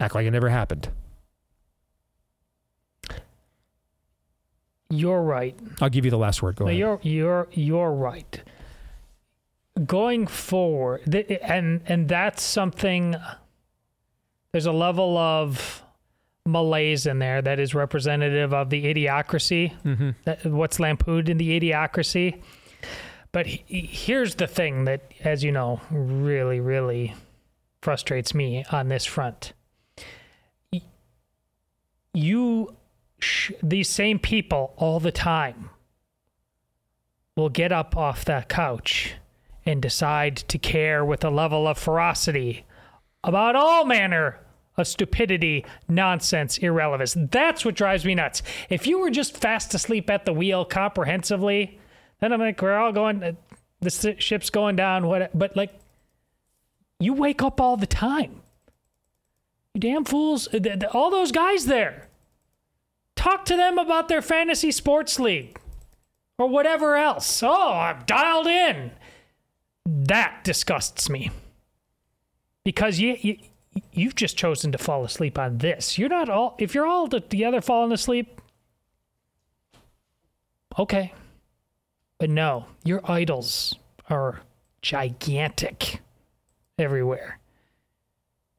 Act 0.00 0.14
like 0.14 0.26
it 0.26 0.30
never 0.30 0.48
happened. 0.48 0.88
You're 4.90 5.20
right. 5.22 5.58
I'll 5.80 5.90
give 5.90 6.04
you 6.04 6.10
the 6.10 6.16
last 6.18 6.42
word. 6.42 6.56
Go 6.56 6.64
No, 6.64 6.68
ahead. 6.70 6.78
you're 6.78 7.00
you're 7.02 7.48
you're 7.52 7.92
right. 7.92 8.42
Going 9.86 10.26
forward, 10.26 11.02
th- 11.10 11.38
and 11.42 11.82
and 11.86 12.08
that's 12.08 12.42
something. 12.42 13.14
There's 14.52 14.66
a 14.66 14.72
level 14.72 15.18
of 15.18 15.82
malaise 16.46 17.04
in 17.06 17.18
there 17.18 17.42
that 17.42 17.60
is 17.60 17.74
representative 17.74 18.54
of 18.54 18.70
the 18.70 18.82
idiocracy. 18.92 19.74
Mhm. 19.82 20.14
That, 20.24 20.46
what's 20.46 20.80
lampooned 20.80 21.28
in 21.28 21.36
the 21.36 21.60
idiocracy. 21.60 22.40
But 23.32 23.46
he, 23.46 23.80
here's 23.80 24.36
the 24.36 24.46
thing 24.46 24.84
that, 24.84 25.12
as 25.22 25.44
you 25.44 25.52
know, 25.52 25.80
really, 25.90 26.60
really 26.60 27.14
frustrates 27.82 28.34
me 28.34 28.64
on 28.70 28.88
this 28.88 29.04
front. 29.04 29.52
You, 32.14 32.76
sh- 33.18 33.52
these 33.62 33.88
same 33.88 34.18
people 34.18 34.74
all 34.76 34.98
the 34.98 35.12
time 35.12 35.70
will 37.36 37.48
get 37.48 37.70
up 37.70 37.96
off 37.96 38.24
that 38.24 38.48
couch 38.48 39.14
and 39.64 39.82
decide 39.82 40.36
to 40.36 40.58
care 40.58 41.04
with 41.04 41.24
a 41.24 41.30
level 41.30 41.68
of 41.68 41.78
ferocity 41.78 42.64
about 43.22 43.54
all 43.54 43.84
manner 43.84 44.40
of 44.76 44.86
stupidity, 44.86 45.64
nonsense, 45.88 46.58
irrelevance. 46.58 47.14
That's 47.30 47.64
what 47.64 47.74
drives 47.74 48.04
me 48.04 48.14
nuts. 48.14 48.42
If 48.70 48.86
you 48.86 48.98
were 48.98 49.10
just 49.10 49.36
fast 49.36 49.74
asleep 49.74 50.08
at 50.08 50.24
the 50.24 50.32
wheel 50.32 50.64
comprehensively, 50.64 51.77
then 52.20 52.32
I'm 52.32 52.40
like, 52.40 52.60
we're 52.60 52.76
all 52.76 52.92
going, 52.92 53.22
uh, 53.22 53.32
the 53.80 54.16
ship's 54.18 54.50
going 54.50 54.76
down, 54.76 55.06
what, 55.06 55.36
but 55.36 55.56
like, 55.56 55.72
you 57.00 57.12
wake 57.12 57.42
up 57.42 57.60
all 57.60 57.76
the 57.76 57.86
time. 57.86 58.40
You 59.74 59.80
damn 59.80 60.04
fools. 60.04 60.48
Uh, 60.52 60.58
All 60.92 61.10
those 61.10 61.30
guys 61.30 61.66
there. 61.66 62.08
Talk 63.14 63.44
to 63.46 63.56
them 63.56 63.78
about 63.78 64.08
their 64.08 64.22
fantasy 64.22 64.72
sports 64.72 65.20
league 65.20 65.58
or 66.38 66.48
whatever 66.48 66.96
else. 66.96 67.42
Oh, 67.42 67.72
I'm 67.72 68.02
dialed 68.06 68.46
in. 68.46 68.92
That 69.86 70.42
disgusts 70.44 71.08
me. 71.08 71.30
Because 72.64 72.98
you, 72.98 73.16
you 73.20 73.38
you've 73.92 74.14
just 74.14 74.36
chosen 74.36 74.72
to 74.72 74.78
fall 74.78 75.04
asleep 75.04 75.38
on 75.38 75.58
this. 75.58 75.98
You're 75.98 76.08
not 76.08 76.28
all 76.28 76.54
if 76.58 76.74
you're 76.74 76.86
all 76.86 77.08
together 77.08 77.60
falling 77.60 77.92
asleep. 77.92 78.40
Okay. 80.78 81.12
But 82.18 82.30
no, 82.30 82.66
your 82.84 83.00
idols 83.10 83.74
are 84.10 84.40
gigantic 84.82 86.00
everywhere. 86.78 87.38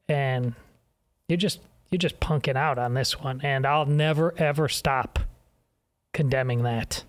And 0.08 0.54
you're 1.28 1.36
just 1.36 1.60
you're 1.90 1.98
just 1.98 2.20
punking 2.20 2.56
out 2.56 2.78
on 2.78 2.94
this 2.94 3.20
one 3.20 3.40
and 3.42 3.66
I'll 3.66 3.86
never 3.86 4.34
ever 4.38 4.68
stop 4.68 5.18
condemning 6.12 6.62
that. 6.62 7.04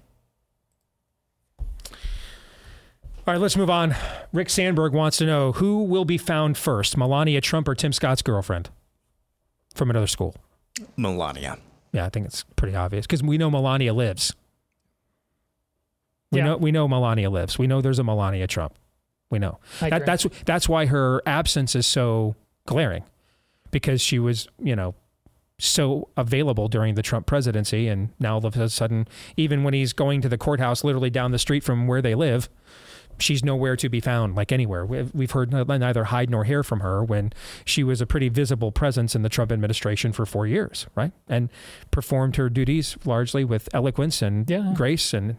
All 3.27 3.35
right, 3.35 3.39
let's 3.41 3.55
move 3.55 3.69
on. 3.69 3.95
Rick 4.33 4.49
Sandberg 4.49 4.93
wants 4.93 5.17
to 5.17 5.25
know 5.25 5.51
who 5.51 5.83
will 5.83 6.05
be 6.05 6.17
found 6.17 6.57
first, 6.57 6.97
Melania 6.97 7.39
Trump 7.39 7.67
or 7.67 7.75
Tim 7.75 7.93
Scott's 7.93 8.23
girlfriend 8.23 8.69
from 9.75 9.91
another 9.91 10.07
school. 10.07 10.35
Melania. 10.97 11.57
Yeah, 11.91 12.05
I 12.05 12.09
think 12.09 12.25
it's 12.25 12.43
pretty 12.55 12.75
obvious 12.75 13.05
because 13.05 13.21
we 13.21 13.37
know 13.37 13.51
Melania 13.51 13.93
lives. 13.93 14.33
We 16.31 16.39
Yeah. 16.39 16.45
know 16.45 16.57
we 16.57 16.71
know 16.71 16.87
Melania 16.87 17.29
lives. 17.29 17.57
We 17.59 17.67
know 17.67 17.81
there's 17.81 17.99
a 17.99 18.03
Melania 18.03 18.47
Trump. 18.47 18.73
We 19.29 19.39
know 19.39 19.59
that, 19.81 20.05
that's 20.05 20.25
that's 20.45 20.67
why 20.69 20.85
her 20.87 21.21
absence 21.25 21.75
is 21.75 21.85
so 21.85 22.35
glaring, 22.65 23.03
because 23.71 24.01
she 24.01 24.19
was 24.19 24.47
you 24.61 24.75
know 24.75 24.95
so 25.59 26.07
available 26.17 26.67
during 26.67 26.95
the 26.95 27.01
Trump 27.03 27.27
presidency, 27.27 27.87
and 27.87 28.09
now 28.19 28.35
all 28.35 28.45
of 28.45 28.57
a 28.57 28.69
sudden, 28.69 29.07
even 29.37 29.63
when 29.63 29.73
he's 29.73 29.93
going 29.93 30.21
to 30.21 30.29
the 30.29 30.37
courthouse, 30.37 30.83
literally 30.83 31.09
down 31.09 31.31
the 31.31 31.39
street 31.39 31.63
from 31.63 31.85
where 31.87 32.01
they 32.01 32.15
live, 32.15 32.49
she's 33.19 33.43
nowhere 33.43 33.75
to 33.77 33.89
be 33.89 33.99
found, 33.99 34.35
like 34.35 34.51
anywhere. 34.51 34.85
We've, 34.85 35.13
we've 35.13 35.31
heard 35.31 35.51
neither 35.51 36.05
hide 36.05 36.29
nor 36.29 36.43
hair 36.45 36.63
from 36.63 36.79
her 36.81 37.03
when 37.03 37.33
she 37.65 37.83
was 37.83 38.01
a 38.01 38.05
pretty 38.05 38.29
visible 38.29 38.71
presence 38.71 39.15
in 39.15 39.21
the 39.21 39.29
Trump 39.29 39.51
administration 39.51 40.11
for 40.11 40.25
four 40.25 40.47
years, 40.47 40.87
right? 40.95 41.11
And 41.27 41.49
performed 41.91 42.35
her 42.37 42.49
duties 42.49 42.97
largely 43.05 43.43
with 43.45 43.69
eloquence 43.73 44.21
and 44.21 44.49
Yeah. 44.49 44.73
grace, 44.75 45.13
and 45.13 45.37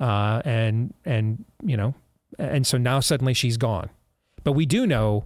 uh, 0.00 0.42
and 0.44 0.94
and 1.04 1.44
you 1.64 1.76
know, 1.76 1.94
and 2.38 2.66
so 2.66 2.78
now 2.78 3.00
suddenly 3.00 3.34
she's 3.34 3.56
gone. 3.56 3.90
But 4.42 4.52
we 4.52 4.66
do 4.66 4.86
know 4.86 5.24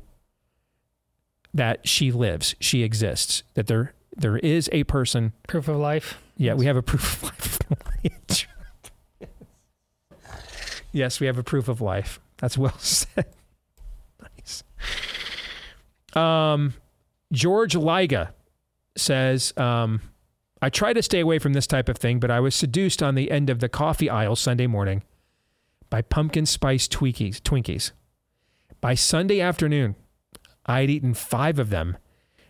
that 1.55 1.87
she 1.89 2.13
lives, 2.13 2.55
she 2.61 2.83
exists, 2.83 3.43
that 3.55 3.67
there 3.67 3.95
there 4.17 4.37
is 4.39 4.69
a 4.73 4.85
person. 4.85 5.33
Proof 5.47 5.69
of 5.69 5.77
life. 5.77 6.21
Yeah, 6.37 6.55
we 6.55 6.67
have 6.67 6.77
a 6.77 6.83
proof 6.83 7.23
of 7.23 7.33
life. 8.05 8.48
Yes, 10.93 11.21
we 11.21 11.27
have 11.27 11.39
a 11.39 11.43
proof 11.43 11.69
of 11.69 11.81
life. 11.81 12.21
That's 12.39 12.57
well 12.59 12.75
said. 12.79 13.27
nice. 14.21 14.63
Um, 16.15 16.75
George 17.33 17.77
Liga 17.77 18.33
says, 18.97 19.53
um, 19.57 20.01
I 20.61 20.71
try 20.71 20.93
to 20.93 21.03
stay 21.03 21.21
away 21.21 21.39
from 21.39 21.53
this 21.53 21.67
type 21.67 21.89
of 21.89 21.99
thing, 21.99 22.19
but 22.19 22.31
I 22.31 22.41
was 22.41 22.55
seduced 22.55 23.03
on 23.03 23.15
the 23.15 23.31
end 23.31 23.51
of 23.51 23.61
the 23.61 23.69
coffee 23.69 24.11
aisle 24.11 24.37
Sunday 24.37 24.67
morning 24.67 25.03
by 25.91 26.03
pumpkin 26.03 26.47
spice 26.47 26.89
Twinkies. 26.89 27.41
Twinkies. 27.41 27.93
By 28.81 28.95
Sunday 28.95 29.41
afternoon, 29.41 29.97
I 30.67 30.81
had 30.81 30.91
eaten 30.91 31.15
five 31.15 31.59
of 31.59 31.71
them 31.71 31.97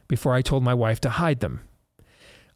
before 0.08 0.34
I 0.34 0.42
told 0.42 0.62
my 0.62 0.74
wife 0.74 1.00
to 1.02 1.10
hide 1.10 1.40
them. 1.40 1.60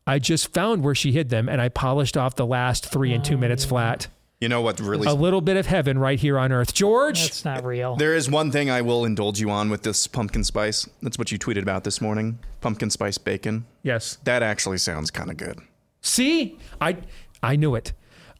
I 0.07 0.19
just 0.19 0.53
found 0.53 0.83
where 0.83 0.95
she 0.95 1.13
hid 1.13 1.29
them 1.29 1.49
and 1.49 1.61
I 1.61 1.69
polished 1.69 2.17
off 2.17 2.35
the 2.35 2.47
last 2.47 2.87
three 2.87 3.13
in 3.13 3.23
two 3.23 3.37
minutes 3.37 3.65
flat. 3.65 4.09
You 4.43 4.49
know 4.49 4.61
what 4.61 4.81
really 4.81 5.07
A 5.07 5.15
little 5.15 5.41
bit 5.41 5.57
of 5.57 5.67
heaven 5.67 6.01
right 6.01 6.19
here 6.19 6.37
on 6.37 6.51
earth. 6.51 6.75
George? 6.75 7.21
That's 7.23 7.45
not 7.45 7.65
real. 7.65 7.95
There 7.95 8.17
is 8.17 8.29
one 8.29 8.51
thing 8.51 8.71
I 8.71 8.83
will 8.83 9.05
indulge 9.05 9.39
you 9.39 9.51
on 9.51 9.71
with 9.71 9.85
this 9.85 10.09
pumpkin 10.09 10.43
spice. 10.43 10.89
That's 11.01 11.17
what 11.17 11.31
you 11.31 11.39
tweeted 11.39 11.63
about 11.63 11.85
this 11.85 12.01
morning. 12.01 12.41
Pumpkin 12.61 12.91
spice 12.91 13.19
bacon. 13.19 13.67
Yes. 13.85 14.19
That 14.25 14.43
actually 14.43 14.79
sounds 14.79 15.13
kind 15.13 15.31
of 15.31 15.37
good. 15.37 15.61
See? 16.01 16.59
I 16.81 16.97
I 17.41 17.55
knew 17.55 17.77
it. 17.77 17.93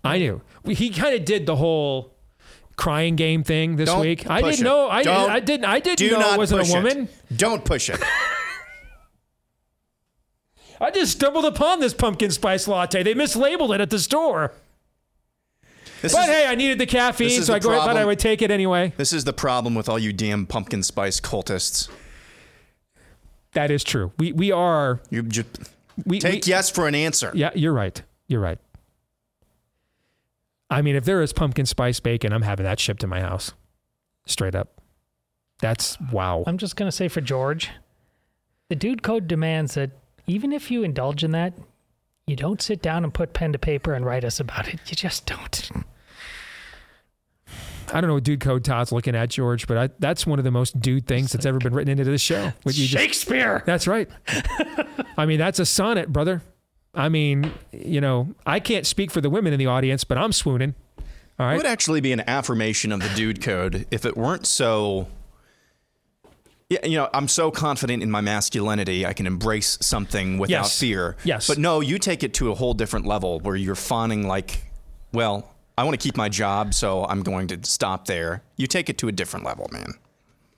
I 0.03 0.19
knew. 0.19 0.41
He 0.67 0.91
kind 0.91 1.15
of 1.15 1.25
did 1.25 1.47
the 1.47 1.55
whole 1.55 2.13
crying 2.75 3.15
game 3.15 3.45
thing 3.45 3.77
this 3.77 3.87
Don't 3.89 4.01
week. 4.01 4.29
I 4.29 4.43
didn't 4.43 4.59
it. 4.59 4.65
know. 4.65 4.89
I, 4.91 5.05
Don't- 5.05 5.31
I 5.31 5.39
didn't. 5.39 5.67
I 5.67 5.79
didn't 5.79 5.99
do 5.99 6.11
know 6.11 6.19
not 6.19 6.35
it 6.35 6.39
wasn't 6.39 6.63
push 6.63 6.71
a 6.75 6.79
it. 6.79 6.83
woman. 6.83 7.09
Don't 7.37 7.65
push 7.65 7.89
it. 7.91 8.03
I 10.81 10.91
just 10.91 11.13
stumbled 11.13 11.45
upon 11.45 11.79
this 11.79 11.95
pumpkin 11.95 12.33
spice 12.33 12.67
latte. 12.67 13.05
They 13.05 13.15
mislabeled 13.15 13.73
it 13.73 13.81
at 13.81 13.91
the 13.91 14.01
store. 14.01 14.53
This 16.03 16.13
but 16.13 16.29
is- 16.29 16.35
hey, 16.35 16.47
I 16.47 16.55
needed 16.55 16.79
the 16.79 16.87
caffeine, 16.87 17.29
is 17.31 17.47
so 17.47 17.53
the 17.53 17.57
I 17.57 17.59
go, 17.61 17.71
thought 17.71 17.97
I 17.97 18.05
would 18.05 18.19
take 18.19 18.43
it 18.43 18.51
anyway. 18.51 18.93
This 18.97 19.13
is 19.13 19.25
the 19.25 19.33
problem 19.33 19.75
with 19.75 19.89
all 19.89 19.99
you 19.99 20.13
damn 20.13 20.47
pumpkin 20.47 20.83
spice 20.83 21.21
cultists. 21.21 21.89
That 23.53 23.71
is 23.71 23.85
true. 23.85 24.13
We 24.19 24.33
we 24.33 24.51
are. 24.51 25.01
You 25.11 25.23
just 25.23 25.47
we, 26.05 26.19
take 26.19 26.45
we- 26.45 26.51
yes 26.51 26.69
for 26.71 26.89
an 26.89 26.95
answer. 26.95 27.31
Yeah, 27.35 27.51
you're 27.55 27.73
right. 27.73 28.03
You're 28.27 28.41
right. 28.41 28.59
I 30.71 30.81
mean, 30.83 30.97
if 30.97 31.05
there 31.05 31.21
is 31.23 31.33
pumpkin 31.33 31.67
spice 31.67 32.01
bacon, 32.01 32.33
I'm 32.33 32.43
having 32.43 32.65
that 32.65 32.81
shipped 32.81 33.01
to 33.03 33.07
my 33.07 33.21
house. 33.21 33.53
Straight 34.27 34.55
up. 34.55 34.81
That's 35.61 36.01
wow. 36.11 36.45
I'm 36.47 36.57
just 36.59 36.77
going 36.77 36.89
to 36.89 36.97
say 36.97 37.09
for 37.09 37.21
George, 37.21 37.71
the 38.69 38.75
dude 38.75 39.03
code 39.03 39.29
demands 39.29 39.75
that 39.75 39.91
even 40.27 40.51
if 40.53 40.71
you 40.71 40.83
indulge 40.83 41.23
in 41.23 41.33
that, 41.33 41.53
you 42.27 42.37
don't 42.37 42.63
sit 42.63 42.81
down 42.81 43.05
and 43.05 43.13
put 43.13 43.35
pen 43.35 43.53
to 43.53 43.59
paper 43.59 43.93
and 43.93 44.07
write 44.07 44.25
us 44.25 44.41
about 44.41 44.67
it. 44.67 44.81
You 44.87 44.95
just 44.97 45.27
don't. 45.27 45.71
I 47.93 48.01
don't 48.01 48.09
know 48.09 48.15
what 48.15 48.25
dude 48.25 48.41
code 48.41 48.65
Todd's 48.65 48.91
looking 48.91 49.15
at, 49.15 49.29
George, 49.31 49.67
but 49.67 49.77
I, 49.77 49.89
that's 49.99 50.27
one 50.27 50.39
of 50.39 50.45
the 50.45 50.51
most 50.51 50.81
dude 50.81 51.07
things 51.07 51.31
that's 51.33 51.45
ever 51.47 51.59
been 51.59 51.75
written 51.75 51.91
into 51.91 52.05
this 52.05 52.23
show. 52.23 52.53
What 52.63 52.75
you 52.77 52.87
just- 52.87 52.93
Shakespeare. 53.03 53.63
that's 53.67 53.87
right. 53.87 54.09
I 55.19 55.27
mean, 55.27 55.39
that's 55.39 55.59
a 55.59 55.67
sonnet, 55.67 56.11
brother. 56.13 56.43
I 56.95 57.09
mean, 57.09 57.53
you 57.73 58.01
know, 58.01 58.35
I 58.47 58.61
can't 58.61 58.87
speak 58.87 59.11
for 59.11 59.21
the 59.21 59.31
women 59.31 59.53
in 59.53 59.59
the 59.59 59.67
audience, 59.67 60.05
but 60.05 60.19
I'm 60.19 60.33
swooning. 60.33 60.75
All 61.39 61.51
It 61.51 61.57
would 61.57 61.67
actually 61.67 62.01
be 62.01 62.13
an 62.13 62.21
affirmation 62.29 62.93
of 62.93 63.01
the 63.01 63.09
dude 63.15 63.43
code 63.43 63.87
if 63.91 64.05
it 64.07 64.17
weren't 64.17 64.47
so. 64.47 65.09
Yeah, 66.69 66.87
you 66.87 66.97
know, 66.97 67.11
I'm 67.13 67.29
so 67.29 67.51
confident 67.51 68.03
in 68.03 68.11
my 68.11 68.21
masculinity, 68.23 69.05
I 69.05 69.13
can 69.13 69.27
embrace 69.27 69.77
something 69.83 70.39
without 70.39 70.51
Yes. 70.65 70.79
fear. 70.79 71.17
Yes. 71.25 71.47
But 71.47 71.59
no, 71.59 71.81
you 71.81 71.99
take 71.99 72.23
it 72.23 72.33
to 72.35 72.51
a 72.51 72.55
whole 72.55 72.73
different 72.73 73.05
level 73.07 73.41
where 73.41 73.57
you're 73.57 73.75
fawning 73.75 74.27
like, 74.27 74.65
well, 75.13 75.52
I 75.79 75.85
want 75.85 75.99
to 75.99 76.03
keep 76.03 76.17
my 76.17 76.29
job, 76.29 76.75
so 76.75 77.05
I'm 77.07 77.23
going 77.23 77.49
to 77.49 77.59
stop 77.63 78.07
there. 78.07 78.43
You 78.57 78.67
take 78.67 78.89
it 78.89 78.99
to 78.99 79.09
a 79.09 79.13
different 79.13 79.47
level, 79.47 79.69
man. 79.73 79.95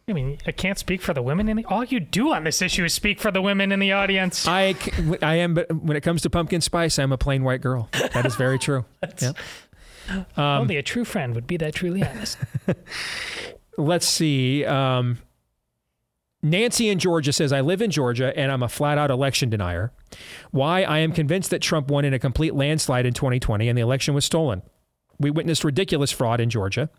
I 0.06 0.12
mean, 0.12 0.38
I 0.46 0.52
can't 0.52 0.78
speak 0.78 1.00
for 1.00 1.14
the 1.14 1.22
women 1.22 1.48
in 1.48 1.56
the. 1.56 1.64
All 1.66 1.84
you 1.84 1.98
do 1.98 2.34
on 2.34 2.44
this 2.44 2.60
issue 2.60 2.84
is 2.84 2.92
speak 2.92 3.20
for 3.20 3.30
the 3.30 3.40
women 3.40 3.72
in 3.72 3.78
the 3.78 3.92
audience. 3.92 4.46
I, 4.46 4.74
I 5.22 5.36
am, 5.36 5.54
but 5.54 5.74
when 5.74 5.96
it 5.96 6.02
comes 6.02 6.22
to 6.22 6.30
pumpkin 6.30 6.60
spice, 6.60 6.98
I'm 6.98 7.12
a 7.12 7.16
plain 7.16 7.42
white 7.42 7.62
girl. 7.62 7.88
That 7.92 8.26
is 8.26 8.36
very 8.36 8.58
true. 8.58 8.84
Yep. 9.20 9.36
Um, 10.06 10.26
Only 10.36 10.76
a 10.76 10.82
true 10.82 11.06
friend 11.06 11.34
would 11.34 11.46
be 11.46 11.56
that 11.56 11.74
truly 11.74 12.02
honest. 12.02 12.36
let's 13.78 14.06
see. 14.06 14.62
Um, 14.66 15.16
Nancy 16.42 16.90
in 16.90 16.98
Georgia 16.98 17.32
says, 17.32 17.54
I 17.54 17.62
live 17.62 17.80
in 17.80 17.90
Georgia 17.90 18.36
and 18.38 18.52
I'm 18.52 18.62
a 18.62 18.68
flat 18.68 18.98
out 18.98 19.10
election 19.10 19.48
denier. 19.48 19.92
Why? 20.50 20.82
I 20.82 20.98
am 20.98 21.12
convinced 21.12 21.48
that 21.52 21.62
Trump 21.62 21.88
won 21.88 22.04
in 22.04 22.12
a 22.12 22.18
complete 22.18 22.54
landslide 22.54 23.06
in 23.06 23.14
2020 23.14 23.66
and 23.66 23.78
the 23.78 23.80
election 23.80 24.12
was 24.12 24.26
stolen. 24.26 24.60
We 25.18 25.30
witnessed 25.30 25.64
ridiculous 25.64 26.10
fraud 26.10 26.40
in 26.40 26.50
Georgia. 26.50 26.90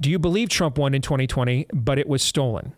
Do 0.00 0.10
you 0.10 0.18
believe 0.18 0.48
Trump 0.48 0.78
won 0.78 0.94
in 0.94 1.02
2020, 1.02 1.66
but 1.72 1.98
it 1.98 2.08
was 2.08 2.22
stolen? 2.22 2.72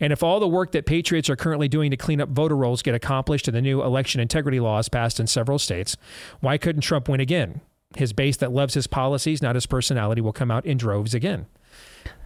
And 0.00 0.12
if 0.12 0.22
all 0.22 0.38
the 0.40 0.48
work 0.48 0.72
that 0.72 0.86
patriots 0.86 1.28
are 1.28 1.36
currently 1.36 1.68
doing 1.68 1.90
to 1.90 1.96
clean 1.96 2.20
up 2.20 2.28
voter 2.28 2.56
rolls 2.56 2.82
get 2.82 2.94
accomplished 2.94 3.48
and 3.48 3.56
the 3.56 3.62
new 3.62 3.82
election 3.82 4.20
integrity 4.20 4.60
laws 4.60 4.88
passed 4.88 5.18
in 5.18 5.26
several 5.26 5.58
states, 5.58 5.96
why 6.40 6.56
couldn't 6.58 6.82
Trump 6.82 7.08
win 7.08 7.20
again? 7.20 7.60
His 7.96 8.12
base 8.12 8.36
that 8.38 8.52
loves 8.52 8.74
his 8.74 8.86
policies, 8.86 9.40
not 9.42 9.54
his 9.54 9.66
personality, 9.66 10.20
will 10.20 10.32
come 10.32 10.50
out 10.50 10.66
in 10.66 10.76
droves 10.76 11.14
again. 11.14 11.46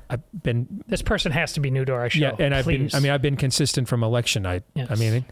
I've 0.09 0.23
been 0.43 0.83
this 0.89 1.03
person 1.03 1.31
has 1.33 1.53
to 1.53 1.61
be 1.61 1.71
new 1.71 1.85
to 1.85 1.93
our 1.95 2.11
show. 2.11 2.19
yeah, 2.21 2.33
and 2.41 2.53
I've 2.55 2.67
been. 2.67 2.91
I 2.93 2.99
mean, 2.99 3.13
I've 3.13 3.23
been 3.23 3.37
consistent 3.37 3.87
from 3.89 4.03
election 4.03 4.43
night. 4.43 4.65
I 4.77 4.81
Yes. 4.81 4.99
mean, 4.99 5.25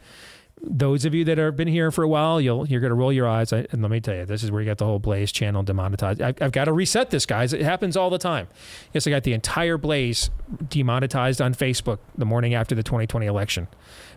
those 0.62 1.04
of 1.04 1.14
you 1.14 1.24
that 1.24 1.38
have 1.38 1.56
been 1.56 1.68
here 1.68 1.90
for 1.90 2.02
a 2.02 2.08
while, 2.08 2.40
you'll 2.40 2.66
you're 2.66 2.80
to 2.80 2.94
roll 2.94 3.12
your 3.12 3.28
eyes. 3.28 3.52
I, 3.52 3.66
and 3.70 3.82
let 3.82 3.90
me 3.90 4.00
tell 4.00 4.14
you, 4.14 4.24
this 4.24 4.42
is 4.42 4.50
where 4.50 4.60
you 4.60 4.66
got 4.66 4.78
the 4.78 4.84
whole 4.84 4.98
Blaze 4.98 5.32
channel 5.32 5.62
demonetized. 5.62 6.20
I, 6.20 6.34
I've 6.40 6.52
got 6.52 6.66
to 6.66 6.72
reset 6.72 7.10
this, 7.10 7.26
guys. 7.26 7.52
It 7.52 7.62
happens 7.62 7.96
all 7.96 8.10
the 8.10 8.18
time. 8.18 8.48
Yes, 8.92 9.06
I 9.06 9.10
got 9.10 9.24
the 9.24 9.32
entire 9.32 9.78
Blaze 9.78 10.30
demonetized 10.68 11.40
on 11.40 11.54
Facebook 11.54 11.98
the 12.16 12.24
morning 12.24 12.54
after 12.54 12.74
the 12.74 12.82
2020 12.82 13.26
election 13.26 13.68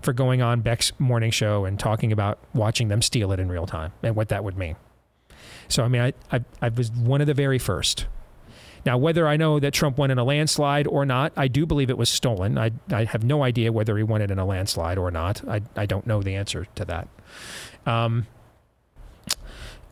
for 0.02 0.14
going 0.14 0.42
on 0.42 0.62
Beck's 0.62 0.92
morning 1.00 1.32
show 1.32 1.66
and 1.66 1.80
talking 1.80 2.12
about 2.12 2.40
watching 2.54 2.88
them 2.88 3.02
steal 3.02 3.32
it 3.32 3.40
in 3.40 3.50
real 3.50 3.66
time 3.66 3.94
and 4.04 4.16
what 4.16 4.30
that 4.30 4.44
would 4.44 4.58
mean. 4.58 4.76
So 5.68 5.84
I 5.84 5.88
mean, 5.88 6.02
I 6.02 6.14
I, 6.32 6.44
I 6.62 6.70
was 6.70 6.92
one 6.92 7.22
of 7.22 7.28
the 7.28 7.34
very 7.34 7.60
first. 7.60 8.08
Now, 8.86 8.98
whether 8.98 9.28
I 9.28 9.38
know 9.38 9.60
that 9.60 9.74
Trump 9.74 9.98
won 9.98 10.10
in 10.10 10.18
a 10.18 10.24
landslide 10.24 10.88
or 10.88 11.06
not, 11.06 11.34
I 11.38 11.48
do 11.48 11.66
believe 11.68 11.90
it 11.90 11.98
was 11.98 12.10
stolen. 12.10 12.58
I, 12.58 12.72
I 12.92 13.04
have 13.06 13.24
no 13.24 13.44
idea 13.44 13.72
whether 13.72 13.96
he 13.96 14.04
won 14.04 14.22
it 14.22 14.32
in 14.32 14.40
a 14.40 14.46
landslide 14.46 14.98
or 14.98 15.12
not. 15.12 15.48
I, 15.48 15.62
I 15.76 15.86
don't 15.86 16.08
know 16.08 16.24
the 16.24 16.34
answer 16.36 16.66
to 16.76 16.86
that. 16.86 17.08
Um, 17.86 18.26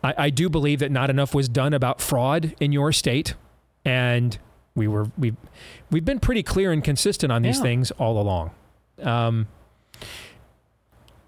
I, 0.04 0.14
I 0.18 0.30
do 0.32 0.50
believe 0.50 0.80
that 0.80 0.92
not 0.92 1.10
enough 1.10 1.36
was 1.36 1.48
done 1.48 1.74
about 1.74 2.02
fraud 2.02 2.56
in 2.60 2.72
your 2.72 2.92
state, 2.92 3.36
and 3.86 4.38
we 4.76 4.88
were 4.88 5.12
we've 5.18 5.36
we've 5.92 6.06
been 6.06 6.20
pretty 6.20 6.42
clear 6.44 6.72
and 6.72 6.84
consistent 6.84 7.32
on 7.32 7.42
these 7.42 7.58
Yeah. 7.58 7.64
things 7.64 7.92
all 7.92 8.20
along. 8.20 8.52
Um, 9.04 9.48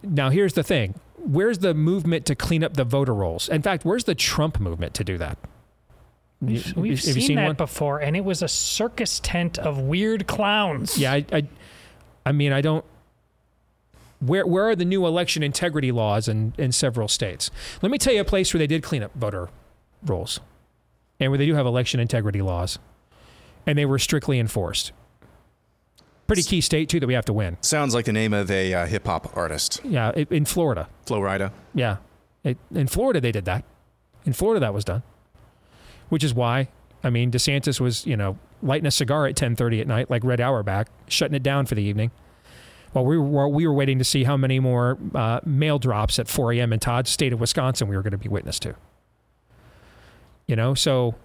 now, 0.03 0.29
here's 0.29 0.53
the 0.53 0.63
thing: 0.63 0.99
where's 1.17 1.59
the 1.59 1.73
movement 1.73 2.25
to 2.27 2.35
clean 2.35 2.63
up 2.63 2.73
the 2.75 2.83
voter 2.85 3.13
rolls? 3.13 3.49
In 3.49 3.61
fact, 3.61 3.85
where's 3.85 4.05
the 4.05 4.15
Trump 4.15 4.59
movement 4.59 4.93
to 4.95 5.03
do 5.03 5.17
that? 5.19 5.37
We've, 6.41 6.65
You- 6.67 6.73
we've 6.81 7.05
have 7.05 7.15
you 7.15 7.21
seen, 7.21 7.35
that 7.35 7.45
one? 7.47 7.55
before, 7.55 7.99
and 7.99 8.15
it 8.17 8.25
was 8.25 8.41
a 8.41 8.47
circus 8.47 9.19
tent 9.19 9.59
of 9.59 9.77
weird 9.79 10.25
clowns. 10.27 10.97
Yeah, 10.97 11.13
I, 11.13 11.25
I, 11.31 11.47
I 12.25 12.31
mean, 12.31 12.51
I 12.51 12.61
don't. 12.61 12.83
Where 14.19 14.45
where 14.45 14.69
are 14.69 14.75
the 14.75 14.85
new 14.85 15.05
election 15.07 15.41
integrity 15.43 15.91
laws 15.91 16.27
in 16.27 16.53
in 16.57 16.71
several 16.71 17.07
states? 17.07 17.49
Let 17.81 17.91
me 17.91 17.97
tell 17.97 18.13
you 18.13 18.21
a 18.21 18.25
place 18.25 18.53
where 18.53 18.59
they 18.59 18.67
did 18.67 18.83
clean 18.83 19.01
up 19.03 19.11
voter 19.15 19.49
rolls, 20.05 20.39
and 21.19 21.31
where 21.31 21.37
they 21.37 21.45
do 21.45 21.55
have 21.55 21.65
election 21.65 21.99
integrity 21.99 22.41
laws, 22.41 22.77
and 23.65 23.77
they 23.77 23.85
were 23.85 23.99
strictly 23.99 24.39
enforced. 24.39 24.91
Pretty 26.27 26.43
key 26.43 26.61
state 26.61 26.87
too 26.87 26.99
that 26.99 27.07
we 27.07 27.13
have 27.13 27.25
to 27.25 27.33
win. 27.33 27.57
Sounds 27.61 27.93
like 27.93 28.05
the 28.05 28.13
name 28.13 28.31
of 28.33 28.49
a 28.49 28.73
uh, 28.73 28.85
hip 28.85 29.05
hop 29.05 29.35
artist. 29.35 29.81
Yeah, 29.83 30.11
i- 30.15 30.27
in 30.29 30.45
Florida. 30.45 30.87
Florida. 31.05 31.51
Yeah, 31.73 31.97
it, 32.43 32.57
in 32.73 32.87
Florida 32.87 33.19
they 33.21 33.31
did 33.31 33.45
that. 33.45 33.63
In 34.23 34.33
Florida 34.33 34.59
that 34.59 34.73
was 34.73 34.85
done, 34.85 35.01
which 36.11 36.25
is 36.25 36.33
why 36.33 36.67
I 37.03 37.09
mean 37.09 37.31
DeSantis 37.31 37.79
was 37.79 38.05
you 38.05 38.17
know 38.17 38.37
lighting 38.61 38.85
a 38.85 38.91
cigar 38.91 39.27
at 39.27 39.35
10:30 39.35 39.79
at 39.79 39.87
night 39.87 40.09
like 40.09 40.23
Red 40.23 40.41
Auerbach, 40.41 40.87
shutting 41.07 41.35
it 41.35 41.41
down 41.41 41.65
for 41.65 41.75
the 41.75 41.81
evening. 41.81 42.11
While 42.91 43.05
we 43.05 43.17
were 43.17 43.23
while 43.23 43.51
we 43.51 43.65
were 43.65 43.73
waiting 43.73 43.97
to 43.99 44.03
see 44.03 44.25
how 44.25 44.35
many 44.35 44.59
more 44.59 44.97
uh, 45.15 45.39
mail 45.45 45.79
drops 45.79 46.19
at 46.19 46.27
4 46.27 46.51
a.m. 46.53 46.73
in 46.73 46.79
Todd's 46.79 47.09
state 47.09 47.31
of 47.31 47.39
Wisconsin 47.39 47.87
we 47.87 47.95
were 47.95 48.03
going 48.03 48.11
to 48.11 48.17
be 48.17 48.27
witness 48.27 48.59
to. 48.59 48.75
You 50.47 50.57
know, 50.57 50.73
so 50.73 51.15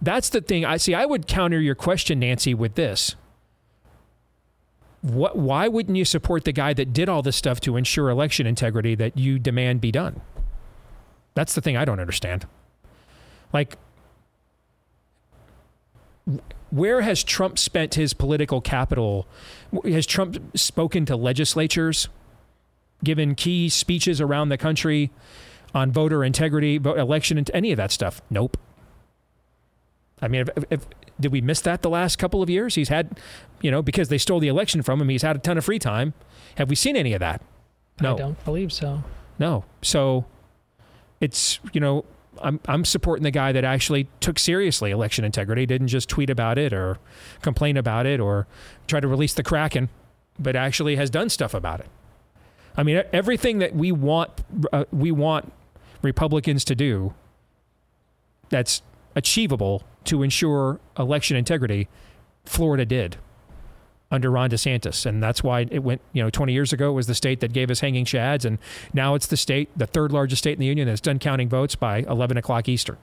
that's 0.00 0.28
the 0.28 0.40
thing. 0.40 0.64
I 0.64 0.76
see. 0.76 0.94
I 0.94 1.04
would 1.04 1.26
counter 1.26 1.60
your 1.60 1.74
question, 1.74 2.20
Nancy, 2.20 2.54
with 2.54 2.76
this. 2.76 3.16
What? 5.02 5.36
Why 5.36 5.66
wouldn't 5.66 5.96
you 5.96 6.04
support 6.04 6.44
the 6.44 6.52
guy 6.52 6.72
that 6.74 6.92
did 6.92 7.08
all 7.08 7.22
this 7.22 7.34
stuff 7.34 7.60
to 7.62 7.76
ensure 7.76 8.08
election 8.08 8.46
integrity 8.46 8.94
that 8.94 9.18
you 9.18 9.40
demand 9.40 9.80
be 9.80 9.90
done? 9.90 10.20
That's 11.34 11.54
the 11.54 11.60
thing 11.60 11.76
I 11.76 11.84
don't 11.84 11.98
understand. 11.98 12.46
Like, 13.52 13.76
where 16.70 17.00
has 17.00 17.24
Trump 17.24 17.58
spent 17.58 17.94
his 17.94 18.14
political 18.14 18.60
capital? 18.60 19.26
Has 19.84 20.06
Trump 20.06 20.56
spoken 20.56 21.04
to 21.06 21.16
legislatures, 21.16 22.08
given 23.02 23.34
key 23.34 23.68
speeches 23.68 24.20
around 24.20 24.50
the 24.50 24.58
country 24.58 25.10
on 25.74 25.90
voter 25.90 26.24
integrity, 26.24 26.76
election, 26.76 27.38
and 27.38 27.50
any 27.52 27.72
of 27.72 27.76
that 27.76 27.90
stuff? 27.90 28.22
Nope. 28.30 28.56
I 30.22 30.28
mean, 30.28 30.42
if, 30.42 30.64
if, 30.70 30.86
did 31.18 31.32
we 31.32 31.40
miss 31.40 31.60
that 31.62 31.82
the 31.82 31.90
last 31.90 32.16
couple 32.16 32.42
of 32.42 32.50
years? 32.50 32.74
He's 32.74 32.88
had, 32.88 33.18
you 33.62 33.70
know, 33.70 33.82
because 33.82 34.08
they 34.08 34.18
stole 34.18 34.38
the 34.38 34.48
election 34.48 34.82
from 34.82 35.00
him, 35.00 35.08
he's 35.08 35.22
had 35.22 35.36
a 35.36 35.38
ton 35.38 35.58
of 35.58 35.64
free 35.64 35.78
time. 35.78 36.14
Have 36.56 36.68
we 36.68 36.76
seen 36.76 36.96
any 36.96 37.14
of 37.14 37.20
that? 37.20 37.42
No. 38.00 38.14
I 38.14 38.18
don't 38.18 38.44
believe 38.44 38.72
so. 38.72 39.02
No. 39.38 39.64
So 39.82 40.26
it's, 41.20 41.58
you 41.72 41.80
know, 41.80 42.04
I'm 42.40 42.60
I'm 42.66 42.84
supporting 42.84 43.24
the 43.24 43.30
guy 43.30 43.52
that 43.52 43.64
actually 43.64 44.08
took 44.20 44.38
seriously 44.38 44.90
election 44.90 45.24
integrity, 45.24 45.66
didn't 45.66 45.88
just 45.88 46.08
tweet 46.08 46.30
about 46.30 46.58
it 46.58 46.72
or 46.72 46.98
complain 47.42 47.76
about 47.76 48.06
it 48.06 48.20
or 48.20 48.46
try 48.86 49.00
to 49.00 49.08
release 49.08 49.34
the 49.34 49.42
Kraken, 49.42 49.88
but 50.38 50.56
actually 50.56 50.96
has 50.96 51.10
done 51.10 51.28
stuff 51.28 51.54
about 51.54 51.80
it. 51.80 51.88
I 52.76 52.82
mean, 52.82 53.02
everything 53.12 53.58
that 53.58 53.74
we 53.74 53.92
want 53.92 54.30
uh, 54.72 54.84
we 54.92 55.10
want 55.10 55.52
Republicans 56.02 56.64
to 56.64 56.74
do 56.74 57.14
that's 58.48 58.82
achievable 59.14 59.82
to 60.04 60.22
ensure 60.22 60.80
election 60.98 61.36
integrity, 61.36 61.88
Florida 62.44 62.84
did 62.84 63.16
under 64.10 64.30
Ron 64.30 64.50
DeSantis. 64.50 65.06
And 65.06 65.22
that's 65.22 65.42
why 65.42 65.66
it 65.70 65.80
went, 65.80 66.00
you 66.12 66.22
know, 66.22 66.30
20 66.30 66.52
years 66.52 66.72
ago 66.72 66.92
was 66.92 67.06
the 67.06 67.14
state 67.14 67.40
that 67.40 67.52
gave 67.52 67.70
us 67.70 67.80
hanging 67.80 68.04
chads. 68.04 68.44
And 68.44 68.58
now 68.92 69.14
it's 69.14 69.26
the 69.26 69.36
state, 69.36 69.68
the 69.76 69.86
third 69.86 70.12
largest 70.12 70.40
state 70.40 70.54
in 70.54 70.60
the 70.60 70.66
union 70.66 70.88
that's 70.88 71.00
done 71.00 71.18
counting 71.18 71.48
votes 71.48 71.74
by 71.74 71.98
11 71.98 72.36
o'clock 72.36 72.68
Eastern 72.68 72.96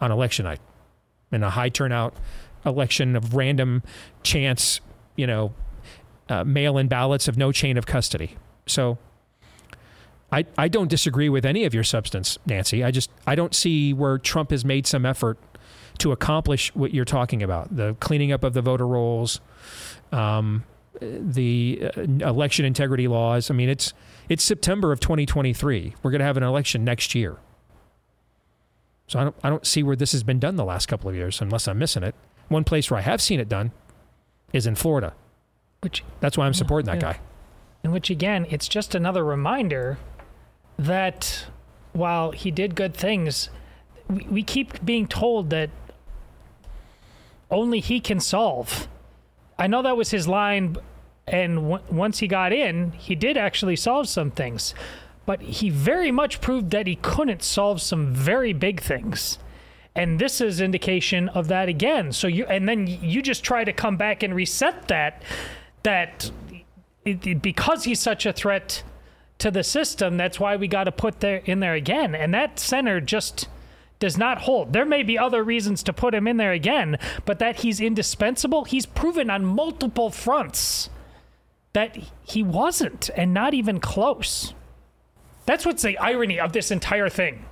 on 0.00 0.10
election 0.10 0.44
night 0.44 0.60
in 1.30 1.42
a 1.42 1.50
high 1.50 1.68
turnout 1.68 2.14
election 2.66 3.14
of 3.14 3.34
random 3.34 3.82
chance, 4.22 4.80
you 5.16 5.26
know, 5.26 5.52
uh, 6.28 6.44
mail 6.44 6.78
in 6.78 6.88
ballots 6.88 7.28
of 7.28 7.36
no 7.36 7.52
chain 7.52 7.76
of 7.76 7.86
custody. 7.86 8.36
So 8.66 8.98
I, 10.30 10.44
I 10.58 10.68
don't 10.68 10.88
disagree 10.88 11.28
with 11.28 11.46
any 11.46 11.64
of 11.64 11.72
your 11.72 11.84
substance, 11.84 12.38
Nancy. 12.44 12.84
I 12.84 12.90
just 12.90 13.10
I 13.26 13.34
don't 13.34 13.54
see 13.54 13.92
where 13.92 14.18
Trump 14.18 14.50
has 14.50 14.64
made 14.64 14.86
some 14.86 15.06
effort 15.06 15.38
to 15.98 16.12
accomplish 16.12 16.74
what 16.74 16.94
you're 16.94 17.04
talking 17.04 17.42
about 17.42 17.74
the 17.74 17.94
cleaning 18.00 18.32
up 18.32 18.44
of 18.44 18.54
the 18.54 18.62
voter 18.62 18.86
rolls, 18.86 19.40
um, 20.12 20.64
the 21.00 21.90
uh, 21.96 22.02
election 22.02 22.64
integrity 22.64 23.08
laws. 23.08 23.50
I 23.50 23.54
mean, 23.54 23.68
it's 23.68 23.92
it's 24.28 24.42
September 24.42 24.92
of 24.92 25.00
2023. 25.00 25.94
We're 26.02 26.10
going 26.10 26.20
to 26.20 26.24
have 26.24 26.36
an 26.36 26.42
election 26.42 26.84
next 26.84 27.14
year. 27.14 27.36
So 29.06 29.18
I 29.18 29.24
don't 29.24 29.36
I 29.42 29.50
don't 29.50 29.66
see 29.66 29.82
where 29.82 29.96
this 29.96 30.12
has 30.12 30.22
been 30.22 30.38
done 30.38 30.56
the 30.56 30.64
last 30.64 30.86
couple 30.86 31.08
of 31.08 31.16
years, 31.16 31.40
unless 31.40 31.66
I'm 31.66 31.78
missing 31.78 32.02
it. 32.02 32.14
One 32.48 32.64
place 32.64 32.90
where 32.90 32.98
I 32.98 33.02
have 33.02 33.20
seen 33.20 33.40
it 33.40 33.48
done 33.48 33.72
is 34.52 34.66
in 34.66 34.74
Florida. 34.74 35.14
Which 35.80 36.04
that's 36.20 36.36
why 36.36 36.46
I'm 36.46 36.54
supporting 36.54 36.86
that 36.86 36.96
yeah. 36.96 37.12
guy. 37.12 37.20
And 37.84 37.92
which 37.92 38.10
again, 38.10 38.46
it's 38.50 38.68
just 38.68 38.94
another 38.94 39.24
reminder 39.24 39.98
that 40.78 41.46
while 41.92 42.32
he 42.32 42.50
did 42.50 42.74
good 42.74 42.94
things, 42.94 43.50
we, 44.08 44.26
we 44.30 44.42
keep 44.42 44.84
being 44.84 45.06
told 45.06 45.50
that 45.50 45.70
only 47.50 47.80
he 47.80 48.00
can 48.00 48.20
solve 48.20 48.88
I 49.58 49.66
know 49.66 49.82
that 49.82 49.96
was 49.96 50.10
his 50.10 50.28
line, 50.28 50.76
and 51.26 51.56
w- 51.56 51.82
once 51.90 52.20
he 52.20 52.28
got 52.28 52.52
in, 52.52 52.92
he 52.92 53.14
did 53.14 53.36
actually 53.36 53.76
solve 53.76 54.08
some 54.08 54.30
things. 54.30 54.72
But 55.26 55.42
he 55.42 55.68
very 55.68 56.12
much 56.12 56.40
proved 56.40 56.70
that 56.70 56.86
he 56.86 56.96
couldn't 56.96 57.42
solve 57.42 57.82
some 57.82 58.14
very 58.14 58.52
big 58.52 58.80
things. 58.80 59.38
And 59.94 60.20
this 60.20 60.40
is 60.40 60.60
indication 60.60 61.28
of 61.30 61.48
that 61.48 61.68
again. 61.68 62.12
So 62.12 62.28
you 62.28 62.46
and 62.46 62.68
then 62.68 62.86
you 62.86 63.20
just 63.20 63.42
try 63.42 63.64
to 63.64 63.72
come 63.72 63.96
back 63.96 64.22
and 64.22 64.32
reset 64.32 64.86
that 64.88 65.22
that 65.82 66.30
it, 67.04 67.26
it, 67.26 67.42
because 67.42 67.84
he's 67.84 67.98
such 67.98 68.24
a 68.24 68.32
threat 68.32 68.84
to 69.38 69.50
the 69.50 69.64
system, 69.64 70.16
that's 70.16 70.38
why 70.38 70.56
we 70.56 70.68
got 70.68 70.84
to 70.84 70.92
put 70.92 71.20
there 71.20 71.42
in 71.44 71.58
there 71.60 71.74
again. 71.74 72.14
And 72.14 72.32
that 72.32 72.60
center 72.60 73.00
just 73.00 73.48
does 73.98 74.16
not 74.16 74.42
hold. 74.42 74.72
There 74.72 74.84
may 74.84 75.02
be 75.02 75.18
other 75.18 75.42
reasons 75.42 75.82
to 75.84 75.92
put 75.92 76.14
him 76.14 76.28
in 76.28 76.36
there 76.36 76.52
again, 76.52 76.98
but 77.24 77.38
that 77.40 77.60
he's 77.60 77.80
indispensable, 77.80 78.64
he's 78.64 78.86
proven 78.86 79.30
on 79.30 79.44
multiple 79.44 80.10
fronts 80.10 80.90
that 81.72 81.98
he 82.22 82.42
wasn't, 82.42 83.10
and 83.16 83.34
not 83.34 83.54
even 83.54 83.80
close. 83.80 84.54
That's 85.46 85.66
what's 85.66 85.82
the 85.82 85.98
irony 85.98 86.40
of 86.40 86.52
this 86.52 86.70
entire 86.70 87.08
thing. 87.08 87.44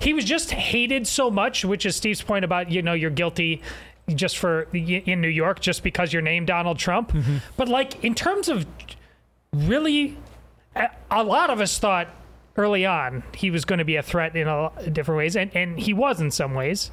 He 0.00 0.14
was 0.14 0.24
just 0.24 0.52
hated 0.52 1.06
so 1.06 1.30
much, 1.30 1.64
which 1.64 1.84
is 1.84 1.96
Steve's 1.96 2.22
point 2.22 2.44
about, 2.44 2.70
you 2.70 2.82
know, 2.82 2.92
you're 2.92 3.10
guilty 3.10 3.62
just 4.14 4.38
for 4.38 4.62
in 4.72 5.20
New 5.20 5.28
York 5.28 5.60
just 5.60 5.82
because 5.82 6.12
you're 6.12 6.22
named 6.22 6.46
Donald 6.46 6.78
Trump. 6.78 7.12
Mm-hmm. 7.12 7.36
But 7.56 7.68
like 7.68 8.04
in 8.04 8.14
terms 8.14 8.48
of 8.48 8.66
really 9.52 10.16
a 11.10 11.24
lot 11.24 11.50
of 11.50 11.60
us 11.60 11.78
thought 11.78 12.08
early 12.60 12.86
on 12.86 13.22
he 13.34 13.50
was 13.50 13.64
going 13.64 13.78
to 13.78 13.84
be 13.84 13.96
a 13.96 14.02
threat 14.02 14.36
in 14.36 14.46
a, 14.46 14.70
different 14.90 15.18
ways, 15.18 15.36
and, 15.36 15.50
and 15.54 15.78
he 15.78 15.92
was 15.92 16.20
in 16.20 16.30
some 16.30 16.54
ways. 16.54 16.90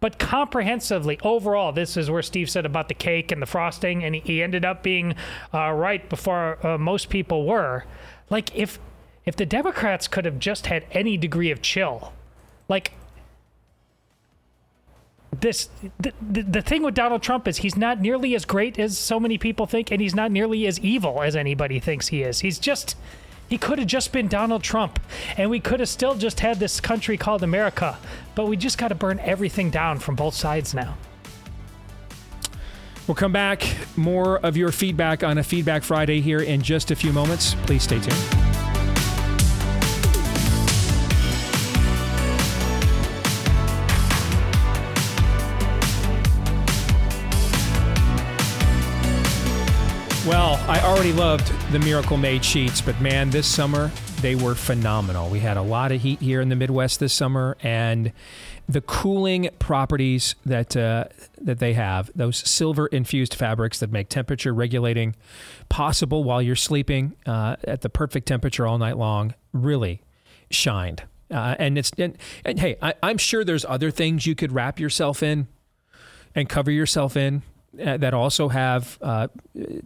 But 0.00 0.18
comprehensively, 0.18 1.18
overall, 1.22 1.72
this 1.72 1.96
is 1.96 2.10
where 2.10 2.20
Steve 2.20 2.50
said 2.50 2.66
about 2.66 2.88
the 2.88 2.94
cake 2.94 3.32
and 3.32 3.40
the 3.40 3.46
frosting, 3.46 4.04
and 4.04 4.14
he, 4.14 4.42
ended 4.42 4.64
up 4.64 4.82
being 4.82 5.14
uh, 5.54 5.70
right 5.72 6.06
before 6.10 6.58
uh, 6.66 6.76
most 6.76 7.08
people 7.08 7.46
were. 7.46 7.84
Like 8.28 8.54
if 8.54 8.78
if 9.24 9.34
the 9.34 9.46
Democrats 9.46 10.06
could 10.06 10.26
have 10.26 10.38
just 10.38 10.66
had 10.66 10.84
any 10.92 11.16
degree 11.16 11.50
of 11.50 11.62
chill, 11.62 12.12
like 12.68 12.92
this 15.40 15.68
the, 15.98 16.12
the, 16.20 16.42
the 16.42 16.62
thing 16.62 16.82
with 16.82 16.94
Donald 16.94 17.22
Trump 17.22 17.48
is 17.48 17.58
he's 17.58 17.76
not 17.76 18.00
nearly 18.00 18.34
as 18.34 18.44
great 18.44 18.78
as 18.78 18.98
so 18.98 19.18
many 19.18 19.38
people 19.38 19.66
think 19.66 19.90
and 19.90 20.00
he's 20.00 20.14
not 20.14 20.30
nearly 20.30 20.66
as 20.66 20.78
evil 20.80 21.22
as 21.22 21.34
anybody 21.34 21.80
thinks 21.80 22.08
he 22.08 22.22
is. 22.22 22.40
He's 22.40 22.58
just 22.58 22.96
he 23.48 23.58
could 23.58 23.78
have 23.78 23.88
just 23.88 24.12
been 24.12 24.28
Donald 24.28 24.62
Trump, 24.62 24.98
and 25.36 25.50
we 25.50 25.60
could 25.60 25.80
have 25.80 25.88
still 25.88 26.14
just 26.14 26.40
had 26.40 26.58
this 26.58 26.80
country 26.80 27.16
called 27.16 27.42
America. 27.42 27.98
But 28.34 28.48
we 28.48 28.56
just 28.56 28.78
got 28.78 28.88
to 28.88 28.94
burn 28.94 29.18
everything 29.20 29.70
down 29.70 29.98
from 29.98 30.16
both 30.16 30.34
sides 30.34 30.74
now. 30.74 30.96
We'll 33.06 33.14
come 33.14 33.32
back. 33.32 33.66
More 33.96 34.38
of 34.38 34.56
your 34.56 34.72
feedback 34.72 35.22
on 35.22 35.38
a 35.38 35.42
Feedback 35.42 35.82
Friday 35.82 36.20
here 36.20 36.40
in 36.40 36.62
just 36.62 36.90
a 36.90 36.96
few 36.96 37.12
moments. 37.12 37.54
Please 37.66 37.82
stay 37.82 38.00
tuned. 38.00 38.53
Well, 50.26 50.58
I 50.66 50.80
already 50.80 51.12
loved 51.12 51.52
the 51.70 51.78
Miracle 51.78 52.16
Made 52.16 52.42
sheets, 52.42 52.80
but 52.80 52.98
man, 52.98 53.28
this 53.28 53.46
summer 53.46 53.90
they 54.22 54.34
were 54.34 54.54
phenomenal. 54.54 55.28
We 55.28 55.38
had 55.38 55.58
a 55.58 55.62
lot 55.62 55.92
of 55.92 56.00
heat 56.00 56.18
here 56.18 56.40
in 56.40 56.48
the 56.48 56.56
Midwest 56.56 56.98
this 56.98 57.12
summer, 57.12 57.58
and 57.62 58.10
the 58.66 58.80
cooling 58.80 59.50
properties 59.58 60.34
that 60.46 60.74
uh, 60.78 61.04
that 61.42 61.58
they 61.58 61.74
have, 61.74 62.10
those 62.14 62.38
silver 62.38 62.86
infused 62.86 63.34
fabrics 63.34 63.80
that 63.80 63.92
make 63.92 64.08
temperature 64.08 64.54
regulating 64.54 65.14
possible 65.68 66.24
while 66.24 66.40
you're 66.40 66.56
sleeping 66.56 67.14
uh, 67.26 67.56
at 67.64 67.82
the 67.82 67.90
perfect 67.90 68.26
temperature 68.26 68.66
all 68.66 68.78
night 68.78 68.96
long, 68.96 69.34
really 69.52 70.00
shined. 70.50 71.02
Uh, 71.30 71.54
and 71.58 71.76
it's 71.76 71.92
and, 71.98 72.16
and 72.46 72.60
hey, 72.60 72.76
I, 72.80 72.94
I'm 73.02 73.18
sure 73.18 73.44
there's 73.44 73.66
other 73.66 73.90
things 73.90 74.26
you 74.26 74.34
could 74.34 74.52
wrap 74.52 74.80
yourself 74.80 75.22
in 75.22 75.48
and 76.34 76.48
cover 76.48 76.70
yourself 76.70 77.14
in 77.14 77.42
that 77.76 78.14
also 78.14 78.48
have 78.48 78.98
uh, 79.02 79.28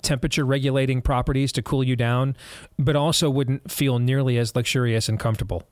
temperature 0.03 0.45
regulating 0.45 1.03
properties 1.03 1.53
to 1.53 1.63
cool 1.63 1.83
you 1.83 1.97
down, 1.97 2.37
but 2.79 2.97
also 2.97 3.31
wouldn't 3.31 3.71
feel 3.71 3.99
nearly 3.99 4.39
as 4.39 4.55
luxurious 4.55 5.09
and 5.09 5.19
comfortable 5.19 5.69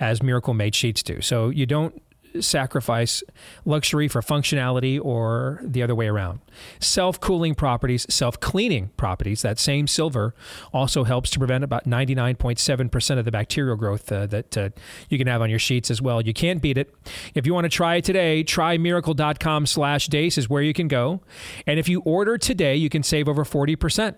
as 0.00 0.22
Miracle 0.22 0.54
Made 0.54 0.74
sheets 0.74 1.02
do. 1.02 1.20
So 1.20 1.48
you 1.48 1.66
don't 1.66 2.02
sacrifice 2.40 3.22
luxury 3.64 4.08
for 4.08 4.20
functionality 4.20 5.00
or 5.02 5.60
the 5.62 5.82
other 5.82 5.94
way 5.94 6.08
around. 6.08 6.40
Self 6.80 7.20
cooling 7.20 7.54
properties, 7.54 8.06
self 8.12 8.38
cleaning 8.40 8.90
properties, 8.96 9.42
that 9.42 9.58
same 9.58 9.86
silver 9.86 10.34
also 10.72 11.04
helps 11.04 11.30
to 11.30 11.38
prevent 11.38 11.64
about 11.64 11.84
99.7% 11.84 13.18
of 13.18 13.24
the 13.24 13.30
bacterial 13.30 13.76
growth 13.76 14.10
uh, 14.10 14.26
that 14.26 14.56
uh, 14.56 14.70
you 15.08 15.18
can 15.18 15.26
have 15.26 15.42
on 15.42 15.50
your 15.50 15.58
sheets 15.58 15.90
as 15.90 16.02
well. 16.02 16.20
You 16.20 16.32
can't 16.32 16.62
beat 16.62 16.78
it. 16.78 16.94
If 17.34 17.46
you 17.46 17.54
want 17.54 17.64
to 17.64 17.70
try 17.70 17.96
it 17.96 18.04
today, 18.04 18.44
trymiracle.com 18.44 19.66
slash 19.66 20.08
deace 20.08 20.38
is 20.38 20.48
where 20.48 20.62
you 20.62 20.72
can 20.72 20.88
go. 20.88 21.20
And 21.66 21.78
if 21.78 21.88
you 21.88 22.00
order 22.00 22.38
today, 22.38 22.76
you 22.76 22.88
can 22.88 23.02
save 23.02 23.28
over 23.28 23.44
40%. 23.44 24.14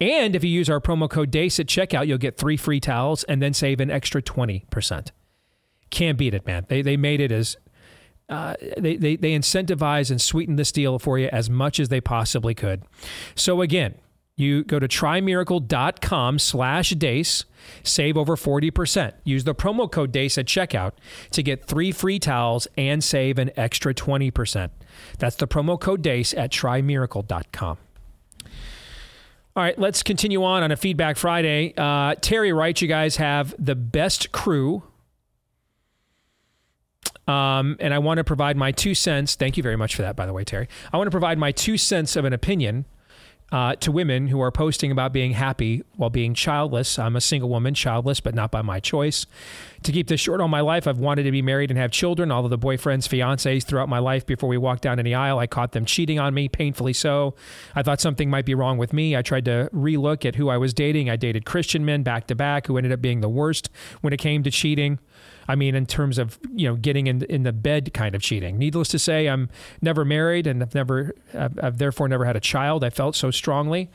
And 0.00 0.34
if 0.34 0.42
you 0.42 0.50
use 0.50 0.68
our 0.70 0.80
promo 0.80 1.08
code 1.08 1.30
DEACE 1.30 1.60
at 1.60 1.66
checkout, 1.66 2.06
you'll 2.06 2.18
get 2.18 2.36
three 2.36 2.56
free 2.56 2.80
towels 2.80 3.24
and 3.24 3.42
then 3.42 3.52
save 3.52 3.80
an 3.80 3.90
extra 3.90 4.22
20%. 4.22 5.10
Can't 5.92 6.18
beat 6.18 6.34
it, 6.34 6.44
man. 6.44 6.66
They, 6.68 6.82
they 6.82 6.96
made 6.96 7.20
it 7.20 7.30
as 7.30 7.56
uh, 8.28 8.56
they, 8.76 8.96
they, 8.96 9.14
they 9.14 9.30
incentivize 9.38 10.10
and 10.10 10.20
sweeten 10.20 10.56
this 10.56 10.72
deal 10.72 10.98
for 10.98 11.18
you 11.18 11.28
as 11.30 11.48
much 11.48 11.78
as 11.78 11.88
they 11.88 12.00
possibly 12.00 12.54
could. 12.54 12.82
So 13.36 13.60
again, 13.62 13.94
You 14.36 14.64
go 14.64 14.78
to 14.78 14.88
trymiracle.com 14.88 16.38
slash 16.38 16.90
DEACE, 16.90 17.44
save 17.82 18.16
over 18.16 18.34
40%. 18.34 19.12
Use 19.24 19.44
the 19.44 19.54
promo 19.54 19.90
code 19.90 20.10
DEACE 20.10 20.38
at 20.38 20.46
checkout 20.46 20.92
to 21.32 21.42
get 21.42 21.66
three 21.66 21.92
free 21.92 22.18
towels 22.18 22.66
and 22.78 23.04
save 23.04 23.38
an 23.38 23.50
extra 23.56 23.92
20%. 23.92 24.70
That's 25.18 25.36
the 25.36 25.46
promo 25.46 25.78
code 25.78 26.00
DEACE 26.02 26.32
at 26.34 26.50
trymiracle.com. 26.50 27.76
All 29.54 29.62
right, 29.62 29.78
let's 29.78 30.02
continue 30.02 30.42
on 30.42 30.62
on 30.62 30.72
a 30.72 30.76
Feedback 30.76 31.18
Friday. 31.18 31.74
Uh, 31.76 32.14
Terry 32.22 32.54
writes, 32.54 32.80
you 32.80 32.88
guys 32.88 33.16
have 33.16 33.54
the 33.58 33.74
best 33.74 34.32
crew. 34.32 34.82
Um, 37.28 37.76
and 37.78 37.94
I 37.94 37.98
want 37.98 38.18
to 38.18 38.24
provide 38.24 38.56
my 38.56 38.72
two 38.72 38.94
cents. 38.94 39.36
Thank 39.36 39.56
you 39.56 39.62
very 39.62 39.76
much 39.76 39.94
for 39.94 40.02
that, 40.02 40.16
by 40.16 40.26
the 40.26 40.32
way, 40.32 40.44
Terry. 40.44 40.68
I 40.92 40.96
want 40.96 41.06
to 41.06 41.12
provide 41.12 41.38
my 41.38 41.52
two 41.52 41.78
cents 41.78 42.16
of 42.16 42.24
an 42.24 42.32
opinion 42.32 42.84
uh, 43.52 43.76
to 43.76 43.92
women 43.92 44.28
who 44.28 44.40
are 44.40 44.50
posting 44.50 44.90
about 44.90 45.12
being 45.12 45.32
happy 45.32 45.82
while 45.96 46.08
being 46.08 46.32
childless. 46.32 46.98
I'm 46.98 47.14
a 47.16 47.20
single 47.20 47.50
woman, 47.50 47.74
childless, 47.74 48.18
but 48.18 48.34
not 48.34 48.50
by 48.50 48.62
my 48.62 48.80
choice. 48.80 49.26
To 49.82 49.92
keep 49.92 50.08
this 50.08 50.22
short 50.22 50.40
all 50.40 50.48
my 50.48 50.62
life, 50.62 50.86
I've 50.86 50.98
wanted 50.98 51.24
to 51.24 51.30
be 51.30 51.42
married 51.42 51.70
and 51.70 51.78
have 51.78 51.90
children. 51.90 52.30
All 52.30 52.44
of 52.44 52.50
the 52.50 52.58
boyfriends, 52.58 53.06
fiancés 53.06 53.64
throughout 53.64 53.90
my 53.90 53.98
life, 53.98 54.24
before 54.24 54.48
we 54.48 54.56
walked 54.56 54.82
down 54.82 54.98
any 54.98 55.14
aisle, 55.14 55.38
I 55.38 55.46
caught 55.46 55.72
them 55.72 55.84
cheating 55.84 56.18
on 56.18 56.32
me, 56.32 56.48
painfully 56.48 56.94
so. 56.94 57.34
I 57.74 57.82
thought 57.82 58.00
something 58.00 58.30
might 58.30 58.46
be 58.46 58.54
wrong 58.54 58.78
with 58.78 58.94
me. 58.94 59.14
I 59.14 59.22
tried 59.22 59.44
to 59.44 59.68
relook 59.74 60.24
at 60.24 60.36
who 60.36 60.48
I 60.48 60.56
was 60.56 60.72
dating. 60.72 61.10
I 61.10 61.16
dated 61.16 61.44
Christian 61.44 61.84
men 61.84 62.02
back 62.02 62.26
to 62.28 62.34
back 62.34 62.68
who 62.68 62.78
ended 62.78 62.92
up 62.92 63.02
being 63.02 63.20
the 63.20 63.28
worst 63.28 63.68
when 64.00 64.14
it 64.14 64.18
came 64.18 64.42
to 64.44 64.50
cheating. 64.50 64.98
I 65.48 65.54
mean, 65.54 65.74
in 65.74 65.86
terms 65.86 66.18
of 66.18 66.38
you 66.54 66.68
know 66.68 66.76
getting 66.76 67.06
in 67.06 67.22
in 67.24 67.42
the 67.42 67.52
bed 67.52 67.92
kind 67.94 68.14
of 68.14 68.22
cheating. 68.22 68.58
Needless 68.58 68.88
to 68.88 68.98
say, 68.98 69.28
I'm 69.28 69.48
never 69.80 70.04
married 70.04 70.46
and 70.46 70.62
I've 70.62 70.74
never, 70.74 71.14
I've, 71.34 71.58
I've 71.62 71.78
therefore 71.78 72.08
never 72.08 72.24
had 72.24 72.36
a 72.36 72.40
child. 72.40 72.84
I 72.84 72.90
felt 72.90 73.16
so 73.16 73.30
strongly 73.30 73.90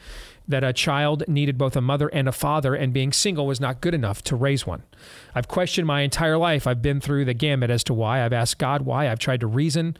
that 0.48 0.64
a 0.64 0.72
child 0.72 1.24
needed 1.28 1.57
both 1.57 1.76
a 1.76 1.82
mother 1.82 2.07
and 2.07 2.28
a 2.28 2.32
father, 2.32 2.74
and 2.74 2.94
being 2.94 3.11
single 3.11 3.45
was 3.45 3.60
not 3.60 3.82
good 3.82 3.94
enough 3.94 4.24
to 4.24 4.36
raise 4.36 4.65
one. 4.65 4.84
I've 5.36 5.48
questioned 5.48 5.86
my 5.86 6.02
entire 6.02 6.38
life. 6.38 6.65
I've 6.65 6.82
been 6.82 7.02
through 7.02 7.26
the 7.26 7.34
gamut 7.34 7.69
as 7.69 7.84
to 7.86 7.94
why. 7.94 8.24
I've 8.24 8.34
asked 8.34 8.57
God 8.57 8.84
why. 8.84 9.10
I've 9.10 9.19
tried 9.19 9.41
to 9.41 9.48
reason. 9.48 9.98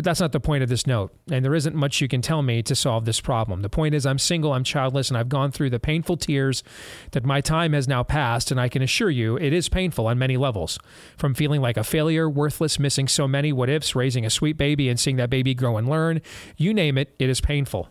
But 0.00 0.04
that's 0.06 0.20
not 0.20 0.32
the 0.32 0.40
point 0.40 0.62
of 0.62 0.70
this 0.70 0.86
note. 0.86 1.14
And 1.30 1.44
there 1.44 1.54
isn't 1.54 1.76
much 1.76 2.00
you 2.00 2.08
can 2.08 2.22
tell 2.22 2.40
me 2.40 2.62
to 2.62 2.74
solve 2.74 3.04
this 3.04 3.20
problem. 3.20 3.60
The 3.60 3.68
point 3.68 3.94
is, 3.94 4.06
I'm 4.06 4.18
single, 4.18 4.54
I'm 4.54 4.64
childless, 4.64 5.10
and 5.10 5.18
I've 5.18 5.28
gone 5.28 5.52
through 5.52 5.68
the 5.68 5.78
painful 5.78 6.16
tears 6.16 6.62
that 7.10 7.22
my 7.22 7.42
time 7.42 7.74
has 7.74 7.86
now 7.86 8.02
passed. 8.02 8.50
And 8.50 8.58
I 8.58 8.70
can 8.70 8.80
assure 8.80 9.10
you, 9.10 9.36
it 9.36 9.52
is 9.52 9.68
painful 9.68 10.06
on 10.06 10.18
many 10.18 10.38
levels. 10.38 10.78
From 11.18 11.34
feeling 11.34 11.60
like 11.60 11.76
a 11.76 11.84
failure, 11.84 12.30
worthless, 12.30 12.78
missing 12.78 13.08
so 13.08 13.28
many 13.28 13.52
what 13.52 13.68
ifs, 13.68 13.94
raising 13.94 14.24
a 14.24 14.30
sweet 14.30 14.56
baby 14.56 14.88
and 14.88 14.98
seeing 14.98 15.16
that 15.16 15.28
baby 15.28 15.52
grow 15.52 15.76
and 15.76 15.86
learn 15.86 16.22
you 16.56 16.72
name 16.72 16.96
it, 16.96 17.14
it 17.18 17.28
is 17.28 17.42
painful. 17.42 17.90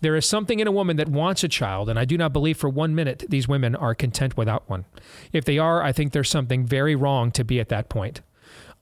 There 0.00 0.16
is 0.16 0.24
something 0.24 0.60
in 0.60 0.66
a 0.66 0.72
woman 0.72 0.96
that 0.96 1.10
wants 1.10 1.44
a 1.44 1.48
child, 1.48 1.90
and 1.90 1.98
I 1.98 2.06
do 2.06 2.16
not 2.16 2.32
believe 2.32 2.56
for 2.56 2.70
one 2.70 2.94
minute 2.94 3.26
these 3.28 3.48
women 3.48 3.76
are 3.76 3.94
content 3.94 4.34
without 4.34 4.66
one. 4.70 4.86
If 5.30 5.44
they 5.44 5.58
are, 5.58 5.82
I 5.82 5.92
think 5.92 6.12
there's 6.12 6.30
something 6.30 6.64
very 6.64 6.96
wrong 6.96 7.30
to 7.32 7.44
be 7.44 7.60
at 7.60 7.68
that 7.68 7.90
point. 7.90 8.22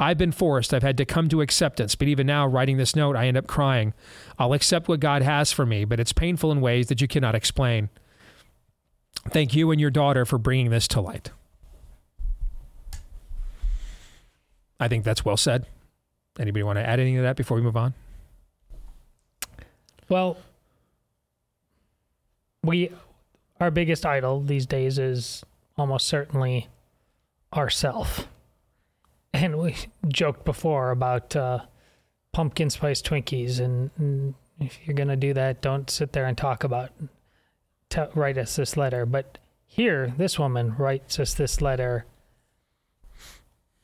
I've 0.00 0.18
been 0.18 0.32
forced. 0.32 0.72
I've 0.72 0.82
had 0.82 0.96
to 0.98 1.04
come 1.04 1.28
to 1.28 1.40
acceptance. 1.40 1.94
But 1.94 2.08
even 2.08 2.26
now, 2.26 2.46
writing 2.46 2.76
this 2.76 2.94
note, 2.94 3.16
I 3.16 3.26
end 3.26 3.36
up 3.36 3.46
crying. 3.46 3.94
I'll 4.38 4.52
accept 4.52 4.88
what 4.88 5.00
God 5.00 5.22
has 5.22 5.50
for 5.50 5.66
me, 5.66 5.84
but 5.84 5.98
it's 5.98 6.12
painful 6.12 6.52
in 6.52 6.60
ways 6.60 6.86
that 6.88 7.00
you 7.00 7.08
cannot 7.08 7.34
explain. 7.34 7.88
Thank 9.30 9.54
you 9.54 9.70
and 9.70 9.80
your 9.80 9.90
daughter 9.90 10.24
for 10.24 10.38
bringing 10.38 10.70
this 10.70 10.86
to 10.88 11.00
light. 11.00 11.30
I 14.78 14.86
think 14.86 15.04
that's 15.04 15.24
well 15.24 15.36
said. 15.36 15.66
Anybody 16.38 16.62
want 16.62 16.78
to 16.78 16.86
add 16.86 17.00
anything 17.00 17.16
to 17.16 17.22
that 17.22 17.36
before 17.36 17.56
we 17.56 17.62
move 17.62 17.76
on? 17.76 17.94
Well, 20.08 20.36
we 22.62 22.92
our 23.60 23.72
biggest 23.72 24.06
idol 24.06 24.40
these 24.40 24.66
days 24.66 24.98
is 24.98 25.44
almost 25.76 26.06
certainly 26.06 26.68
ourself. 27.52 28.28
And 29.32 29.58
we 29.58 29.76
joked 30.08 30.44
before 30.44 30.90
about 30.90 31.36
uh, 31.36 31.60
pumpkin 32.32 32.70
spice 32.70 33.02
Twinkies, 33.02 33.60
and, 33.60 33.90
and 33.98 34.34
if 34.58 34.78
you're 34.84 34.94
gonna 34.94 35.16
do 35.16 35.34
that, 35.34 35.60
don't 35.60 35.90
sit 35.90 36.12
there 36.12 36.26
and 36.26 36.36
talk 36.36 36.64
about. 36.64 36.90
T- 37.90 38.02
write 38.14 38.36
us 38.36 38.56
this 38.56 38.76
letter, 38.76 39.06
but 39.06 39.38
here, 39.66 40.12
this 40.18 40.38
woman 40.38 40.74
writes 40.76 41.18
us 41.18 41.34
this 41.34 41.60
letter 41.60 42.04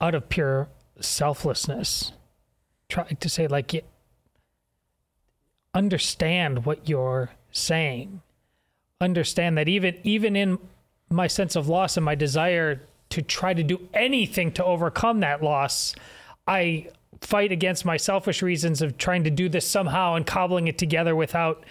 out 0.00 0.14
of 0.14 0.28
pure 0.28 0.68
selflessness, 1.00 2.12
trying 2.88 3.16
to 3.16 3.28
say 3.28 3.46
like, 3.46 3.84
understand 5.74 6.66
what 6.66 6.88
you're 6.88 7.30
saying 7.50 8.20
understand 9.00 9.58
that 9.58 9.68
even 9.68 9.96
even 10.02 10.34
in 10.34 10.58
my 11.10 11.26
sense 11.26 11.54
of 11.54 11.68
loss 11.68 11.96
and 11.96 12.04
my 12.04 12.14
desire 12.14 12.82
to 13.14 13.22
try 13.22 13.54
to 13.54 13.62
do 13.62 13.88
anything 13.94 14.50
to 14.52 14.64
overcome 14.64 15.20
that 15.20 15.40
loss, 15.40 15.94
I 16.48 16.88
fight 17.20 17.52
against 17.52 17.84
my 17.84 17.96
selfish 17.96 18.42
reasons 18.42 18.82
of 18.82 18.98
trying 18.98 19.22
to 19.22 19.30
do 19.30 19.48
this 19.48 19.66
somehow 19.66 20.14
and 20.14 20.26
cobbling 20.26 20.66
it 20.66 20.78
together 20.78 21.14
without 21.14 21.64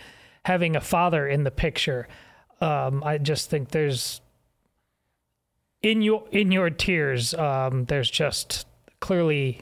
having 0.46 0.78
a 0.78 0.82
father 0.82 1.28
in 1.28 1.44
the 1.44 1.52
picture. 1.52 2.08
Um, 2.62 3.04
I 3.04 3.18
just 3.18 3.50
think 3.50 3.70
there's 3.70 4.22
in 5.82 6.02
your 6.02 6.24
in 6.32 6.54
your 6.54 6.70
tears, 6.70 7.34
um, 7.34 7.84
there's 7.86 8.10
just 8.10 8.66
clearly 9.02 9.62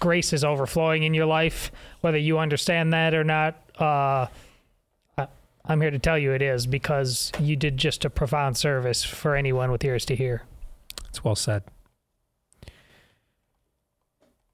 grace 0.00 0.34
is 0.34 0.44
overflowing 0.44 1.02
in 1.02 1.14
your 1.14 1.24
life, 1.24 1.72
whether 2.02 2.18
you 2.18 2.38
understand 2.38 2.92
that 2.92 3.14
or 3.14 3.24
not. 3.24 3.56
Uh, 3.78 4.26
I'm 5.64 5.80
here 5.80 5.92
to 5.92 5.98
tell 5.98 6.18
you 6.18 6.32
it 6.32 6.42
is 6.42 6.66
because 6.66 7.32
you 7.40 7.56
did 7.56 7.78
just 7.78 8.04
a 8.04 8.10
profound 8.10 8.58
service 8.58 9.02
for 9.02 9.34
anyone 9.34 9.70
with 9.70 9.82
ears 9.82 10.04
to 10.06 10.16
hear. 10.16 10.42
It's 11.12 11.22
well 11.22 11.36
said. 11.36 11.64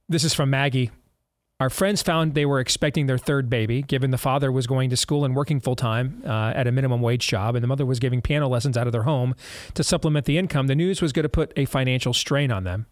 This 0.08 0.24
is 0.24 0.34
from 0.34 0.50
Maggie. 0.50 0.90
Our 1.60 1.70
friends 1.70 2.02
found 2.02 2.34
they 2.34 2.46
were 2.46 2.58
expecting 2.58 3.06
their 3.06 3.16
third 3.16 3.48
baby, 3.48 3.80
given 3.82 4.10
the 4.10 4.18
father 4.18 4.50
was 4.50 4.66
going 4.66 4.90
to 4.90 4.96
school 4.96 5.24
and 5.24 5.36
working 5.36 5.60
full 5.60 5.76
time 5.76 6.20
uh, 6.26 6.52
at 6.56 6.66
a 6.66 6.72
minimum 6.72 7.00
wage 7.00 7.28
job, 7.28 7.54
and 7.54 7.62
the 7.62 7.68
mother 7.68 7.86
was 7.86 8.00
giving 8.00 8.20
piano 8.20 8.48
lessons 8.48 8.76
out 8.76 8.88
of 8.88 8.92
their 8.92 9.04
home 9.04 9.36
to 9.74 9.84
supplement 9.84 10.26
the 10.26 10.36
income. 10.36 10.66
The 10.66 10.74
news 10.74 11.00
was 11.00 11.12
going 11.12 11.22
to 11.24 11.28
put 11.28 11.52
a 11.54 11.64
financial 11.64 12.12
strain 12.12 12.50
on 12.50 12.64
them. 12.64 12.86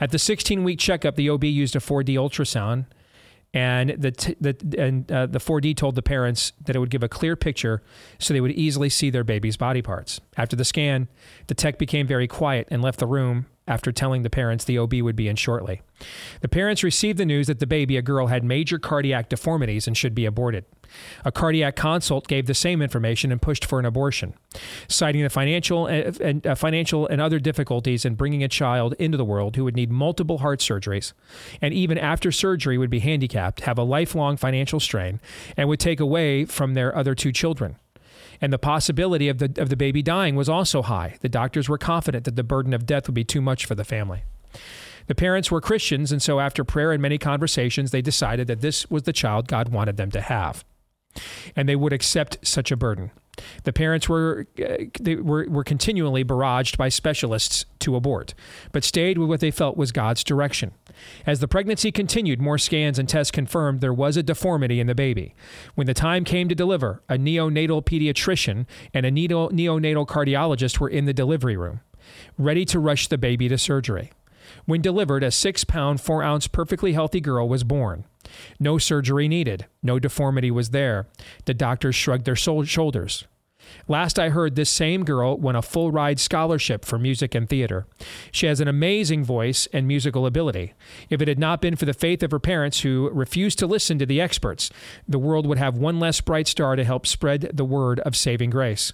At 0.00 0.10
the 0.10 0.18
16 0.18 0.64
week 0.64 0.80
checkup, 0.80 1.14
the 1.14 1.30
OB 1.30 1.44
used 1.44 1.76
a 1.76 1.78
4D 1.78 2.16
ultrasound 2.16 2.86
and 3.54 3.90
the 3.90 4.10
t- 4.10 4.36
the 4.40 4.56
and 4.78 5.10
uh, 5.12 5.26
the 5.26 5.38
4D 5.38 5.76
told 5.76 5.94
the 5.94 6.02
parents 6.02 6.52
that 6.64 6.74
it 6.74 6.78
would 6.78 6.90
give 6.90 7.02
a 7.02 7.08
clear 7.08 7.36
picture, 7.36 7.82
so 8.18 8.32
they 8.32 8.40
would 8.40 8.52
easily 8.52 8.88
see 8.88 9.10
their 9.10 9.24
baby's 9.24 9.56
body 9.56 9.82
parts. 9.82 10.20
After 10.36 10.56
the 10.56 10.64
scan, 10.64 11.08
the 11.48 11.54
tech 11.54 11.78
became 11.78 12.06
very 12.06 12.26
quiet 12.26 12.68
and 12.70 12.82
left 12.82 12.98
the 12.98 13.06
room 13.06 13.46
after 13.68 13.92
telling 13.92 14.22
the 14.22 14.30
parents 14.30 14.64
the 14.64 14.78
OB 14.78 14.94
would 14.94 15.16
be 15.16 15.28
in 15.28 15.36
shortly. 15.36 15.82
The 16.40 16.48
parents 16.48 16.82
received 16.82 17.18
the 17.18 17.26
news 17.26 17.46
that 17.46 17.60
the 17.60 17.66
baby, 17.66 17.96
a 17.96 18.02
girl, 18.02 18.26
had 18.26 18.42
major 18.42 18.78
cardiac 18.78 19.28
deformities 19.28 19.86
and 19.86 19.96
should 19.96 20.14
be 20.14 20.24
aborted. 20.24 20.64
A 21.24 21.32
cardiac 21.32 21.76
consult 21.76 22.26
gave 22.28 22.46
the 22.46 22.54
same 22.54 22.82
information 22.82 23.32
and 23.32 23.40
pushed 23.40 23.64
for 23.64 23.78
an 23.78 23.84
abortion, 23.84 24.34
citing 24.88 25.22
the 25.22 25.30
financial 25.30 25.86
and 25.86 26.46
uh, 26.46 26.54
financial 26.54 27.06
and 27.06 27.20
other 27.20 27.38
difficulties 27.38 28.04
in 28.04 28.14
bringing 28.14 28.42
a 28.42 28.48
child 28.48 28.94
into 28.98 29.16
the 29.16 29.24
world 29.24 29.56
who 29.56 29.64
would 29.64 29.76
need 29.76 29.90
multiple 29.90 30.38
heart 30.38 30.60
surgeries, 30.60 31.12
and 31.60 31.72
even 31.74 31.98
after 31.98 32.32
surgery 32.32 32.78
would 32.78 32.90
be 32.90 33.00
handicapped, 33.00 33.60
have 33.60 33.78
a 33.78 33.82
lifelong 33.82 34.36
financial 34.36 34.80
strain, 34.80 35.20
and 35.56 35.68
would 35.68 35.80
take 35.80 36.00
away 36.00 36.44
from 36.44 36.74
their 36.74 36.94
other 36.96 37.14
two 37.14 37.32
children 37.32 37.76
and 38.40 38.52
the 38.52 38.58
possibility 38.58 39.28
of 39.28 39.38
the 39.38 39.54
of 39.62 39.68
the 39.68 39.76
baby 39.76 40.02
dying 40.02 40.34
was 40.34 40.48
also 40.48 40.82
high. 40.82 41.16
The 41.20 41.28
doctors 41.28 41.68
were 41.68 41.78
confident 41.78 42.24
that 42.24 42.36
the 42.36 42.42
burden 42.42 42.74
of 42.74 42.84
death 42.84 43.06
would 43.06 43.14
be 43.14 43.24
too 43.24 43.40
much 43.40 43.64
for 43.64 43.76
the 43.76 43.84
family. 43.84 44.24
The 45.06 45.14
parents 45.14 45.50
were 45.50 45.60
Christians, 45.60 46.12
and 46.12 46.22
so 46.22 46.40
after 46.40 46.64
prayer 46.64 46.92
and 46.92 47.00
many 47.00 47.18
conversations, 47.18 47.90
they 47.90 48.02
decided 48.02 48.46
that 48.48 48.60
this 48.60 48.90
was 48.90 49.04
the 49.04 49.12
child 49.12 49.48
God 49.48 49.68
wanted 49.68 49.96
them 49.96 50.10
to 50.10 50.20
have, 50.20 50.64
and 51.56 51.68
they 51.68 51.76
would 51.76 51.92
accept 51.92 52.38
such 52.42 52.70
a 52.70 52.76
burden. 52.76 53.10
The 53.64 53.72
parents 53.72 54.08
were, 54.08 54.46
uh, 54.58 54.84
they 55.00 55.16
were, 55.16 55.46
were 55.48 55.64
continually 55.64 56.22
barraged 56.22 56.76
by 56.76 56.90
specialists 56.90 57.64
to 57.78 57.96
abort, 57.96 58.34
but 58.72 58.84
stayed 58.84 59.16
with 59.16 59.28
what 59.28 59.40
they 59.40 59.50
felt 59.50 59.76
was 59.76 59.90
God's 59.90 60.22
direction. 60.22 60.72
As 61.26 61.40
the 61.40 61.48
pregnancy 61.48 61.90
continued, 61.90 62.40
more 62.40 62.58
scans 62.58 62.98
and 62.98 63.08
tests 63.08 63.30
confirmed 63.30 63.80
there 63.80 63.94
was 63.94 64.18
a 64.18 64.22
deformity 64.22 64.80
in 64.80 64.86
the 64.86 64.94
baby. 64.94 65.34
When 65.74 65.86
the 65.86 65.94
time 65.94 66.24
came 66.24 66.48
to 66.50 66.54
deliver, 66.54 67.02
a 67.08 67.16
neonatal 67.16 67.84
pediatrician 67.84 68.66
and 68.92 69.06
a 69.06 69.10
neonatal 69.10 70.06
cardiologist 70.06 70.78
were 70.78 70.90
in 70.90 71.06
the 71.06 71.14
delivery 71.14 71.56
room, 71.56 71.80
ready 72.36 72.66
to 72.66 72.78
rush 72.78 73.08
the 73.08 73.18
baby 73.18 73.48
to 73.48 73.56
surgery. 73.56 74.12
When 74.66 74.82
delivered, 74.82 75.24
a 75.24 75.30
six 75.30 75.64
pound, 75.64 76.00
four 76.00 76.22
ounce, 76.22 76.48
perfectly 76.48 76.92
healthy 76.92 77.20
girl 77.20 77.48
was 77.48 77.64
born. 77.64 78.04
No 78.58 78.78
surgery 78.78 79.28
needed. 79.28 79.66
No 79.82 79.98
deformity 79.98 80.50
was 80.50 80.70
there. 80.70 81.06
The 81.44 81.54
doctors 81.54 81.94
shrugged 81.94 82.24
their 82.24 82.36
shoulders. 82.36 83.24
Last 83.88 84.18
I 84.18 84.30
heard, 84.30 84.54
this 84.54 84.70
same 84.70 85.04
girl 85.04 85.36
won 85.36 85.56
a 85.56 85.62
full 85.62 85.90
ride 85.90 86.20
scholarship 86.20 86.84
for 86.84 86.98
music 86.98 87.34
and 87.34 87.48
theater. 87.48 87.86
She 88.30 88.46
has 88.46 88.60
an 88.60 88.68
amazing 88.68 89.24
voice 89.24 89.68
and 89.72 89.86
musical 89.86 90.26
ability. 90.26 90.74
If 91.10 91.20
it 91.22 91.28
had 91.28 91.38
not 91.38 91.60
been 91.60 91.76
for 91.76 91.84
the 91.84 91.94
faith 91.94 92.22
of 92.22 92.30
her 92.30 92.38
parents 92.38 92.80
who 92.80 93.10
refused 93.10 93.58
to 93.60 93.66
listen 93.66 93.98
to 93.98 94.06
the 94.06 94.20
experts, 94.20 94.70
the 95.08 95.18
world 95.18 95.46
would 95.46 95.58
have 95.58 95.76
one 95.76 96.00
less 96.00 96.20
bright 96.20 96.48
star 96.48 96.76
to 96.76 96.84
help 96.84 97.06
spread 97.06 97.50
the 97.52 97.64
word 97.64 98.00
of 98.00 98.16
saving 98.16 98.50
grace. 98.50 98.92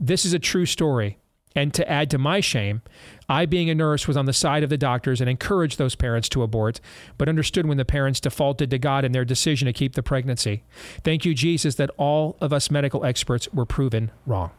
This 0.00 0.24
is 0.24 0.32
a 0.32 0.38
true 0.38 0.66
story. 0.66 1.18
And 1.58 1.74
to 1.74 1.90
add 1.90 2.08
to 2.10 2.18
my 2.18 2.38
shame, 2.38 2.82
I, 3.28 3.44
being 3.44 3.68
a 3.68 3.74
nurse, 3.74 4.06
was 4.06 4.16
on 4.16 4.26
the 4.26 4.32
side 4.32 4.62
of 4.62 4.70
the 4.70 4.78
doctors 4.78 5.20
and 5.20 5.28
encouraged 5.28 5.76
those 5.76 5.96
parents 5.96 6.28
to 6.28 6.44
abort, 6.44 6.80
but 7.18 7.28
understood 7.28 7.66
when 7.66 7.78
the 7.78 7.84
parents 7.84 8.20
defaulted 8.20 8.70
to 8.70 8.78
God 8.78 9.04
in 9.04 9.10
their 9.10 9.24
decision 9.24 9.66
to 9.66 9.72
keep 9.72 9.94
the 9.94 10.02
pregnancy. 10.04 10.62
Thank 11.02 11.24
you, 11.24 11.34
Jesus, 11.34 11.74
that 11.74 11.90
all 11.96 12.36
of 12.40 12.52
us 12.52 12.70
medical 12.70 13.04
experts 13.04 13.52
were 13.52 13.66
proven 13.66 14.12
wrong. 14.24 14.52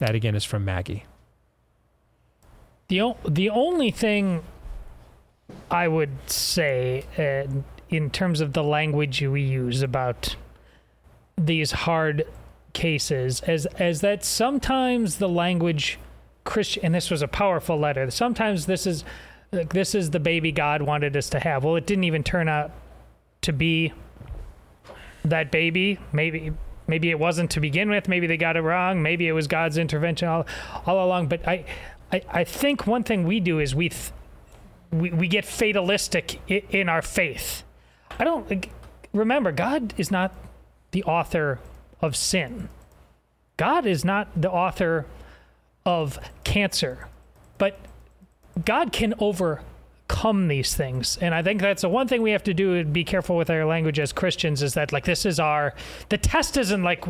That 0.00 0.16
again 0.16 0.34
is 0.34 0.42
from 0.42 0.64
Maggie. 0.64 1.04
The 2.88 3.00
o- 3.00 3.16
the 3.24 3.48
only 3.48 3.92
thing 3.92 4.42
I 5.70 5.86
would 5.86 6.28
say 6.28 7.04
uh, 7.16 7.60
in 7.90 8.10
terms 8.10 8.40
of 8.40 8.54
the 8.54 8.64
language 8.64 9.22
we 9.22 9.42
use 9.42 9.82
about 9.82 10.34
these 11.36 11.72
hard 11.72 12.26
cases 12.72 13.40
as 13.42 13.66
as 13.78 14.00
that 14.00 14.24
sometimes 14.24 15.18
the 15.18 15.28
language 15.28 15.98
Christian 16.44 16.84
and 16.84 16.94
this 16.94 17.10
was 17.10 17.22
a 17.22 17.28
powerful 17.28 17.78
letter. 17.78 18.10
Sometimes 18.10 18.66
this 18.66 18.86
is 18.86 19.04
like 19.52 19.72
this 19.72 19.94
is 19.94 20.10
the 20.10 20.20
baby 20.20 20.52
God 20.52 20.82
wanted 20.82 21.16
us 21.16 21.28
to 21.30 21.40
have. 21.40 21.64
Well, 21.64 21.76
it 21.76 21.86
didn't 21.86 22.04
even 22.04 22.22
turn 22.22 22.48
out 22.48 22.72
to 23.42 23.52
be 23.52 23.92
that 25.24 25.50
baby. 25.50 25.98
Maybe 26.12 26.52
maybe 26.86 27.10
it 27.10 27.18
wasn't 27.18 27.50
to 27.52 27.60
begin 27.60 27.88
with. 27.88 28.08
Maybe 28.08 28.26
they 28.26 28.36
got 28.36 28.56
it 28.56 28.60
wrong. 28.60 29.02
Maybe 29.02 29.26
it 29.26 29.32
was 29.32 29.46
God's 29.46 29.78
intervention 29.78 30.28
all, 30.28 30.46
all 30.84 31.04
along. 31.04 31.28
But 31.28 31.46
I, 31.48 31.64
I 32.12 32.22
I 32.28 32.44
think 32.44 32.86
one 32.86 33.04
thing 33.04 33.24
we 33.24 33.40
do 33.40 33.58
is 33.58 33.74
we 33.74 33.88
th- 33.88 34.12
we, 34.92 35.10
we 35.10 35.28
get 35.28 35.44
fatalistic 35.44 36.40
in, 36.48 36.62
in 36.70 36.88
our 36.88 37.02
faith. 37.02 37.64
I 38.18 38.24
don't 38.24 38.66
remember 39.12 39.50
God 39.50 39.94
is 39.96 40.10
not 40.10 40.34
the 40.94 41.02
author 41.04 41.58
of 42.00 42.14
sin. 42.14 42.68
God 43.56 43.84
is 43.84 44.04
not 44.04 44.28
the 44.40 44.50
author 44.50 45.06
of 45.84 46.20
cancer, 46.44 47.08
but 47.58 47.80
God 48.64 48.92
can 48.92 49.12
overcome 49.18 50.46
these 50.46 50.72
things. 50.76 51.18
And 51.20 51.34
I 51.34 51.42
think 51.42 51.60
that's 51.60 51.82
the 51.82 51.88
one 51.88 52.06
thing 52.06 52.22
we 52.22 52.30
have 52.30 52.44
to 52.44 52.54
do 52.54 52.74
and 52.74 52.92
be 52.92 53.02
careful 53.02 53.36
with 53.36 53.50
our 53.50 53.64
language 53.64 53.98
as 53.98 54.12
Christians 54.12 54.62
is 54.62 54.74
that 54.74 54.92
like 54.92 55.04
this 55.04 55.26
is 55.26 55.40
our 55.40 55.74
the 56.10 56.16
test 56.16 56.56
isn't 56.56 56.84
like 56.84 57.04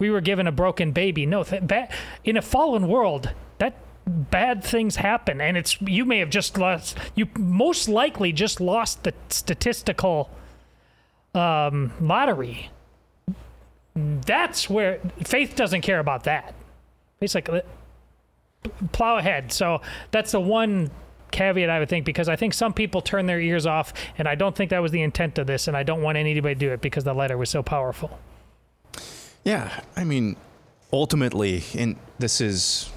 we 0.00 0.10
were 0.10 0.20
given 0.20 0.48
a 0.48 0.52
broken 0.52 0.90
baby. 0.90 1.24
No, 1.24 1.44
th- 1.44 1.62
ba- 1.62 1.88
in 2.24 2.36
a 2.36 2.42
fallen 2.42 2.88
world, 2.88 3.30
that 3.58 3.76
bad 4.06 4.64
things 4.64 4.96
happen 4.96 5.40
and 5.40 5.56
it's 5.56 5.80
you 5.82 6.04
may 6.04 6.18
have 6.18 6.30
just 6.30 6.58
lost 6.58 6.98
you 7.14 7.28
most 7.38 7.88
likely 7.88 8.32
just 8.32 8.60
lost 8.60 9.04
the 9.04 9.14
statistical 9.28 10.28
um, 11.32 11.92
lottery 12.00 12.70
that's 13.94 14.70
where 14.70 15.00
faith 15.24 15.56
doesn't 15.56 15.82
care 15.82 15.98
about 15.98 16.24
that. 16.24 16.54
It's 17.20 17.34
like 17.34 17.48
uh, 17.48 17.60
plow 18.92 19.18
ahead. 19.18 19.52
So 19.52 19.80
that's 20.10 20.32
the 20.32 20.40
one 20.40 20.90
caveat 21.30 21.70
I 21.70 21.78
would 21.78 21.88
think 21.88 22.04
because 22.04 22.28
I 22.28 22.36
think 22.36 22.54
some 22.54 22.72
people 22.72 23.00
turn 23.00 23.26
their 23.26 23.40
ears 23.40 23.66
off, 23.66 23.92
and 24.18 24.26
I 24.26 24.34
don't 24.34 24.54
think 24.54 24.70
that 24.70 24.80
was 24.80 24.92
the 24.92 25.02
intent 25.02 25.38
of 25.38 25.46
this, 25.46 25.68
and 25.68 25.76
I 25.76 25.82
don't 25.82 26.02
want 26.02 26.18
anybody 26.18 26.54
to 26.54 26.58
do 26.58 26.72
it 26.72 26.80
because 26.80 27.04
the 27.04 27.14
letter 27.14 27.36
was 27.36 27.50
so 27.50 27.62
powerful. 27.62 28.18
Yeah, 29.44 29.80
I 29.96 30.04
mean, 30.04 30.36
ultimately, 30.92 31.64
and 31.76 31.96
this 32.18 32.40
is 32.40 32.90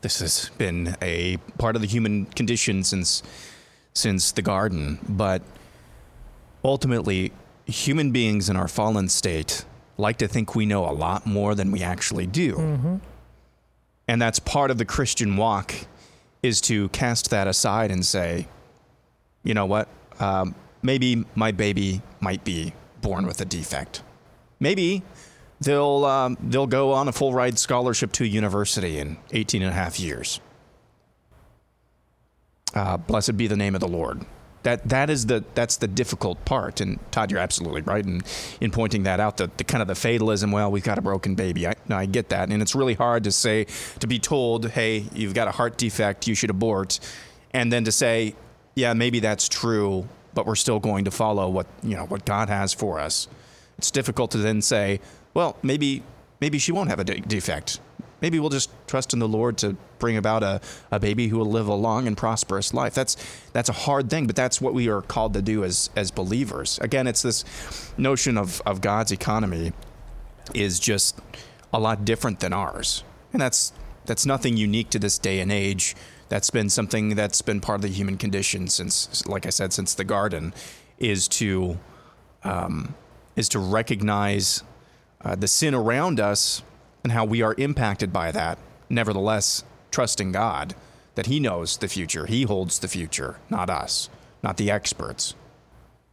this 0.00 0.20
has 0.20 0.50
been 0.58 0.96
a 1.00 1.38
part 1.56 1.76
of 1.76 1.82
the 1.82 1.88
human 1.88 2.26
condition 2.26 2.84
since 2.84 3.22
since 3.94 4.32
the 4.32 4.42
garden, 4.42 4.98
but 5.08 5.42
ultimately, 6.64 7.32
human 7.66 8.10
beings 8.10 8.50
in 8.50 8.56
our 8.56 8.68
fallen 8.68 9.08
state 9.08 9.64
like 9.96 10.18
to 10.18 10.28
think 10.28 10.54
we 10.54 10.66
know 10.66 10.88
a 10.88 10.92
lot 10.92 11.26
more 11.26 11.54
than 11.54 11.70
we 11.70 11.82
actually 11.82 12.26
do. 12.26 12.54
Mm-hmm. 12.54 12.96
And 14.08 14.20
that's 14.20 14.38
part 14.38 14.70
of 14.70 14.78
the 14.78 14.84
Christian 14.84 15.36
walk 15.36 15.74
is 16.42 16.60
to 16.62 16.88
cast 16.90 17.30
that 17.30 17.46
aside 17.46 17.90
and 17.90 18.04
say, 18.04 18.48
you 19.42 19.54
know 19.54 19.66
what? 19.66 19.88
Um, 20.20 20.54
maybe 20.82 21.24
my 21.34 21.52
baby 21.52 22.02
might 22.20 22.44
be 22.44 22.72
born 23.00 23.26
with 23.26 23.40
a 23.40 23.44
defect. 23.44 24.02
Maybe 24.60 25.02
they'll 25.60 26.04
um, 26.04 26.36
they'll 26.40 26.66
go 26.66 26.92
on 26.92 27.08
a 27.08 27.12
full 27.12 27.32
ride 27.32 27.58
scholarship 27.58 28.12
to 28.12 28.24
a 28.24 28.26
university 28.26 28.98
in 28.98 29.16
18 29.32 29.62
and 29.62 29.70
a 29.70 29.74
half 29.74 29.98
years. 29.98 30.40
Uh, 32.74 32.96
blessed 32.96 33.36
be 33.36 33.46
the 33.46 33.56
name 33.56 33.74
of 33.74 33.80
the 33.80 33.88
Lord. 33.88 34.24
That 34.64 34.88
that 34.88 35.10
is 35.10 35.26
the 35.26 35.44
that's 35.54 35.76
the 35.76 35.86
difficult 35.86 36.44
part. 36.44 36.80
And 36.80 36.98
Todd, 37.12 37.30
you're 37.30 37.40
absolutely 37.40 37.82
right 37.82 38.04
in 38.04 38.22
in 38.60 38.70
pointing 38.70 39.04
that 39.04 39.20
out. 39.20 39.36
The, 39.36 39.50
the 39.56 39.64
kind 39.64 39.82
of 39.82 39.88
the 39.88 39.94
fatalism. 39.94 40.50
Well, 40.52 40.70
we've 40.70 40.82
got 40.82 40.98
a 40.98 41.02
broken 41.02 41.34
baby. 41.34 41.66
I, 41.66 41.74
no, 41.88 41.96
I 41.96 42.06
get 42.06 42.30
that, 42.30 42.50
and 42.50 42.62
it's 42.62 42.74
really 42.74 42.94
hard 42.94 43.24
to 43.24 43.32
say 43.32 43.66
to 44.00 44.06
be 44.06 44.18
told, 44.18 44.70
hey, 44.70 45.04
you've 45.14 45.34
got 45.34 45.48
a 45.48 45.52
heart 45.52 45.76
defect, 45.76 46.26
you 46.26 46.34
should 46.34 46.50
abort, 46.50 46.98
and 47.52 47.72
then 47.72 47.84
to 47.84 47.92
say, 47.92 48.34
yeah, 48.74 48.94
maybe 48.94 49.20
that's 49.20 49.48
true, 49.48 50.08
but 50.32 50.46
we're 50.46 50.54
still 50.54 50.80
going 50.80 51.04
to 51.04 51.10
follow 51.10 51.48
what 51.48 51.66
you 51.82 51.96
know 51.96 52.06
what 52.06 52.24
God 52.24 52.48
has 52.48 52.72
for 52.72 52.98
us. 52.98 53.28
It's 53.78 53.90
difficult 53.90 54.30
to 54.32 54.38
then 54.38 54.62
say, 54.62 55.00
well, 55.34 55.56
maybe 55.62 56.02
maybe 56.40 56.58
she 56.58 56.72
won't 56.72 56.88
have 56.88 57.00
a 57.00 57.04
de- 57.04 57.20
defect. 57.20 57.80
Maybe 58.24 58.40
we'll 58.40 58.48
just 58.48 58.70
trust 58.86 59.12
in 59.12 59.18
the 59.18 59.28
Lord 59.28 59.58
to 59.58 59.76
bring 59.98 60.16
about 60.16 60.42
a, 60.42 60.62
a 60.90 60.98
baby 60.98 61.28
who 61.28 61.36
will 61.36 61.44
live 61.44 61.68
a 61.68 61.74
long 61.74 62.06
and 62.06 62.16
prosperous 62.16 62.72
life. 62.72 62.94
That's 62.94 63.18
that's 63.52 63.68
a 63.68 63.74
hard 63.74 64.08
thing, 64.08 64.26
but 64.26 64.34
that's 64.34 64.62
what 64.62 64.72
we 64.72 64.88
are 64.88 65.02
called 65.02 65.34
to 65.34 65.42
do 65.42 65.62
as 65.62 65.90
as 65.94 66.10
believers. 66.10 66.78
Again, 66.80 67.06
it's 67.06 67.20
this 67.20 67.44
notion 67.98 68.38
of, 68.38 68.62
of 68.64 68.80
God's 68.80 69.12
economy 69.12 69.74
is 70.54 70.80
just 70.80 71.20
a 71.70 71.78
lot 71.78 72.06
different 72.06 72.40
than 72.40 72.54
ours. 72.54 73.04
And 73.34 73.42
that's 73.42 73.74
that's 74.06 74.24
nothing 74.24 74.56
unique 74.56 74.88
to 74.92 74.98
this 74.98 75.18
day 75.18 75.40
and 75.40 75.52
age. 75.52 75.94
That's 76.30 76.48
been 76.48 76.70
something 76.70 77.16
that's 77.16 77.42
been 77.42 77.60
part 77.60 77.76
of 77.76 77.82
the 77.82 77.88
human 77.88 78.16
condition 78.16 78.68
since, 78.68 79.26
like 79.26 79.44
I 79.44 79.50
said, 79.50 79.74
since 79.74 79.92
the 79.92 80.04
garden, 80.04 80.54
is 80.98 81.28
to 81.28 81.78
um, 82.42 82.94
is 83.36 83.50
to 83.50 83.58
recognize 83.58 84.62
uh, 85.20 85.34
the 85.34 85.46
sin 85.46 85.74
around 85.74 86.20
us 86.20 86.62
and 87.04 87.12
how 87.12 87.24
we 87.24 87.42
are 87.42 87.54
impacted 87.58 88.12
by 88.12 88.32
that. 88.32 88.58
Nevertheless, 88.88 89.62
trusting 89.92 90.32
God 90.32 90.74
that 91.14 91.26
He 91.26 91.38
knows 91.38 91.76
the 91.76 91.86
future. 91.86 92.26
He 92.26 92.42
holds 92.42 92.80
the 92.80 92.88
future, 92.88 93.36
not 93.48 93.70
us, 93.70 94.08
not 94.42 94.56
the 94.56 94.70
experts. 94.70 95.34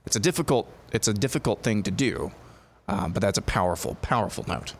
It's 0.05 0.15
a 0.15 0.19
difficult. 0.19 0.72
It's 0.91 1.07
a 1.07 1.13
difficult 1.13 1.63
thing 1.63 1.84
to 1.84 1.91
do, 1.91 2.34
um, 2.88 3.13
but 3.13 3.22
that's 3.22 3.38
a 3.38 3.41
powerful, 3.41 3.95
powerful 4.01 4.43
note. 4.45 4.73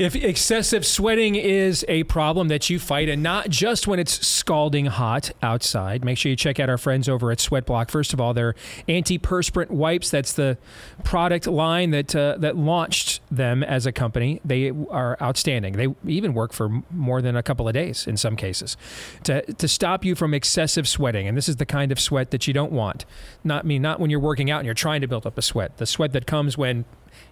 If 0.00 0.16
excessive 0.16 0.86
sweating 0.86 1.34
is 1.34 1.84
a 1.86 2.04
problem 2.04 2.48
that 2.48 2.70
you 2.70 2.78
fight, 2.78 3.10
and 3.10 3.22
not 3.22 3.50
just 3.50 3.86
when 3.86 3.98
it's 3.98 4.26
scalding 4.26 4.86
hot 4.86 5.30
outside, 5.42 6.06
make 6.06 6.16
sure 6.16 6.30
you 6.30 6.36
check 6.36 6.58
out 6.58 6.70
our 6.70 6.78
friends 6.78 7.06
over 7.06 7.30
at 7.30 7.36
Sweatblock. 7.36 7.90
First 7.90 8.14
of 8.14 8.20
all, 8.20 8.32
their 8.32 8.54
antiperspirant 8.88 9.68
wipes. 9.68 10.08
That's 10.08 10.32
the 10.32 10.56
product 11.04 11.46
line 11.46 11.90
that 11.90 12.16
uh, 12.16 12.36
that 12.38 12.56
launched 12.56 13.20
them 13.30 13.62
as 13.62 13.84
a 13.84 13.92
company. 13.92 14.40
They 14.42 14.72
are 14.88 15.18
outstanding. 15.20 15.74
They 15.74 15.88
even 16.06 16.32
work 16.32 16.54
for 16.54 16.82
more 16.90 17.20
than 17.20 17.36
a 17.36 17.42
couple 17.42 17.68
of 17.68 17.74
days 17.74 18.06
in 18.06 18.16
some 18.16 18.36
cases 18.36 18.78
to 19.24 19.42
to 19.52 19.68
stop 19.68 20.02
you 20.02 20.14
from 20.14 20.32
excessive 20.32 20.88
sweating. 20.88 21.28
And 21.28 21.36
this 21.36 21.46
is 21.46 21.56
the 21.56 21.66
kind 21.66 21.92
of 21.92 22.00
sweat 22.00 22.30
that 22.30 22.46
you 22.46 22.54
don't 22.54 22.72
want. 22.72 23.04
Not 23.44 23.66
I 23.66 23.68
mean 23.68 23.82
not 23.82 24.00
when 24.00 24.08
you're 24.08 24.18
working 24.18 24.50
out 24.50 24.60
and 24.60 24.64
you're 24.64 24.72
trying 24.72 25.02
to 25.02 25.08
build 25.08 25.26
up 25.26 25.36
a 25.36 25.42
sweat. 25.42 25.76
The 25.76 25.84
sweat 25.84 26.14
that 26.14 26.26
comes 26.26 26.56
when 26.56 26.86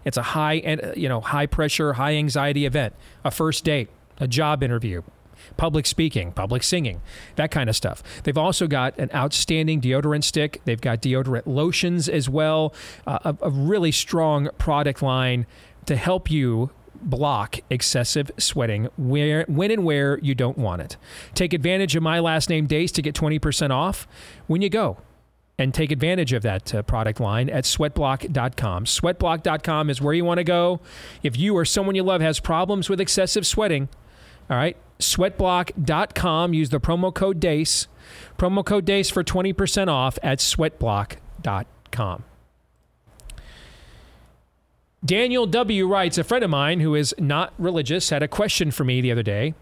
it's 0.04 0.16
a 0.16 0.22
high, 0.22 0.54
and 0.54 0.92
you 0.96 1.08
know, 1.08 1.20
high 1.20 1.46
pressure, 1.46 1.94
high 1.94 2.14
anxiety 2.14 2.66
event, 2.66 2.94
a 3.24 3.30
first 3.30 3.64
date, 3.64 3.88
a 4.18 4.26
job 4.26 4.62
interview, 4.62 5.02
public 5.56 5.86
speaking, 5.86 6.32
public 6.32 6.62
singing, 6.62 7.00
that 7.36 7.50
kind 7.50 7.68
of 7.68 7.76
stuff. 7.76 8.02
They've 8.22 8.38
also 8.38 8.66
got 8.66 8.98
an 8.98 9.10
outstanding 9.14 9.80
deodorant 9.80 10.24
stick. 10.24 10.60
They've 10.64 10.80
got 10.80 11.02
deodorant 11.02 11.46
lotions 11.46 12.08
as 12.08 12.28
well. 12.28 12.74
Uh, 13.06 13.18
a, 13.24 13.46
a 13.46 13.50
really 13.50 13.92
strong 13.92 14.48
product 14.58 15.02
line 15.02 15.46
to 15.86 15.96
help 15.96 16.30
you 16.30 16.70
block 17.00 17.60
excessive 17.70 18.30
sweating 18.38 18.88
where, 18.96 19.44
when 19.48 19.70
and 19.70 19.84
where 19.84 20.18
you 20.18 20.34
don't 20.34 20.58
want 20.58 20.82
it. 20.82 20.96
Take 21.34 21.52
advantage 21.52 21.94
of 21.94 22.02
my 22.02 22.18
last 22.18 22.48
name 22.48 22.66
Deace 22.66 22.92
to 22.92 23.02
get 23.02 23.14
20% 23.14 23.70
off 23.70 24.08
when 24.46 24.62
you 24.62 24.68
go 24.68 24.98
and 25.58 25.74
take 25.74 25.90
advantage 25.90 26.32
of 26.32 26.42
that 26.42 26.72
uh, 26.74 26.82
product 26.82 27.18
line 27.18 27.50
at 27.50 27.64
sweatblock.com. 27.64 28.84
Sweatblock.com 28.84 29.90
is 29.90 30.00
where 30.00 30.14
you 30.14 30.24
want 30.24 30.38
to 30.38 30.44
go 30.44 30.80
if 31.22 31.36
you 31.36 31.56
or 31.56 31.64
someone 31.64 31.94
you 31.96 32.02
love 32.04 32.20
has 32.20 32.38
problems 32.38 32.88
with 32.88 33.00
excessive 33.00 33.46
sweating. 33.46 33.88
All 34.48 34.56
right, 34.56 34.76
sweatblock.com. 35.00 36.54
Use 36.54 36.70
the 36.70 36.80
promo 36.80 37.12
code 37.12 37.40
DEACE. 37.40 37.88
Promo 38.38 38.64
code 38.64 38.84
DEACE 38.84 39.10
for 39.10 39.24
20% 39.24 39.88
off 39.88 40.18
at 40.22 40.38
sweatblock.com. 40.38 42.24
Daniel 45.04 45.46
W. 45.46 45.86
writes 45.86 46.18
A 46.18 46.24
friend 46.24 46.42
of 46.42 46.50
mine 46.50 46.80
who 46.80 46.94
is 46.94 47.14
not 47.18 47.52
religious 47.58 48.10
had 48.10 48.22
a 48.22 48.28
question 48.28 48.70
for 48.70 48.84
me 48.84 49.00
the 49.00 49.12
other 49.12 49.22
day. 49.22 49.54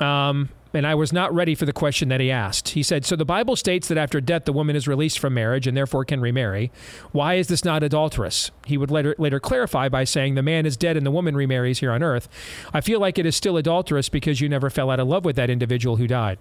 Um, 0.00 0.50
and 0.74 0.86
I 0.86 0.94
was 0.94 1.12
not 1.12 1.34
ready 1.34 1.54
for 1.54 1.66
the 1.66 1.72
question 1.72 2.08
that 2.08 2.20
he 2.20 2.30
asked. 2.30 2.70
He 2.70 2.82
said, 2.82 3.04
So 3.04 3.16
the 3.16 3.24
Bible 3.24 3.56
states 3.56 3.88
that 3.88 3.98
after 3.98 4.20
death, 4.20 4.44
the 4.44 4.52
woman 4.52 4.76
is 4.76 4.88
released 4.88 5.18
from 5.18 5.34
marriage 5.34 5.66
and 5.66 5.76
therefore 5.76 6.04
can 6.04 6.20
remarry. 6.20 6.70
Why 7.12 7.34
is 7.34 7.48
this 7.48 7.64
not 7.64 7.82
adulterous? 7.82 8.50
He 8.66 8.78
would 8.78 8.90
later, 8.90 9.14
later 9.18 9.40
clarify 9.40 9.88
by 9.88 10.04
saying, 10.04 10.34
The 10.34 10.42
man 10.42 10.66
is 10.66 10.76
dead 10.76 10.96
and 10.96 11.04
the 11.04 11.10
woman 11.10 11.36
remarries 11.36 11.80
here 11.80 11.92
on 11.92 12.02
earth. 12.02 12.28
I 12.72 12.80
feel 12.80 13.00
like 13.00 13.18
it 13.18 13.26
is 13.26 13.36
still 13.36 13.56
adulterous 13.56 14.08
because 14.08 14.40
you 14.40 14.48
never 14.48 14.70
fell 14.70 14.90
out 14.90 15.00
of 15.00 15.08
love 15.08 15.24
with 15.24 15.36
that 15.36 15.50
individual 15.50 15.96
who 15.96 16.06
died. 16.06 16.38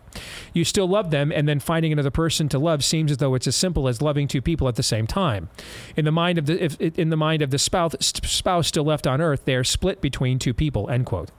You 0.53 0.64
still 0.64 0.88
love 0.88 1.12
them, 1.12 1.32
and 1.32 1.48
then 1.48 1.60
finding 1.60 1.91
another 1.91 2.12
person 2.12 2.49
to 2.49 2.60
love 2.60 2.84
seems 2.84 3.12
as 3.12 3.18
though 3.18 3.36
it's 3.36 3.48
as 3.48 3.56
simple 3.56 3.88
as 3.88 4.02
loving 4.02 4.28
two 4.28 4.41
people 4.41 4.68
at 4.68 4.76
the 4.76 4.84
same 4.84 5.08
time. 5.08 5.49
In 5.95 6.06
the 6.06 6.12
mind 6.12 6.38
of 6.38 6.45
the, 6.45 6.64
if, 6.64 6.80
in 6.80 7.10
the 7.10 7.18
mind 7.18 7.41
of 7.41 7.52
the 7.52 7.60
spouse, 7.60 7.95
spouse 7.99 8.68
still 8.68 8.84
left 8.84 9.08
on 9.08 9.22
earth, 9.22 9.45
they 9.45 9.56
are 9.56 9.64
split 9.64 10.02
between 10.02 10.40
two 10.40 10.53
people, 10.53 10.90
end 10.90 11.06
quote. 11.06 11.32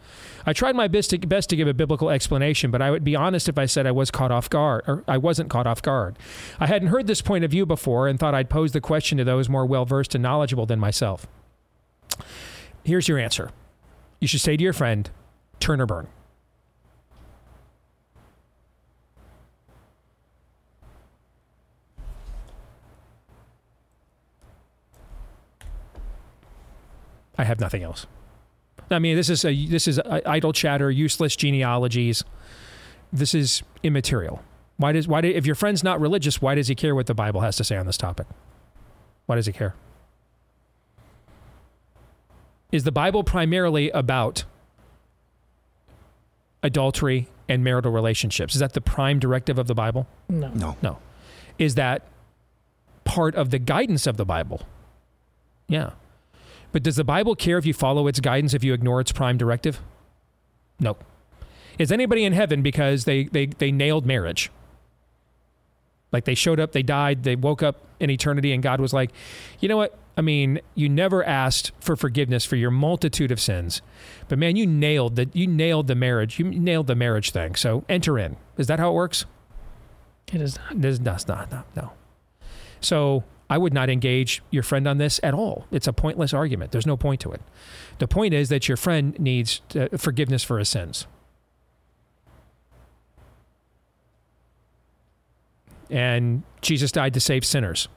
I 0.44 0.52
tried 0.52 0.77
my 0.77 0.89
best 0.89 1.10
to, 1.10 1.19
best 1.19 1.51
to 1.51 1.56
give 1.56 1.69
a 1.69 1.74
biblical 1.74 2.10
explanation, 2.10 2.70
but 2.70 2.82
I 2.82 2.90
would 2.90 3.05
be 3.05 3.14
honest 3.16 3.48
if 3.48 3.59
I 3.59 3.66
said 3.66 3.86
I 3.86 3.93
was 3.93 4.10
caught 4.10 4.31
off 4.31 4.51
guard, 4.51 4.85
or 4.86 5.05
I 5.06 5.19
wasn't 5.19 5.51
caught 5.51 5.66
off 5.66 5.82
guard. 5.82 6.19
I 6.59 6.66
hadn't 6.66 6.89
heard 6.89 7.06
this 7.06 7.23
point 7.23 7.44
of 7.44 7.51
view 7.51 7.66
before 7.66 8.09
and 8.09 8.19
thought 8.19 8.35
I'd 8.35 8.51
pose 8.51 8.73
the 8.73 8.81
question 8.81 9.19
to 9.19 9.24
those 9.24 9.48
more 9.48 9.66
well 9.66 9.85
versed 9.85 10.14
and 10.14 10.23
knowledgeable 10.23 10.66
than 10.66 10.81
myself. 10.81 11.27
Here's 12.85 13.09
your 13.09 13.19
answer 13.19 13.51
you 14.20 14.28
should 14.28 14.40
say 14.40 14.56
to 14.56 14.62
your 14.62 14.73
friend, 14.73 15.10
turn 15.60 15.81
or 15.81 15.86
burn. 15.86 16.09
I 27.39 27.44
have 27.44 27.59
nothing 27.59 27.82
else. 27.82 28.06
I 28.93 28.98
mean, 28.98 29.16
this 29.16 29.31
is 29.31 29.44
a 29.44 29.66
this 29.66 29.89
is 29.89 29.98
a, 29.98 30.28
idle 30.28 30.52
chatter, 30.52 30.90
useless 30.90 31.36
genealogies. 31.36 32.24
This 33.12 33.35
is 33.35 33.62
immaterial. 33.82 34.43
Why 34.77 34.93
does 34.93 35.06
why 35.06 35.20
do, 35.20 35.28
if 35.28 35.47
your 35.47 35.55
friend's 35.55 35.85
not 35.85 36.01
religious, 36.01 36.40
why 36.40 36.55
does 36.55 36.69
he 36.69 36.74
care 36.74 36.94
what 36.94 37.06
the 37.06 37.14
Bible 37.14 37.40
has 37.40 37.56
to 37.56 37.64
say 37.64 37.77
on 37.77 37.86
this 37.86 37.97
topic? 37.97 38.27
Why 39.27 39.36
does 39.36 39.47
he 39.47 39.52
care? 39.52 39.74
Is 42.70 42.85
the 42.85 42.93
Bible 42.93 43.23
primarily 43.23 43.90
about 43.90 44.44
adultery 46.62 47.28
and 47.48 47.62
marital 47.62 47.93
relationships? 47.93 48.55
Is 48.55 48.60
that 48.60 48.73
the 48.73 48.81
prime 48.81 49.19
directive 49.19 49.59
of 49.59 49.66
the 49.66 49.74
Bible? 49.74 50.06
No. 50.28 50.48
No. 50.55 50.77
No. 50.82 50.98
Is 51.59 51.74
that 51.74 52.06
part 53.05 53.35
of 53.35 53.51
the 53.51 53.59
guidance 53.59 54.06
of 54.06 54.16
the 54.16 54.24
Bible? 54.24 54.62
Yeah. 55.69 55.90
But 56.72 56.82
does 56.82 56.96
the 56.96 57.04
Bible 57.04 57.34
care 57.36 57.58
if 57.58 57.66
you 57.66 57.74
follow 57.74 58.06
its 58.06 58.20
guidance 58.20 58.54
if 58.54 58.64
you 58.64 58.74
ignore 58.74 59.00
its 59.00 59.12
prime 59.12 59.36
directive? 59.36 59.80
No. 60.80 60.96
Is 61.78 61.92
anybody 61.92 62.24
in 62.24 62.32
heaven 62.32 62.62
because 62.62 63.04
they, 63.04 63.24
they, 63.24 63.46
they 63.46 63.70
nailed 63.70 64.06
marriage? 64.06 64.50
Like 66.10 66.24
they 66.24 66.34
showed 66.34 66.60
up, 66.60 66.72
they 66.72 66.82
died, 66.82 67.22
they 67.22 67.36
woke 67.36 67.62
up 67.62 67.76
in 67.98 68.10
eternity, 68.10 68.52
and 68.52 68.62
God 68.62 68.80
was 68.80 68.92
like, 68.92 69.10
you 69.60 69.68
know 69.68 69.78
what? 69.78 69.98
I 70.16 70.20
mean, 70.20 70.60
you 70.74 70.90
never 70.90 71.24
asked 71.24 71.72
for 71.80 71.96
forgiveness 71.96 72.44
for 72.44 72.56
your 72.56 72.70
multitude 72.70 73.32
of 73.32 73.40
sins, 73.40 73.80
but 74.28 74.38
man, 74.38 74.56
you 74.56 74.66
nailed 74.66 75.16
the 75.16 75.30
you 75.32 75.46
nailed 75.46 75.86
the 75.86 75.94
marriage. 75.94 76.38
You 76.38 76.44
nailed 76.50 76.86
the 76.86 76.94
marriage 76.94 77.30
thing. 77.30 77.54
So 77.54 77.84
enter 77.88 78.18
in. 78.18 78.36
Is 78.58 78.66
that 78.66 78.78
how 78.78 78.90
it 78.90 78.94
works? 78.94 79.24
It 80.30 80.42
is 80.42 80.58
not. 80.58 80.76
It 80.76 80.84
is 80.84 81.00
not. 81.00 81.26
not 81.26 81.64
no. 81.74 81.92
So 82.82 83.24
I 83.51 83.59
would 83.59 83.74
not 83.74 83.90
engage 83.90 84.43
your 84.51 84.62
friend 84.62 84.89
on 84.89 84.98
this 84.98 85.20
at 85.23 85.35
all. 85.35 85.66
It's 85.70 85.86
a 85.86 85.93
pointless 85.93 86.32
argument. 86.32 86.73
There's 86.73 86.86
no 86.86 86.97
point 86.97 87.20
to 87.23 87.32
it. 87.32 87.43
The 87.98 88.09
point 88.09 88.35
is 88.35 88.48
that 88.48 88.69
your 88.69 88.77
friend 88.77 89.19
needs 89.19 89.60
uh, 89.77 89.89
forgiveness 89.97 90.43
for 90.43 90.59
his 90.59 90.69
sins. 90.69 91.06
And 95.90 96.43
Jesus 96.62 96.90
died 96.90 97.12
to 97.14 97.20
save 97.20 97.44
sinners, 97.44 97.89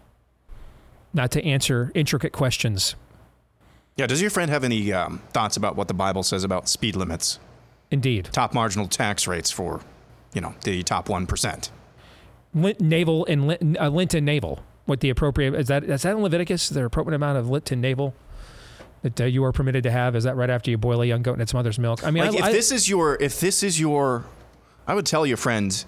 not 1.14 1.32
to 1.32 1.44
answer 1.46 1.92
intricate 1.96 2.34
questions. 2.34 2.96
Yeah, 3.96 4.08
does 4.08 4.22
your 4.22 4.30
friend 4.30 4.52
have 4.52 4.66
any 4.66 4.92
um, 4.92 5.22
thoughts 5.32 5.56
about 5.56 5.78
what 5.78 5.88
the 5.88 5.94
Bible 5.94 6.24
says 6.24 6.44
about 6.44 6.68
speed 6.68 6.98
limits? 6.98 7.40
Indeed. 7.90 8.30
Top 8.34 8.54
marginal 8.54 8.90
tax 8.90 9.26
rates 9.28 9.52
for, 9.52 9.80
you 10.34 10.42
know, 10.42 10.54
the 10.66 10.84
top 10.84 11.08
1%. 11.08 11.70
Lint, 12.54 12.82
naval 12.82 13.26
and 13.26 13.48
lint, 13.48 13.80
uh, 13.80 13.88
lint 13.88 14.14
and 14.14 14.26
navel. 14.26 14.62
What 14.86 14.99
the 14.99 15.10
appropriate 15.10 15.56
is 15.56 15.68
that 15.68 15.84
is 15.84 16.03
that 16.03 16.12
in 16.16 16.22
Leviticus? 16.22 16.70
The 16.70 16.86
appropriate 16.86 17.16
amount 17.16 17.38
of 17.38 17.49
lint 17.49 17.72
and 17.72 17.82
navel 17.82 18.14
that 19.02 19.20
uh, 19.22 19.26
you 19.26 19.44
are 19.44 19.52
permitted 19.52 19.84
to 19.84 19.91
have 19.91 20.16
is 20.16 20.24
that 20.24 20.36
right 20.36 20.49
after 20.49 20.72
you 20.72 20.78
boil 20.78 21.02
a 21.02 21.06
young 21.06 21.22
goat 21.24 21.34
in 21.36 21.41
its 21.41 21.53
mother's 21.53 21.78
milk? 21.80 22.03
I 22.03 22.12
mean, 22.12 22.24
like 22.26 22.36
I, 22.36 22.38
if 22.38 22.44
I- 22.45 22.52
this 22.52 22.72
is 22.72 22.88
your 22.90 23.18
if 23.22 23.40
this 23.40 23.64
is 23.64 23.80
your 23.80 24.26
I 24.88 24.94
would 24.94 25.06
tell 25.06 25.26
your 25.26 25.38
friend 25.38 25.84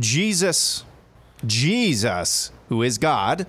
Jesus 0.00 0.84
Jesus 1.44 2.50
who 2.68 2.82
is 2.82 2.98
God 2.98 3.46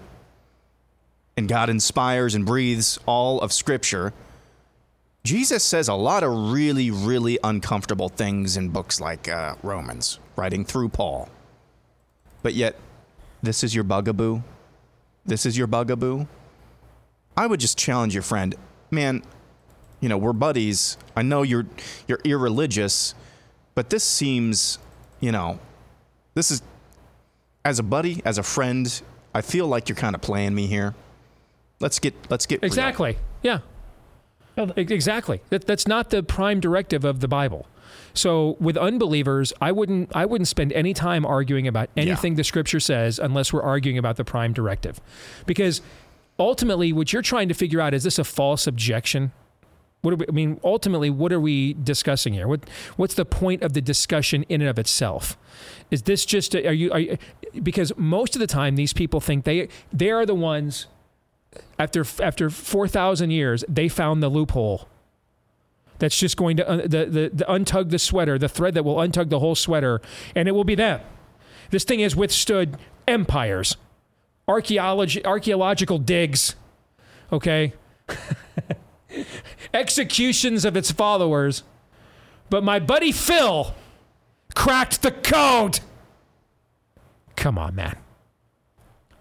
and 1.38 1.48
God 1.48 1.70
inspires 1.70 2.36
and 2.36 2.46
breathes 2.46 3.00
all 3.06 3.40
of 3.42 3.52
scripture 3.54 4.14
Jesus 5.24 5.64
says 5.64 5.88
a 5.88 5.94
lot 5.94 6.24
of 6.24 6.52
really 6.52 6.92
really 6.92 7.40
uncomfortable 7.44 8.10
things 8.10 8.58
in 8.58 8.70
books 8.70 9.00
like 9.00 9.28
uh, 9.30 9.56
Romans 9.64 10.20
writing 10.36 10.66
through 10.66 10.90
Paul 10.90 11.30
but 12.42 12.54
yet 12.54 12.76
this 13.44 13.64
is 13.64 13.76
your 13.76 13.84
bugaboo 13.84 14.42
this 15.26 15.46
is 15.46 15.56
your 15.58 15.68
bugaboo 15.68 16.26
I 17.38 17.46
would 17.46 17.60
just 17.60 17.78
challenge 17.78 18.14
your 18.16 18.24
friend 18.24 18.56
man 18.90 19.22
you 20.04 20.10
know, 20.10 20.18
we're 20.18 20.34
buddies. 20.34 20.98
I 21.16 21.22
know 21.22 21.44
you're 21.44 21.66
you're 22.10 22.20
irreligious, 22.26 23.16
but 23.74 23.90
this 23.90 24.04
seems, 24.04 24.78
you 25.22 25.32
know, 25.32 25.60
this 26.34 26.52
is 26.52 26.62
as 27.64 27.80
a 27.80 27.84
buddy, 27.84 28.22
as 28.26 28.38
a 28.38 28.44
friend, 28.44 29.02
I 29.34 29.40
feel 29.40 29.66
like 29.66 29.88
you're 29.88 29.96
kind 29.96 30.14
of 30.14 30.22
playing 30.22 30.54
me 30.56 30.68
here. 30.68 30.94
Let's 31.80 32.00
get 32.00 32.16
let's 32.30 32.46
get 32.46 32.62
real. 32.62 32.66
Exactly. 32.68 33.18
Yeah. 33.44 33.60
E- 34.58 34.74
Exactly. 34.76 35.42
That, 35.52 35.66
that's 35.66 35.88
not 35.88 36.10
the 36.10 36.22
prime 36.22 36.60
directive 36.60 37.06
of 37.06 37.22
the 37.22 37.30
Bible. 37.30 37.66
So 38.14 38.58
with 38.60 38.78
unbelievers, 38.78 39.54
I 39.60 39.72
wouldn't 39.72 40.16
I 40.16 40.26
wouldn't 40.26 40.48
spend 40.48 40.72
any 40.74 40.94
time 40.94 41.26
arguing 41.26 41.68
about 41.68 41.90
anything 41.98 42.36
the 42.36 42.44
scripture 42.44 42.80
says 42.80 43.20
unless 43.20 43.52
we're 43.52 43.64
arguing 43.64 43.98
about 43.98 44.18
the 44.18 44.24
prime 44.24 44.54
directive. 44.54 45.02
Because 45.46 45.82
ultimately 46.38 46.94
what 46.94 47.12
you're 47.12 47.22
trying 47.22 47.48
to 47.48 47.54
figure 47.54 47.82
out 47.82 47.94
is 47.94 48.04
this 48.04 48.20
a 48.20 48.24
false 48.24 48.68
objection? 48.68 49.32
What 50.02 50.14
are 50.14 50.18
we, 50.18 50.26
I 50.28 50.32
mean, 50.32 50.60
ultimately, 50.66 51.10
what 51.10 51.32
are 51.32 51.40
we 51.40 51.76
discussing 51.76 52.34
here? 52.34 52.48
What 52.48 52.70
what's 52.98 53.14
the 53.14 53.26
point 53.26 53.64
of 53.64 53.74
the 53.74 53.82
discussion 53.82 54.44
in 54.50 54.62
and 54.62 54.70
of 54.70 54.78
itself? 54.78 55.38
Is 55.92 56.04
this 56.04 56.26
just 56.26 56.54
a, 56.54 56.68
are 56.68 56.74
you 56.74 56.92
are 56.92 57.00
you, 57.00 57.18
because 57.62 57.94
most 57.98 58.36
of 58.36 58.42
the 58.42 58.48
time 58.48 58.76
these 58.76 58.94
people 58.94 59.22
think 59.22 59.46
they 59.46 59.70
they 59.94 60.12
are 60.12 60.26
the 60.26 60.36
ones 60.36 60.88
after 61.80 62.06
after 62.22 62.50
4000 62.50 63.32
years 63.32 63.64
they 63.70 63.88
found 63.88 64.22
the 64.22 64.30
loophole 64.30 64.90
that's 66.04 66.18
just 66.18 66.36
going 66.36 66.58
to 66.58 66.70
uh, 66.70 66.76
the, 66.82 67.06
the 67.06 67.32
the 67.34 67.46
untug 67.48 67.90
the 67.90 67.98
sweater 67.98 68.38
the 68.38 68.50
thread 68.50 68.74
that 68.74 68.84
will 68.84 68.98
untug 68.98 69.30
the 69.30 69.40
whole 69.40 69.56
sweater 69.56 70.02
and 70.36 70.50
it 70.50 70.52
will 70.52 70.66
be 70.66 70.76
them 70.76 71.00
this 71.70 71.86
thing 71.86 72.02
has 72.02 72.14
withstood 72.14 72.78
empires 73.08 73.78
archaeology 74.50 75.24
archaeological 75.26 75.98
digs 75.98 76.56
okay 77.32 77.72
executions 79.74 80.66
of 80.66 80.76
its 80.76 80.92
followers 80.92 81.64
but 82.50 82.66
my 82.66 82.80
buddy 82.80 83.14
Phil 83.14 83.74
cracked 84.56 85.04
the 85.04 85.12
code 85.12 85.80
come 87.38 87.58
on 87.58 87.74
man 87.76 87.96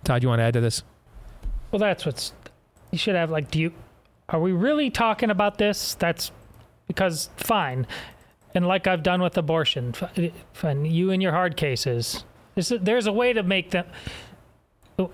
Todd 0.03 0.25
you 0.25 0.29
want 0.29 0.41
to 0.41 0.43
add 0.43 0.55
to 0.55 0.61
this 0.61 0.83
Well, 1.71 1.79
that's 1.79 2.05
what's. 2.05 2.33
You 2.91 2.99
should 2.99 3.15
have 3.15 3.31
like, 3.31 3.51
do 3.51 3.61
you? 3.61 3.73
Are 4.29 4.41
we 4.41 4.53
really 4.53 4.91
talking 4.91 5.31
about 5.31 5.59
this? 5.59 5.95
That's 5.95 6.33
because 6.95 7.31
fine, 7.37 7.87
and 8.55 8.67
like 8.67 8.87
I've 8.87 9.03
done 9.03 9.23
with 9.23 9.37
abortion, 9.39 9.95
fine. 10.53 10.85
You 10.85 11.11
and 11.11 11.23
your 11.23 11.33
hard 11.33 11.57
cases. 11.57 12.25
There's 12.55 12.71
a, 12.71 12.79
there's 12.79 13.07
a 13.07 13.13
way 13.13 13.33
to 13.33 13.43
make 13.43 13.71
them. 13.71 13.87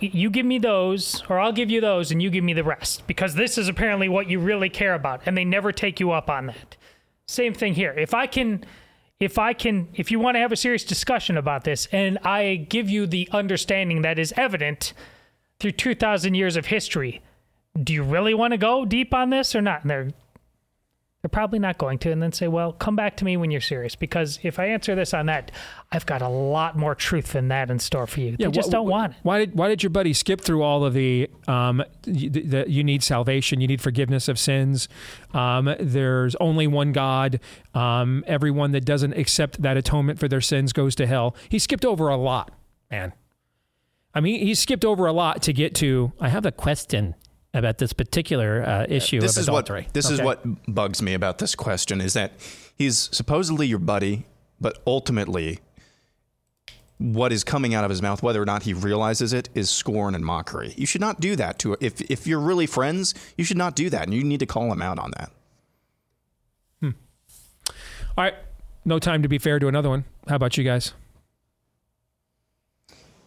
You 0.01 0.29
give 0.29 0.45
me 0.45 0.59
those, 0.59 1.23
or 1.29 1.39
I'll 1.39 1.53
give 1.53 1.71
you 1.71 1.81
those, 1.81 2.11
and 2.11 2.21
you 2.21 2.31
give 2.31 2.43
me 2.43 2.53
the 2.53 2.65
rest, 2.65 3.07
because 3.07 3.35
this 3.35 3.57
is 3.57 3.69
apparently 3.69 4.09
what 4.09 4.29
you 4.29 4.41
really 4.41 4.69
care 4.69 4.95
about, 4.95 5.23
and 5.25 5.37
they 5.37 5.45
never 5.45 5.71
take 5.73 6.01
you 6.01 6.11
up 6.11 6.29
on 6.29 6.47
that. 6.47 6.77
Same 7.27 7.55
thing 7.55 7.75
here. 7.75 7.93
If 7.93 8.13
I 8.13 8.27
can, 8.27 8.65
if 9.21 9.39
I 9.39 9.53
can, 9.53 9.89
if 9.95 10.11
you 10.11 10.19
want 10.19 10.35
to 10.35 10.41
have 10.41 10.51
a 10.51 10.57
serious 10.57 10.83
discussion 10.83 11.37
about 11.37 11.63
this, 11.63 11.87
and 11.93 12.19
I 12.25 12.67
give 12.69 12.91
you 12.91 13.07
the 13.07 13.29
understanding 13.31 14.03
that 14.03 14.19
is 14.19 14.35
evident 14.37 14.93
through 15.61 15.73
2,000 15.73 16.35
years 16.35 16.57
of 16.57 16.67
history, 16.67 17.23
do 17.81 17.95
you 17.95 18.03
really 18.03 18.35
want 18.35 18.53
to 18.53 18.59
go 18.59 18.85
deep 18.85 19.15
on 19.15 19.31
this 19.31 19.55
or 19.55 19.63
not? 19.63 19.83
And 19.83 19.91
they're, 19.91 20.09
They're 21.21 21.29
probably 21.29 21.59
not 21.59 21.79
going 21.79 21.99
to, 22.01 22.13
and 22.13 22.23
then 22.23 22.31
say, 22.31 22.47
"Well, 22.47 22.73
come 22.73 22.95
back 22.95 23.17
to 23.17 23.25
me 23.25 23.37
when 23.37 23.51
you're 23.51 23.61
serious." 23.61 23.97
Because 23.97 24.39
if 24.45 24.61
I 24.61 24.67
answer 24.67 24.95
this 24.95 25.13
on 25.13 25.27
that, 25.27 25.51
I've 25.91 26.07
got 26.07 26.23
a 26.23 26.29
lot 26.29 26.79
more 26.79 26.95
truth 26.95 27.33
than 27.33 27.49
that 27.49 27.71
in 27.71 27.81
store 27.81 28.07
for 28.07 28.21
you. 28.21 28.37
they 28.37 28.49
just 28.53 28.69
wh- 28.69 28.73
don't 28.73 28.87
want 28.87 29.15
it. 29.15 29.19
Why 29.25 29.41
did 29.41 29.57
Why 29.57 29.69
did 29.69 29.83
your 29.83 29.91
buddy 29.91 30.13
skip 30.13 30.41
through 30.41 30.63
all 30.63 30.85
of 30.85 30.95
the 30.95 31.29
um, 31.49 31.83
the, 32.03 32.29
the 32.29 32.71
you 32.71 32.85
need 32.85 33.03
salvation, 33.03 33.61
you 33.61 33.67
need 33.67 33.81
forgiveness 33.81 34.29
of 34.29 34.39
sins. 34.39 34.89
Um, 35.35 35.75
there's 35.81 36.37
only 36.37 36.69
one 36.69 36.93
God. 36.93 37.41
Um, 37.75 38.23
everyone 38.29 38.71
that 38.71 38.85
doesn't 38.85 39.15
accept 39.15 39.61
that 39.63 39.77
atonement 39.77 40.21
for 40.21 40.29
their 40.29 40.41
sins 40.41 40.73
goes 40.73 40.95
to 40.95 41.07
hell. 41.09 41.35
He 41.49 41.59
skipped 41.59 41.85
over 41.85 42.09
a 42.09 42.17
lot, 42.17 42.53
man. 42.93 43.13
I 44.15 44.21
mean, 44.21 44.41
he 44.41 44.55
skipped 44.55 44.85
over 44.85 45.07
a 45.07 45.13
lot 45.13 45.43
to 45.43 45.53
get 45.53 45.75
to. 45.77 46.13
I 46.21 46.29
have 46.29 46.47
a 46.47 46.53
question 46.53 47.17
about 47.55 47.79
this 47.79 47.93
particular 47.93 48.63
uh, 48.63 48.87
issue 48.89 49.21
this 49.21 49.37
of 49.37 49.43
is 49.43 49.49
adultery. 49.49 49.83
what 49.83 49.95
this 49.95 50.11
is 50.11 50.21
what 50.21 50.43
bugs 50.73 51.01
me 51.03 51.15
about 51.15 51.39
this 51.39 51.55
question 51.55 52.01
is 52.01 52.13
that 52.13 52.33
he's 52.77 53.09
supposedly 53.13 53.67
your 53.67 53.79
buddy, 53.79 54.27
but 54.61 54.79
ultimately 54.87 55.61
what 56.99 57.33
is 57.33 57.45
coming 57.45 57.75
out 57.75 57.85
of 57.85 57.91
his 57.91 58.03
mouth, 58.03 58.23
whether 58.23 58.43
or 58.43 58.45
not 58.45 58.65
he 58.65 58.75
realizes 58.75 59.33
it, 59.33 59.49
is 59.55 59.71
scorn 59.71 60.15
and 60.15 60.25
mockery. 60.25 60.75
You 60.77 60.85
should 60.85 61.01
not 61.01 61.21
do 61.21 61.37
that 61.37 61.59
to 61.61 61.77
if 61.81 62.01
if 62.03 62.27
you're 62.27 62.41
really 62.41 62.67
friends, 62.67 63.15
you 63.37 63.45
should 63.45 63.57
not 63.57 63.75
do 63.75 63.89
that, 63.91 64.03
and 64.03 64.15
you 64.15 64.25
need 64.25 64.41
to 64.41 64.47
call 64.47 64.73
him 64.73 64.83
out 64.83 64.99
on 64.99 65.13
that. 65.17 65.31
Hmm. 66.81 66.91
All 68.17 68.25
right, 68.25 68.35
no 68.85 68.99
time 68.99 69.23
to 69.23 69.29
be 69.29 69.39
fair 69.39 69.59
to 69.59 69.69
another 69.69 69.89
one. 69.89 70.05
How 70.29 70.37
about 70.37 70.59
you 70.59 70.65
guys? 70.65 70.93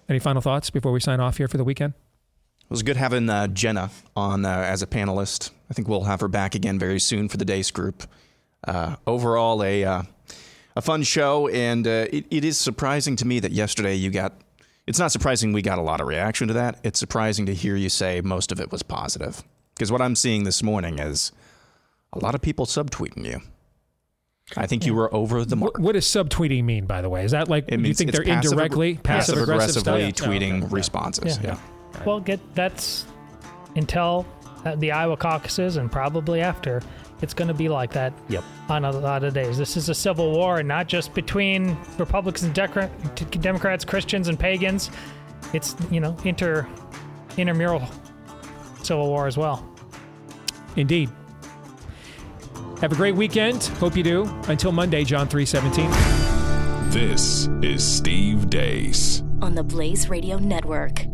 Any 0.10 0.20
final 0.20 0.42
thoughts 0.42 0.70
before 0.70 0.92
we 0.92 1.00
sign 1.00 1.22
off 1.22 1.38
here 1.38 1.48
for 1.48 1.58
the 1.58 1.64
weekend? 1.64 1.94
It 2.72 2.76
was 2.76 2.84
good 2.84 2.96
having 2.96 3.30
uh, 3.30 3.48
Jenna 3.48 3.90
on 4.16 4.46
uh, 4.46 4.50
as 4.50 4.82
a 4.82 4.88
panelist. 4.88 5.52
I 5.70 5.74
think 5.74 5.90
we'll 5.90 6.06
have 6.06 6.22
her 6.22 6.30
back 6.30 6.56
again 6.56 6.80
very 6.80 7.02
soon 7.02 7.28
for 7.28 7.36
the 7.36 7.44
Deace 7.44 7.70
Group. 7.70 8.04
Uh, 8.66 8.96
overall, 9.06 9.62
a 9.62 9.84
uh, 9.84 10.04
a 10.78 10.82
fun 10.82 11.04
show, 11.04 11.50
and 11.50 11.86
uh, 11.86 12.08
it, 12.14 12.28
it 12.32 12.46
is 12.46 12.58
surprising 12.58 13.18
to 13.18 13.28
me 13.28 13.42
that 13.42 13.52
yesterday 13.52 13.96
you 13.96 14.10
got. 14.10 14.40
It's 14.88 15.00
not 15.00 15.12
surprising 15.12 15.52
we 15.52 15.62
got 15.62 15.80
a 15.80 15.82
lot 15.82 16.00
of 16.00 16.08
reaction 16.08 16.48
to 16.48 16.54
that. 16.54 16.80
It's 16.82 16.98
surprising 16.98 17.46
to 17.48 17.54
hear 17.54 17.76
you 17.76 17.90
say 17.90 18.22
most 18.22 18.54
of 18.54 18.62
it 18.62 18.72
was 18.72 18.84
positive. 18.84 19.44
Because 19.76 19.92
what 19.92 20.02
I'm 20.02 20.16
seeing 20.16 20.46
this 20.46 20.64
morning 20.64 20.98
is 20.98 21.34
a 22.14 22.20
lot 22.20 22.36
of 22.36 22.42
people 22.42 22.66
subtweeting 22.66 23.26
you. 23.26 23.42
I 24.56 24.66
think 24.66 24.86
you 24.86 24.96
were 24.96 25.14
over 25.14 25.44
the 25.44 25.58
mark. 25.58 25.78
What, 25.78 25.92
does 25.94 26.06
subtweeting 26.06 26.64
mean, 26.64 26.86
by 26.86 27.02
the 27.02 27.10
way? 27.10 27.26
Is 27.26 27.32
that 27.32 27.50
like 27.50 27.66
It 27.68 27.82
you 27.82 27.94
think 27.94 28.14
they're 28.14 28.24
passive- 28.24 28.54
indirectly 28.54 28.96
passive 29.04 29.36
stuff? 29.36 29.44
aggressively 29.50 30.04
Yeah. 30.06 30.12
tweeting 30.12 30.64
Oh, 30.64 30.68
responses. 30.68 31.38
Yeah. 31.44 31.56
yeah. 31.56 31.58
Well, 32.06 32.20
get 32.20 32.40
that's 32.56 33.06
until 33.76 34.26
uh, 34.66 34.76
the 34.76 34.92
Iowa 34.92 35.18
caucuses 35.18 35.78
and 35.78 35.92
probably 35.92 36.42
after. 36.42 36.82
It's 37.22 37.36
going 37.36 37.50
to 37.50 37.54
be 37.54 37.70
like 37.70 37.92
that 37.94 38.14
Yep. 38.30 38.44
on 38.68 38.84
a 38.84 38.92
lot 38.92 39.24
of 39.24 39.34
days. 39.36 39.56
This 39.58 39.78
is 39.78 39.90
a 39.90 39.94
civil 39.94 40.32
war, 40.32 40.58
and 40.58 40.68
not 40.68 40.88
just 40.88 41.14
between 41.14 41.78
Republicans 42.00 42.44
and 42.44 42.54
Decra- 42.56 42.90
t- 43.16 43.26
Democrats, 43.38 43.86
Christians 43.86 44.28
and 44.28 44.40
pagans. 44.40 44.90
It's 45.54 45.76
you 45.92 46.00
know 46.00 46.18
inter 46.26 46.68
intramural 47.38 47.88
civil 48.82 49.08
war 49.08 49.28
as 49.28 49.38
well. 49.38 49.68
Indeed. 50.76 51.10
Have 52.80 52.92
a 52.92 52.96
great 52.96 53.16
weekend. 53.16 53.64
Hope 53.80 53.96
you 53.96 54.02
do. 54.04 54.24
Until 54.48 54.72
Monday, 54.72 55.04
John 55.04 55.28
317. 55.28 55.92
This 56.90 57.48
is 57.62 57.84
Steve 57.86 58.50
Deace. 58.50 59.22
on 59.44 59.54
the 59.54 59.64
Blaze 59.64 60.10
Radio 60.10 60.38
Network. 60.40 61.06